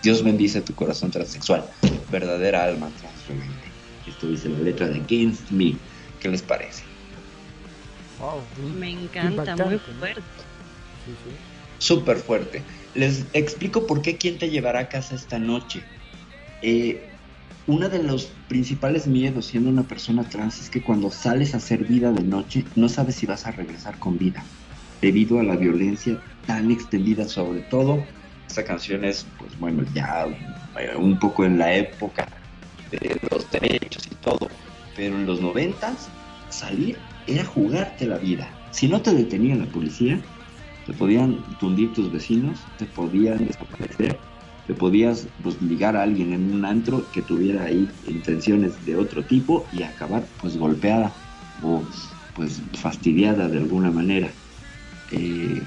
Dios 0.02 0.24
bendice 0.24 0.62
tu 0.62 0.74
corazón 0.76 1.12
transexual, 1.12 1.70
verdadera 2.12 2.64
alma 2.64 2.94
trans 2.96 3.28
rebelde. 3.28 3.74
Esto 4.06 4.28
dice 4.28 4.48
la 4.48 4.60
letra 4.60 4.88
de 4.88 5.02
Against 5.02 5.50
Me. 5.50 5.76
¿Qué 6.22 6.30
les 6.30 6.44
parece? 6.44 6.85
Wow, 8.20 8.42
Me 8.74 8.92
encanta, 8.92 9.56
muy 9.56 9.78
fuerte. 9.78 10.22
Sí, 11.06 11.12
sí. 11.24 11.36
Súper 11.78 12.18
fuerte. 12.18 12.64
Les 12.94 13.26
explico 13.34 13.86
por 13.86 14.02
qué 14.02 14.18
quién 14.18 14.38
te 14.38 14.50
llevará 14.50 14.80
a 14.80 14.90
casa 14.90 15.16
esta 15.16 15.38
noche. 15.38 15.84
Eh, 16.62 17.10
uno 17.68 17.90
de 17.90 18.02
los 18.02 18.26
principales 18.48 19.08
miedos 19.08 19.48
siendo 19.48 19.70
una 19.70 19.84
persona 19.84 20.24
trans 20.24 20.62
es 20.62 20.70
que 20.70 20.82
cuando 20.82 21.12
sales 21.12 21.54
a 21.54 21.58
hacer 21.58 21.84
vida 21.84 22.12
de 22.12 22.24
noche 22.24 22.64
no 22.76 22.88
sabes 22.88 23.16
si 23.16 23.26
vas 23.26 23.46
a 23.46 23.52
regresar 23.52 23.98
con 24.00 24.18
vida 24.18 24.44
debido 25.02 25.40
a 25.40 25.44
la 25.44 25.56
violencia 25.56 26.20
tan 26.48 26.72
extendida 26.72 27.28
sobre 27.28 27.62
todo. 27.62 28.06
Esta 28.48 28.64
canción 28.64 29.04
es, 29.04 29.26
pues 29.38 29.58
bueno, 29.60 29.84
ya 29.94 30.28
un 30.98 31.20
poco 31.20 31.46
en 31.46 31.58
la 31.58 31.74
época 31.74 32.28
de 32.92 33.18
los 33.32 33.50
derechos 33.52 34.06
y 34.10 34.16
todo, 34.16 34.48
pero 34.96 35.16
en 35.16 35.26
los 35.26 35.42
noventas 35.42 36.08
salir 36.50 36.98
era 37.28 37.46
jugarte 37.46 38.06
la 38.06 38.18
vida. 38.18 38.50
Si 38.72 38.88
no 38.88 39.02
te 39.02 39.14
detenía 39.14 39.56
la 39.56 39.66
policía, 39.66 40.20
te 40.86 40.94
podían 40.94 41.42
tundir 41.60 41.94
tus 41.94 42.12
vecinos, 42.12 42.60
te 42.78 42.86
podían 42.86 43.46
desaparecer, 43.46 44.20
te 44.68 44.74
podías 44.74 45.28
pues, 45.44 45.62
ligar 45.62 45.96
a 45.96 46.04
alguien 46.04 46.34
en 46.34 46.54
un 46.54 46.66
antro 46.66 47.06
que 47.12 47.22
tuviera 47.22 47.64
ahí 47.64 47.90
intenciones 48.08 48.86
de 48.86 48.96
otro 48.96 49.24
tipo 49.24 49.66
y 49.74 49.84
acabar 49.84 50.26
pues 50.42 50.58
golpeada 50.58 51.12
o 51.64 51.84
pues 52.36 52.62
fastidiada 52.74 53.48
de 53.48 53.58
alguna 53.58 53.92
manera. 53.92 54.30
Eh, 55.12 55.62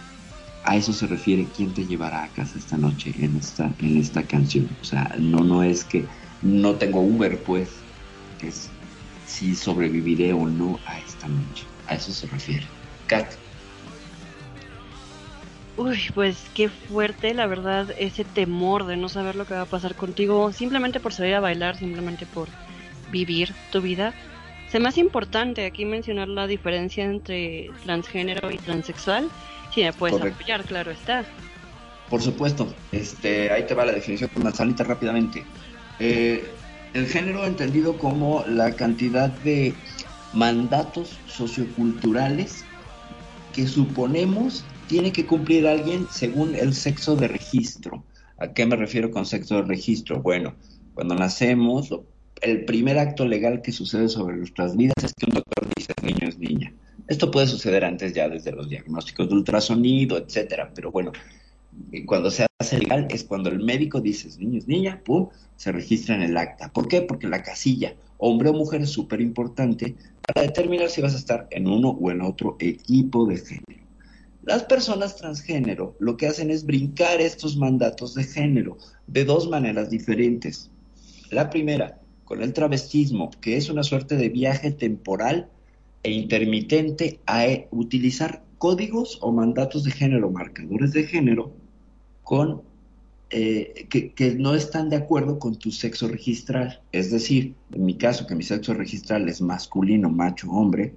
a 0.65 0.77
eso 0.77 0.93
se 0.93 1.07
refiere 1.07 1.47
quién 1.57 1.73
te 1.73 1.87
llevará 1.87 2.25
a 2.25 2.29
casa 2.29 2.59
esta 2.59 2.77
noche 2.77 3.15
en 3.19 3.37
esta, 3.37 3.73
en 3.79 3.97
esta 3.97 4.23
canción. 4.23 4.69
O 4.83 4.85
sea, 4.85 5.17
no, 5.19 5.39
no 5.39 5.63
es 5.63 5.83
que 5.85 6.05
no 6.43 6.75
tengo 6.75 7.01
Uber, 7.01 7.43
pues, 7.43 7.71
es 8.43 8.69
si 9.29 9.55
sobreviviré 9.55 10.33
o 10.33 10.47
no 10.47 10.81
a 10.87 10.99
esta 10.99 11.29
noche. 11.29 11.65
A 11.87 11.95
eso 11.95 12.13
se 12.13 12.27
refiere. 12.27 12.67
Kat, 13.07 13.27
Uy, 15.79 15.97
pues 16.13 16.37
qué 16.55 16.69
fuerte, 16.69 17.33
la 17.35 17.47
verdad, 17.47 17.95
ese 17.99 18.25
temor 18.25 18.85
de 18.85 18.97
no 18.97 19.09
saber 19.09 19.37
lo 19.37 19.47
que 19.47 19.55
va 19.55 19.61
a 19.61 19.67
pasar 19.67 19.95
contigo, 19.95 20.53
simplemente 20.53 20.99
por 20.99 21.13
salir 21.13 21.37
a 21.37 21.41
bailar, 21.41 21.77
simplemente 21.77 22.27
por 22.27 22.49
vivir 23.13 23.55
tu 23.71 23.81
vida. 23.81 24.13
Se 24.73 24.81
me 24.81 24.89
hace 24.89 24.99
importante 24.99 25.65
aquí 25.65 25.85
mencionar 25.85 26.27
la 26.27 26.49
diferencia 26.49 27.05
entre 27.05 27.71
transgénero 27.85 28.51
y 28.51 28.59
transexual. 28.59 29.31
Si 29.73 29.85
me 29.85 29.93
puedes 29.93 30.17
Correcto. 30.17 30.41
apoyar, 30.41 30.65
claro 30.65 30.91
está. 30.91 31.25
Por 32.11 32.23
supuesto, 32.23 32.75
este, 32.91 33.53
ahí 33.53 33.65
te 33.65 33.75
va 33.75 33.87
la 33.87 33.93
definición 33.93 34.31
con 34.35 34.43
manzanita 34.43 34.83
rápidamente. 34.83 35.45
Eh, 36.01 36.58
el 36.95 37.07
género 37.07 37.45
entendido 37.45 37.99
como 37.99 38.45
la 38.47 38.73
cantidad 38.73 39.31
de 39.43 39.75
mandatos 40.33 41.19
socioculturales 41.27 42.65
que 43.53 43.67
suponemos 43.67 44.65
tiene 44.89 45.13
que 45.13 45.27
cumplir 45.27 45.67
alguien 45.67 46.07
según 46.11 46.55
el 46.55 46.75
sexo 46.75 47.17
de 47.17 47.29
registro. 47.29 48.05
¿A 48.39 48.53
qué 48.53 48.67
me 48.67 48.77
refiero 48.77 49.11
con 49.11 49.27
sexo 49.27 49.57
de 49.57 49.63
registro? 49.63 50.23
Bueno, 50.23 50.55
cuando 50.95 51.15
nacemos, 51.15 51.91
el 52.41 52.65
primer 52.65 52.99
acto 52.99 53.27
legal 53.27 53.63
que 53.63 53.73
sucede 53.73 54.09
sobre 54.09 54.37
nuestras 54.37 54.77
vidas 54.77 54.95
es 55.03 55.13
que 55.15 55.27
un 55.27 55.35
doctor 55.35 55.69
dice 55.77 55.93
niño 56.03 56.29
es 56.29 56.39
niña. 56.39 56.73
Esto 57.09 57.31
puede 57.31 57.47
suceder 57.47 57.85
antes 57.85 58.15
ya 58.15 58.29
desde 58.29 58.53
los 58.53 58.69
diagnósticos 58.69 59.29
de 59.29 59.35
ultrasonido, 59.35 60.19
etcétera, 60.19 60.71
pero 60.75 60.91
bueno, 60.91 61.13
cuando 62.07 62.31
se 62.31 62.47
hace 62.59 62.79
legal 62.79 63.07
es 63.11 63.25
cuando 63.25 63.51
el 63.51 63.61
médico 63.61 64.01
dice 64.01 64.29
niño 64.39 64.59
es 64.59 64.69
niña, 64.69 65.01
pum, 65.05 65.29
se 65.57 65.73
registra 65.73 66.15
en 66.15 66.23
el 66.23 66.37
acta. 66.37 66.73
¿Por 66.73 66.89
qué? 66.89 67.03
Porque 67.03 67.29
la 67.29 67.43
casilla, 67.43 67.95
hombre 68.19 68.51
o 68.51 68.53
mujer, 68.53 68.83
es 68.83 68.91
súper 68.91 69.21
importante 69.21 69.95
para 70.27 70.47
determinar 70.47 70.91
si 70.91 71.01
vas 71.01 71.15
a 71.15 71.19
estar 71.19 71.47
en 71.51 71.67
uno 71.67 71.91
o 71.91 72.11
en 72.11 72.23
otro 72.23 72.57
equipo 72.59 73.27
de 73.27 73.39
género. 73.39 73.85
Las 74.43 74.65
personas 74.65 75.17
transgénero 75.17 75.95
lo 75.99 76.17
que 76.17 76.27
hacen 76.27 76.51
es 76.51 76.65
brincar 76.65 77.21
estos 77.21 77.57
mandatos 77.57 78.15
de 78.15 78.25
género 78.25 78.79
de 79.07 79.25
dos 79.25 79.49
maneras 79.49 79.91
diferentes. 79.91 80.71
La 81.31 81.51
primera, 81.51 81.99
con 82.25 82.43
el 82.43 82.53
travestismo, 82.53 83.31
que 83.41 83.57
es 83.57 83.69
una 83.69 83.83
suerte 83.83 84.17
de 84.17 84.31
viaje 84.31 84.71
temporal 84.71 85.51
e 86.03 86.13
intermitente 86.13 87.21
a 87.27 87.47
eh, 87.47 87.69
utilizar 87.71 88.43
códigos 88.57 89.19
o 89.21 89.33
mandatos 89.33 89.85
de 89.85 89.91
género, 89.91 90.31
marcadores 90.31 90.93
de 90.93 91.05
género, 91.05 91.53
con 92.29 92.61
eh, 93.31 93.87
que, 93.89 94.35
no 94.35 94.55
están 94.55 94.91
de 94.91 94.97
acuerdo 94.97 95.39
con 95.39 95.57
tu 95.57 95.71
sexo 95.71 96.09
registral. 96.09 96.83
Es 96.93 97.11
decir, 97.11 97.55
en 97.73 97.87
mi 97.87 97.97
caso, 97.97 98.27
que 98.27 98.35
mi 98.35 98.43
sexo 98.43 98.75
registral 98.75 99.27
es 99.31 99.41
masculino, 99.41 100.11
macho, 100.11 100.51
hombre, 100.51 100.95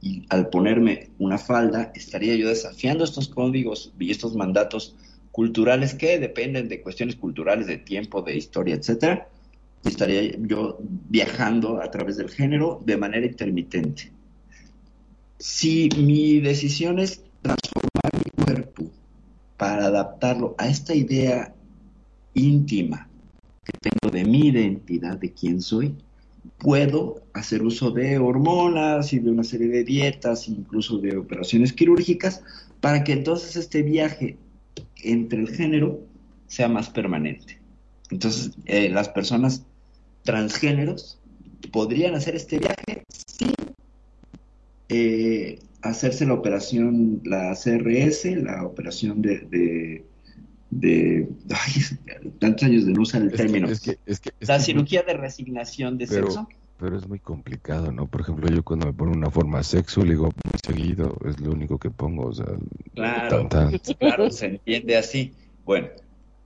y 0.00 0.24
al 0.28 0.50
ponerme 0.50 1.10
una 1.18 1.38
falda, 1.38 1.90
estaría 1.96 2.36
yo 2.36 2.48
desafiando 2.48 3.02
estos 3.02 3.26
códigos 3.26 3.92
y 3.98 4.12
estos 4.12 4.36
mandatos 4.36 4.94
culturales 5.32 5.92
que 5.92 6.20
dependen 6.20 6.68
de 6.68 6.80
cuestiones 6.82 7.16
culturales, 7.16 7.66
de 7.66 7.78
tiempo, 7.78 8.22
de 8.22 8.36
historia, 8.36 8.76
etcétera. 8.76 9.28
Estaría 9.84 10.36
yo 10.38 10.78
viajando 11.08 11.82
a 11.82 11.90
través 11.90 12.16
del 12.16 12.30
género 12.30 12.80
de 12.86 12.96
manera 12.96 13.26
intermitente. 13.26 14.12
Si 15.36 15.88
mi 15.96 16.38
decisión 16.38 17.00
es 17.00 17.24
transformar 17.42 17.93
para 19.64 19.86
adaptarlo 19.86 20.54
a 20.58 20.68
esta 20.68 20.94
idea 20.94 21.54
íntima 22.34 23.08
que 23.64 23.72
tengo 23.80 24.14
de 24.14 24.22
mi 24.26 24.48
identidad, 24.48 25.16
de 25.16 25.32
quién 25.32 25.62
soy, 25.62 25.94
puedo 26.58 27.22
hacer 27.32 27.62
uso 27.62 27.90
de 27.90 28.18
hormonas 28.18 29.14
y 29.14 29.20
de 29.20 29.30
una 29.30 29.42
serie 29.42 29.68
de 29.68 29.82
dietas, 29.82 30.48
incluso 30.48 30.98
de 30.98 31.16
operaciones 31.16 31.72
quirúrgicas, 31.72 32.42
para 32.82 33.04
que 33.04 33.14
entonces 33.14 33.56
este 33.56 33.82
viaje 33.82 34.36
entre 35.02 35.40
el 35.40 35.48
género 35.48 35.98
sea 36.46 36.68
más 36.68 36.90
permanente. 36.90 37.58
Entonces, 38.10 38.50
eh, 38.66 38.90
las 38.90 39.08
personas 39.08 39.64
transgéneros 40.24 41.18
podrían 41.72 42.14
hacer 42.14 42.36
este 42.36 42.58
viaje 42.58 43.02
sin 43.16 43.54
eh, 44.90 45.58
hacerse 45.90 46.26
la 46.26 46.34
operación, 46.34 47.20
la 47.24 47.54
CRS, 47.54 48.36
la 48.36 48.64
operación 48.64 49.22
de, 49.22 49.40
de, 49.40 50.04
de- 50.70 51.28
ay, 51.50 51.82
tantos 52.40 52.64
años 52.64 52.86
de 52.86 52.92
no 52.92 53.02
usar 53.02 53.22
el 53.22 53.28
Es 53.28 53.32
que- 53.34 53.36
término. 53.42 53.68
es 53.68 53.80
que- 53.80 53.98
es 54.06 54.20
que- 54.20 54.30
es 54.40 54.48
la 54.48 54.56
que- 54.58 54.62
cirugía 54.64 55.02
de 55.02 55.14
resignación 55.14 55.98
de 55.98 56.06
pero, 56.06 56.26
sexo. 56.30 56.48
pero 56.78 56.96
es 56.96 57.06
muy 57.08 57.18
complicado, 57.20 57.92
¿no? 57.92 58.06
Por 58.06 58.22
ejemplo, 58.22 58.48
yo 58.48 58.62
cuando 58.62 58.86
me 58.86 58.92
pongo 58.92 59.12
una 59.12 59.30
forma 59.30 59.62
sexo, 59.62 60.02
le 60.02 60.10
digo 60.10 60.24
muy 60.24 60.58
seguido, 60.64 61.16
es 61.26 61.38
lo 61.40 61.52
único 61.52 61.78
que 61.78 61.90
pongo, 61.90 62.26
o 62.26 62.32
sea, 62.32 62.46
Claro, 62.94 63.46
tan, 63.46 63.70
tan. 63.70 63.78
claro, 63.98 64.30
se 64.30 64.46
entiende 64.46 64.96
así. 64.96 65.32
Bueno, 65.64 65.88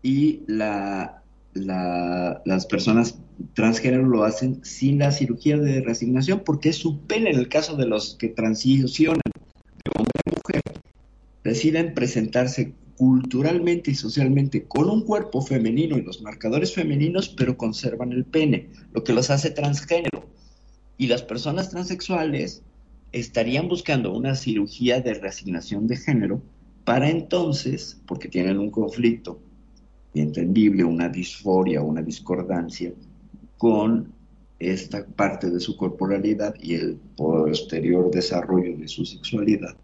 y 0.02 0.42
la, 0.46 1.22
la- 1.54 2.42
las 2.44 2.66
personas 2.66 3.18
transgénero 3.54 4.06
lo 4.06 4.24
hacen 4.24 4.60
sin 4.64 4.98
la 4.98 5.12
cirugía 5.12 5.56
de 5.58 5.80
resignación 5.80 6.42
porque 6.44 6.70
es 6.70 6.76
su 6.76 7.00
pene 7.00 7.30
en 7.30 7.38
el 7.38 7.48
caso 7.48 7.76
de 7.76 7.86
los 7.86 8.16
que 8.16 8.28
transicionan 8.28 9.20
de 9.24 9.90
hombre 9.96 10.12
a 10.26 10.30
mujer, 10.36 10.62
deciden 11.44 11.94
presentarse 11.94 12.74
culturalmente 12.96 13.92
y 13.92 13.94
socialmente 13.94 14.64
con 14.64 14.90
un 14.90 15.04
cuerpo 15.04 15.40
femenino 15.40 15.96
y 15.96 16.02
los 16.02 16.20
marcadores 16.20 16.74
femeninos, 16.74 17.28
pero 17.28 17.56
conservan 17.56 18.12
el 18.12 18.24
pene, 18.24 18.70
lo 18.92 19.04
que 19.04 19.12
los 19.12 19.30
hace 19.30 19.50
transgénero. 19.50 20.26
Y 20.96 21.06
las 21.06 21.22
personas 21.22 21.70
transexuales 21.70 22.62
estarían 23.12 23.68
buscando 23.68 24.12
una 24.12 24.34
cirugía 24.34 25.00
de 25.00 25.14
reasignación 25.14 25.86
de 25.86 25.96
género 25.96 26.42
para 26.84 27.08
entonces, 27.08 28.00
porque 28.04 28.28
tienen 28.28 28.58
un 28.58 28.70
conflicto 28.70 29.40
entendible, 30.14 30.84
una 30.84 31.08
disforia, 31.08 31.82
una 31.82 32.02
discordancia 32.02 32.92
con 33.56 34.12
esta 34.58 35.06
parte 35.06 35.50
de 35.50 35.60
su 35.60 35.76
corporalidad 35.76 36.54
y 36.60 36.74
el 36.74 36.96
posterior 37.16 38.10
desarrollo 38.10 38.76
de 38.76 38.88
su 38.88 39.04
sexualidad, 39.04 39.76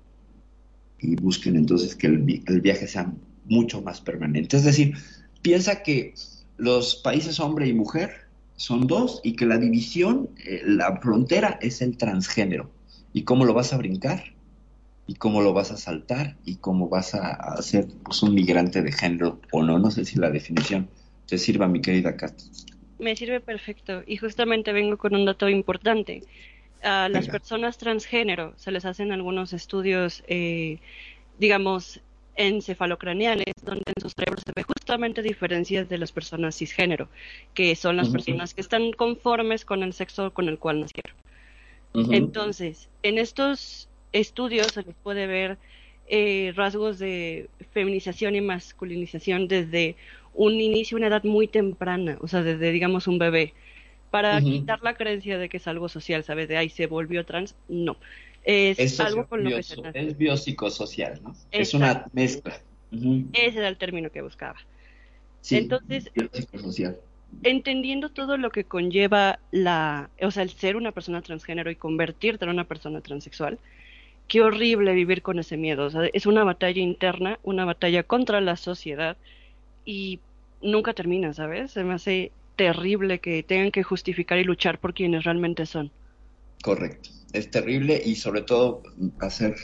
y 0.98 1.16
busquen 1.16 1.56
entonces 1.56 1.94
que 1.94 2.08
el, 2.08 2.18
vi- 2.18 2.42
el 2.46 2.60
viaje 2.60 2.86
sea 2.88 3.12
mucho 3.44 3.82
más 3.82 4.00
permanente. 4.00 4.56
Es 4.56 4.64
decir, 4.64 4.94
piensa 5.42 5.82
que 5.82 6.14
los 6.56 6.96
países 6.96 7.38
hombre 7.40 7.68
y 7.68 7.74
mujer 7.74 8.10
son 8.56 8.86
dos 8.86 9.20
y 9.22 9.36
que 9.36 9.46
la 9.46 9.58
división, 9.58 10.30
eh, 10.44 10.62
la 10.64 10.96
frontera 11.00 11.58
es 11.60 11.82
el 11.82 11.96
transgénero. 11.96 12.70
¿Y 13.12 13.22
cómo 13.22 13.44
lo 13.44 13.54
vas 13.54 13.72
a 13.72 13.76
brincar? 13.76 14.33
¿Y 15.06 15.14
cómo 15.16 15.42
lo 15.42 15.52
vas 15.52 15.70
a 15.70 15.76
saltar? 15.76 16.36
¿Y 16.44 16.56
cómo 16.56 16.88
vas 16.88 17.14
a, 17.14 17.32
a 17.32 17.60
ser 17.62 17.86
pues, 18.04 18.22
un 18.22 18.34
migrante 18.34 18.82
de 18.82 18.92
género 18.92 19.40
o 19.52 19.62
no? 19.62 19.78
No 19.78 19.90
sé 19.90 20.04
si 20.04 20.18
la 20.18 20.30
definición 20.30 20.88
te 21.26 21.38
sirva, 21.38 21.68
mi 21.68 21.80
querida 21.80 22.16
Kat. 22.16 22.34
Me 22.98 23.14
sirve 23.16 23.40
perfecto. 23.40 24.02
Y 24.06 24.16
justamente 24.16 24.72
vengo 24.72 24.96
con 24.96 25.14
un 25.14 25.24
dato 25.24 25.48
importante. 25.48 26.22
A 26.82 27.08
las 27.08 27.26
Venga. 27.26 27.38
personas 27.38 27.78
transgénero 27.78 28.52
se 28.56 28.70
les 28.70 28.84
hacen 28.84 29.10
algunos 29.10 29.52
estudios, 29.52 30.22
eh, 30.26 30.78
digamos, 31.38 32.00
encefalocraneales, 32.36 33.54
donde 33.62 33.84
en 33.86 34.02
sus 34.02 34.12
cerebros 34.12 34.42
se 34.44 34.52
ve 34.54 34.64
justamente 34.64 35.22
diferencias 35.22 35.88
de 35.88 35.98
las 35.98 36.12
personas 36.12 36.56
cisgénero, 36.56 37.08
que 37.54 37.74
son 37.76 37.96
las 37.96 38.08
personas 38.08 38.54
que 38.54 38.60
están 38.60 38.92
conformes 38.92 39.64
con 39.64 39.82
el 39.82 39.92
sexo 39.92 40.32
con 40.32 40.48
el 40.48 40.58
cual 40.58 40.80
nacieron. 40.80 41.16
Entonces, 42.12 42.90
en 43.02 43.18
estos 43.18 43.88
estudios 44.14 44.68
se 44.68 44.82
les 44.82 44.94
puede 44.94 45.26
ver 45.26 45.58
eh, 46.06 46.52
rasgos 46.56 46.98
de 46.98 47.50
feminización 47.72 48.36
y 48.36 48.40
masculinización 48.40 49.48
desde 49.48 49.96
un 50.32 50.54
inicio, 50.54 50.96
una 50.96 51.08
edad 51.08 51.24
muy 51.24 51.48
temprana, 51.48 52.16
o 52.20 52.28
sea, 52.28 52.42
desde, 52.42 52.72
digamos, 52.72 53.06
un 53.06 53.18
bebé, 53.18 53.52
para 54.10 54.40
quitar 54.40 54.80
la 54.82 54.94
creencia 54.94 55.38
de 55.38 55.48
que 55.48 55.56
es 55.56 55.66
algo 55.66 55.88
social, 55.88 56.22
¿sabes? 56.22 56.48
De, 56.48 56.56
ay, 56.56 56.70
se 56.70 56.86
volvió 56.86 57.24
trans. 57.26 57.56
No. 57.68 57.96
Es, 58.44 58.78
Es, 58.78 59.00
algo 59.00 59.26
con 59.26 59.42
lo 59.42 59.50
que 59.50 59.62
se 59.64 59.80
nace. 59.80 60.06
es 60.06 60.16
biopsicosocial, 60.16 61.20
¿no? 61.22 61.34
Es 61.50 61.74
una 61.74 62.06
mezcla. 62.12 62.60
Ese 63.32 63.58
era 63.58 63.68
el 63.68 63.76
término 63.76 64.10
que 64.10 64.22
buscaba. 64.22 64.56
Sí, 65.40 65.56
Entonces, 65.56 66.12
biopsicosocial. 66.14 66.96
entendiendo 67.42 68.10
todo 68.10 68.36
lo 68.36 68.50
que 68.50 68.62
conlleva 68.62 69.40
la, 69.50 70.10
o 70.20 70.30
sea, 70.30 70.44
el 70.44 70.50
ser 70.50 70.76
una 70.76 70.92
persona 70.92 71.20
transgénero 71.20 71.70
y 71.70 71.76
convertirte 71.76 72.44
en 72.44 72.52
una 72.52 72.64
persona 72.64 73.00
transexual, 73.00 73.58
qué 74.28 74.42
horrible 74.42 74.94
vivir 74.94 75.22
con 75.22 75.38
ese 75.38 75.56
miedo. 75.56 75.86
O 75.86 75.90
sea, 75.90 76.06
es 76.12 76.26
una 76.26 76.44
batalla 76.44 76.80
interna, 76.80 77.38
una 77.42 77.64
batalla 77.64 78.02
contra 78.02 78.40
la 78.40 78.56
sociedad 78.56 79.16
y 79.84 80.20
nunca 80.62 80.94
termina, 80.94 81.34
¿sabes? 81.34 81.72
Se 81.72 81.84
me 81.84 81.94
hace 81.94 82.32
terrible 82.56 83.18
que 83.18 83.42
tengan 83.42 83.70
que 83.70 83.82
justificar 83.82 84.38
y 84.38 84.44
luchar 84.44 84.78
por 84.78 84.94
quienes 84.94 85.24
realmente 85.24 85.66
son. 85.66 85.90
Correcto. 86.62 87.10
Es 87.32 87.50
terrible 87.50 88.00
y 88.04 88.14
sobre 88.14 88.42
todo 88.42 88.82
hacer 89.20 89.56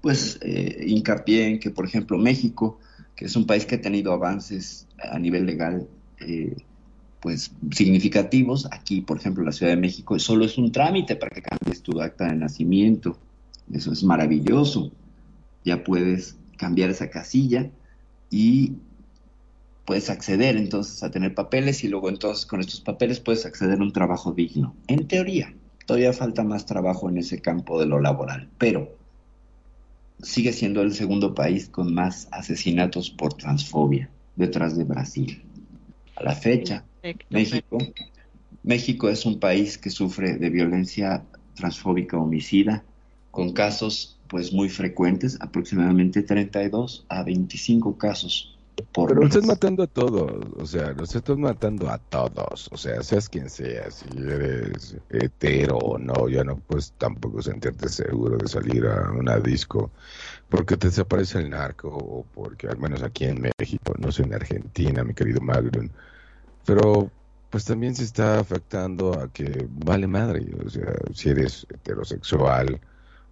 pues 0.00 0.38
eh, 0.42 0.84
hincapié 0.86 1.46
en 1.46 1.58
que, 1.60 1.70
por 1.70 1.86
ejemplo, 1.86 2.18
México, 2.18 2.80
que 3.14 3.26
es 3.26 3.36
un 3.36 3.46
país 3.46 3.64
que 3.64 3.76
ha 3.76 3.80
tenido 3.80 4.12
avances 4.12 4.88
a 4.98 5.18
nivel 5.18 5.46
legal 5.46 5.86
eh, 6.20 6.56
pues 7.20 7.52
significativos, 7.70 8.66
aquí, 8.70 9.00
por 9.00 9.16
ejemplo, 9.18 9.44
la 9.44 9.52
Ciudad 9.52 9.72
de 9.72 9.80
México 9.80 10.18
solo 10.18 10.44
es 10.44 10.58
un 10.58 10.72
trámite 10.72 11.16
para 11.16 11.30
que 11.30 11.42
cambies 11.42 11.82
tu 11.82 12.00
acta 12.00 12.26
de 12.26 12.34
nacimiento. 12.34 13.16
Eso 13.72 13.92
es 13.92 14.02
maravilloso. 14.02 14.92
Ya 15.64 15.82
puedes 15.84 16.36
cambiar 16.56 16.90
esa 16.90 17.10
casilla 17.10 17.70
y 18.30 18.74
puedes 19.84 20.10
acceder 20.10 20.56
entonces 20.56 21.02
a 21.02 21.10
tener 21.10 21.34
papeles 21.34 21.84
y 21.84 21.88
luego 21.88 22.08
entonces 22.08 22.46
con 22.46 22.60
estos 22.60 22.80
papeles 22.80 23.20
puedes 23.20 23.46
acceder 23.46 23.78
a 23.78 23.82
un 23.82 23.92
trabajo 23.92 24.32
digno. 24.32 24.74
En 24.86 25.06
teoría, 25.06 25.54
todavía 25.86 26.12
falta 26.12 26.44
más 26.44 26.66
trabajo 26.66 27.08
en 27.08 27.18
ese 27.18 27.40
campo 27.40 27.80
de 27.80 27.86
lo 27.86 28.00
laboral, 28.00 28.48
pero 28.58 28.96
sigue 30.22 30.52
siendo 30.52 30.82
el 30.82 30.94
segundo 30.94 31.34
país 31.34 31.68
con 31.68 31.92
más 31.92 32.28
asesinatos 32.30 33.10
por 33.10 33.34
transfobia, 33.34 34.08
detrás 34.36 34.76
de 34.76 34.84
Brasil. 34.84 35.42
A 36.16 36.22
la 36.22 36.34
fecha, 36.34 36.84
Perfecto, 37.02 37.26
México, 37.30 37.78
México 38.62 39.08
es 39.08 39.26
un 39.26 39.38
país 39.38 39.76
que 39.76 39.90
sufre 39.90 40.38
de 40.38 40.48
violencia 40.48 41.24
transfóbica 41.54 42.16
homicida, 42.16 42.84
con 43.34 43.52
casos 43.52 44.16
pues 44.28 44.52
muy 44.52 44.68
frecuentes, 44.68 45.36
aproximadamente 45.40 46.22
32 46.22 47.04
a 47.08 47.22
25 47.24 47.98
casos 47.98 48.56
por 48.92 49.08
Pero 49.08 49.20
lo 49.22 49.26
estás 49.26 49.44
matando 49.44 49.82
a 49.82 49.86
todos, 49.86 50.46
o 50.56 50.66
sea, 50.66 50.92
los 50.92 51.14
estás 51.14 51.36
matando 51.36 51.90
a 51.90 51.98
todos, 51.98 52.68
o 52.72 52.76
sea, 52.76 53.02
seas 53.02 53.28
quien 53.28 53.50
seas, 53.50 54.04
si 54.04 54.18
eres 54.18 54.96
hetero 55.10 55.78
o 55.78 55.98
no, 55.98 56.28
ya 56.28 56.42
no 56.42 56.56
puedes 56.56 56.92
tampoco 56.98 57.42
sentirte 57.42 57.88
seguro 57.88 58.36
de 58.38 58.48
salir 58.48 58.86
a 58.86 59.10
una 59.12 59.38
disco 59.38 59.90
porque 60.48 60.76
te 60.76 60.88
desaparece 60.88 61.38
el 61.38 61.50
narco 61.50 61.88
o 61.88 62.24
porque 62.34 62.68
al 62.68 62.78
menos 62.78 63.02
aquí 63.02 63.24
en 63.24 63.42
México, 63.58 63.94
no 63.98 64.10
sé 64.10 64.22
en 64.22 64.34
Argentina, 64.34 65.04
mi 65.04 65.14
querido 65.14 65.40
Magnum, 65.40 65.88
pero 66.64 67.10
pues 67.50 67.64
también 67.64 67.94
se 67.94 68.04
está 68.04 68.40
afectando 68.40 69.12
a 69.20 69.28
que 69.28 69.68
vale 69.70 70.06
madre, 70.06 70.46
o 70.64 70.68
sea, 70.68 70.94
si 71.12 71.30
eres 71.30 71.66
heterosexual, 71.70 72.80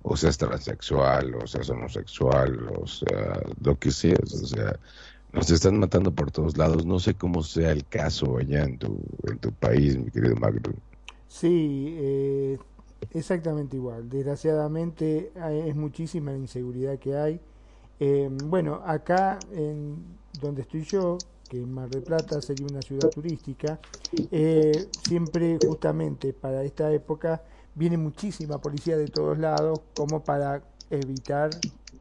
o 0.02 0.16
seas 0.16 0.36
transexual, 0.38 1.34
o 1.36 1.46
seas 1.46 1.70
homosexual, 1.70 2.68
o 2.80 2.86
sea, 2.86 3.40
lo 3.62 3.78
que 3.78 3.90
seas, 3.90 4.32
o 4.34 4.46
sea, 4.46 4.78
nos 5.32 5.50
están 5.50 5.78
matando 5.78 6.12
por 6.12 6.30
todos 6.30 6.56
lados. 6.56 6.84
No 6.84 6.98
sé 6.98 7.14
cómo 7.14 7.42
sea 7.42 7.72
el 7.72 7.84
caso 7.86 8.38
allá 8.38 8.64
en 8.64 8.78
tu, 8.78 9.00
en 9.24 9.38
tu 9.38 9.52
país, 9.52 9.96
mi 9.96 10.10
querido 10.10 10.36
Magno. 10.36 10.74
Sí, 11.28 11.94
eh, 11.98 12.58
exactamente 13.12 13.76
igual. 13.76 14.08
Desgraciadamente 14.08 15.32
es 15.66 15.74
muchísima 15.74 16.32
la 16.32 16.38
inseguridad 16.38 16.98
que 16.98 17.16
hay. 17.16 17.40
Eh, 18.00 18.28
bueno, 18.44 18.82
acá 18.84 19.38
en 19.54 19.96
donde 20.40 20.62
estoy 20.62 20.82
yo, 20.82 21.18
que 21.48 21.58
en 21.58 21.72
Mar 21.72 21.88
del 21.88 22.02
Plata 22.02 22.42
sería 22.42 22.66
una 22.66 22.82
ciudad 22.82 23.08
turística, 23.10 23.78
eh, 24.30 24.88
siempre 25.06 25.58
justamente 25.64 26.32
para 26.32 26.62
esta 26.64 26.92
época 26.92 27.42
viene 27.74 27.96
muchísima 27.96 28.58
policía 28.58 28.96
de 28.96 29.08
todos 29.08 29.38
lados 29.38 29.80
como 29.94 30.22
para 30.22 30.62
evitar 30.90 31.50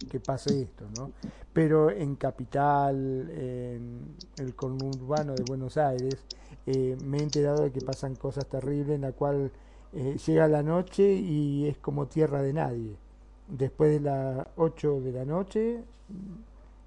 que 0.09 0.19
pase 0.19 0.63
esto, 0.63 0.85
¿no? 0.97 1.11
Pero 1.53 1.89
en 1.89 2.15
Capital, 2.15 3.29
en 3.29 4.15
el 4.37 4.55
conurbano 4.55 5.33
de 5.35 5.43
Buenos 5.43 5.77
Aires, 5.77 6.17
eh, 6.65 6.97
me 7.03 7.17
he 7.17 7.23
enterado 7.23 7.63
de 7.63 7.71
que 7.71 7.81
pasan 7.81 8.15
cosas 8.15 8.45
terribles 8.47 8.95
en 8.95 9.01
la 9.01 9.11
cual 9.11 9.51
eh, 9.93 10.17
llega 10.25 10.47
la 10.47 10.63
noche 10.63 11.13
y 11.13 11.67
es 11.67 11.77
como 11.77 12.07
tierra 12.07 12.41
de 12.41 12.53
nadie. 12.53 12.95
Después 13.47 13.91
de 13.91 13.99
las 13.99 14.47
8 14.55 15.01
de 15.01 15.11
la 15.11 15.25
noche, 15.25 15.83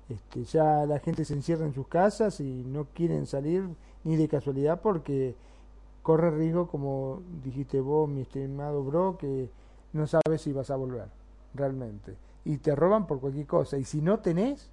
este, 0.08 0.44
ya 0.44 0.86
la 0.86 0.98
gente 0.98 1.24
se 1.24 1.34
encierra 1.34 1.66
en 1.66 1.74
sus 1.74 1.86
casas 1.88 2.40
y 2.40 2.64
no 2.64 2.86
quieren 2.94 3.26
salir 3.26 3.68
ni 4.04 4.16
de 4.16 4.28
casualidad 4.28 4.80
porque 4.80 5.34
corre 6.04 6.30
riesgo, 6.30 6.68
como 6.68 7.22
dijiste 7.42 7.80
vos, 7.80 8.08
mi 8.08 8.20
estimado 8.20 8.84
bro, 8.84 9.16
que 9.16 9.48
no 9.94 10.06
sabes 10.06 10.42
si 10.42 10.52
vas 10.52 10.70
a 10.70 10.76
volver, 10.76 11.06
realmente. 11.54 12.14
Y 12.44 12.58
te 12.58 12.76
roban 12.76 13.06
por 13.06 13.20
cualquier 13.20 13.46
cosa. 13.46 13.78
Y 13.78 13.84
si 13.84 14.02
no 14.02 14.18
tenés, 14.18 14.68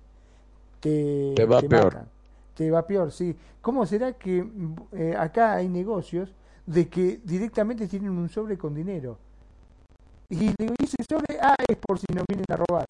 te, 0.82 1.32
Te 1.34 1.45
va 1.45 1.62
peor. 1.62 1.86
matan. 1.86 2.10
Te 2.53 2.70
va 2.70 2.86
peor, 2.86 3.12
sí. 3.14 3.34
¿Cómo 3.62 3.86
será 3.86 4.12
que 4.12 4.45
eh, 4.91 5.16
acá 5.18 5.53
hay 5.53 5.70
negocios 5.70 6.36
de 6.66 6.90
que 6.90 7.22
directamente 7.24 7.88
tienen 7.88 8.12
un 8.12 8.28
sobre 8.28 8.58
con 8.58 8.76
dinero? 8.76 9.18
Y 10.30 10.36
digo, 10.36 10.74
¿y 10.80 10.84
ese 10.84 10.98
sobre? 11.10 11.40
Ah, 11.41 11.56
es 11.66 11.78
por 11.78 11.98
si 11.98 12.08
nos 12.14 12.26
vienen 12.28 12.45
a 12.49 12.58
robar. 12.58 12.86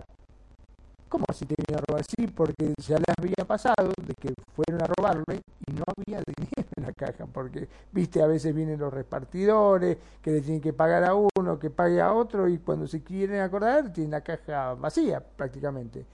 ¿Cómo 1.12 1.26
si 1.34 1.46
te 1.46 1.56
vienen 1.58 1.84
a 1.84 1.86
robar? 1.86 2.06
Sí, 2.06 2.26
porque 2.28 2.74
ya 2.88 2.96
les 2.96 3.14
había 3.18 3.46
pasado 3.46 3.92
de 4.02 4.14
que 4.14 4.34
fueron 4.56 4.82
a 4.82 4.88
robarle 4.88 5.42
y 5.68 5.74
no 5.74 5.84
había 5.86 6.24
dinero 6.38 6.70
en 6.78 6.84
la 6.84 6.94
caja, 6.94 7.26
porque, 7.26 7.68
viste, 7.92 8.24
a 8.24 8.28
veces 8.28 8.56
vienen 8.56 8.80
los 8.80 8.94
repartidores 8.94 9.98
que 10.22 10.32
le 10.32 10.40
tienen 10.40 10.62
que 10.62 10.72
pagar 10.72 11.04
a 11.04 11.14
uno, 11.14 11.60
que 11.60 11.70
pague 11.70 12.00
a 12.00 12.14
otro, 12.14 12.48
y 12.48 12.60
cuando 12.60 12.88
se 12.88 13.04
quieren 13.04 13.42
acordar, 13.42 13.92
tienen 13.92 14.12
la 14.12 14.22
caja 14.22 14.74
vacía 14.76 15.20
prácticamente. 15.20 16.06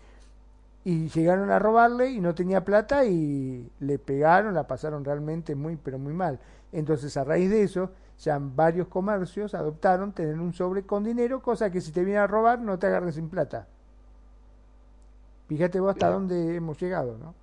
Y 0.83 1.09
llegaron 1.09 1.51
a 1.51 1.59
robarle 1.59 2.09
y 2.09 2.19
no 2.19 2.33
tenía 2.33 2.65
plata 2.65 3.05
y 3.05 3.69
le 3.79 3.99
pegaron, 3.99 4.55
la 4.55 4.65
pasaron 4.65 5.05
realmente 5.05 5.53
muy, 5.53 5.75
pero 5.75 5.99
muy 5.99 6.13
mal. 6.13 6.39
Entonces, 6.71 7.15
a 7.17 7.23
raíz 7.23 7.51
de 7.51 7.61
eso, 7.61 7.91
ya 8.17 8.39
varios 8.41 8.87
comercios 8.87 9.53
adoptaron 9.53 10.11
tener 10.13 10.39
un 10.39 10.53
sobre 10.53 10.87
con 10.87 11.03
dinero, 11.03 11.43
cosa 11.43 11.69
que 11.69 11.81
si 11.81 11.91
te 11.91 12.03
vienen 12.03 12.23
a 12.23 12.27
robar 12.27 12.59
no 12.61 12.79
te 12.79 12.87
agarren 12.87 13.13
sin 13.13 13.29
plata. 13.29 13.67
Fíjate 15.47 15.79
vos 15.79 15.91
hasta 15.91 16.09
dónde 16.09 16.55
hemos 16.55 16.79
llegado, 16.79 17.17
¿no? 17.17 17.35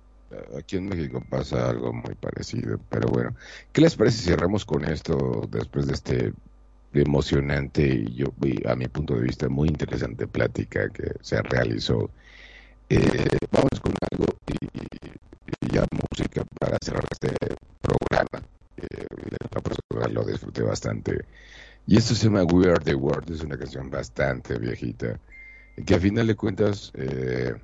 Aquí 0.57 0.77
en 0.77 0.87
México 0.87 1.21
pasa 1.29 1.69
algo 1.69 1.93
muy 1.93 2.15
parecido, 2.15 2.79
pero 2.89 3.07
bueno, 3.09 3.35
¿qué 3.71 3.81
les 3.81 3.95
parece 3.95 4.17
si 4.19 4.29
cerramos 4.29 4.65
con 4.65 4.83
esto 4.85 5.47
después 5.49 5.85
de 5.87 5.93
este 5.93 6.33
emocionante 6.93 7.83
y 7.87 8.15
yo 8.15 8.27
y 8.41 8.67
a 8.67 8.75
mi 8.75 8.87
punto 8.87 9.15
de 9.15 9.21
vista 9.21 9.49
muy 9.49 9.67
interesante 9.69 10.27
plática 10.27 10.89
que 10.89 11.13
se 11.21 11.41
realizó 11.41 12.09
Eh, 12.89 13.37
vamos 13.51 13.79
con 13.81 13.93
algo 14.11 14.25
y, 14.47 14.67
y 15.61 15.73
ya 15.73 15.85
música 15.91 16.43
para 16.59 16.77
cerrar 16.83 17.05
este 17.11 17.35
programa. 17.81 18.47
Eh, 18.77 19.05
la 19.53 19.61
persona 19.61 20.07
lo 20.13 20.25
disfruté 20.25 20.63
bastante. 20.63 21.25
Y 21.87 21.97
esto 21.97 22.15
se 22.15 22.25
llama 22.25 22.43
We 22.45 22.69
Are 22.69 22.83
the 22.83 22.95
World, 22.95 23.31
es 23.31 23.41
una 23.41 23.57
canción 23.57 23.89
bastante 23.89 24.57
viejita, 24.59 25.19
que 25.85 25.95
a 25.95 25.99
final 25.99 26.27
de 26.27 26.35
cuentas, 26.35 26.91
eh, 26.95 27.55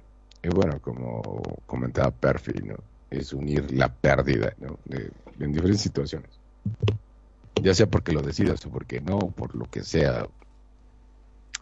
y 0.43 0.49
bueno, 0.49 0.79
como 0.81 1.21
comentaba 1.65 2.11
Perfi, 2.11 2.53
¿no? 2.63 2.75
es 3.09 3.33
unir 3.33 3.71
la 3.73 3.93
pérdida 3.93 4.53
¿no? 4.57 4.79
en 4.89 5.51
diferentes 5.51 5.81
situaciones. 5.81 6.39
Ya 7.61 7.73
sea 7.73 7.87
porque 7.87 8.13
lo 8.13 8.21
decidas 8.21 8.65
o 8.65 8.71
porque 8.71 9.01
no, 9.01 9.19
por 9.19 9.53
lo 9.55 9.65
que 9.65 9.83
sea, 9.83 10.25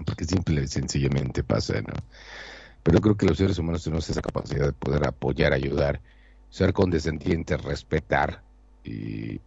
porque 0.05 0.25
simple 0.25 0.63
y 0.63 0.67
sencillamente 0.67 1.43
pasa, 1.43 1.81
¿no? 1.81 1.93
Pero 2.83 3.01
creo 3.01 3.17
que 3.17 3.25
los 3.25 3.37
seres 3.37 3.57
humanos 3.57 3.83
tenemos 3.83 4.09
esa 4.09 4.21
capacidad 4.21 4.67
de 4.67 4.73
poder 4.73 5.05
apoyar, 5.05 5.51
ayudar, 5.53 6.01
ser 6.49 6.71
condescendientes, 6.71 7.61
respetar 7.63 8.43
y, 8.83 9.41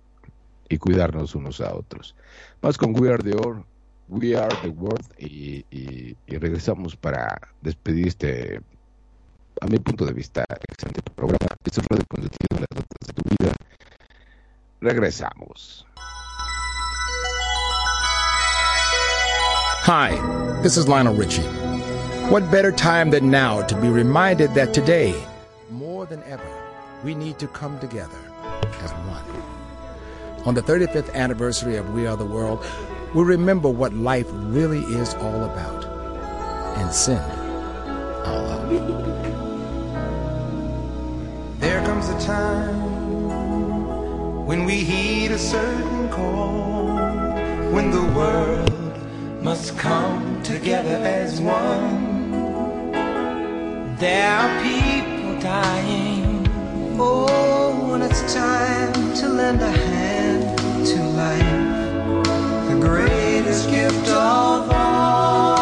y 0.69 0.79
cuidarnos 0.79 1.35
unos 1.35 1.61
a 1.61 1.75
otros. 1.75 2.15
Más 2.61 2.77
con 2.77 2.95
We 3.01 3.11
Are 3.13 3.23
the, 3.23 3.35
Or- 3.37 3.65
We 4.09 4.37
Are 4.37 4.57
the 4.57 4.69
World 4.69 5.07
y- 5.19 5.65
y 5.71 6.37
regresamos 6.37 6.97
para 6.97 7.41
despedir 7.61 8.09
este, 8.09 8.61
a 9.61 9.67
mi 9.67 9.79
punto 9.79 10.05
de 10.05 10.13
vista, 10.13 10.45
excelente 10.69 11.03
programa. 11.15 11.49
Este 11.65 11.81
es 11.81 11.87
Radio 11.89 12.05
las 12.11 12.69
notas 12.75 13.07
de 13.07 13.13
tu 13.13 13.23
vida. 13.29 13.53
Regresamos. 14.81 15.85
Hi, 19.85 20.11
this 20.63 20.77
is 20.77 20.89
Lionel 20.89 21.15
Richie. 21.15 21.43
What 22.31 22.51
better 22.51 22.73
time 22.73 23.11
than 23.11 23.31
now 23.31 23.63
to 23.63 23.77
be 23.77 23.89
reminded 23.89 24.55
that 24.55 24.73
today, 24.73 25.15
more 25.71 26.07
than 26.07 26.23
ever, 26.25 26.47
we 27.05 27.15
need 27.15 27.39
to 27.39 27.49
come 27.49 27.79
together 27.81 28.19
as 28.83 28.93
one. 29.11 29.25
On 30.47 30.55
the 30.55 30.63
35th 30.63 31.13
anniversary 31.15 31.77
of 31.77 31.93
We 31.95 32.07
Are 32.07 32.17
the 32.17 32.25
World, 32.25 32.65
we 33.15 33.23
remember 33.23 33.69
what 33.69 33.93
life 33.93 34.27
really 34.31 34.83
is 34.99 35.15
all 35.15 35.45
about 35.45 35.85
and 36.79 36.93
send 36.93 37.21
our 38.25 38.43
love. 38.43 39.42
There 41.63 41.81
comes 41.85 42.09
a 42.09 42.19
time 42.19 42.81
when 44.45 44.65
we 44.65 44.79
heed 44.79 45.31
a 45.31 45.39
certain 45.39 46.09
call, 46.09 46.97
when 47.71 47.93
the 47.93 48.03
world 48.19 48.99
must 49.41 49.79
come 49.79 50.43
together 50.43 50.99
as 51.05 51.41
one. 51.41 52.33
There 53.97 54.29
are 54.29 54.51
people 54.61 55.39
dying. 55.39 56.49
Oh, 56.99 57.93
and 57.95 58.03
it's 58.03 58.35
time 58.35 59.15
to 59.21 59.29
lend 59.29 59.63
a 59.63 59.71
hand 59.71 60.59
to 60.89 61.01
life, 61.23 62.67
the 62.71 62.79
greatest 62.81 63.71
gift 63.71 64.09
of 64.09 64.69
all. 64.69 65.62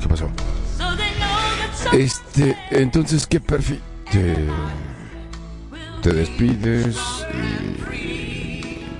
¿qué 0.00 0.08
pasó? 0.08 0.30
Este, 1.92 2.56
entonces, 2.70 3.26
¿qué 3.26 3.40
perfil? 3.40 3.80
Te, 4.10 4.36
despides 6.12 6.96
y 7.32 7.78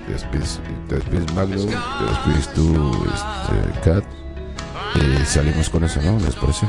te 0.07 0.13
despides, 0.13 0.61
te 0.89 0.95
despides 0.97 1.27
te 1.27 1.35
despides 2.05 2.53
tú, 2.55 3.07
este, 3.15 3.81
Kat, 3.81 4.05
y 4.95 5.25
salimos 5.25 5.71
con 5.71 5.85
eso, 5.85 6.03
¿no? 6.03 6.19
¿Les 6.19 6.35
parece? 6.35 6.67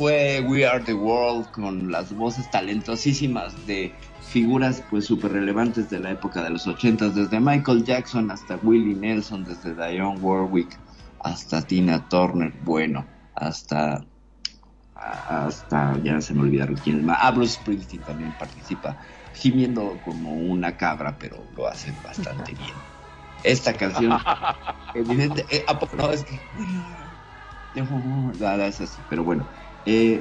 Fue 0.00 0.40
We 0.40 0.64
Are 0.66 0.82
the 0.82 0.94
World 0.94 1.50
con 1.50 1.92
las 1.92 2.10
voces 2.14 2.50
talentosísimas 2.50 3.66
de 3.66 3.94
figuras 4.22 4.82
pues 4.88 5.04
súper 5.04 5.32
relevantes 5.32 5.90
de 5.90 6.00
la 6.00 6.12
época 6.12 6.42
de 6.42 6.48
los 6.48 6.66
80 6.66 7.10
desde 7.10 7.38
Michael 7.38 7.84
Jackson 7.84 8.30
hasta 8.30 8.56
Willie 8.62 8.94
Nelson, 8.94 9.44
desde 9.44 9.74
Dionne 9.74 10.18
Warwick 10.20 10.80
hasta 11.22 11.60
Tina 11.60 12.02
Turner, 12.08 12.50
bueno, 12.64 13.04
hasta 13.34 14.02
hasta 14.94 15.98
ya 16.02 16.18
se 16.22 16.32
me 16.32 16.44
olvidaron 16.44 16.76
quién 16.76 17.00
es 17.00 17.04
más. 17.04 17.18
Ah, 17.20 17.32
Bruce 17.32 17.56
Springsteen 17.56 18.02
también 18.02 18.32
participa, 18.32 18.96
gimiendo 19.34 20.00
como 20.02 20.32
una 20.32 20.78
cabra, 20.78 21.18
pero 21.18 21.44
lo 21.54 21.66
hace 21.66 21.92
bastante 22.02 22.54
bien. 22.54 22.72
Esta 23.44 23.74
canción, 23.74 24.18
evidente, 24.94 25.44
eh, 25.50 25.62
¿a 25.68 25.78
poco 25.78 25.96
no? 25.96 26.10
Es 26.10 26.24
que 26.24 26.40
Nada, 28.38 28.66
es 28.66 28.80
así, 28.80 28.98
pero 29.10 29.24
bueno. 29.24 29.46
Eh, 29.86 30.20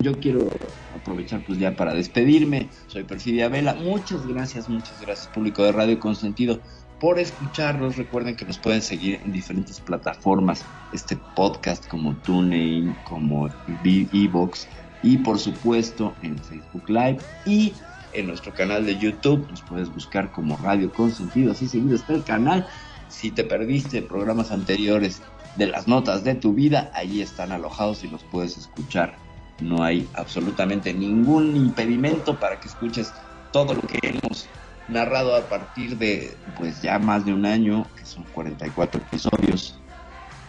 yo 0.00 0.18
quiero 0.18 0.48
aprovechar 0.94 1.42
pues 1.46 1.58
ya 1.58 1.76
para 1.76 1.94
despedirme. 1.94 2.68
Soy 2.88 3.04
Perfidia 3.04 3.48
Vela. 3.48 3.74
Muchas 3.74 4.26
gracias, 4.26 4.68
muchas 4.68 5.00
gracias 5.00 5.28
público 5.28 5.62
de 5.62 5.72
Radio 5.72 5.98
Consentido 5.98 6.60
por 7.00 7.18
escucharnos. 7.18 7.96
Recuerden 7.96 8.36
que 8.36 8.44
nos 8.44 8.58
pueden 8.58 8.82
seguir 8.82 9.20
en 9.24 9.32
diferentes 9.32 9.80
plataformas. 9.80 10.64
Este 10.92 11.16
podcast 11.36 11.86
como 11.88 12.14
TuneIn, 12.16 12.94
como 13.04 13.48
Evox 13.84 14.68
y 15.02 15.18
por 15.18 15.38
supuesto 15.38 16.14
en 16.22 16.38
Facebook 16.38 16.88
Live 16.88 17.18
y 17.46 17.72
en 18.12 18.26
nuestro 18.26 18.52
canal 18.54 18.86
de 18.86 18.98
YouTube. 18.98 19.46
Nos 19.50 19.62
puedes 19.62 19.92
buscar 19.92 20.32
como 20.32 20.56
Radio 20.56 20.92
Consentido. 20.92 21.52
Así 21.52 21.68
seguido 21.68 21.96
está 21.96 22.14
el 22.14 22.24
canal. 22.24 22.66
Si 23.08 23.30
te 23.30 23.44
perdiste 23.44 24.02
programas 24.02 24.50
anteriores 24.50 25.22
de 25.56 25.66
las 25.66 25.86
notas 25.86 26.24
de 26.24 26.34
tu 26.34 26.52
vida, 26.52 26.90
ahí 26.94 27.20
están 27.20 27.52
alojados 27.52 28.04
y 28.04 28.08
los 28.08 28.22
puedes 28.24 28.56
escuchar. 28.56 29.16
No 29.60 29.82
hay 29.82 30.08
absolutamente 30.14 30.92
ningún 30.92 31.56
impedimento 31.56 32.38
para 32.38 32.58
que 32.58 32.68
escuches 32.68 33.12
todo 33.52 33.74
lo 33.74 33.82
que 33.82 33.98
hemos 34.02 34.48
narrado 34.88 35.36
a 35.36 35.42
partir 35.42 35.96
de 35.96 36.36
pues 36.58 36.82
ya 36.82 36.98
más 36.98 37.24
de 37.24 37.32
un 37.32 37.46
año, 37.46 37.86
que 37.96 38.04
son 38.04 38.24
44 38.34 39.00
episodios. 39.00 39.78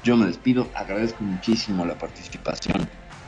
Yo 0.03 0.18
me 0.18 0.26
despido, 0.26 0.68
agradezco 0.76 1.23
muchísimo 1.23 1.86
la 1.86 1.98
participación 1.98 2.88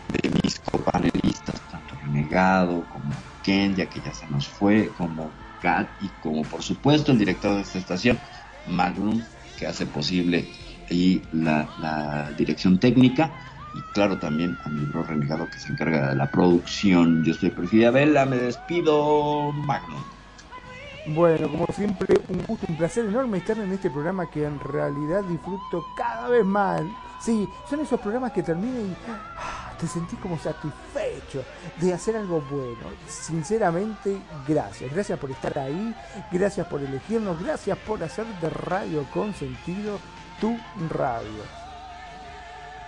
de 0.09 0.29
mis 0.43 0.59
copanelistas, 0.59 1.59
tanto 1.71 1.95
Renegado 2.03 2.85
como 2.89 3.11
Ken, 3.43 3.75
ya 3.75 3.87
que 3.87 3.99
ya 3.99 4.13
se 4.13 4.27
nos 4.27 4.47
fue, 4.47 4.89
como 4.97 5.31
Kat 5.61 5.87
y 6.01 6.07
como 6.21 6.43
por 6.43 6.61
supuesto 6.61 7.11
el 7.11 7.19
director 7.19 7.55
de 7.55 7.61
esta 7.61 7.79
estación, 7.79 8.19
Magnum, 8.67 9.21
que 9.57 9.67
hace 9.67 9.85
posible 9.85 10.47
y 10.89 11.21
la, 11.33 12.31
dirección 12.37 12.79
técnica 12.79 13.31
y 13.73 13.81
claro 13.93 14.17
también 14.17 14.57
a 14.63 14.69
mi 14.69 14.85
bro 14.85 15.03
renegado 15.03 15.47
que 15.49 15.59
se 15.59 15.71
encarga 15.71 16.09
de 16.09 16.15
la 16.15 16.29
producción. 16.31 17.23
Yo 17.23 17.33
soy 17.33 17.49
Perfidia 17.49 17.91
Vela, 17.91 18.25
me 18.25 18.37
despido, 18.37 19.51
Magnum. 19.51 20.01
Bueno, 21.07 21.49
como 21.49 21.65
siempre, 21.67 22.19
un 22.27 22.43
gusto, 22.43 22.65
un 22.67 22.77
placer 22.77 23.05
enorme 23.05 23.37
estar 23.37 23.57
en 23.57 23.71
este 23.71 23.89
programa 23.89 24.29
que 24.29 24.43
en 24.43 24.59
realidad 24.59 25.23
disfruto 25.23 25.85
cada 25.95 26.27
vez 26.27 26.43
más. 26.43 26.81
Sí, 27.21 27.47
son 27.69 27.79
esos 27.79 27.99
programas 27.99 28.31
que 28.33 28.43
terminan 28.43 28.87
y 28.87 28.95
ah, 29.07 29.73
te 29.79 29.87
sentís 29.87 30.19
como 30.19 30.37
satisfecho 30.37 31.43
de 31.79 31.93
hacer 31.93 32.17
algo 32.17 32.41
bueno. 32.51 32.91
Sinceramente, 33.07 34.17
gracias. 34.47 34.91
Gracias 34.91 35.17
por 35.17 35.31
estar 35.31 35.57
ahí, 35.57 35.95
gracias 36.31 36.67
por 36.67 36.81
elegirnos, 36.81 37.41
gracias 37.41 37.77
por 37.79 38.03
hacer 38.03 38.25
de 38.41 38.49
Radio 38.49 39.05
con 39.13 39.33
sentido 39.33 39.99
tu 40.39 40.57
radio. 40.89 41.43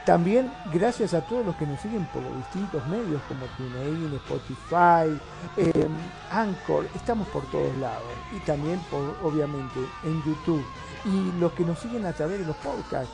También 0.05 0.51
gracias 0.73 1.13
a 1.13 1.21
todos 1.21 1.45
los 1.45 1.55
que 1.57 1.67
nos 1.67 1.79
siguen 1.81 2.05
por 2.07 2.23
los 2.23 2.35
distintos 2.37 2.85
medios 2.87 3.21
como 3.27 3.45
TuneIn, 3.57 4.15
Spotify, 4.15 5.21
eh, 5.55 5.87
Anchor, 6.31 6.87
estamos 6.95 7.27
por 7.27 7.43
todos 7.51 7.75
lados 7.77 8.07
y 8.35 8.39
también 8.39 8.81
obviamente 9.21 9.79
en 10.03 10.23
YouTube 10.23 10.65
y 11.05 11.39
los 11.39 11.51
que 11.53 11.63
nos 11.63 11.77
siguen 11.77 12.05
a 12.07 12.13
través 12.13 12.39
de 12.39 12.45
los 12.45 12.55
podcasts 12.55 13.13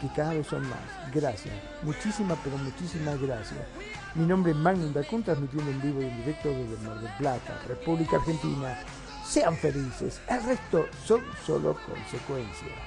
que 0.00 0.08
cada 0.14 0.34
vez 0.34 0.46
son 0.46 0.62
más. 0.68 0.78
Gracias, 1.12 1.54
muchísimas 1.82 2.38
pero 2.44 2.56
muchísimas 2.58 3.20
gracias. 3.20 3.64
Mi 4.14 4.24
nombre 4.24 4.52
es 4.52 4.58
Magnum 4.58 4.92
Dacun, 4.92 5.24
transmitiendo 5.24 5.70
en 5.70 5.82
vivo 5.82 6.00
y 6.00 6.04
en 6.04 6.16
directo 6.18 6.48
desde 6.48 6.88
Mar 6.88 7.00
del 7.00 7.12
Plata, 7.18 7.58
República 7.66 8.18
Argentina. 8.18 8.78
Sean 9.24 9.56
felices, 9.56 10.20
el 10.28 10.44
resto 10.44 10.86
son 11.04 11.22
solo 11.44 11.76
consecuencias. 11.86 12.85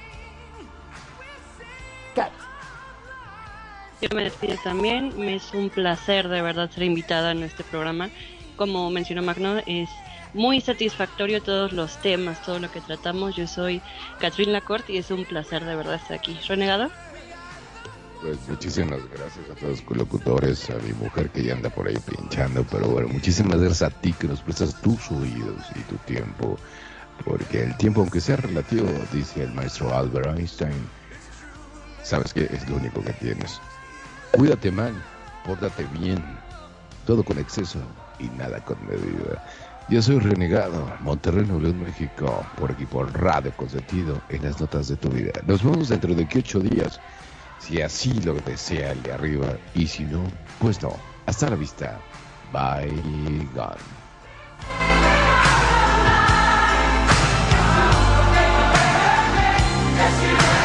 Yo 4.00 4.08
me 4.14 4.24
despido 4.24 4.56
también, 4.64 5.12
me 5.18 5.36
es 5.36 5.52
un 5.52 5.68
placer 5.68 6.28
de 6.28 6.40
verdad 6.40 6.70
ser 6.70 6.84
invitada 6.84 7.32
en 7.32 7.42
este 7.42 7.64
programa. 7.64 8.08
Como 8.56 8.90
mencionó 8.90 9.22
Magno, 9.22 9.58
es 9.66 9.90
muy 10.32 10.60
satisfactorio 10.60 11.42
todos 11.42 11.72
los 11.72 12.00
temas, 12.00 12.42
todo 12.42 12.58
lo 12.58 12.70
que 12.70 12.80
tratamos. 12.80 13.36
Yo 13.36 13.46
soy 13.46 13.82
Catherine 14.18 14.52
Lacorte 14.52 14.94
y 14.94 14.98
es 14.98 15.10
un 15.10 15.24
placer 15.24 15.64
de 15.64 15.76
verdad 15.76 15.96
estar 15.96 16.16
aquí. 16.16 16.38
¿Renegado? 16.48 16.90
Pues 18.22 18.38
muchísimas 18.48 19.00
gracias 19.10 19.50
a 19.50 19.54
todos 19.54 19.70
los 19.70 19.82
colocutores, 19.82 20.68
a 20.70 20.74
mi 20.74 20.92
mujer 20.92 21.30
que 21.30 21.42
ya 21.42 21.54
anda 21.54 21.70
por 21.70 21.88
ahí 21.88 21.96
pinchando, 21.98 22.64
pero 22.70 22.86
bueno, 22.86 23.08
muchísimas 23.08 23.58
gracias 23.58 23.82
a 23.82 23.90
ti 23.90 24.12
que 24.12 24.28
nos 24.28 24.42
prestas 24.42 24.78
tus 24.82 25.10
oídos 25.10 25.64
y 25.74 25.80
tu 25.80 25.96
tiempo, 26.04 26.58
porque 27.24 27.62
el 27.62 27.76
tiempo, 27.78 28.02
aunque 28.02 28.20
sea 28.20 28.36
relativo, 28.36 28.86
dice 29.10 29.42
el 29.42 29.52
maestro 29.54 29.94
Albert 29.94 30.36
Einstein, 30.38 30.86
sabes 32.10 32.34
que 32.34 32.44
es 32.44 32.68
lo 32.68 32.76
único 32.76 33.02
que 33.02 33.12
tienes. 33.12 33.60
Cuídate 34.32 34.72
mal, 34.72 34.92
pórtate 35.46 35.84
bien, 35.98 36.20
todo 37.06 37.22
con 37.22 37.38
exceso 37.38 37.78
y 38.18 38.24
nada 38.30 38.58
con 38.64 38.76
medida. 38.84 39.46
Yo 39.88 40.02
soy 40.02 40.18
Renegado, 40.18 40.92
Monterrey, 41.00 41.46
Nuevo 41.46 41.62
León, 41.62 41.82
México, 41.82 42.44
por 42.58 42.72
aquí 42.72 42.84
por 42.84 43.12
Radio 43.20 43.52
Consentido, 43.56 44.20
en 44.28 44.42
las 44.42 44.60
notas 44.60 44.88
de 44.88 44.96
tu 44.96 45.08
vida. 45.08 45.32
Nos 45.46 45.62
vemos 45.62 45.88
dentro 45.88 46.12
de 46.14 46.26
que 46.26 46.40
ocho 46.40 46.58
días, 46.58 47.00
si 47.60 47.80
así 47.80 48.12
lo 48.22 48.34
desea 48.34 48.90
el 48.90 49.02
de 49.04 49.12
arriba, 49.12 49.46
y 49.74 49.86
si 49.86 50.02
no, 50.04 50.24
pues 50.58 50.82
no. 50.82 50.92
Hasta 51.26 51.48
la 51.48 51.56
vista. 51.56 52.00
Bye, 52.52 52.90
gone. 53.54 53.76
We 60.20 60.59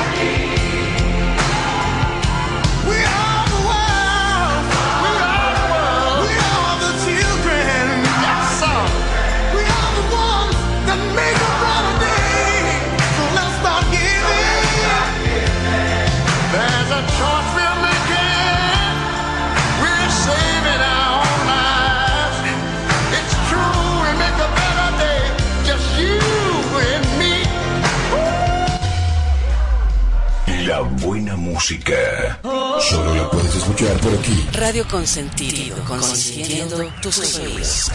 música. 31.56 32.38
Solo 32.82 33.16
la 33.16 33.30
puedes 33.30 33.56
escuchar 33.56 33.98
por 34.02 34.14
aquí. 34.14 34.46
Radio 34.52 34.86
Consentido, 34.90 35.78
consintiendo 35.86 36.92
tus 37.02 37.18
oídos. 37.40 37.92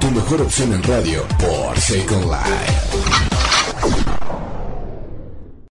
Tu 0.00 0.10
mejor 0.12 0.42
opción 0.42 0.72
en 0.74 0.82
radio 0.84 1.26
por 1.40 1.76
Second 1.80 2.24
Life. 2.26 3.33